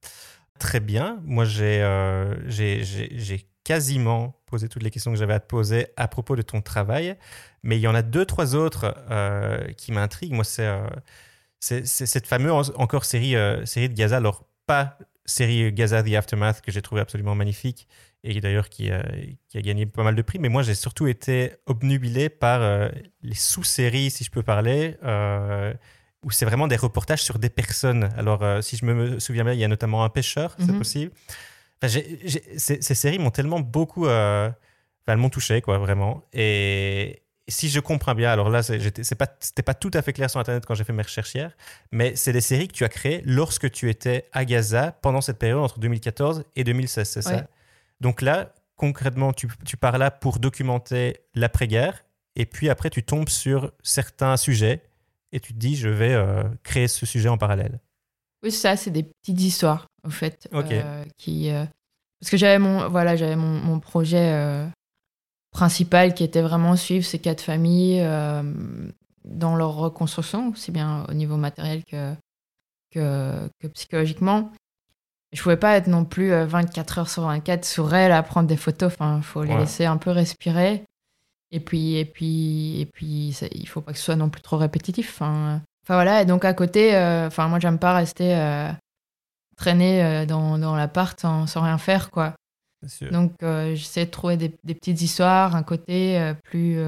Très 0.58 0.80
bien. 0.80 1.20
Moi, 1.24 1.44
j'ai 1.44 1.82
euh, 1.82 2.34
j'ai- 2.48 3.46
quasiment 3.64 4.40
posé 4.46 4.68
toutes 4.68 4.84
les 4.84 4.90
questions 4.92 5.10
que 5.12 5.18
j'avais 5.18 5.34
à 5.34 5.40
te 5.40 5.46
poser 5.48 5.88
à 5.96 6.06
propos 6.06 6.36
de 6.36 6.42
ton 6.42 6.62
travail. 6.62 7.16
Mais 7.64 7.76
il 7.76 7.80
y 7.80 7.88
en 7.88 7.96
a 7.96 8.02
deux, 8.02 8.24
trois 8.24 8.54
autres 8.54 8.94
euh, 9.10 9.66
qui 9.72 9.90
m'intriguent. 9.90 10.34
Moi, 10.34 10.44
c'est 10.44 10.66
euh, 10.66 10.86
cette 11.60 12.26
fameuse 12.28 12.72
encore 12.76 13.04
série, 13.04 13.34
euh, 13.34 13.64
série 13.66 13.88
de 13.88 13.94
Gaza. 13.94 14.18
Alors, 14.18 14.44
pas 14.66 14.98
série 15.24 15.72
Gaza 15.72 16.02
The 16.04 16.12
Aftermath 16.14 16.60
que 16.60 16.70
j'ai 16.70 16.80
trouvé 16.82 17.00
absolument 17.00 17.34
magnifique 17.34 17.88
et 18.22 18.40
d'ailleurs 18.40 18.68
qui, 18.68 18.90
a- 18.92 19.04
qui 19.48 19.58
a 19.58 19.62
gagné 19.62 19.84
pas 19.86 20.04
mal 20.04 20.14
de 20.14 20.22
prix. 20.22 20.38
Mais 20.38 20.48
moi, 20.48 20.62
j'ai 20.62 20.74
surtout 20.76 21.08
été 21.08 21.52
obnubilé 21.66 22.28
par 22.28 22.62
euh, 22.62 22.88
les 23.22 23.34
sous-séries, 23.34 24.10
si 24.12 24.22
je 24.22 24.30
peux 24.30 24.42
parler, 24.44 24.96
euh, 25.02 25.74
où 26.26 26.30
c'est 26.32 26.44
vraiment 26.44 26.66
des 26.66 26.76
reportages 26.76 27.22
sur 27.22 27.38
des 27.38 27.48
personnes. 27.50 28.10
Alors, 28.18 28.42
euh, 28.42 28.60
si 28.60 28.76
je 28.76 28.84
me 28.84 29.20
souviens 29.20 29.44
bien, 29.44 29.52
il 29.52 29.60
y 29.60 29.64
a 29.64 29.68
notamment 29.68 30.02
un 30.04 30.08
pêcheur, 30.08 30.56
c'est 30.58 30.72
Mhm. 30.72 30.78
possible. 30.78 31.12
Enfin, 31.80 32.00
ces, 32.58 32.82
ces 32.82 32.94
séries 32.94 33.18
m'ont 33.20 33.30
tellement 33.30 33.60
beaucoup... 33.60 34.06
euh, 34.06 34.48
enfin, 34.48 34.54
elles 35.12 35.18
m'ont 35.18 35.30
touché, 35.30 35.60
quoi, 35.62 35.78
vraiment. 35.78 36.24
Et 36.32 37.22
si 37.46 37.68
je 37.68 37.78
comprends 37.78 38.14
bien, 38.16 38.32
alors 38.32 38.50
là, 38.50 38.62
c'est 38.64 39.14
pas, 39.14 39.28
c'était 39.38 39.62
pas 39.62 39.74
tout 39.74 39.90
à 39.94 40.02
fait 40.02 40.12
clair 40.12 40.28
sur 40.28 40.40
Internet 40.40 40.66
quand 40.66 40.74
j'ai 40.74 40.82
fait 40.82 40.92
mes 40.92 41.04
recherches 41.04 41.32
hier, 41.36 41.52
mais 41.92 42.16
c'est 42.16 42.32
des 42.32 42.40
séries 42.40 42.66
que 42.66 42.72
tu 42.72 42.84
as 42.84 42.88
créées 42.88 43.22
lorsque 43.24 43.70
tu 43.70 43.88
étais 43.88 44.28
à 44.32 44.44
Gaza 44.44 44.90
pendant 45.00 45.20
cette 45.20 45.38
période 45.38 45.60
entre 45.60 45.78
2014 45.78 46.42
et 46.56 46.64
2016, 46.64 47.08
c'est 47.08 47.24
Ouais. 47.24 47.36
ça 47.36 47.46
Donc 48.00 48.20
là, 48.20 48.52
concrètement, 48.74 49.32
tu, 49.32 49.46
tu 49.64 49.76
pars 49.76 49.96
là 49.96 50.10
pour 50.10 50.40
documenter 50.40 51.18
l'après-guerre, 51.36 52.04
et 52.34 52.46
puis 52.46 52.68
après, 52.68 52.90
tu 52.90 53.04
tombes 53.04 53.28
sur 53.28 53.70
certains 53.84 54.36
sujets, 54.36 54.82
et 55.36 55.40
tu 55.40 55.52
te 55.52 55.58
dis, 55.58 55.76
je 55.76 55.90
vais 55.90 56.14
euh, 56.14 56.44
créer 56.62 56.88
ce 56.88 57.04
sujet 57.04 57.28
en 57.28 57.36
parallèle. 57.36 57.78
Oui, 58.42 58.50
ça, 58.50 58.74
c'est 58.74 58.90
des 58.90 59.02
petites 59.02 59.40
histoires, 59.42 59.86
en 60.02 60.08
fait. 60.08 60.48
Euh, 60.54 61.04
qui, 61.18 61.50
euh, 61.50 61.66
Parce 62.18 62.30
que 62.30 62.38
j'avais 62.38 62.58
mon, 62.58 62.88
voilà, 62.88 63.16
j'avais 63.16 63.36
mon, 63.36 63.60
mon 63.60 63.78
projet 63.78 64.66
principal 65.50 66.14
qui 66.14 66.24
était 66.24 66.40
vraiment 66.40 66.74
suivre 66.74 67.04
ces 67.04 67.18
quatre 67.18 67.42
familles 67.42 68.00
dans 69.24 69.56
leur 69.56 69.74
reconstruction, 69.74 70.48
aussi 70.48 70.70
bien 70.70 71.04
au 71.10 71.12
niveau 71.12 71.36
matériel 71.36 71.84
que, 71.84 72.14
que, 72.92 73.48
que 73.60 73.66
psychologiquement. 73.68 74.52
Je 75.32 75.42
pouvais 75.42 75.58
pas 75.58 75.76
être 75.76 75.88
non 75.88 76.06
plus 76.06 76.30
24 76.30 76.98
heures 76.98 77.10
sur 77.10 77.24
24 77.24 77.64
sur 77.66 77.94
elle 77.94 78.12
à 78.12 78.22
prendre 78.22 78.48
des 78.48 78.56
photos. 78.56 78.90
Enfin, 78.90 79.20
faut 79.20 79.42
les 79.42 79.52
Ouais. 79.52 79.60
laisser 79.60 79.84
un 79.84 79.98
peu 79.98 80.10
respirer. 80.10 80.84
Et 81.52 81.60
puis, 81.60 81.96
et 81.96 82.04
puis, 82.04 82.80
et 82.80 82.86
puis, 82.86 83.32
ça- 83.32 83.46
il 83.52 83.68
faut 83.68 83.80
pas 83.80 83.92
que 83.92 83.98
ce 83.98 84.04
soit 84.04 84.16
non 84.16 84.28
plus 84.30 84.42
trop 84.42 84.56
répétitif. 84.56 85.10
Enfin, 85.10 85.62
enfin 85.84 85.94
voilà. 85.94 86.22
Et 86.22 86.24
donc 86.24 86.44
à 86.44 86.52
côté, 86.54 86.94
euh, 86.96 87.28
moi 87.38 87.58
j'aime 87.60 87.78
pas 87.78 87.94
rester 87.94 88.34
euh, 88.36 88.70
traîner 89.56 90.04
euh, 90.04 90.26
dans, 90.26 90.58
dans 90.58 90.74
l'appart 90.76 91.18
sans, 91.20 91.46
sans 91.46 91.62
rien 91.62 91.78
faire 91.78 92.10
quoi. 92.10 92.34
Donc 93.10 93.32
euh, 93.42 93.74
j'essaie 93.74 94.06
de 94.06 94.10
trouver 94.10 94.36
des, 94.36 94.54
des 94.64 94.74
petites 94.74 95.00
histoires, 95.02 95.54
un 95.56 95.62
côté 95.62 96.32
plus 96.44 96.78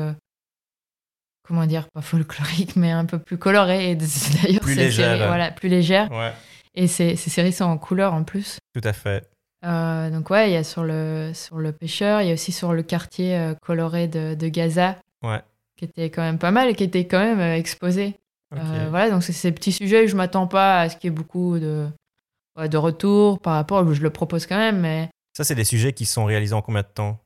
comment 1.47 1.65
dire, 1.67 1.87
pas 1.95 2.03
folklorique, 2.03 2.77
mais 2.77 2.91
un 2.91 3.05
peu 3.07 3.19
plus 3.19 3.39
coloré. 3.39 3.91
Et 3.93 3.95
d'ailleurs, 3.97 4.61
Plus 4.61 4.75
légère. 4.75 5.27
voilà, 5.29 5.51
plus 5.51 5.69
légère. 5.69 6.11
Ouais, 6.13 6.33
Et 6.75 6.87
ces, 6.87 7.17
ces 7.17 7.31
séries 7.31 7.53
sont 7.55 7.65
en 7.65 7.79
couleur 7.79 8.13
en 8.13 8.23
plus. 8.25 8.59
tout 8.75 8.87
à 8.87 8.93
fait. 8.93 9.27
Euh, 9.65 10.11
donc 10.11 10.31
ouais, 10.31 10.51
il 10.51 10.53
y 10.53 10.57
a 10.57 10.65
sur 10.65 10.85
le, 10.85 11.33
sur 11.35 11.59
le 11.59 11.73
pêcheur, 11.73 12.21
il 12.23 12.29
y 12.29 12.31
a 12.31 12.35
aussi 12.35 12.53
sur 12.53 12.73
le 12.73 12.83
quartier 12.83 13.37
euh, 13.37 13.55
coloré 13.55 14.07
de, 14.09 14.35
de 14.35 14.49
Gaza, 14.49 14.97
Ouais. 15.25 15.43
qui 15.77 15.85
était 15.85 16.11
quand 16.11 16.23
même 16.23 16.39
pas 16.39 16.53
mal 16.53 16.69
et 16.69 16.75
qui 16.75 16.85
était 16.85 17.07
quand 17.07 17.19
même 17.19 17.41
euh, 17.41 17.57
exposé. 17.57 18.15
Euh, 18.57 18.87
voilà, 18.89 19.11
donc 19.11 19.23
c'est 19.25 19.33
ces 19.33 19.53
petits 19.53 19.73
sujets, 19.73 20.07
je 20.09 20.17
m'attends 20.17 20.47
pas 20.47 20.81
à 20.83 20.89
ce 20.89 20.97
qu'il 20.97 21.11
y 21.11 21.13
ait 21.13 21.17
beaucoup 21.17 21.59
de, 21.59 21.87
de 22.57 22.77
retours 22.77 23.41
par 23.41 23.55
rapport, 23.55 23.93
je 23.93 24.01
le 24.03 24.11
propose 24.11 24.47
quand 24.47 24.57
même, 24.57 24.79
mais 24.81 25.11
Ça, 25.37 25.45
c'est 25.45 25.55
des 25.57 25.65
sujets 25.65 25.93
qui 25.93 26.07
sont 26.07 26.25
réalisés 26.25 26.55
en 26.55 26.63
combien 26.63 26.83
de 26.83 26.87
temps? 26.87 27.19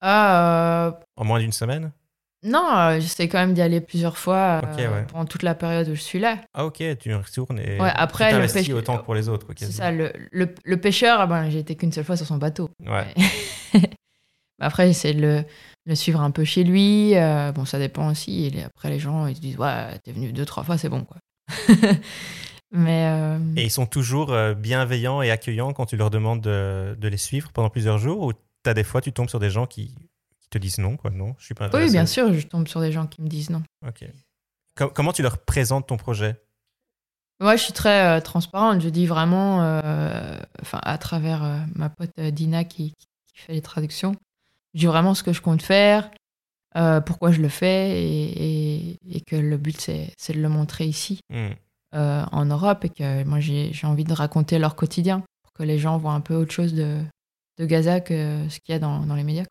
Ah, 0.00 0.86
euh, 0.86 0.92
En 1.16 1.24
moins 1.24 1.40
d'une 1.40 1.52
semaine? 1.52 1.90
Non, 2.44 2.68
euh, 2.72 3.00
j'essaie 3.00 3.28
quand 3.28 3.38
même 3.38 3.54
d'y 3.54 3.62
aller 3.62 3.80
plusieurs 3.80 4.16
fois 4.16 4.60
euh, 4.64 4.76
ouais. 4.76 5.06
pendant 5.10 5.24
toute 5.24 5.42
la 5.42 5.54
période 5.54 5.88
où 5.88 5.94
je 5.94 6.00
suis 6.00 6.18
là. 6.18 6.38
Ah 6.54 6.64
ok, 6.66 6.82
tu 7.00 7.14
retournes 7.14 7.58
et 7.58 7.80
Ouais, 7.80 7.90
après, 7.94 8.26
tu 8.28 8.34
le 8.34 8.36
t'investis 8.38 8.66
pêche- 8.68 8.74
autant 8.74 8.98
que 8.98 9.04
pour 9.04 9.14
les 9.14 9.28
autres. 9.28 9.46
C'est 9.56 9.72
ça, 9.72 9.90
le, 9.90 10.12
le, 10.30 10.54
le 10.64 10.76
pêcheur, 10.80 11.20
ah 11.20 11.26
ben, 11.26 11.50
j'ai 11.50 11.58
été 11.58 11.74
qu'une 11.76 11.90
seule 11.92 12.04
fois 12.04 12.16
sur 12.16 12.26
son 12.26 12.36
bateau. 12.38 12.70
Ouais. 12.86 13.06
Après, 14.60 14.86
j'essaie 14.88 15.14
de 15.14 15.44
le, 15.86 15.94
suivre 15.94 16.20
un 16.20 16.30
peu 16.32 16.44
chez 16.44 16.64
lui. 16.64 17.16
euh, 17.16 17.52
bon, 17.52 17.64
ça 17.64 17.78
dépend 17.78 18.10
aussi. 18.10 18.46
Et 18.46 18.62
après, 18.64 18.90
les 18.90 18.98
gens, 18.98 19.26
ils 19.28 19.36
se 19.36 19.40
disent, 19.40 19.56
ouais, 19.58 19.96
t'es 20.04 20.10
venu 20.12 20.32
deux, 20.32 20.44
trois 20.44 20.64
fois, 20.64 20.76
c'est 20.76 20.88
bon, 20.88 21.04
quoi. 21.04 21.16
Mais 22.72 23.06
euh, 23.06 23.38
Et 23.56 23.64
ils 23.64 23.70
sont 23.70 23.86
toujours 23.86 24.34
bienveillants 24.56 25.22
et 25.22 25.30
accueillants 25.30 25.72
quand 25.72 25.86
tu 25.86 25.96
leur 25.96 26.10
demandes 26.10 26.40
de, 26.42 26.94
de 26.98 27.08
les 27.08 27.16
suivre 27.16 27.50
pendant 27.52 27.70
plusieurs 27.70 27.98
jours 27.98 28.20
ou 28.22 28.32
t'as 28.62 28.74
des 28.74 28.84
fois 28.84 29.00
tu 29.00 29.10
tombes 29.12 29.30
sur 29.30 29.38
des 29.38 29.48
gens 29.48 29.64
qui, 29.66 29.94
qui 30.48 30.58
te 30.58 30.58
disent 30.58 30.78
non 30.78 30.96
quoi 30.96 31.10
non 31.10 31.34
je 31.38 31.44
suis 31.44 31.54
pas 31.54 31.66
intéressé. 31.66 31.86
oui, 31.86 31.92
bien 31.92 32.06
sûr, 32.06 32.32
je 32.32 32.46
tombe 32.46 32.66
sur 32.68 32.80
des 32.80 32.90
gens 32.92 33.06
qui 33.06 33.20
me 33.20 33.28
disent 33.28 33.50
non. 33.50 33.62
Ok. 33.86 34.04
Com- 34.76 34.90
comment 34.94 35.12
tu 35.12 35.22
leur 35.22 35.38
présentes 35.38 35.86
ton 35.88 35.96
projet? 35.98 36.40
Moi, 37.40 37.54
je 37.56 37.62
suis 37.64 37.72
très 37.72 38.16
euh, 38.16 38.20
transparente. 38.20 38.80
Je 38.80 38.88
dis 38.88 39.06
vraiment, 39.06 39.62
euh, 39.62 40.38
enfin, 40.62 40.80
à 40.82 40.98
travers 40.98 41.44
euh, 41.44 41.58
ma 41.74 41.88
pote 41.88 42.18
Dina 42.18 42.64
qui, 42.64 42.94
qui 43.28 43.38
fait 43.42 43.52
les 43.52 43.62
traductions, 43.62 44.14
je 44.74 44.80
dis 44.80 44.86
vraiment 44.86 45.14
ce 45.14 45.22
que 45.22 45.32
je 45.32 45.40
compte 45.42 45.62
faire, 45.62 46.10
pourquoi 47.06 47.32
je 47.32 47.40
le 47.42 47.48
fais 47.48 48.00
et, 48.02 48.90
et- 48.90 48.98
et 49.16 49.20
que 49.20 49.36
le 49.36 49.56
but, 49.56 49.80
c'est 49.80 50.32
de 50.32 50.40
le 50.40 50.48
montrer 50.48 50.86
ici, 50.86 51.20
Hmm. 51.30 51.50
euh, 51.94 52.24
en 52.32 52.44
Europe, 52.46 52.84
et 52.84 52.88
que 52.88 53.24
moi, 53.24 53.40
j'ai 53.40 53.72
j'ai 53.72 53.86
envie 53.86 54.04
de 54.04 54.12
raconter 54.12 54.58
leur 54.58 54.74
quotidien 54.76 55.22
pour 55.42 55.52
que 55.52 55.62
les 55.62 55.78
gens 55.78 55.98
voient 55.98 56.12
un 56.12 56.20
peu 56.20 56.34
autre 56.34 56.52
chose 56.52 56.74
de, 56.74 57.00
de 57.58 57.66
Gaza 57.66 58.00
que 58.00 58.46
ce 58.48 58.58
qu'il 58.60 58.72
y 58.72 58.76
a 58.76 58.78
dans, 58.78 59.00
dans 59.06 59.14
les 59.16 59.24
médias. 59.24 59.44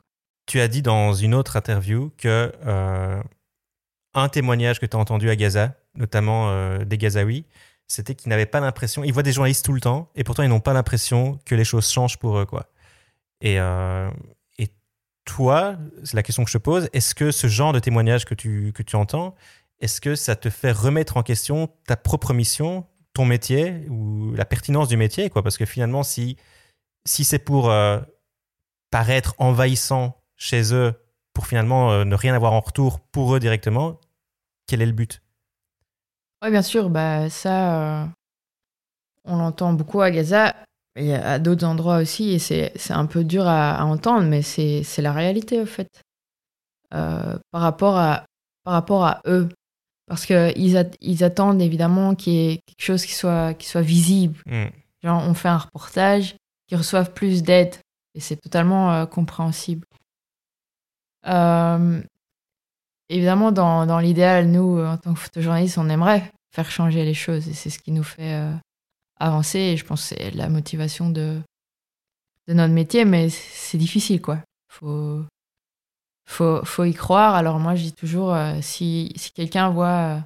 Tu 0.48 0.62
as 0.62 0.70
dit 0.70 0.82
dans 0.82 1.14
une 1.14 1.36
autre 1.36 1.58
interview 1.58 2.12
que 2.18 2.54
euh, 2.66 3.22
un 4.14 4.30
témoignage 4.30 4.80
que 4.80 4.86
tu 4.86 4.95
as 4.95 5.00
entendu 5.00 5.30
à 5.30 5.36
Gaza, 5.36 5.76
notamment 5.95 6.50
euh, 6.50 6.86
des 6.86 6.98
Gazaouis, 6.98 7.45
c'était 7.86 8.16
qu'ils 8.16 8.30
n'avaient 8.30 8.45
pas 8.45 8.62
l'impression, 8.62 9.04
ils 9.04 9.14
voient 9.14 9.24
des 9.24 9.34
journalistes 9.34 9.66
tout 9.66 9.74
le 9.74 9.82
temps, 9.82 10.10
et 10.16 10.24
pourtant 10.24 10.43
ils 10.43 10.50
n'ont 10.50 10.62
pas 10.62 10.74
l'impression 10.74 11.38
que 11.45 11.54
les 11.54 11.66
choses 11.66 11.89
changent 11.91 12.18
pour 12.18 12.39
eux. 12.39 12.45
quoi. 12.45 12.70
Et, 13.41 13.60
euh, 13.60 14.10
et 14.58 14.70
toi, 15.26 15.76
c'est 16.06 16.16
la 16.16 16.24
question 16.24 16.45
que 16.45 16.50
je 16.50 16.58
te 16.58 16.64
pose, 16.64 16.89
est-ce 16.93 17.14
que 17.14 17.32
ce 17.32 17.48
genre 17.48 17.74
de 17.74 17.80
témoignage 17.80 18.24
que 18.24 18.34
tu, 18.34 18.72
que 18.74 18.84
tu 18.84 18.95
entends, 18.95 19.36
est-ce 19.82 20.00
que 20.00 20.16
ça 20.16 20.38
te 20.38 20.50
fait 20.50 20.72
remettre 20.72 21.18
en 21.18 21.24
question 21.24 21.70
ta 21.86 21.98
propre 21.98 22.34
mission, 22.34 22.88
ton 23.14 23.26
métier, 23.26 23.86
ou 23.89 24.34
la 24.34 24.45
pertinence 24.45 24.88
du 24.88 24.95
métier 24.95 25.30
quoi? 25.30 25.43
Parce 25.43 25.58
que 25.58 25.66
finalement, 25.66 26.04
si, 26.04 26.38
si 27.06 27.26
c'est 27.26 27.39
pour 27.39 27.72
paraître 28.91 29.36
envahissant 29.38 30.18
chez 30.38 30.73
eux 30.73 30.93
pour 31.33 31.45
finalement 31.47 31.91
euh, 31.91 32.05
ne 32.05 32.15
rien 32.15 32.33
avoir 32.33 32.53
en 32.53 32.61
retour 32.61 32.99
pour 32.99 33.35
eux 33.35 33.39
directement, 33.39 33.99
quel 34.67 34.81
est 34.81 34.85
le 34.85 34.91
but? 34.91 35.21
Oui, 36.43 36.51
bien 36.51 36.61
sûr, 36.61 36.89
bah, 36.89 37.29
ça, 37.29 38.03
euh, 38.03 38.05
on 39.25 39.38
l'entend 39.38 39.73
beaucoup 39.73 40.01
à 40.01 40.11
Gaza, 40.11 40.55
et 40.95 41.13
à 41.13 41.38
d'autres 41.38 41.65
endroits 41.65 41.97
aussi, 41.97 42.31
et 42.31 42.39
c'est 42.39 42.91
un 42.91 43.05
peu 43.05 43.23
dur 43.23 43.47
à, 43.47 43.75
à 43.75 43.83
entendre, 43.83 44.27
mais 44.27 44.41
c'est 44.41 45.01
la 45.01 45.13
réalité, 45.13 45.59
au 45.59 45.65
fait, 45.65 45.89
Euh, 46.93 47.38
par, 47.51 47.61
rapport 47.61 47.97
à, 47.97 48.23
par 48.63 48.73
rapport 48.73 49.03
à 49.05 49.21
eux. 49.25 49.49
Parce 50.07 50.25
qu'ils 50.25 50.89
ils 51.01 51.23
attendent 51.25 51.61
évidemment 51.61 52.15
qu'il 52.15 52.33
y 52.33 52.49
ait 52.49 52.59
quelque 52.65 52.85
chose 52.85 53.05
qui 53.05 53.13
soit, 53.13 53.53
qui 53.55 53.67
soit 53.67 53.81
visible. 53.81 54.38
Hmm. 54.45 54.69
Genre, 55.03 55.21
on 55.21 55.33
fait 55.33 55.49
un 55.49 55.57
reportage, 55.57 56.38
qu'ils 56.65 56.77
reçoivent 56.77 57.11
plus 57.11 57.43
d'aide, 57.43 57.75
et 58.15 58.21
c'est 58.21 58.38
totalement 58.38 59.05
compréhensible. 59.05 59.85
Euh, 61.26 62.01
évidemment, 63.09 63.51
dans, 63.51 63.86
dans 63.86 63.99
l'idéal, 63.99 64.47
nous, 64.47 64.80
en 64.84 64.97
tant 64.97 65.13
que 65.13 65.20
photojournalistes, 65.20 65.78
on 65.78 65.89
aimerait 65.89 66.32
faire 66.51 66.70
changer 66.72 67.03
les 67.05 67.13
choses, 67.13 67.47
et 67.47 67.53
c'est 67.53 67.70
ce 67.70 67.80
qui 67.80 67.91
nous 67.91 68.03
fait 68.03 68.34
euh, 68.34 68.53
avancer, 69.20 69.59
et 69.59 69.78
je 69.78 69.86
pense 69.86 70.01
que 70.09 70.15
c'est 70.15 70.32
la 70.32 70.49
motivation 70.49 71.09
de, 71.09 71.39
de 72.47 72.53
notre 72.53 72.74
métier, 72.74 73.05
mais 73.05 73.30
c'est 73.30 73.78
difficile, 73.78 74.22
quoi. 74.22 74.39
Faut, 74.70 75.24
faut, 76.26 76.63
faut 76.65 76.84
y 76.84 76.93
croire. 76.93 77.36
Alors 77.36 77.59
moi, 77.59 77.76
je 77.76 77.84
dis 77.84 77.93
toujours, 77.93 78.34
euh, 78.34 78.55
si, 78.61 79.11
si 79.15 79.32
quelqu'un 79.32 79.70
voit 79.70 79.88
euh, 79.88 80.20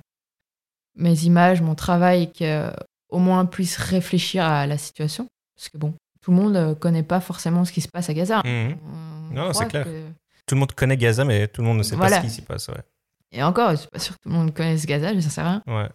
mes 0.96 1.24
images, 1.24 1.62
mon 1.62 1.76
travail, 1.76 2.24
et 2.24 2.32
que 2.32 2.72
au 3.10 3.20
moins 3.20 3.46
puisse 3.46 3.76
réfléchir 3.78 4.44
à 4.46 4.66
la 4.68 4.78
situation. 4.78 5.28
Parce 5.56 5.68
que 5.70 5.78
bon, 5.78 5.94
tout 6.22 6.32
le 6.32 6.38
monde 6.38 6.54
ne 6.54 6.74
connaît 6.74 7.04
pas 7.04 7.20
forcément 7.20 7.66
ce 7.66 7.72
qui 7.74 7.82
se 7.82 7.90
passe 7.90 8.10
à 8.10 8.14
Gaza. 8.14 8.42
On 8.46 9.34
Non, 9.34 9.54
c'est 9.54 9.68
clair. 9.68 9.84
que- 9.86 10.06
Tout 10.46 10.56
le 10.56 10.60
monde 10.60 10.72
connaît 10.74 10.98
Gaza, 10.98 11.24
mais 11.26 11.48
tout 11.48 11.62
le 11.62 11.68
monde 11.68 11.78
ne 11.80 11.84
sait 11.84 11.96
Voilà. 11.96 12.18
pas 12.18 12.22
ce 12.24 12.28
qui 12.28 12.34
s'y 12.34 12.42
passe. 12.42 12.68
Ouais. 12.68 12.84
Et 13.32 13.44
encore, 13.44 13.72
je 13.72 13.76
suis 13.78 13.88
pas 13.90 14.00
sûre 14.00 14.16
que 14.18 14.24
tout 14.24 14.30
le 14.30 14.36
monde 14.36 14.54
connaisse 14.54 14.86
Gaza, 14.86 15.14
je 15.14 15.20
sais 15.22 15.42
rien. 15.42 15.62
Ouais. 15.68 15.90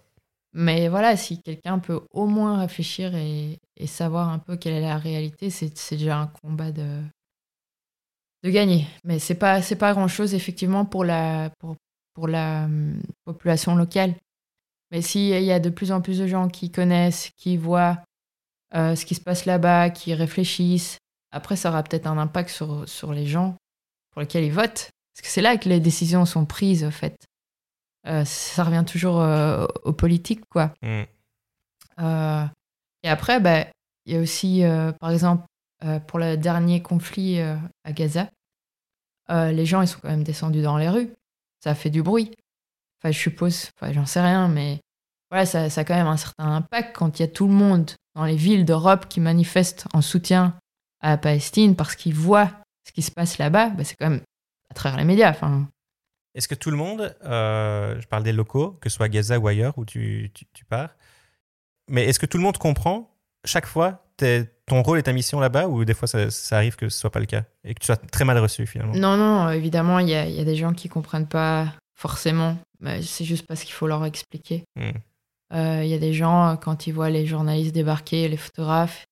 Mais 0.55 0.89
voilà, 0.89 1.17
si 1.17 1.43
quelqu'un 1.43 1.79
peut 1.79 2.01
au 2.13 2.27
moins 2.27 2.59
réfléchir 2.61 3.15
et, 3.15 3.59
et 3.77 3.87
savoir 3.87 4.31
un 4.31 4.39
peu 4.39 4.57
quelle 4.57 4.73
est 4.73 4.81
la 4.81 4.97
réalité, 4.97 5.51
c'est 5.51 5.77
c'est 5.77 5.97
déjà 5.97 6.17
un 6.19 6.29
combat 6.29 6.73
de, 6.73 7.03
de 8.43 8.51
gagner. 8.51 8.87
Mais 9.05 9.19
c'est 9.19 9.35
pas, 9.35 9.61
c'est 9.61 9.77
pas 9.77 9.93
grand 9.93 10.09
chose, 10.09 10.35
effectivement, 10.35 10.87
pour 10.87 11.05
la, 11.05 11.51
pour, 11.59 11.77
pour 12.15 12.29
la 12.29 12.65
hum, 12.65 13.01
population 13.25 13.75
locale. 13.75 14.15
Mais 14.91 15.03
s'il 15.03 15.29
y 15.43 15.53
a 15.53 15.61
de 15.61 15.69
plus 15.69 15.93
en 15.93 16.01
plus 16.01 16.19
de 16.21 16.27
gens 16.27 16.49
qui 16.49 16.71
connaissent, 16.71 17.31
qui 17.37 17.57
voient 17.57 17.99
euh, 18.75 18.95
ce 18.97 19.05
qui 19.05 19.15
se 19.15 19.21
passe 19.21 19.45
là-bas, 19.45 19.91
qui 19.91 20.15
réfléchissent, 20.15 20.97
après, 21.33 21.57
ça 21.57 21.69
aura 21.71 21.83
peut-être 21.83 22.07
un 22.07 22.17
impact 22.17 22.49
sur, 22.49 22.89
sur 22.89 23.13
les 23.13 23.27
gens 23.27 23.57
pour 24.17 24.23
lesquels 24.23 24.45
ils 24.45 24.53
votent. 24.53 24.91
Parce 25.15 25.23
que 25.23 25.29
c'est 25.29 25.43
là 25.43 25.59
que 25.59 25.69
les 25.69 25.79
décisions 25.79 26.25
sont 26.25 26.47
prises, 26.47 26.85
en 26.85 26.91
fait. 26.91 27.27
Euh, 28.07 28.25
ça 28.25 28.65
revient 28.65 28.85
toujours 28.87 29.21
euh, 29.21 29.67
aux 29.85 29.93
politiques, 29.93 30.41
quoi. 30.49 30.73
Hmm. 30.81 31.03
Euh, 32.01 32.47
et 33.03 33.09
après, 33.11 33.41
bah, 33.41 33.67
il 34.07 34.15
y 34.15 34.17
a 34.17 34.21
aussi, 34.21 34.63
par 35.01 35.11
exemple, 35.11 35.45
pour 36.07 36.19
le 36.19 36.37
dernier 36.37 36.81
conflit 36.81 37.41
à 37.41 37.93
Gaza, 37.93 38.31
les 39.29 39.67
gens, 39.67 39.83
ils 39.83 39.89
sont 39.89 39.99
quand 40.01 40.09
même 40.09 40.25
descendus 40.25 40.63
dans 40.63 40.79
les 40.79 40.89
rues. 40.89 41.11
Ça 41.63 41.71
a 41.71 41.75
fait 41.75 41.91
du 41.91 42.03
bruit. 42.03 42.31
Enfin, 42.99 43.13
je 43.13 43.19
suppose, 43.19 43.71
enfin, 43.77 43.93
j'en 43.93 44.07
sais 44.07 44.21
rien, 44.21 44.49
mais 44.49 44.81
voilà, 45.31 45.45
ça, 45.45 45.69
ça 45.69 45.81
a 45.83 45.85
quand 45.85 45.95
même 45.95 46.07
un 46.07 46.17
certain 46.17 46.55
impact 46.55 46.97
quand 46.97 47.19
il 47.19 47.23
y 47.23 47.25
a 47.25 47.29
tout 47.29 47.47
le 47.47 47.53
monde 47.53 47.91
dans 48.15 48.25
les 48.25 48.37
villes 48.37 48.65
d'Europe 48.65 49.07
qui 49.09 49.21
manifestent 49.21 49.87
en 49.93 50.01
soutien 50.01 50.57
à 51.01 51.11
la 51.11 51.19
Palestine 51.19 51.77
parce 51.77 51.97
qu'ils 51.97 52.15
voient 52.15 52.53
ce 52.87 52.93
qui 52.93 53.03
se 53.03 53.11
passe 53.11 53.39
là-bas. 53.39 53.71
Bah, 53.71 53.85
c'est 53.85 53.97
quand 53.97 54.11
même 54.11 54.23
à 54.71 54.75
travers 54.75 54.99
les 54.99 55.05
médias. 55.05 55.31
Enfin, 55.31 55.69
Est-ce 56.35 56.49
que 56.49 56.55
tout 56.55 56.71
le 56.71 56.77
monde, 56.77 57.17
euh, 57.25 58.01
je 58.01 58.07
parle 58.07 58.23
des 58.23 58.33
locaux, 58.33 58.79
que 58.81 58.89
ce 58.89 58.97
soit 58.97 59.07
à 59.07 59.09
Gaza 59.09 59.39
ou 59.39 59.49
ailleurs 59.49 59.77
où 59.79 59.85
tu, 59.85 60.31
tu, 60.35 60.45
tu 60.53 60.65
pars, 60.65 60.91
mais 61.89 62.05
est-ce 62.05 62.19
que 62.19 62.27
tout 62.27 62.37
le 62.37 62.43
monde 62.43 62.59
comprend 62.59 63.15
chaque 63.45 63.67
fois 63.67 64.03
ton 64.67 64.83
rôle 64.83 64.99
et 64.99 65.03
ta 65.03 65.13
mission 65.13 65.41
là-bas 65.41 65.69
ou 65.69 65.85
des 65.85 65.95
fois 65.95 66.09
ça, 66.09 66.31
ça 66.31 66.57
arrive 66.57 66.75
que 66.77 66.89
ce 66.89 66.99
soit 66.99 67.11
pas 67.11 67.21
le 67.21 67.27
cas 67.27 67.45
et 67.65 67.75
que 67.75 67.81
tu 67.81 67.87
sois 67.87 67.97
très 67.97 68.25
mal 68.25 68.39
reçu 68.39 68.67
finalement? 68.67 68.95
Non, 68.95 69.17
non, 69.17 69.51
évidemment, 69.51 69.99
il 69.99 70.09
y 70.09 70.15
a, 70.15 70.27
il 70.27 70.35
y 70.35 70.41
a 70.41 70.45
des 70.45 70.57
gens 70.57 70.73
qui 70.73 70.89
comprennent 70.89 71.29
pas 71.29 71.73
forcément. 71.95 72.57
Mais 72.81 73.03
C'est 73.03 73.25
juste 73.25 73.47
parce 73.47 73.63
qu'il 73.63 73.75
faut 73.75 73.87
leur 73.87 74.05
expliquer. 74.05 74.65
Hmm. 74.75 74.91
Euh, 75.53 75.85
Il 75.85 75.89
y 75.89 75.95
a 75.95 75.99
des 75.99 76.13
gens, 76.15 76.57
quand 76.57 76.87
ils 76.87 76.93
voient 76.93 77.11
les 77.11 77.27
journalistes 77.27 77.75
débarquer, 77.75 78.29
les 78.29 78.37
photographes, 78.37 79.07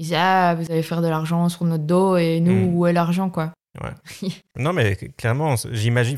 ils 0.00 0.04
disent 0.04 0.14
Ah, 0.16 0.54
vous 0.58 0.70
allez 0.72 0.82
faire 0.82 1.02
de 1.02 1.08
l'argent 1.08 1.48
sur 1.48 1.64
notre 1.64 1.84
dos 1.84 2.16
et 2.16 2.40
nous, 2.40 2.70
Mm. 2.70 2.74
où 2.74 2.86
est 2.86 2.92
l'argent, 2.92 3.28
quoi 3.28 3.52
Ouais. 3.80 3.90
non, 4.58 4.72
mais 4.72 4.96
clairement, 4.96 5.54
j'imagine. 5.70 6.16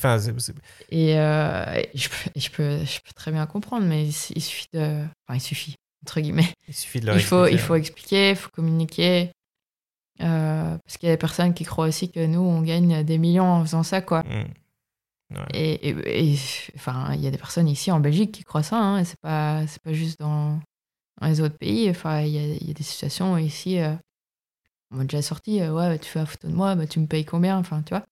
Et, 0.90 1.18
euh, 1.18 1.82
je, 1.94 2.08
peux, 2.08 2.30
je, 2.36 2.48
peux, 2.48 2.78
je, 2.84 3.00
peux, 3.00 3.12
très 3.14 3.30
bien 3.30 3.44
comprendre, 3.46 3.84
mais 3.84 4.06
il, 4.06 4.12
suffit 4.12 4.68
de. 4.72 5.04
Enfin, 5.26 5.36
il 5.36 5.40
suffit, 5.40 5.74
entre 6.04 6.20
guillemets. 6.20 6.48
Il 6.68 6.74
suffit 6.74 7.00
de 7.00 7.06
leur 7.06 7.16
il 7.16 7.18
expliquer. 7.18 7.44
Faut, 7.44 7.46
il 7.48 7.58
faut 7.58 7.74
expliquer, 7.74 8.30
il 8.30 8.36
faut 8.36 8.50
communiquer. 8.50 9.32
Euh, 10.22 10.78
parce 10.78 10.96
qu'il 10.96 11.08
y 11.08 11.12
a 11.12 11.14
des 11.14 11.20
personnes 11.20 11.52
qui 11.52 11.64
croient 11.64 11.88
aussi 11.88 12.10
que 12.10 12.24
nous, 12.24 12.40
on 12.40 12.62
gagne 12.62 13.02
des 13.02 13.18
millions 13.18 13.50
en 13.50 13.62
faisant 13.62 13.82
ça, 13.82 14.00
quoi. 14.00 14.22
Mmh. 14.22 15.36
Ouais. 15.36 15.46
Et, 15.54 16.30
et, 16.32 16.38
enfin, 16.76 17.10
il 17.14 17.20
y 17.20 17.26
a 17.26 17.30
des 17.30 17.38
personnes 17.38 17.68
ici 17.68 17.90
en 17.90 18.00
Belgique 18.00 18.32
qui 18.32 18.44
croient 18.44 18.62
ça, 18.62 18.76
hein, 18.76 18.98
et 18.98 19.04
c'est 19.04 19.20
pas, 19.20 19.66
c'est 19.66 19.82
pas 19.82 19.92
juste 19.92 20.20
dans, 20.20 20.58
dans, 21.22 21.28
les 21.28 21.40
autres 21.40 21.56
pays. 21.56 21.88
Enfin, 21.90 22.20
il 22.20 22.32
y 22.32 22.38
a, 22.38 22.42
il 22.42 22.66
y 22.66 22.70
a 22.70 22.74
des 22.74 22.82
situations 22.82 23.38
ici. 23.38 23.78
Euh, 23.78 23.94
on 24.90 24.96
m'a 24.96 25.04
déjà 25.04 25.22
sorti, 25.22 25.60
euh, 25.60 25.72
ouais, 25.72 25.98
tu 25.98 26.10
fais 26.10 26.18
la 26.18 26.26
photo 26.26 26.48
de 26.48 26.52
moi, 26.52 26.74
bah, 26.74 26.86
tu 26.86 27.00
me 27.00 27.06
payes 27.06 27.24
combien 27.24 27.56
Enfin, 27.58 27.82
tu 27.82 27.94
vois. 27.94 28.04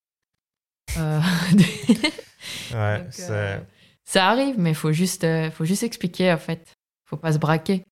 Euh, 0.96 1.20
ouais, 2.74 3.02
Donc, 3.02 3.66
ça 4.04 4.28
arrive, 4.28 4.58
mais 4.58 4.70
il 4.70 4.76
faut 4.76 4.92
juste, 4.92 5.26
faut 5.50 5.64
juste 5.64 5.82
expliquer, 5.82 6.32
en 6.32 6.38
fait. 6.38 6.72
faut 7.04 7.16
pas 7.16 7.32
se 7.32 7.38
braquer. 7.38 7.84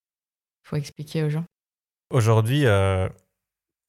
faut 0.65 0.77
expliquer 0.77 1.23
aux 1.25 1.31
gens. 1.31 1.45
Aujourd'hui, 2.11 2.65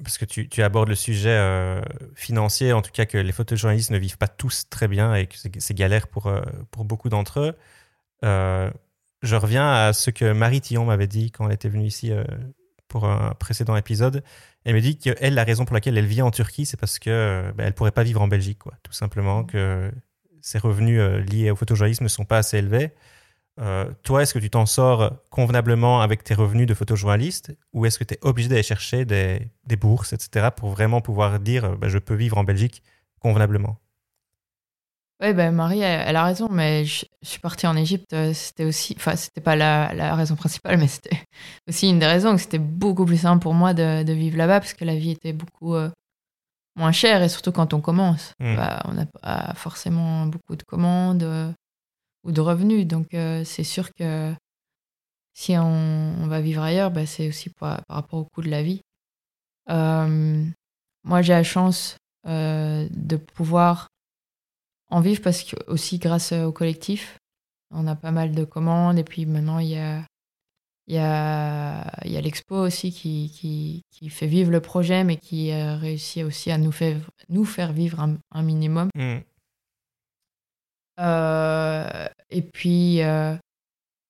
parce 0.03 0.17
que 0.17 0.25
tu, 0.25 0.47
tu, 0.49 0.61
abordes 0.61 0.89
le 0.89 0.95
sujet 0.95 1.81
financier, 2.15 2.73
en 2.73 2.81
tout 2.81 2.91
cas 2.91 3.05
que 3.05 3.17
les 3.17 3.31
photojournalistes 3.31 3.91
ne 3.91 3.97
vivent 3.97 4.17
pas 4.17 4.27
tous 4.27 4.69
très 4.69 4.87
bien 4.87 5.15
et 5.15 5.27
que 5.27 5.35
c'est 5.37 5.73
galère 5.73 6.07
pour, 6.07 6.31
pour 6.71 6.85
beaucoup 6.85 7.09
d'entre 7.09 7.39
eux. 7.39 8.71
Je 9.21 9.35
reviens 9.35 9.69
à 9.69 9.93
ce 9.93 10.09
que 10.09 10.31
Marie 10.31 10.61
Tillon 10.61 10.85
m'avait 10.85 11.07
dit 11.07 11.31
quand 11.31 11.47
elle 11.47 11.53
était 11.53 11.69
venue 11.69 11.85
ici 11.85 12.11
pour 12.87 13.05
un 13.05 13.33
précédent 13.35 13.75
épisode. 13.77 14.23
Elle 14.65 14.75
me 14.75 14.81
dit 14.81 14.97
qu'elle, 14.97 15.33
la 15.33 15.43
raison 15.45 15.63
pour 15.63 15.73
laquelle 15.73 15.97
elle 15.97 16.05
vit 16.05 16.21
en 16.21 16.31
Turquie, 16.31 16.65
c'est 16.65 16.77
parce 16.77 16.99
que 16.99 17.51
ben, 17.55 17.65
elle 17.65 17.73
pourrait 17.73 17.91
pas 17.91 18.03
vivre 18.03 18.21
en 18.21 18.27
Belgique, 18.27 18.59
quoi. 18.59 18.73
Tout 18.83 18.91
simplement 18.91 19.45
que 19.45 19.89
ses 20.41 20.57
revenus 20.57 20.99
euh, 20.99 21.21
liés 21.21 21.51
au 21.51 21.55
photojournalisme 21.55 22.03
ne 22.03 22.09
sont 22.09 22.25
pas 22.25 22.39
assez 22.39 22.57
élevés. 22.57 22.91
Euh, 23.59 23.91
toi, 24.03 24.23
est-ce 24.23 24.33
que 24.33 24.39
tu 24.39 24.49
t'en 24.49 24.65
sors 24.65 25.21
convenablement 25.29 26.01
avec 26.01 26.23
tes 26.23 26.33
revenus 26.33 26.65
de 26.65 26.73
photojournaliste 26.73 27.55
ou 27.73 27.85
est-ce 27.85 27.99
que 27.99 28.05
tu 28.05 28.13
es 28.13 28.19
obligé 28.21 28.47
d'aller 28.47 28.63
chercher 28.63 29.05
des, 29.05 29.49
des, 29.65 29.75
bourses, 29.75 30.13
etc., 30.13 30.49
pour 30.55 30.69
vraiment 30.69 31.01
pouvoir 31.01 31.39
dire 31.39 31.77
ben, 31.77 31.89
je 31.89 31.97
peux 31.97 32.15
vivre 32.15 32.37
en 32.37 32.43
Belgique 32.43 32.83
convenablement? 33.19 33.77
Oui, 35.21 35.33
ben 35.33 35.53
Marie, 35.53 35.81
elle, 35.81 36.15
a 36.15 36.23
raison, 36.23 36.47
mais 36.49 36.85
je, 36.85 37.05
suis 37.23 37.39
partie 37.39 37.67
en 37.67 37.75
Égypte, 37.75 38.13
euh, 38.13 38.33
c'était 38.33 38.63
aussi, 38.63 38.93
enfin, 38.95 39.17
c'était 39.17 39.41
pas 39.41 39.57
la, 39.57 39.93
la, 39.93 40.15
raison 40.15 40.37
principale, 40.37 40.77
mais 40.77 40.87
c'était 40.87 41.21
aussi 41.67 41.89
une 41.89 41.99
des 41.99 42.05
raisons 42.05 42.31
que 42.35 42.41
c'était 42.41 42.57
beaucoup 42.57 43.05
plus 43.05 43.17
simple 43.17 43.41
pour 43.41 43.53
moi 43.53 43.73
de, 43.73 44.03
de 44.03 44.13
vivre 44.13 44.37
là-bas 44.37 44.61
parce 44.61 44.73
que 44.73 44.85
la 44.85 44.95
vie 44.95 45.11
était 45.11 45.33
beaucoup 45.33 45.75
euh, 45.75 45.89
moins 46.77 46.93
chère 46.93 47.21
et 47.21 47.27
surtout 47.27 47.51
quand 47.51 47.73
on 47.73 47.81
commence. 47.81 48.33
Mmh. 48.39 48.55
Bah, 48.55 48.81
on 48.85 48.93
n'a 48.93 49.05
pas 49.07 49.53
forcément 49.55 50.25
beaucoup 50.25 50.55
de 50.55 50.63
commandes 50.63 51.23
euh, 51.23 51.51
ou 52.23 52.31
de 52.31 52.39
revenus, 52.39 52.87
donc 52.87 53.07
c'est 53.11 53.63
sûr 53.63 53.93
que 53.93 54.33
si 55.33 55.57
on, 55.57 56.15
on 56.21 56.27
va 56.27 56.39
vivre 56.39 56.61
ailleurs, 56.61 56.91
bah, 56.91 57.05
c'est 57.05 57.27
aussi 57.27 57.49
par, 57.49 57.83
par, 57.85 57.97
rapport 57.97 58.19
au 58.19 58.25
coût 58.25 58.41
de 58.41 58.49
la 58.49 58.63
vie. 58.63 58.81
moi, 59.67 61.21
j'ai 61.21 61.33
la 61.33 61.43
chance 61.43 61.97
de 62.25 63.15
pouvoir 63.15 63.89
en 64.89 65.01
vivre 65.01 65.21
parce 65.21 65.43
que 65.43 65.55
aussi 65.67 65.99
grâce 65.99 66.31
au 66.31 66.51
collectif, 66.51 67.17
on 67.71 67.87
a 67.87 67.95
pas 67.95 68.11
mal 68.11 68.33
de 68.33 68.43
commandes 68.43 68.97
et 68.97 69.03
puis 69.03 69.25
maintenant 69.25 69.59
il 69.59 69.69
y 69.69 69.77
a 69.77 70.03
il 70.89 70.95
y 70.95 70.97
a, 70.97 71.85
il 72.03 72.11
y 72.11 72.17
a 72.17 72.21
l'expo 72.21 72.55
aussi 72.55 72.91
qui, 72.91 73.31
qui, 73.31 73.83
qui, 73.91 74.09
fait 74.09 74.25
vivre 74.25 74.49
le 74.49 74.59
projet 74.59 75.03
mais 75.03 75.17
qui 75.17 75.51
a 75.51 75.77
réussi 75.77 76.23
aussi 76.23 76.49
à 76.49 76.57
nous 76.57 76.71
faire, 76.71 76.97
nous 77.29 77.45
faire 77.45 77.71
vivre 77.73 77.99
un, 77.99 78.17
un 78.31 78.41
minimum. 78.41 78.89
Mmh. 78.95 79.17
Euh, 80.99 82.07
et 82.31 82.41
puis 82.41 83.03
euh, 83.03 83.35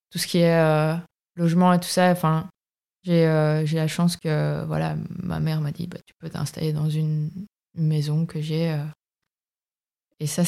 tout 0.09 0.19
ce 0.19 0.25
qui 0.25 0.39
est 0.39 0.57
euh, 0.57 0.95
logement 1.35 1.73
et 1.73 1.79
tout 1.79 1.89
ça, 1.89 2.11
enfin 2.11 2.49
j'ai 3.03 3.25
la 3.25 3.87
chance 3.87 4.15
que 4.15 4.63
voilà 4.65 4.95
ma 5.21 5.39
mère 5.39 5.59
m'a 5.59 5.71
dit 5.71 5.87
bah, 5.87 5.99
tu 6.05 6.13
peux 6.19 6.29
t'installer 6.29 6.71
dans 6.71 6.89
une 6.89 7.29
maison 7.75 8.25
que 8.25 8.39
j'ai 8.39 8.77
et 10.19 10.27
ça, 10.27 10.43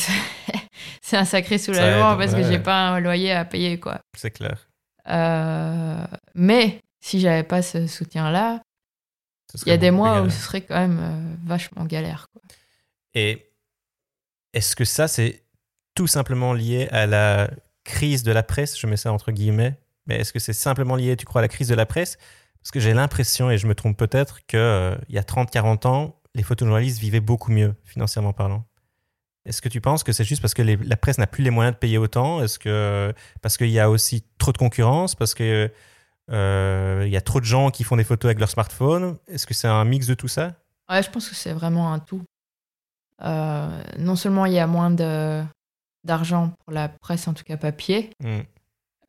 c'est 1.02 1.18
un 1.18 1.26
sacré 1.26 1.58
soulagement 1.58 2.18
parce 2.18 2.34
que 2.34 2.44
j'ai 2.44 2.60
pas 2.60 2.90
un 2.90 3.00
loyer 3.00 3.32
à 3.32 3.46
payer, 3.46 3.80
quoi. 3.80 4.02
C'est 4.18 4.32
clair. 4.32 4.70
Euh, 5.08 6.06
mais 6.36 6.80
si 7.00 7.20
j'avais 7.20 7.44
pas 7.44 7.62
ce 7.62 7.88
soutien-là, 7.88 8.62
il 9.66 9.70
y 9.70 9.72
a 9.72 9.78
des 9.78 9.92
mois 9.92 10.22
où 10.22 10.30
ce 10.30 10.42
serait 10.42 10.62
quand 10.62 10.76
même 10.76 11.00
euh, 11.00 11.36
vachement 11.46 11.86
galère, 11.86 12.28
quoi. 12.32 12.42
Et 13.14 13.52
est-ce 14.54 14.76
que 14.76 14.86
ça, 14.86 15.08
c'est 15.08 15.44
tout 15.96 16.08
simplement 16.08 16.54
lié 16.54 16.88
à 16.92 17.06
la 17.06 17.50
crise 17.84 18.24
de 18.24 18.32
la 18.32 18.44
presse? 18.44 18.80
Je 18.80 18.88
mets 18.88 18.98
ça 18.98 19.12
entre 19.12 19.32
guillemets. 19.32 19.78
Mais 20.08 20.18
est-ce 20.18 20.34
que 20.34 20.40
c'est 20.40 20.54
simplement 20.54 20.96
lié, 20.96 21.16
tu 21.16 21.26
crois, 21.26 21.42
à 21.42 21.44
la 21.44 21.48
crise 21.48 21.68
de 21.68 21.76
la 21.76 21.86
presse? 21.86 22.18
Parce 22.62 22.72
que 22.72 22.80
j'ai 22.80 22.94
l'impression, 22.94 23.50
et 23.50 23.58
je 23.58 23.68
me 23.68 23.76
trompe 23.76 23.98
peut-être, 23.98 24.46
qu'il 24.46 24.60
euh, 24.60 24.96
y 25.10 25.18
a 25.18 25.24
30-40 25.24 25.88
ans, 25.88 26.16
les 26.36 26.44
photojournalistes 26.44 27.00
vivaient 27.00 27.20
beaucoup 27.20 27.52
mieux, 27.52 27.76
financièrement 27.84 28.34
parlant. 28.34 28.66
Est-ce 29.46 29.62
que 29.62 29.70
tu 29.70 29.82
penses 29.82 30.04
que 30.04 30.12
c'est 30.12 30.24
juste 30.24 30.42
parce 30.42 30.54
que 30.54 30.62
la 30.62 30.98
presse 30.98 31.18
n'a 31.18 31.28
plus 31.28 31.44
les 31.44 31.50
moyens 31.50 31.76
de 31.76 31.80
payer 31.80 31.98
autant? 31.98 32.44
Est-ce 32.44 32.60
que 32.60 33.14
parce 33.42 33.58
qu'il 33.58 33.70
y 33.70 33.80
a 33.80 33.90
aussi 33.90 34.24
trop 34.38 34.52
de 34.52 34.58
concurrence? 34.58 35.16
Parce 35.16 35.34
que 35.34 35.72
euh, 36.30 37.04
il 37.06 37.12
y 37.12 37.18
a 37.18 37.22
trop 37.22 37.40
de 37.40 37.46
gens 37.46 37.72
qui 37.72 37.84
font 37.84 37.98
des 37.98 38.04
photos 38.04 38.30
avec 38.30 38.40
leur 38.40 38.50
smartphone? 38.50 39.18
Est-ce 39.28 39.48
que 39.48 39.54
c'est 39.54 39.68
un 39.68 39.84
mix 39.84 40.06
de 40.06 40.14
tout 40.14 40.28
ça? 40.28 40.54
Ouais, 40.90 41.02
je 41.02 41.10
pense 41.10 41.28
que 41.28 41.36
c'est 41.36 41.54
vraiment 41.54 41.92
un 41.92 42.00
tout. 42.00 42.24
Euh, 43.24 43.84
non 43.98 44.16
seulement 44.16 44.46
il 44.46 44.54
y 44.54 44.60
a 44.60 44.68
moins 44.68 44.92
de 44.92 45.44
d'argent 46.04 46.54
pour 46.64 46.74
la 46.74 46.90
presse, 46.90 47.28
en 47.28 47.34
tout 47.34 47.44
cas 47.44 47.58
papier. 47.58 48.10
Mm. 48.20 48.40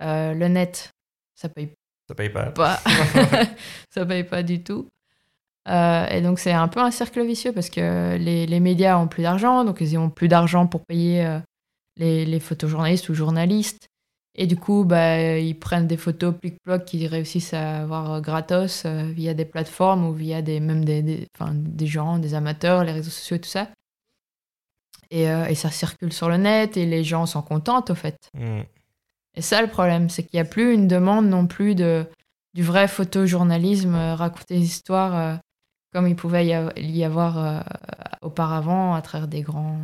Euh, 0.02 0.34
le 0.34 0.48
net, 0.48 0.90
ça 1.34 1.48
paye. 1.48 1.72
Ça 2.08 2.14
paye 2.14 2.30
pas. 2.30 2.50
pas. 2.50 2.80
ça 3.90 4.04
paye 4.04 4.24
pas 4.24 4.42
du 4.42 4.62
tout. 4.62 4.88
Euh, 5.68 6.06
et 6.08 6.20
donc 6.22 6.38
c'est 6.40 6.52
un 6.52 6.66
peu 6.68 6.80
un 6.80 6.90
cercle 6.90 7.24
vicieux 7.24 7.52
parce 7.52 7.70
que 7.70 8.16
les, 8.16 8.46
les 8.46 8.60
médias 8.60 8.98
ont 8.98 9.06
plus 9.06 9.22
d'argent, 9.22 9.64
donc 9.64 9.80
ils 9.80 9.96
ont 9.96 10.10
plus 10.10 10.28
d'argent 10.28 10.66
pour 10.66 10.84
payer 10.84 11.24
euh, 11.24 11.38
les, 11.96 12.24
les, 12.24 12.40
photojournalistes 12.40 13.08
ou 13.08 13.14
journalistes. 13.14 13.88
Et 14.34 14.46
du 14.46 14.56
coup, 14.56 14.84
bah, 14.84 15.38
ils 15.38 15.58
prennent 15.58 15.86
des 15.86 15.98
photos 15.98 16.34
plic-ploc 16.34 16.86
qu'ils 16.86 17.06
réussissent 17.06 17.54
à 17.54 17.82
avoir 17.82 18.20
gratos 18.22 18.84
euh, 18.86 19.04
via 19.12 19.34
des 19.34 19.44
plateformes 19.44 20.06
ou 20.06 20.12
via 20.12 20.42
des, 20.42 20.58
même 20.58 20.84
des, 20.84 21.02
des, 21.02 21.28
des, 21.52 21.86
gens, 21.86 22.18
des 22.18 22.34
amateurs, 22.34 22.82
les 22.82 22.92
réseaux 22.92 23.10
sociaux 23.10 23.36
et 23.36 23.40
tout 23.40 23.50
ça. 23.50 23.68
Et, 25.10 25.24
et, 25.24 25.54
ça 25.54 25.70
circule 25.70 26.10
sur 26.10 26.30
le 26.30 26.38
net 26.38 26.78
et 26.78 26.86
les 26.86 27.04
gens 27.04 27.26
s'en 27.26 27.42
contentent 27.42 27.90
au 27.90 27.94
fait. 27.94 28.30
Mm. 28.32 28.62
Et 29.34 29.42
ça, 29.42 29.60
le 29.60 29.68
problème, 29.68 30.08
c'est 30.08 30.22
qu'il 30.22 30.38
n'y 30.38 30.40
a 30.40 30.48
plus 30.48 30.72
une 30.72 30.88
demande 30.88 31.26
non 31.26 31.46
plus 31.46 31.74
de, 31.74 32.06
du 32.54 32.62
vrai 32.62 32.88
photojournalisme, 32.88 33.94
raconter 33.94 34.54
des 34.54 34.64
histoires 34.64 35.38
comme 35.92 36.08
il 36.08 36.16
pouvait 36.16 36.46
y 36.46 37.04
avoir 37.04 37.38
euh, 37.38 37.60
auparavant 38.22 38.94
à 38.94 39.02
travers 39.02 39.28
des 39.28 39.42
grands 39.42 39.78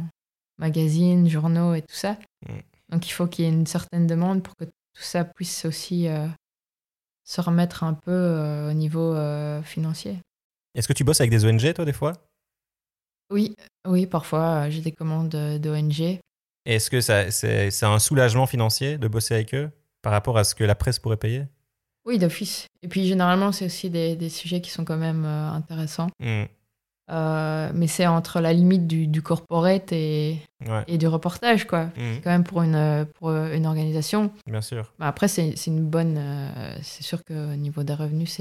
magazines, 0.58 1.28
journaux 1.28 1.74
et 1.74 1.82
tout 1.82 1.94
ça. 1.94 2.16
Mm. 2.48 2.58
Donc 2.90 3.06
il 3.06 3.12
faut 3.12 3.26
qu'il 3.26 3.44
y 3.44 3.48
ait 3.48 3.52
une 3.52 3.66
certaine 3.66 4.06
demande 4.06 4.42
pour 4.42 4.56
que 4.56 4.64
tout 4.64 5.02
ça 5.02 5.24
puisse 5.24 5.66
aussi 5.66 6.08
euh, 6.08 6.26
se 7.24 7.40
remettre 7.40 7.84
un 7.84 7.94
peu 7.94 8.10
euh, 8.10 8.70
au 8.70 8.72
niveau 8.72 9.14
financier. 9.62 10.18
Est-ce 10.74 10.88
que 10.88 10.94
tu 10.94 11.04
bosses 11.04 11.20
avec 11.20 11.30
des 11.30 11.44
ONG, 11.44 11.72
toi, 11.74 11.84
des 11.84 11.92
fois? 11.92 12.12
Oui, 13.30 13.54
oui, 13.86 14.06
parfois 14.06 14.70
j'ai 14.70 14.80
des 14.80 14.92
commandes 14.92 15.28
d'ONG. 15.28 16.18
Est-ce 16.64 16.90
que 16.90 17.00
c'est 17.00 17.84
un 17.84 17.98
soulagement 17.98 18.46
financier 18.46 18.96
de 18.96 19.08
bosser 19.08 19.34
avec 19.34 19.54
eux 19.54 19.70
par 20.00 20.12
rapport 20.12 20.38
à 20.38 20.44
ce 20.44 20.54
que 20.54 20.64
la 20.64 20.74
presse 20.74 20.98
pourrait 20.98 21.18
payer? 21.18 21.44
Oui, 22.08 22.18
d'office. 22.18 22.66
Et 22.82 22.88
puis 22.88 23.06
généralement, 23.06 23.52
c'est 23.52 23.66
aussi 23.66 23.90
des, 23.90 24.16
des, 24.16 24.30
sujets 24.30 24.62
qui 24.62 24.70
sont 24.70 24.84
quand 24.84 24.96
même 24.96 25.24
euh, 25.26 25.50
intéressants. 25.50 26.08
Mm. 26.20 26.44
Euh, 27.10 27.70
mais 27.74 27.86
c'est 27.86 28.06
entre 28.06 28.40
la 28.40 28.52
limite 28.52 28.86
du, 28.86 29.06
du 29.06 29.22
corporate 29.22 29.92
et, 29.92 30.38
ouais. 30.66 30.84
et, 30.88 30.98
du 30.98 31.06
reportage, 31.06 31.66
quoi. 31.66 31.84
Mm. 31.84 31.92
C'est 31.96 32.20
quand 32.22 32.30
même 32.30 32.44
pour 32.44 32.62
une, 32.62 33.06
pour 33.14 33.30
une 33.30 33.66
organisation. 33.66 34.32
Bien 34.46 34.62
sûr. 34.62 34.92
Bah, 34.98 35.06
après, 35.06 35.28
c'est 35.28 35.54
une 35.66 35.84
bonne. 35.84 36.16
Euh, 36.18 36.78
c'est 36.82 37.02
sûr 37.02 37.22
qu'au 37.24 37.54
niveau 37.56 37.82
des 37.82 37.94
revenus, 37.94 38.40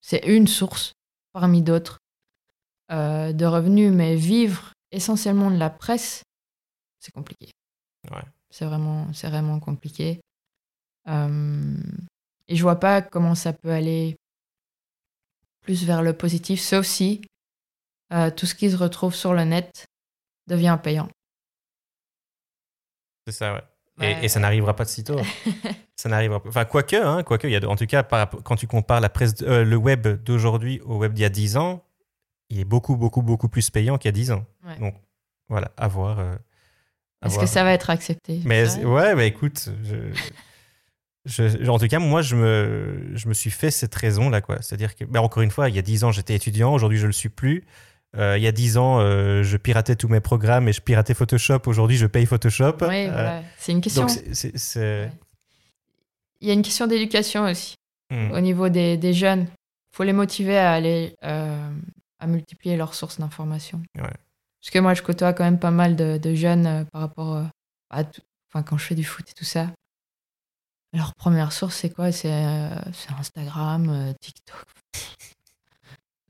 c'est 0.00 0.26
une 0.26 0.46
source 0.46 0.92
parmi 1.32 1.62
d'autres 1.62 1.98
euh, 2.92 3.32
de 3.32 3.46
revenus, 3.46 3.92
mais 3.92 4.16
vivre 4.16 4.72
essentiellement 4.92 5.50
de 5.50 5.56
la 5.56 5.70
presse, 5.70 6.22
c'est 6.98 7.12
compliqué. 7.12 7.50
Ouais. 8.10 8.24
C'est 8.50 8.66
vraiment, 8.66 9.06
vraiment 9.22 9.58
compliqué. 9.58 10.20
Et 12.50 12.56
je 12.56 12.62
vois 12.62 12.80
pas 12.80 13.00
comment 13.00 13.34
ça 13.34 13.52
peut 13.52 13.70
aller 13.70 14.16
plus 15.62 15.84
vers 15.84 16.02
le 16.02 16.12
positif, 16.12 16.60
sauf 16.60 16.84
si 16.84 17.22
euh, 18.12 18.30
tout 18.30 18.44
ce 18.44 18.54
qui 18.56 18.68
se 18.70 18.76
retrouve 18.76 19.14
sur 19.14 19.32
le 19.34 19.44
net 19.44 19.86
devient 20.48 20.76
payant. 20.82 21.08
C'est 23.26 23.32
ça, 23.32 23.54
ouais. 23.54 23.62
Et, 24.02 24.24
et, 24.24 24.28
ça 24.28 24.40
n'arrivera 24.40 24.74
pas 24.74 24.84
de 24.84 24.88
sitôt. 24.88 25.20
ça 25.96 26.08
n'arrivera 26.08 26.42
pas. 26.42 26.48
Enfin, 26.48 26.64
quoique, 26.64 26.96
hein, 26.96 27.22
quoique, 27.22 27.46
il 27.46 27.52
y 27.52 27.56
a, 27.56 27.68
en 27.68 27.76
tout 27.76 27.86
cas, 27.86 28.02
par, 28.02 28.30
quand 28.42 28.56
tu 28.56 28.66
compares 28.66 29.00
la 29.00 29.10
presse, 29.10 29.34
euh, 29.42 29.62
le 29.62 29.76
web 29.76 30.08
d'aujourd'hui 30.24 30.80
au 30.80 30.96
web 30.96 31.12
d'il 31.12 31.22
y 31.22 31.26
a 31.26 31.28
10 31.28 31.56
ans, 31.58 31.84
il 32.48 32.58
est 32.58 32.64
beaucoup, 32.64 32.96
beaucoup, 32.96 33.22
beaucoup 33.22 33.48
plus 33.48 33.70
payant 33.70 33.96
qu'il 33.98 34.08
y 34.08 34.10
a 34.10 34.12
10 34.12 34.32
ans. 34.32 34.44
Ouais. 34.64 34.76
Donc 34.78 34.94
voilà, 35.48 35.70
à 35.76 35.86
voir. 35.86 36.18
euh, 36.18 36.34
Est-ce 37.24 37.38
que 37.38 37.46
ça 37.46 37.62
va 37.62 37.72
être 37.72 37.90
accepté? 37.90 38.40
Mais 38.44 38.74
ouais, 38.84 39.14
bah 39.14 39.24
écoute, 39.24 39.68
je, 39.84 40.10
je- 41.26 41.68
en 41.68 41.78
tout 41.78 41.86
cas, 41.88 41.98
moi, 41.98 42.22
je 42.22 42.34
me, 42.36 43.10
je 43.14 43.28
me 43.28 43.34
suis 43.34 43.50
fait 43.50 43.70
cette 43.70 43.94
raison-là, 43.94 44.40
quoi. 44.40 44.60
C'est-à-dire 44.62 44.94
que, 44.96 45.04
bah, 45.04 45.20
encore 45.22 45.42
une 45.42 45.50
fois, 45.50 45.68
il 45.68 45.74
y 45.76 45.78
a 45.78 45.82
10 45.82 46.04
ans, 46.04 46.12
j'étais 46.12 46.34
étudiant, 46.34 46.72
aujourd'hui, 46.72 46.98
je 46.98 47.06
le 47.06 47.12
suis 47.12 47.28
plus. 47.28 47.64
Euh, 48.16 48.36
il 48.36 48.42
y 48.42 48.46
a 48.48 48.52
10 48.52 48.76
ans, 48.76 48.98
euh, 49.00 49.42
je 49.44 49.56
piratais 49.56 49.94
tous 49.96 50.08
mes 50.08 50.20
programmes 50.20 50.66
et 50.68 50.72
je 50.72 50.80
piratais 50.80 51.14
Photoshop. 51.14 51.60
Aujourd'hui, 51.66 51.96
je 51.96 52.06
paye 52.06 52.26
Photoshop. 52.26 52.76
Oui, 52.80 53.06
Euh, 53.06 53.12
voilà. 53.12 53.42
C'est 53.58 53.70
une 53.72 53.80
question. 53.80 54.06
donc. 54.06 54.16
Il 56.40 56.48
y 56.48 56.50
a 56.50 56.54
une 56.54 56.62
question 56.62 56.86
d'éducation 56.86 57.44
aussi 57.44 57.74
Hmm. 58.12 58.32
au 58.32 58.40
niveau 58.40 58.68
des, 58.68 58.96
des 58.96 59.12
jeunes. 59.12 59.42
Il 59.42 59.96
faut 59.96 60.02
les 60.02 60.12
motiver 60.12 60.58
à 60.58 60.72
aller 60.72 61.14
à 61.22 62.26
multiplier 62.26 62.76
leurs 62.76 62.94
sources 62.94 63.20
d'information. 63.20 63.80
Ouais. 63.96 64.02
Parce 64.02 64.70
que 64.72 64.78
moi, 64.80 64.94
je 64.94 65.02
côtoie 65.02 65.32
quand 65.32 65.44
même 65.44 65.58
pas 65.60 65.70
mal 65.70 65.94
de, 65.96 66.18
de 66.18 66.34
jeunes 66.34 66.86
par 66.92 67.02
rapport 67.02 67.44
à 67.90 68.04
tout. 68.04 68.20
Enfin, 68.52 68.62
quand 68.64 68.76
je 68.78 68.84
fais 68.84 68.94
du 68.96 69.04
foot 69.04 69.24
et 69.30 69.32
tout 69.32 69.44
ça. 69.44 69.68
Leur 70.92 71.14
première 71.14 71.52
source, 71.52 71.76
c'est 71.76 71.90
quoi? 71.90 72.10
C'est 72.12 72.32
euh, 72.32 72.68
c'est 72.92 73.12
Instagram, 73.12 73.88
euh, 73.88 74.12
TikTok. 74.20 74.64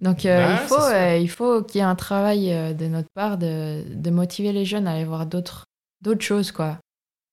Donc, 0.00 0.24
euh, 0.24 0.46
Bah, 0.46 0.62
il 0.62 0.68
faut, 0.68 0.82
euh, 0.82 1.16
il 1.18 1.30
faut 1.30 1.62
qu'il 1.62 1.78
y 1.78 1.82
ait 1.82 1.86
un 1.86 1.94
travail 1.94 2.52
euh, 2.52 2.72
de 2.72 2.86
notre 2.86 3.10
part 3.14 3.36
de, 3.38 3.84
de 3.88 4.10
motiver 4.10 4.52
les 4.52 4.64
jeunes 4.64 4.86
à 4.86 4.92
aller 4.92 5.04
voir 5.04 5.26
d'autres 5.26 5.66
d'autres 6.00 6.24
choses, 6.24 6.52
quoi. 6.52 6.78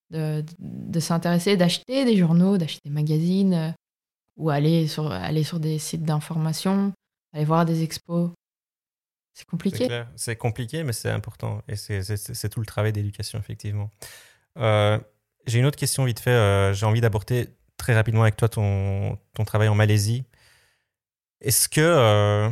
De, 0.10 0.44
de 0.60 0.99
s'intéresser, 0.99 1.58
d'acheter 1.58 2.06
des 2.06 2.18
journaux, 2.18 2.58
d'acheter 2.58 2.82
des 2.86 2.91
magazines, 2.91 3.74
ou 4.38 4.49
aller 4.49 4.88
sur, 4.88 5.12
aller 5.12 5.44
sur 5.44 5.60
des 5.60 5.80
sites 5.80 6.04
d'information, 6.04 6.94
aller 7.34 7.45
voir 7.45 7.66
des 7.66 7.84
expos. 7.84 8.32
C'est 9.34 9.45
compliqué. 9.45 9.88
C'est 10.16 10.36
compliqué, 10.36 10.84
mais 10.84 10.94
c'est 10.94 11.10
important. 11.10 11.62
Et 11.68 11.76
c'est 11.76 12.49
tout 12.49 12.60
le 12.60 12.66
travail 12.66 12.94
d'éducation, 12.94 13.38
effectivement. 13.40 13.91
J'ai 15.48 15.60
une 15.60 15.65
autre 15.65 15.78
question 15.78 16.03
vite 16.06 16.19
fait. 16.19 16.32
euh, 16.32 16.74
J'ai 16.74 16.86
envie 16.86 17.02
d'aborder 17.02 17.49
très 17.78 17.95
rapidement 17.95 18.24
avec 18.24 18.36
toi 18.36 18.49
ton, 18.49 19.18
travail 19.45 19.69
en 19.69 19.76
Malaisie. 19.76 20.26
Est-ce 21.41 21.69
que, 21.69 21.82
euh, 21.82 22.49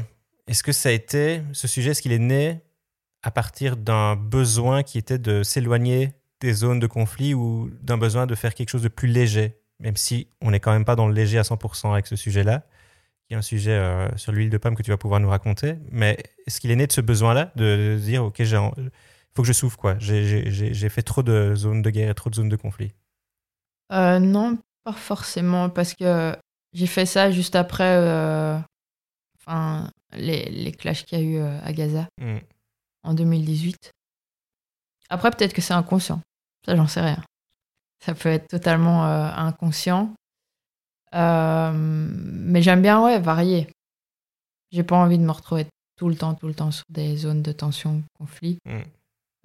est-ce 0.48 0.64
que 0.64 0.72
ça 0.72 0.90
a 0.90 0.92
été, 0.92 1.42
ce 1.52 1.68
sujet, 1.68 1.92
est-ce 1.92 2.02
qu'il 2.02 2.14
est 2.14 2.20
né 2.20 2.62
à 3.24 3.32
partir 3.32 3.76
d'un 3.76 4.16
besoin 4.16 4.84
qui 4.84 4.98
était 4.98 5.18
de 5.18 5.44
s'éloigner 5.44 6.14
des 6.40 6.54
zones 6.54 6.80
de 6.80 6.88
conflit 6.88 7.34
ou 7.34 7.72
d'un 7.82 7.98
besoin 7.98 8.28
de 8.28 8.36
faire 8.36 8.54
quelque 8.54 8.70
chose 8.70 8.84
de 8.84 8.88
plus 8.88 9.08
léger, 9.08 9.58
même 9.80 9.98
si 9.98 10.30
on 10.42 10.52
n'est 10.52 10.60
quand 10.60 10.72
même 10.72 10.86
pas 10.86 10.96
dans 10.96 11.08
le 11.08 11.14
léger 11.14 11.40
à 11.40 11.44
100% 11.44 11.92
avec 11.92 12.06
ce 12.08 12.16
sujet-là, 12.16 12.64
qui 13.28 13.34
est 13.34 13.38
un 13.38 13.42
sujet 13.42 13.72
euh, 13.72 14.08
sur 14.18 14.32
l'huile 14.32 14.52
de 14.52 14.58
pomme 14.58 14.76
que 14.76 14.84
tu 14.84 14.92
vas 14.92 14.98
pouvoir 14.98 15.20
nous 15.20 15.30
raconter. 15.30 15.76
Mais 15.92 16.18
est-ce 16.46 16.62
qu'il 16.62 16.70
est 16.70 16.76
né 16.76 16.86
de 16.86 16.92
ce 16.92 17.02
besoin-là, 17.02 17.52
de, 17.56 17.98
dire, 18.00 18.24
OK, 18.24 18.42
faut 19.36 19.42
que 19.42 19.48
je 19.48 19.54
souffre, 19.54 19.78
quoi. 19.78 19.98
J'ai- 20.00 20.90
fait 20.90 21.02
trop 21.02 21.24
de 21.24 21.54
zones 21.56 21.82
de 21.82 21.90
guerre 21.90 22.10
et 22.10 22.16
trop 22.16 22.30
de 22.30 22.36
zones 22.36 22.50
de 22.50 22.56
conflit. 22.56 22.92
Euh, 23.92 24.20
non, 24.20 24.58
pas 24.84 24.94
forcément, 24.94 25.70
parce 25.70 25.94
que 25.94 26.36
j'ai 26.74 26.88
fait 26.88 27.06
ça 27.06 27.32
juste 27.32 27.56
après 27.56 27.98
euh, 27.98 28.58
enfin, 29.40 29.90
les, 30.14 30.46
les 30.50 30.72
clashs 30.72 31.06
qu'il 31.06 31.20
y 31.20 31.22
a 31.22 31.26
eu 31.26 31.38
euh, 31.38 31.60
à 31.64 31.74
Gaza 31.74 32.08
Hmm. 32.20 32.38
en 33.04 33.14
2018. 33.14 33.92
Après, 35.10 35.30
peut-être 35.32 35.54
que 35.54 35.62
c'est 35.62 35.74
inconscient. 35.74 36.22
Ça, 36.66 36.76
j'en 36.76 36.88
sais 36.88 37.02
rien. 37.02 37.22
Ça 38.04 38.16
peut 38.16 38.30
être 38.30 38.48
totalement 38.48 39.06
euh, 39.06 39.30
inconscient. 39.36 40.14
Mais 41.14 42.62
j'aime 42.62 42.82
bien, 42.82 43.04
ouais, 43.04 43.20
varier. 43.20 43.68
J'ai 44.72 44.84
pas 44.84 44.98
envie 44.98 45.18
de 45.18 45.24
me 45.24 45.32
retrouver 45.32 45.68
tout 45.98 46.10
le 46.10 46.16
temps, 46.16 46.34
tout 46.34 46.48
le 46.48 46.54
temps 46.56 46.72
sur 46.72 46.84
des 46.90 47.16
zones 47.18 47.42
de 47.42 47.52
tension, 47.52 48.04
conflit. 48.18 48.58
Mm. 48.66 48.80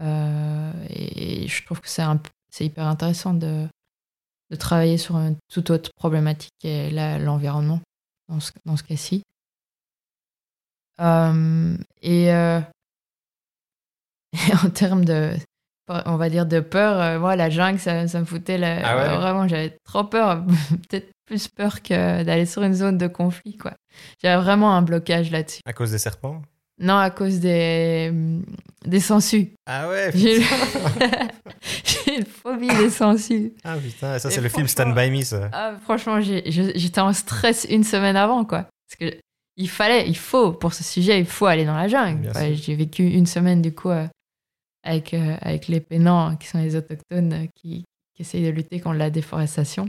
Euh, 0.01 0.73
et, 0.89 1.45
et 1.45 1.49
je 1.49 1.65
trouve 1.65 1.81
que 1.81 1.89
c'est 1.89 2.65
hyper 2.65 2.87
intéressant 2.87 3.35
de, 3.35 3.67
de 4.51 4.57
travailler 4.57 4.99
sur 4.99 5.17
une 5.17 5.37
toute 5.53 5.71
autre 5.71 5.91
problématique 5.97 6.53
qui 6.59 6.69
est 6.69 6.91
là, 6.91 7.19
l'environnement, 7.19 7.81
dans 8.29 8.41
ce, 8.41 8.51
dans 8.65 8.77
ce 8.77 8.83
cas-ci. 8.83 9.23
Euh, 11.01 11.77
et, 12.03 12.33
euh, 12.33 12.61
et 14.33 14.55
en 14.65 14.71
termes 14.71 15.05
de, 15.05 15.33
on 15.89 16.17
va 16.17 16.29
dire, 16.31 16.47
de 16.47 16.61
peur, 16.61 17.01
euh, 17.01 17.19
moi, 17.19 17.37
la 17.37 17.51
jungle, 17.51 17.79
ça, 17.79 18.07
ça 18.09 18.21
me 18.21 18.25
foutait 18.25 18.59
la- 18.59 18.81
Ah 18.85 18.97
ouais? 18.97 19.17
vraiment, 19.17 19.49
j'avais 19.49 19.77
trop 19.85 20.05
peur, 20.05 20.45
peut-être 20.89 21.11
plus 21.27 21.49
peur 21.49 21.83
que 21.83 22.23
d'aller 22.25 22.47
sur 22.47 22.63
une 22.63 22.75
zone 22.75 22.99
de 22.99 23.07
conflit, 23.07 23.57
quoi. 23.57 23.73
J'avais 24.23 24.43
vraiment 24.43 24.75
un 24.75 24.83
blocage 24.83 25.31
là-dessus. 25.31 25.61
À 25.65 25.73
cause 25.73 25.91
des 25.93 25.99
serpents? 25.99 26.43
Non, 26.81 26.97
à 26.97 27.11
cause 27.11 27.41
des, 27.41 28.11
des 28.87 29.01
sangsues. 29.01 29.53
Ah 29.67 29.89
ouais 29.89 30.11
J'ai 30.15 30.39
une 32.17 32.25
phobie 32.25 32.69
des 32.69 32.89
sangsues. 32.89 33.53
Ah 33.63 33.77
putain, 33.77 34.19
ça 34.19 34.31
c'est 34.31 34.41
le 34.41 34.49
film 34.49 34.67
Stand 34.67 34.95
By 34.95 35.11
Me, 35.11 35.23
ça. 35.23 35.51
Ah, 35.53 35.75
franchement, 35.83 36.21
j'étais 36.21 37.01
en 37.01 37.13
stress 37.13 37.67
une 37.69 37.85
semaine 37.85 38.17
avant, 38.17 38.45
quoi. 38.45 38.67
Parce 38.89 38.99
que 38.99 39.19
il 39.57 39.69
fallait, 39.69 40.09
il 40.09 40.17
faut, 40.17 40.53
pour 40.53 40.73
ce 40.73 40.83
sujet, 40.83 41.21
il 41.21 41.27
faut 41.27 41.45
aller 41.45 41.67
dans 41.67 41.77
la 41.77 41.87
jungle. 41.87 42.33
Ouais. 42.35 42.55
J'ai 42.55 42.75
vécu 42.75 43.07
une 43.07 43.27
semaine, 43.27 43.61
du 43.61 43.75
coup, 43.75 43.91
euh, 43.91 44.07
avec, 44.83 45.13
euh, 45.13 45.37
avec 45.43 45.69
les 45.69 45.81
pénans, 45.81 46.35
qui 46.37 46.49
sont 46.49 46.59
les 46.59 46.77
autochtones, 46.77 47.33
euh, 47.35 47.47
qui, 47.55 47.85
qui 48.15 48.23
essayent 48.23 48.45
de 48.45 48.51
lutter 48.51 48.81
contre 48.81 48.97
la 48.97 49.11
déforestation. 49.11 49.87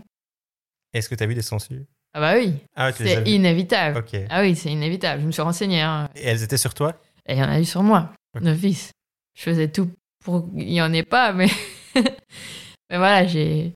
Est-ce 0.93 1.07
que 1.07 1.15
tu 1.15 1.23
as 1.23 1.27
vu 1.27 1.35
des 1.35 1.41
sangsues? 1.41 1.85
Ah 2.13 2.19
bah 2.19 2.33
oui, 2.35 2.55
Ah, 2.75 2.91
c'est 2.91 3.23
inévitable. 3.27 4.03
Ah 4.29 4.41
oui, 4.41 4.55
c'est 4.55 4.69
inévitable. 4.71 5.21
Je 5.21 5.27
me 5.27 5.31
suis 5.31 5.41
renseignée, 5.41 5.81
hein. 5.81 6.09
Et 6.15 6.25
elles 6.25 6.43
étaient 6.43 6.57
sur 6.57 6.73
toi 6.73 6.93
Et 7.25 7.33
il 7.33 7.39
y 7.39 7.43
en 7.43 7.49
a 7.49 7.59
eu 7.59 7.65
sur 7.65 7.83
moi, 7.83 8.11
Ok. 8.35 8.43
d'office. 8.43 8.91
Je 9.37 9.43
faisais 9.43 9.69
tout 9.69 9.89
pour 10.23 10.49
qu'il 10.51 10.67
n'y 10.67 10.81
en 10.81 10.91
ait 10.93 11.03
pas, 11.03 11.31
mais, 11.31 11.47
mais 11.95 12.97
voilà, 12.97 13.25
j'ai 13.25 13.73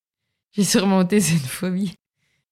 surmonté 0.61 1.19
cette 1.21 1.45
phobie. 1.45 1.95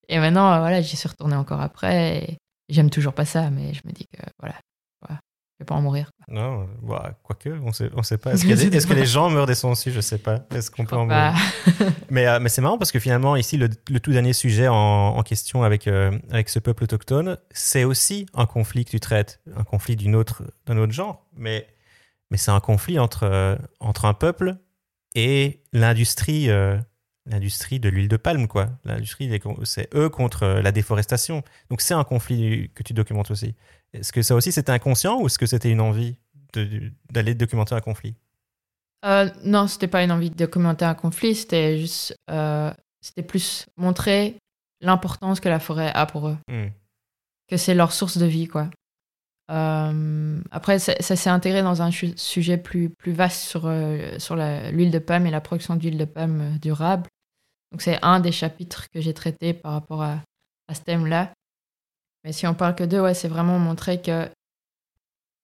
Et 0.07 0.19
maintenant, 0.19 0.53
euh, 0.53 0.59
voilà, 0.59 0.81
j'y 0.81 0.95
suis 0.95 1.09
retournée 1.09 1.35
encore 1.35 1.61
après. 1.61 2.37
J'aime 2.69 2.89
toujours 2.89 3.13
pas 3.13 3.25
ça, 3.25 3.49
mais 3.49 3.73
je 3.73 3.81
me 3.85 3.91
dis 3.91 4.05
que 4.07 4.21
voilà, 4.39 4.55
vais 5.63 5.65
pas 5.65 5.75
en 5.75 5.81
mourir. 5.81 6.11
Non, 6.27 6.67
bah, 6.81 7.19
quoique, 7.23 7.49
on 7.49 7.71
sait, 7.73 7.89
on 7.95 8.03
sait 8.03 8.17
pas. 8.17 8.33
Est-ce 8.33 8.43
que, 8.47 8.49
les- 8.53 8.75
est-ce 8.77 8.87
que 8.87 8.93
les 8.93 9.05
gens 9.05 9.29
meurent 9.29 9.45
des 9.47 9.55
sangsues 9.55 9.91
Je 9.91 10.01
sais 10.01 10.17
pas. 10.17 10.45
Est-ce 10.53 10.69
qu'on 10.71 10.85
peut 10.85 10.95
en 10.95 11.05
mourir? 11.05 11.33
Mais, 12.09 12.27
euh, 12.27 12.39
mais 12.39 12.49
c'est 12.49 12.61
marrant 12.61 12.77
parce 12.77 12.91
que 12.91 12.99
finalement, 12.99 13.35
ici, 13.35 13.57
le, 13.57 13.69
le 13.89 13.99
tout 13.99 14.11
dernier 14.11 14.33
sujet 14.33 14.67
en, 14.67 14.75
en 14.75 15.23
question 15.23 15.63
avec, 15.63 15.87
euh, 15.87 16.17
avec 16.31 16.49
ce 16.49 16.59
peuple 16.59 16.83
autochtone, 16.83 17.37
c'est 17.51 17.83
aussi 17.83 18.25
un 18.33 18.45
conflit 18.45 18.85
que 18.85 18.91
tu 18.91 18.99
traites, 18.99 19.41
un 19.55 19.63
conflit 19.63 19.95
d'une 19.95 20.15
autre, 20.15 20.43
d'un 20.67 20.77
autre 20.77 20.93
genre. 20.93 21.25
Mais, 21.35 21.67
mais 22.29 22.37
c'est 22.37 22.51
un 22.51 22.59
conflit 22.59 22.99
entre, 22.99 23.23
euh, 23.23 23.55
entre 23.79 24.05
un 24.05 24.13
peuple 24.13 24.55
et 25.15 25.61
l'industrie. 25.73 26.49
L'industrie 27.25 27.79
de 27.79 27.87
l'huile 27.87 28.09
de 28.09 28.17
palme, 28.17 28.49
quoi. 28.49 28.67
L'industrie, 28.83 29.31
c'est 29.63 29.87
eux 29.95 30.09
contre 30.09 30.45
la 30.45 30.73
déforestation. 30.73 31.41
Donc 31.69 31.79
c'est 31.79 31.93
un 31.93 32.03
conflit 32.03 32.69
que 32.75 32.83
tu 32.83 32.91
documentes 32.91 33.31
aussi. 33.31 33.55
Est-ce 33.93 34.11
que 34.11 34.21
ça 34.21 34.35
aussi 34.35 34.51
c'était 34.51 34.71
inconscient 34.71 35.21
ou 35.21 35.27
est-ce 35.27 35.37
que 35.37 35.45
c'était 35.45 35.69
une 35.69 35.81
envie 35.81 36.15
d'aller 37.11 37.35
documenter 37.35 37.75
un 37.75 37.81
conflit? 37.81 38.15
Euh, 39.05 39.29
non, 39.43 39.67
c'était 39.67 39.87
pas 39.87 40.03
une 40.03 40.11
envie 40.11 40.29
de 40.29 40.35
documenter 40.35 40.85
un 40.85 40.93
conflit, 40.93 41.35
c'était 41.35 41.77
juste, 41.77 42.15
euh, 42.29 42.71
c'était 43.01 43.23
plus 43.23 43.65
montrer 43.75 44.37
l'importance 44.81 45.39
que 45.39 45.49
la 45.49 45.59
forêt 45.59 45.91
a 45.93 46.05
pour 46.05 46.29
eux. 46.29 46.37
Hmm. 46.49 46.67
que 47.49 47.57
c'est 47.57 47.75
leur 47.75 47.91
source 47.91 48.17
de 48.17 48.25
vie, 48.25 48.47
quoi. 48.47 48.69
Euh, 49.51 50.39
après, 50.51 50.79
ça, 50.79 50.93
ça 50.99 51.15
s'est 51.15 51.29
intégré 51.29 51.61
dans 51.61 51.81
un 51.81 51.91
sujet 51.91 52.57
plus, 52.57 52.89
plus 52.89 53.11
vaste 53.11 53.41
sur, 53.41 53.65
euh, 53.65 54.17
sur 54.17 54.35
l'huile 54.35 54.91
de 54.91 54.99
palme 54.99 55.27
et 55.27 55.31
la 55.31 55.41
production 55.41 55.75
d'huile 55.75 55.97
de 55.97 56.05
palme 56.05 56.57
durable. 56.59 57.07
Donc, 57.71 57.81
c'est 57.81 57.99
un 58.01 58.19
des 58.19 58.31
chapitres 58.31 58.87
que 58.93 59.01
j'ai 59.01 59.13
traité 59.13 59.53
par 59.53 59.73
rapport 59.73 60.01
à, 60.01 60.19
à 60.67 60.73
ce 60.73 60.81
thème-là. 60.81 61.33
Mais 62.23 62.31
si 62.31 62.47
on 62.47 62.53
parle 62.53 62.75
que 62.75 62.83
d'eux, 62.83 63.01
ouais, 63.01 63.13
c'est 63.13 63.27
vraiment 63.27 63.59
montrer 63.59 64.01
que 64.01 64.29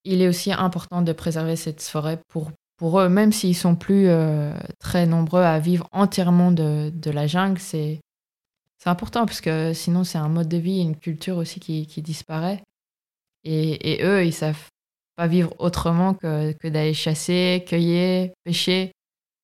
il 0.05 0.21
est 0.21 0.27
aussi 0.27 0.51
important 0.53 1.01
de 1.01 1.11
préserver 1.11 1.55
cette 1.55 1.81
forêt 1.81 2.19
pour, 2.29 2.51
pour 2.77 2.99
eux, 3.01 3.09
même 3.09 3.33
s'ils 3.33 3.55
sont 3.55 3.75
plus 3.75 4.07
euh, 4.07 4.53
très 4.79 5.05
nombreux 5.05 5.41
à 5.41 5.59
vivre 5.59 5.87
entièrement 5.91 6.51
de, 6.51 6.89
de 6.93 7.11
la 7.11 7.27
jungle, 7.27 7.59
c'est 7.59 7.99
important 8.85 9.25
parce 9.25 9.41
que 9.41 9.73
sinon 9.73 10.05
c'est 10.05 10.17
un 10.17 10.29
mode 10.29 10.47
de 10.47 10.57
vie, 10.57 10.79
une 10.79 10.95
culture 10.95 11.35
aussi 11.37 11.59
qui, 11.59 11.85
qui 11.85 12.01
disparaît. 12.01 12.63
Et, 13.43 13.93
et 13.93 14.03
eux, 14.05 14.25
ils 14.25 14.33
savent 14.33 14.67
pas 15.17 15.27
vivre 15.27 15.53
autrement 15.59 16.13
que, 16.13 16.53
que 16.53 16.67
d'aller 16.69 16.93
chasser, 16.93 17.65
cueillir, 17.67 18.31
pêcher. 18.45 18.91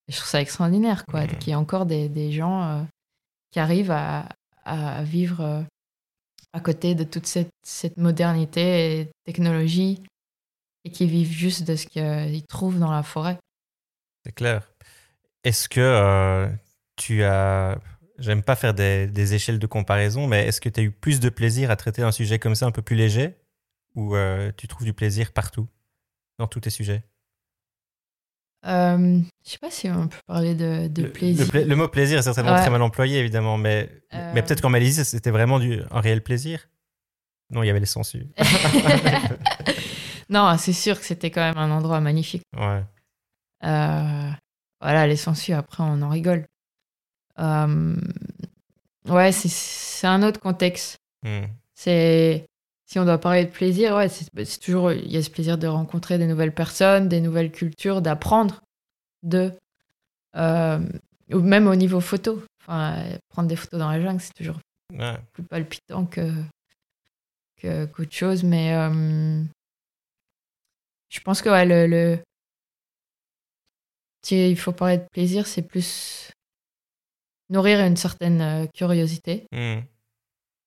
Et 0.08 0.12
je 0.12 0.18
trouve 0.18 0.30
ça 0.30 0.40
extraordinaire, 0.42 1.06
quoi, 1.06 1.22
Mhm. 1.22 1.38
qu'il 1.40 1.50
y 1.50 1.52
ait 1.52 1.56
encore 1.56 1.86
des, 1.86 2.08
des 2.08 2.32
gens 2.32 2.64
euh, 2.64 2.82
qui 3.52 3.60
arrivent 3.60 3.92
à, 3.92 4.30
à 4.64 5.04
vivre 5.04 5.42
euh, 5.42 5.62
à 6.56 6.62
côté 6.62 6.96
de 6.96 7.04
toute 7.04 7.28
cette, 7.28 7.98
modernité 7.98 9.00
et 9.02 9.12
technologie 9.26 10.02
et 10.86 10.90
qui 10.90 11.06
vivent 11.06 11.32
juste 11.32 11.64
de 11.64 11.76
ce 11.76 11.86
qu'ils 11.86 12.46
trouvent 12.48 12.80
dans 12.80 12.92
la 12.92 13.04
forêt. 13.04 13.38
C'est 14.24 14.32
clair. 14.32 14.72
Est-ce 15.44 15.68
que 15.68 15.82
euh, 15.82 16.48
tu 16.96 17.24
as. 17.24 17.78
J'aime 18.18 18.42
pas 18.42 18.56
faire 18.56 18.74
des, 18.74 19.08
des 19.08 19.34
échelles 19.34 19.60
de 19.60 19.68
comparaison, 19.68 20.26
mais 20.26 20.48
est-ce 20.48 20.62
que 20.62 20.70
tu 20.70 20.80
as 20.80 20.84
eu 20.84 20.92
plus 20.92 21.20
de 21.20 21.28
plaisir 21.28 21.70
à 21.70 21.76
traiter 21.76 22.02
un 22.02 22.14
sujet 22.14 22.40
comme 22.40 22.56
ça 22.56 22.66
un 22.66 22.72
peu 22.72 22.82
plus 22.82 22.96
léger? 22.96 23.36
Ou 23.96 24.16
euh, 24.16 24.54
tu 24.56 24.70
trouves 24.70 24.86
du 24.86 24.94
plaisir 24.94 25.34
partout, 25.34 25.68
dans 26.40 26.48
tous 26.48 26.62
tes 26.62 26.70
sujets? 26.70 27.04
Euh, 28.68 29.20
je 29.46 29.52
sais 29.52 29.58
pas 29.60 29.70
si 29.70 29.90
on 29.90 30.08
peut 30.08 30.18
parler 30.26 30.56
de, 30.56 30.88
de 30.88 31.04
le, 31.04 31.12
plaisir. 31.12 31.46
le 31.46 31.52
pla- 31.52 31.64
le 31.66 31.76
mot 31.76 31.88
plaisir 31.88 32.18
est 32.20 32.24
certainement 32.24 32.54
Ouais. 32.54 32.62
très 32.62 32.70
mal 32.72 32.82
employé, 32.82 33.20
évidemment, 33.20 33.58
mais, 33.58 33.90
Euh. 34.14 34.32
mais 34.34 34.42
peut-être 34.42 34.62
qu'en 34.62 34.70
Malaisie, 34.70 35.06
c'était 35.06 35.30
vraiment 35.32 35.60
du, 35.60 35.82
un 35.92 36.00
réel 36.02 36.24
plaisir? 36.24 36.68
Non, 37.52 37.62
il 37.62 37.68
y 37.68 37.70
avait 37.70 37.80
les 37.80 37.86
sangsues. 37.86 38.26
non, 40.30 40.56
c'est 40.58 40.74
sûr 40.74 41.00
que 41.00 41.06
c'était 41.06 41.30
quand 41.32 41.42
même 41.42 41.58
un 41.58 41.72
endroit 41.72 42.00
magnifique. 42.02 42.44
ouais. 42.58 42.84
Euh, 43.64 44.30
voilà, 44.82 45.08
les 45.08 45.16
sangsues, 45.16 45.54
après, 45.54 45.82
on 45.84 46.02
en 46.02 46.10
rigole. 46.10 46.46
Euh, 47.40 47.96
ouais, 49.08 49.32
c'est- 49.32 49.50
c'est 49.52 50.08
un 50.08 50.22
autre 50.24 50.40
contexte. 50.40 50.98
Hmm. 51.24 51.46
C'est 51.74 52.46
si 52.96 53.00
on 53.00 53.04
doit 53.04 53.18
parler 53.18 53.44
de 53.44 53.50
plaisir, 53.52 53.94
ouais, 53.98 54.08
c'est 54.08 54.26
c'est 54.46 54.60
toujours 54.62 54.94
il 54.94 55.12
y 55.12 55.18
a 55.18 55.22
ce 55.22 55.30
plaisir 55.30 55.58
de 55.58 55.68
rencontrer 55.68 56.18
des 56.18 56.28
nouvelles 56.28 56.54
personnes, 56.54 57.10
des 57.10 57.20
nouvelles 57.20 57.52
cultures, 57.52 58.02
d'apprendre 58.02 58.62
de 59.22 59.52
euh, 60.38 60.80
ou 61.30 61.40
même 61.40 61.68
au 61.68 61.76
niveau 61.76 62.00
photo. 62.00 62.42
Enfin, 62.62 63.04
prendre 63.28 63.50
des 63.50 63.58
photos 63.58 63.82
dans 63.82 63.90
la 63.92 64.00
jungle, 64.00 64.22
c'est 64.22 64.32
toujours 64.34 64.62
Ouais. 64.94 65.18
plus 65.34 65.44
palpitant 65.44 66.06
que 66.06 66.32
que- 67.58 67.84
qu'autre 67.88 68.14
chose, 68.14 68.46
mais 68.46 68.74
euh, 68.74 69.44
je 71.10 71.20
pense 71.20 71.42
que 71.42 71.50
ouais, 71.50 71.66
le, 71.66 71.88
le 71.88 72.20
si 74.26 74.50
il 74.52 74.58
faut 74.58 74.72
parler 74.72 75.00
de 75.00 75.06
plaisir, 75.12 75.48
c'est 75.48 75.64
plus 75.64 76.32
nourrir 77.50 77.82
une 77.82 77.98
certaine 77.98 78.40
euh, 78.42 78.68
curiosité 78.74 79.48
Hmm. 79.52 79.82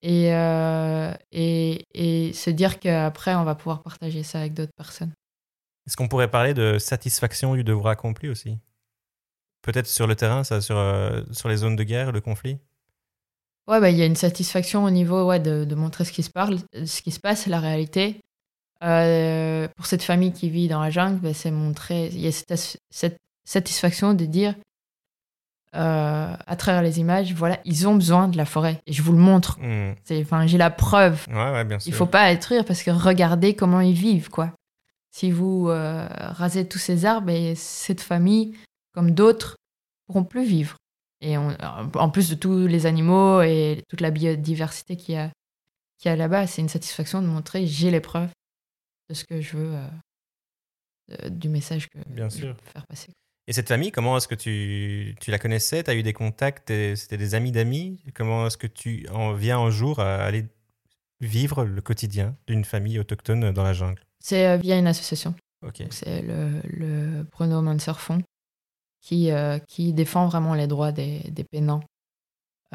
Et, 0.02 0.34
euh, 0.34 1.12
et, 1.32 1.84
et 1.94 2.32
se 2.32 2.50
dire 2.50 2.78
qu'après, 2.78 3.34
on 3.34 3.44
va 3.44 3.54
pouvoir 3.54 3.82
partager 3.82 4.22
ça 4.22 4.40
avec 4.40 4.54
d'autres 4.54 4.72
personnes. 4.76 5.12
Est-ce 5.86 5.96
qu'on 5.96 6.08
pourrait 6.08 6.30
parler 6.30 6.54
de 6.54 6.78
satisfaction 6.78 7.54
du 7.54 7.64
devoir 7.64 7.92
accompli 7.92 8.28
aussi? 8.28 8.58
Peut-être 9.62 9.86
sur 9.86 10.06
le 10.06 10.14
terrain, 10.14 10.44
ça, 10.44 10.60
sur, 10.60 10.76
euh, 10.78 11.22
sur 11.32 11.48
les 11.48 11.56
zones 11.56 11.76
de 11.76 11.82
guerre, 11.82 12.12
le 12.12 12.20
conflit? 12.20 12.58
Ouais, 13.66 13.80
bah, 13.80 13.90
il 13.90 13.96
y 13.98 14.02
a 14.02 14.06
une 14.06 14.16
satisfaction 14.16 14.84
au 14.84 14.90
niveau 14.90 15.26
ouais, 15.26 15.40
de, 15.40 15.64
de 15.64 15.74
montrer 15.74 16.04
ce 16.04 16.12
qui 16.12 16.22
se 16.22 16.30
parle, 16.30 16.58
ce 16.72 17.02
qui 17.02 17.10
se 17.10 17.20
passe, 17.20 17.46
la 17.46 17.60
réalité. 17.60 18.20
Euh, 18.84 19.66
pour 19.76 19.86
cette 19.86 20.02
famille 20.02 20.32
qui 20.32 20.48
vit 20.48 20.68
dans 20.68 20.80
la 20.80 20.90
jungle, 20.90 21.20
bah, 21.20 21.34
c'est 21.34 21.50
montrer. 21.50 22.06
Il 22.08 22.20
y 22.20 22.28
a 22.28 22.32
cette, 22.32 22.78
cette 22.90 23.18
satisfaction 23.44 24.14
de 24.14 24.24
dire 24.24 24.54
euh, 25.74 26.34
à 26.46 26.56
travers 26.56 26.82
les 26.82 26.98
images, 27.00 27.32
voilà, 27.34 27.60
ils 27.64 27.86
ont 27.86 27.94
besoin 27.94 28.28
de 28.28 28.36
la 28.36 28.44
forêt 28.46 28.80
et 28.86 28.92
je 28.92 29.02
vous 29.02 29.12
le 29.12 29.18
montre. 29.18 29.58
Hmm. 29.60 29.94
C'est- 30.04 30.22
Enfin, 30.22 30.46
j'ai 30.46 30.58
la 30.58 30.70
preuve. 30.70 31.24
Ouais, 31.28 31.34
ouais, 31.52 31.64
bien 31.64 31.78
sûr. 31.78 31.88
Il 31.92 31.94
faut 31.94 32.06
pas 32.06 32.30
être 32.32 32.44
rire 32.46 32.64
parce 32.64 32.82
que 32.82 32.90
regardez 32.90 33.54
comment 33.54 33.80
ils 33.80 33.94
vivent, 33.94 34.30
quoi. 34.30 34.52
Si 35.10 35.30
vous 35.30 35.68
euh, 35.68 36.06
rasez 36.10 36.66
tous 36.68 36.78
ces 36.78 37.04
arbres, 37.04 37.30
et 37.30 37.54
cette 37.54 38.00
famille, 38.00 38.56
comme 38.94 39.10
d'autres, 39.12 39.56
pourront 40.06 40.24
plus 40.24 40.44
vivre. 40.44 40.76
Et 41.20 41.36
on- 41.36 41.56
en 41.94 42.10
plus 42.10 42.30
de 42.30 42.34
tous 42.34 42.66
les 42.66 42.86
animaux 42.86 43.42
et 43.42 43.82
toute 43.88 44.00
la 44.00 44.10
biodiversité 44.10 44.96
qu'il 44.96 45.14
y 45.16 45.18
a, 45.18 45.30
qu'il 45.98 46.08
y 46.10 46.12
a 46.12 46.16
là-bas, 46.16 46.46
c'est 46.46 46.62
une 46.62 46.68
satisfaction 46.68 47.20
de 47.20 47.26
montrer 47.26 47.66
j'ai 47.66 47.90
les 47.90 48.00
preuves 48.00 48.30
de 49.10 49.14
ce 49.14 49.24
que 49.24 49.40
je 49.40 49.56
veux, 49.56 49.74
euh, 49.74 51.28
du 51.28 51.48
message 51.48 51.88
que 51.88 51.98
Bien 52.08 52.28
je 52.28 52.36
sûr. 52.36 52.48
veux 52.48 52.54
faire 52.72 52.86
passer. 52.86 53.08
Et 53.48 53.54
cette 53.54 53.68
famille, 53.68 53.90
comment 53.90 54.14
est-ce 54.18 54.28
que 54.28 54.34
tu, 54.34 55.16
tu 55.20 55.30
la 55.30 55.38
connaissais? 55.38 55.82
Tu 55.82 55.90
as 55.90 55.94
eu 55.94 56.02
des 56.02 56.12
contacts 56.12 56.68
C'était 56.68 57.16
des 57.16 57.34
amis 57.34 57.50
d'amis? 57.50 57.98
Comment 58.14 58.46
est-ce 58.46 58.58
que 58.58 58.66
tu 58.66 59.08
en 59.08 59.32
viens 59.32 59.58
un 59.58 59.70
jour 59.70 60.00
à 60.00 60.16
aller 60.16 60.44
vivre 61.20 61.64
le 61.64 61.80
quotidien 61.80 62.36
d'une 62.46 62.66
famille 62.66 62.98
autochtone 62.98 63.50
dans 63.52 63.62
la 63.62 63.72
jungle? 63.72 64.02
C'est 64.20 64.46
euh, 64.46 64.58
via 64.58 64.76
une 64.76 64.86
association. 64.86 65.34
C'est 65.88 66.20
le, 66.20 66.60
le 66.64 67.22
Bruno 67.32 67.62
Manser 67.62 67.94
Fonds 67.94 68.22
qui, 69.00 69.30
euh, 69.30 69.58
qui 69.66 69.94
défend 69.94 70.26
vraiment 70.26 70.52
les 70.52 70.66
droits 70.66 70.92
des, 70.92 71.20
des 71.30 71.44
pénants. 71.44 71.82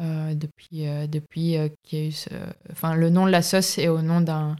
Euh, 0.00 0.34
depuis 0.34 0.88
euh, 0.88 1.06
depuis 1.06 1.56
qu'il 1.84 1.98
y 2.00 2.02
a 2.02 2.06
eu 2.08 2.10
ce... 2.10 2.30
Enfin, 2.72 2.96
le 2.96 3.10
nom 3.10 3.26
de 3.26 3.30
la 3.30 3.42
sauce 3.42 3.78
est 3.78 3.86
au 3.86 4.02
nom 4.02 4.20
d'un 4.20 4.56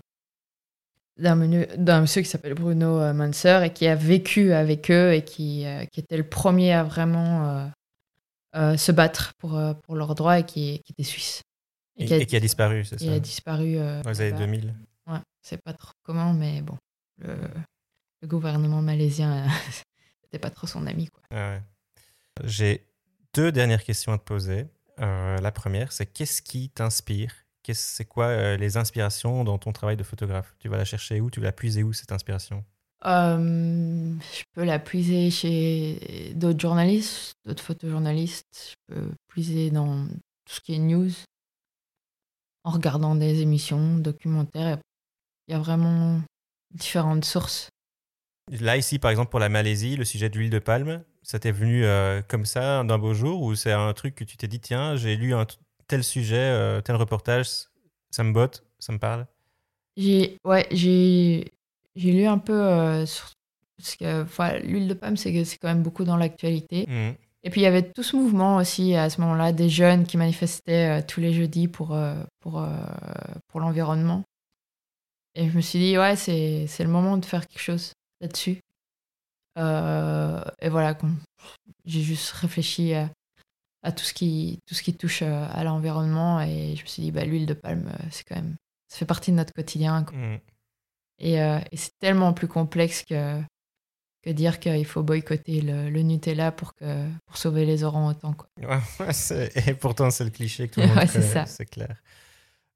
d'un 1.16 2.00
monsieur 2.00 2.22
qui 2.22 2.28
s'appelle 2.28 2.54
Bruno 2.54 2.98
euh, 3.00 3.12
Manser 3.12 3.60
et 3.64 3.72
qui 3.72 3.86
a 3.86 3.94
vécu 3.94 4.52
avec 4.52 4.90
eux 4.90 5.12
et 5.14 5.24
qui, 5.24 5.64
euh, 5.66 5.84
qui 5.86 6.00
était 6.00 6.16
le 6.16 6.28
premier 6.28 6.72
à 6.72 6.82
vraiment 6.82 7.70
euh, 8.56 8.76
se 8.76 8.92
battre 8.92 9.32
pour, 9.38 9.60
pour 9.82 9.96
leurs 9.96 10.14
droits 10.14 10.38
et 10.40 10.44
qui, 10.44 10.80
qui 10.84 10.92
était 10.92 11.02
suisse. 11.04 11.42
Et, 11.96 12.06
qui 12.06 12.14
a, 12.14 12.16
et 12.18 12.26
qui 12.26 12.34
a 12.36 12.40
disparu, 12.40 12.84
c'est 12.84 12.98
ça 12.98 13.12
a 13.12 13.20
disparu. 13.20 13.76
euh, 13.78 14.02
Dans 14.02 14.10
les 14.10 14.20
années 14.20 14.30
là-bas. 14.30 14.44
2000 14.46 14.74
Ouais, 15.06 15.18
c'est 15.42 15.62
pas 15.62 15.72
trop 15.74 15.92
comment, 16.02 16.32
mais 16.32 16.60
bon, 16.62 16.76
le, 17.18 17.36
le 18.22 18.28
gouvernement 18.28 18.82
malaisien 18.82 19.46
n'était 20.24 20.40
pas 20.40 20.50
trop 20.50 20.66
son 20.66 20.86
ami. 20.86 21.06
Quoi. 21.08 21.22
Ah 21.30 21.50
ouais. 21.52 21.62
J'ai 22.44 22.84
deux 23.34 23.52
dernières 23.52 23.84
questions 23.84 24.12
à 24.12 24.18
te 24.18 24.24
poser. 24.24 24.66
Euh, 25.00 25.36
la 25.38 25.52
première, 25.52 25.92
c'est 25.92 26.06
qu'est-ce 26.06 26.40
qui 26.42 26.70
t'inspire 26.70 27.32
C'est 27.72 28.04
quoi 28.04 28.26
euh, 28.26 28.56
les 28.56 28.76
inspirations 28.76 29.44
dans 29.44 29.58
ton 29.58 29.72
travail 29.72 29.96
de 29.96 30.02
photographe? 30.02 30.54
Tu 30.58 30.68
vas 30.68 30.76
la 30.76 30.84
chercher 30.84 31.20
où? 31.20 31.30
Tu 31.30 31.40
vas 31.40 31.46
la 31.46 31.52
puiser 31.52 31.82
où 31.82 31.92
cette 31.92 32.12
inspiration? 32.12 32.64
Euh, 33.06 34.14
je 34.32 34.42
peux 34.54 34.64
la 34.64 34.78
puiser 34.78 35.30
chez 35.30 36.32
d'autres 36.34 36.60
journalistes, 36.60 37.34
d'autres 37.44 37.62
photojournalistes. 37.62 38.76
Je 38.88 38.94
peux 38.94 39.10
puiser 39.28 39.70
dans 39.70 40.06
tout 40.06 40.54
ce 40.54 40.60
qui 40.60 40.74
est 40.74 40.78
news, 40.78 41.10
en 42.64 42.70
regardant 42.70 43.14
des 43.14 43.40
émissions, 43.40 43.96
documentaires. 43.98 44.78
Il 45.48 45.52
y 45.52 45.54
a 45.54 45.58
vraiment 45.58 46.20
différentes 46.74 47.24
sources. 47.24 47.68
Là, 48.50 48.76
ici, 48.76 48.98
par 48.98 49.10
exemple, 49.10 49.30
pour 49.30 49.40
la 49.40 49.48
Malaisie, 49.48 49.96
le 49.96 50.04
sujet 50.04 50.28
de 50.28 50.38
l'huile 50.38 50.50
de 50.50 50.58
palme, 50.58 51.02
ça 51.22 51.38
t'est 51.38 51.52
venu 51.52 51.84
euh, 51.84 52.20
comme 52.22 52.44
ça 52.44 52.84
d'un 52.84 52.98
beau 52.98 53.14
jour? 53.14 53.42
Ou 53.42 53.54
c'est 53.54 53.72
un 53.72 53.92
truc 53.94 54.14
que 54.14 54.24
tu 54.24 54.36
t'es 54.36 54.48
dit, 54.48 54.60
tiens, 54.60 54.96
j'ai 54.96 55.16
lu 55.16 55.34
un 55.34 55.46
tel 55.88 56.04
sujet, 56.04 56.36
euh, 56.36 56.80
tel 56.80 56.96
reportage, 56.96 57.48
ça 58.10 58.22
me 58.22 58.32
botte, 58.32 58.64
ça 58.78 58.92
me 58.92 58.98
parle 58.98 59.26
J'ai 59.96 60.38
ouais, 60.44 60.66
j'ai 60.70 61.50
lu 61.96 62.26
un 62.26 62.38
peu 62.38 62.52
euh, 62.52 63.06
sur 63.06 63.30
parce 63.76 63.96
que 63.96 64.66
l'huile 64.66 64.88
de 64.88 64.94
palme 64.94 65.16
c'est 65.16 65.32
quand 65.32 65.68
même 65.68 65.82
beaucoup 65.82 66.04
dans 66.04 66.16
l'actualité. 66.16 66.86
Mhm. 66.88 67.14
Et 67.42 67.50
puis 67.50 67.60
il 67.60 67.64
y 67.64 67.66
avait 67.66 67.82
tout 67.92 68.02
ce 68.02 68.16
mouvement 68.16 68.56
aussi 68.56 68.94
à 68.94 69.10
ce 69.10 69.20
moment-là 69.20 69.52
des 69.52 69.68
jeunes 69.68 70.06
qui 70.06 70.16
manifestaient 70.16 71.00
euh, 71.00 71.04
tous 71.06 71.20
les 71.20 71.34
jeudis 71.34 71.68
pour 71.68 71.92
euh, 71.94 72.14
pour 72.40 72.60
euh, 72.60 72.70
pour 73.48 73.60
l'environnement. 73.60 74.22
Et 75.34 75.48
je 75.50 75.56
me 75.56 75.60
suis 75.60 75.78
dit 75.78 75.98
ouais, 75.98 76.16
c'est 76.16 76.66
c'est 76.66 76.84
le 76.84 76.90
moment 76.90 77.18
de 77.18 77.24
faire 77.26 77.46
quelque 77.46 77.62
chose 77.62 77.92
là-dessus. 78.20 78.60
Et 79.56 80.68
voilà, 80.68 80.96
j'ai 81.84 82.00
juste 82.00 82.30
réfléchi 82.30 82.94
à, 82.94 83.10
à 83.84 83.92
tout 83.92 84.04
ce 84.04 84.12
qui 84.14 84.58
tout 84.66 84.74
ce 84.74 84.82
qui 84.82 84.94
touche 84.96 85.22
euh, 85.22 85.46
à 85.50 85.62
l'environnement 85.64 86.40
et 86.40 86.74
je 86.76 86.82
me 86.82 86.86
suis 86.88 87.02
dit 87.02 87.12
bah 87.12 87.24
l'huile 87.24 87.46
de 87.46 87.54
palme 87.54 87.88
euh, 87.88 88.06
c'est 88.10 88.24
quand 88.24 88.36
même 88.36 88.56
ça 88.88 88.98
fait 88.98 89.06
partie 89.06 89.30
de 89.30 89.36
notre 89.36 89.52
quotidien 89.52 90.04
quoi. 90.04 90.16
Et, 91.20 91.40
euh, 91.40 91.58
et 91.70 91.76
c'est 91.76 91.96
tellement 92.00 92.32
plus 92.32 92.48
complexe 92.48 93.04
que, 93.04 93.40
que 94.22 94.30
dire 94.30 94.58
qu'il 94.58 94.84
faut 94.84 95.02
boycotter 95.02 95.60
le, 95.60 95.90
le 95.90 96.02
Nutella 96.02 96.50
pour, 96.50 96.74
que, 96.74 97.06
pour 97.26 97.36
sauver 97.36 97.64
les. 97.66 97.82
Quoi. 97.82 98.48
Ouais, 98.60 98.78
ouais, 99.00 99.12
c'est- 99.12 99.68
et 99.68 99.74
pourtant, 99.74 100.10
c'est 100.10 100.24
le 100.24 100.30
cliché 100.30 100.68
que 100.68 100.74
tout 100.74 100.80
le 100.80 100.86
monde 100.88 100.96
Ouais, 100.96 101.06
c'est 101.06 101.20
connaît, 101.20 101.26
ça. 101.32 101.46
c'est 101.46 101.66
clair. 101.66 101.96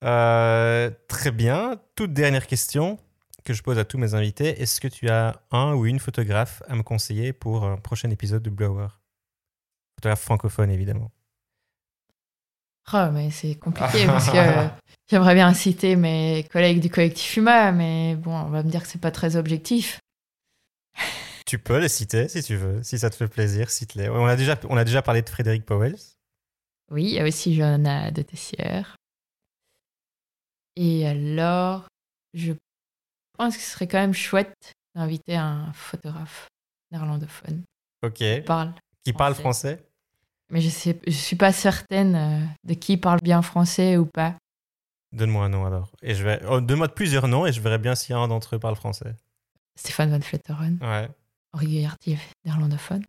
Euh, 0.05 0.90
très 1.09 1.30
bien. 1.32 1.80
Toute 1.97 2.12
dernière 2.12 2.47
question 2.47 2.98
que 3.44 3.52
je 3.55 3.62
pose 3.62 3.78
à 3.78 3.85
tous 3.85 3.98
mes 3.98 4.14
invités. 4.14 4.60
Est-ce 4.62 4.80
que 4.80 4.89
tu 4.89 5.09
as 5.09 5.40
un 5.51 5.74
ou 5.74 5.86
une 5.86 5.98
photographe 5.98 6.62
à 6.68 6.74
me 6.76 6.82
conseiller 6.82 7.32
pour 7.32 7.64
un 7.64 7.76
prochain 7.76 8.10
épisode 8.10 8.43
de 8.43 8.51
Blower 8.51 8.89
Photographe 9.99 10.20
francophone, 10.20 10.70
évidemment. 10.70 11.11
Ah, 12.87 13.11
mais 13.11 13.33
c'est 13.33 13.57
compliqué 13.57 14.07
parce 14.07 14.31
que 14.31 14.37
euh, 14.37 14.69
j'aimerais 15.11 15.35
bien 15.35 15.53
citer 15.53 15.97
mes 15.97 16.47
collègues 16.53 16.79
du 16.81 16.89
collectif 16.89 17.37
Huma, 17.37 17.73
mais 17.73 18.15
bon, 18.15 18.33
on 18.33 18.49
va 18.49 18.62
me 18.62 18.70
dire 18.70 18.83
que 18.83 18.89
c'est 18.89 19.01
pas 19.01 19.11
très 19.11 19.35
objectif. 19.35 19.99
Tu 21.47 21.59
peux 21.59 21.79
les 21.81 21.89
citer 21.89 22.29
si 22.29 22.45
tu 22.45 22.55
veux, 22.55 22.81
si 22.85 22.97
ça 23.01 23.11
te 23.11 23.16
fait 23.16 23.27
plaisir, 23.27 23.70
cite-les. 23.70 24.09
On 24.09 24.25
a 24.27 24.37
déjà, 24.37 24.57
on 24.69 24.77
a 24.77 24.85
déjà 24.85 25.03
parlé 25.03 25.20
de 25.23 25.29
Frédéric 25.29 25.66
Powell. 25.66 25.97
Oui, 26.93 27.03
il 27.05 27.11
y 27.15 27.19
a 27.19 27.25
aussi 27.25 27.57
Johanna 27.57 28.12
de 28.12 28.23
Tessière. 28.23 28.95
Et 30.77 31.09
alors, 31.09 31.89
je 32.35 32.53
pense 33.37 33.57
que 33.57 33.62
ce 33.65 33.70
serait 33.70 33.89
quand 33.89 33.99
même 33.99 34.15
chouette 34.15 34.75
d'inviter 34.95 35.35
un 35.35 35.73
photographe 35.73 36.47
néerlandophone 36.93 37.65
Ok. 38.05 38.15
qui 38.19 38.41
parle 38.43 38.73
Qui 39.05 39.12
parle 39.12 39.35
Français. 39.35 39.77
français? 39.77 39.88
Mais 40.51 40.61
je 40.61 40.69
je 41.07 41.11
suis 41.12 41.37
pas 41.37 41.53
certaine 41.53 42.15
euh, 42.15 42.41
de 42.65 42.75
qui 42.75 42.97
parle 42.97 43.20
bien 43.23 43.43
français 43.43 43.97
ou 43.97 44.07
pas. 44.07 44.35
Donne-moi 45.12 45.45
un 45.45 45.49
nom 45.49 45.65
alors. 45.66 45.91
Et 46.03 46.15
je 46.15 46.25
vais. 46.25 46.41
oh, 46.49 46.61
Donne-moi 46.61 46.89
plusieurs 46.89 47.29
noms 47.29 47.47
et 47.47 47.53
je 47.53 47.61
verrai 47.61 47.79
bien 47.79 47.95
si 47.95 48.12
un 48.12 48.29
d'entre 48.29 48.57
eux 48.57 48.59
parle 48.59 48.77
français. 48.77 49.15
Stéphane 49.77 50.11
Van 50.11 50.20
Fletteren, 50.20 50.79
Ouais. 50.83 51.09
Henri 51.53 51.66
Guillardier, 51.66 52.19
néerlandophone. 52.45 53.05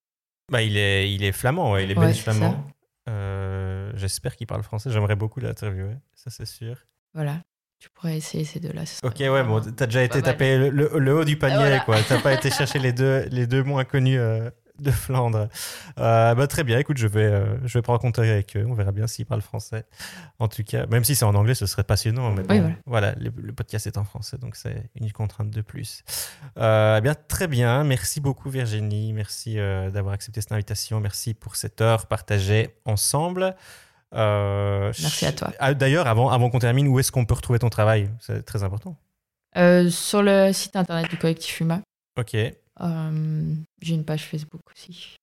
Bah, 0.52 0.62
il 0.62 0.78
est, 0.78 1.14
il 1.14 1.24
est 1.24 1.32
flamand, 1.32 1.72
ouais, 1.74 1.84
il 1.84 1.92
est 1.92 1.98
Ouais, 1.98 2.06
belge 2.08 2.20
flamand. 2.22 2.64
Euh, 3.10 3.92
J'espère 3.96 4.36
qu'il 4.36 4.48
parle 4.48 4.64
français. 4.64 4.90
J'aimerais 4.92 5.16
beaucoup 5.16 5.40
l'interviewer, 5.40 5.96
ça 6.16 6.30
c'est 6.30 6.46
sûr. 6.46 6.78
Voilà, 7.14 7.42
tu 7.80 7.90
pourrais 7.90 8.18
essayer 8.18 8.44
ces 8.46 8.60
deux-là. 8.60 8.84
Ok, 9.04 9.16
ouais, 9.20 9.44
bon, 9.44 9.60
t'as 9.62 9.86
déjà 9.88 10.04
été 10.04 10.22
le- 10.22 10.70
le 11.00 11.14
haut 11.16 11.26
du 11.26 11.38
panier, 11.38 11.56
Voilà. 11.58 11.80
quoi. 11.82 11.98
T'as 12.08 12.22
pas 12.22 12.34
été 12.34 12.50
chercher 12.52 12.80
les 12.80 12.94
deux, 12.94 13.26
les 13.32 13.48
deux 13.48 13.64
moins 13.64 13.84
connus 13.84 14.20
euh, 14.20 14.50
de 14.82 14.92
Flandre. 14.92 15.48
Euh, 15.98 16.36
bah, 16.36 16.48
très 16.48 16.64
bien, 16.64 16.78
écoute, 16.80 16.98
je 16.98 17.08
vais, 17.08 17.24
euh, 17.26 17.58
je 17.68 17.78
vais 17.78 17.82
prendre 17.82 18.00
contact 18.00 18.28
avec 18.30 18.56
eux. 18.58 18.66
On 18.68 18.74
verra 18.74 18.92
bien 18.92 19.08
s'ils 19.08 19.26
parlent 19.26 19.42
français. 19.42 19.86
En 20.40 20.48
tout 20.48 20.64
cas, 20.64 20.86
même 20.88 21.04
si 21.04 21.16
c'est 21.16 21.26
en 21.26 21.36
anglais, 21.36 21.56
ce 21.56 21.66
serait 21.66 21.84
passionnant. 21.84 22.32
Mais 22.32 22.42
Oui, 22.50 22.60
voilà. 22.60 22.76
voilà, 22.86 23.16
le, 23.16 23.32
le 23.36 23.54
podcast 23.54 23.88
est 23.88 23.98
en 23.98 24.04
français, 24.04 24.38
donc 24.38 24.56
c'est 24.56 24.90
une 24.96 25.12
contrainte 25.12 25.50
de 25.50 25.62
plus. 25.62 26.04
Euh, 26.58 26.98
eh 26.98 27.02
bien, 27.02 27.16
très 27.16 27.48
bien. 27.48 27.84
Merci 27.84 28.22
beaucoup, 28.22 28.50
Virginie. 28.50 29.14
Merci 29.14 29.60
euh, 29.60 29.90
d'avoir 29.92 30.14
accepté 30.14 30.42
cette 30.42 30.52
invitation. 30.52 31.00
Merci 31.00 31.34
pour 31.34 31.56
cette 31.56 31.82
heure 31.82 32.08
partagée 32.08 32.76
ensemble. 32.86 33.56
Merci 34.14 35.26
à 35.26 35.32
toi. 35.34 35.52
Ah, 35.60 35.74
D'ailleurs, 35.74 36.08
avant, 36.08 36.30
avant 36.30 36.50
qu'on 36.50 36.60
termine, 36.60 36.88
où 36.88 37.00
est-ce 37.00 37.12
qu'on 37.12 37.26
peut 37.26 37.36
retrouver 37.36 37.60
ton 37.60 37.70
travail? 37.70 38.10
C'est 38.20 38.44
très 38.44 38.64
important. 38.64 38.98
Euh, 39.58 39.90
sur 39.90 40.22
le 40.22 40.52
site 40.54 40.76
internet 40.76 41.10
du 41.10 41.18
collectif 41.18 41.60
Huma, 41.60 41.82
Ok. 42.20 42.36
Euh, 42.82 43.56
j'ai 43.82 43.96
une 43.96 44.06
page 44.06 44.26
Facebook 44.26 44.62
aussi. 44.72 45.16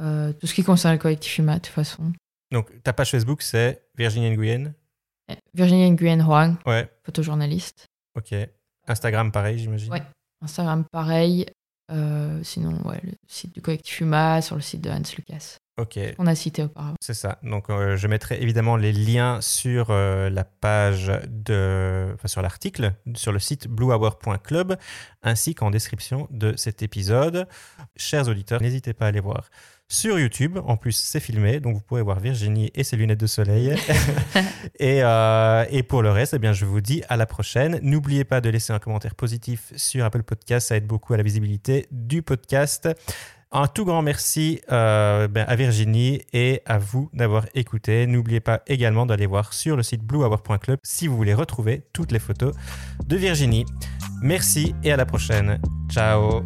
Euh, 0.00 0.32
tout 0.32 0.46
ce 0.46 0.54
qui 0.54 0.62
concerne 0.62 0.94
le 0.94 0.98
collectif 1.00 1.40
de 1.40 1.52
toute 1.54 1.66
façon. 1.66 2.12
Donc, 2.52 2.82
ta 2.82 2.92
page 2.92 3.10
Facebook, 3.10 3.42
c'est 3.42 3.82
Virginie 3.96 4.30
Nguyen? 4.30 4.72
Euh, 5.30 5.34
Virginie 5.54 5.90
Nguyen 5.90 6.20
Huang, 6.24 6.56
Ouais, 6.66 6.88
photojournaliste. 7.04 7.86
ok. 8.16 8.34
Instagram, 8.86 9.30
pareil, 9.32 9.58
j'imagine? 9.58 9.92
Ouais. 9.92 10.02
Instagram, 10.40 10.84
pareil. 10.90 11.46
Euh, 11.90 12.42
sinon, 12.42 12.80
ouais, 12.86 13.00
le 13.02 13.12
site 13.26 13.54
du 13.54 13.60
collectif 13.60 14.00
Huma, 14.00 14.40
sur 14.40 14.54
le 14.56 14.62
site 14.62 14.80
de 14.82 14.90
Hans 14.90 15.02
Lucas, 15.16 15.56
Ok, 15.78 15.98
qu'on 16.16 16.26
a 16.26 16.34
cité 16.34 16.64
auparavant. 16.64 16.96
c'est 17.00 17.14
ça. 17.14 17.38
Donc, 17.44 17.70
euh, 17.70 17.96
je 17.96 18.08
mettrai 18.08 18.42
évidemment 18.42 18.76
les 18.76 18.92
liens 18.92 19.40
sur 19.40 19.88
euh, 19.90 20.28
la 20.28 20.42
page 20.42 21.12
de. 21.28 22.10
Enfin, 22.14 22.26
sur 22.26 22.42
l'article, 22.42 22.92
sur 23.14 23.30
le 23.30 23.38
site 23.38 23.68
bluehour.club, 23.68 24.76
ainsi 25.22 25.54
qu'en 25.54 25.70
description 25.70 26.26
de 26.30 26.54
cet 26.56 26.82
épisode. 26.82 27.46
Chers 27.96 28.28
auditeurs, 28.28 28.60
n'hésitez 28.60 28.92
pas 28.92 29.04
à 29.04 29.08
aller 29.08 29.20
voir. 29.20 29.50
Sur 29.90 30.18
YouTube, 30.18 30.58
en 30.66 30.76
plus 30.76 30.92
c'est 30.92 31.18
filmé, 31.18 31.60
donc 31.60 31.76
vous 31.76 31.80
pourrez 31.80 32.02
voir 32.02 32.20
Virginie 32.20 32.70
et 32.74 32.84
ses 32.84 32.96
lunettes 32.96 33.20
de 33.20 33.26
soleil. 33.26 33.74
et, 34.78 35.02
euh, 35.02 35.64
et 35.70 35.82
pour 35.82 36.02
le 36.02 36.10
reste, 36.10 36.34
eh 36.34 36.38
bien, 36.38 36.52
je 36.52 36.66
vous 36.66 36.82
dis 36.82 37.02
à 37.08 37.16
la 37.16 37.24
prochaine. 37.24 37.78
N'oubliez 37.82 38.24
pas 38.24 38.42
de 38.42 38.50
laisser 38.50 38.72
un 38.74 38.80
commentaire 38.80 39.14
positif 39.14 39.72
sur 39.76 40.04
Apple 40.04 40.24
Podcast, 40.24 40.68
ça 40.68 40.76
aide 40.76 40.86
beaucoup 40.86 41.14
à 41.14 41.16
la 41.16 41.22
visibilité 41.22 41.86
du 41.90 42.20
podcast. 42.22 42.88
Un 43.50 43.66
tout 43.66 43.86
grand 43.86 44.02
merci 44.02 44.60
euh, 44.70 45.26
ben, 45.26 45.46
à 45.48 45.56
Virginie 45.56 46.20
et 46.34 46.60
à 46.66 46.78
vous 46.78 47.08
d'avoir 47.14 47.46
écouté. 47.54 48.06
N'oubliez 48.06 48.40
pas 48.40 48.60
également 48.66 49.06
d'aller 49.06 49.26
voir 49.26 49.54
sur 49.54 49.76
le 49.76 49.82
site 49.82 50.02
bluehour.club 50.02 50.78
si 50.82 51.06
vous 51.06 51.16
voulez 51.16 51.34
retrouver 51.34 51.82
toutes 51.94 52.12
les 52.12 52.18
photos 52.18 52.54
de 53.06 53.16
Virginie. 53.16 53.64
Merci 54.20 54.74
et 54.84 54.92
à 54.92 54.96
la 54.96 55.06
prochaine. 55.06 55.60
Ciao 55.90 56.42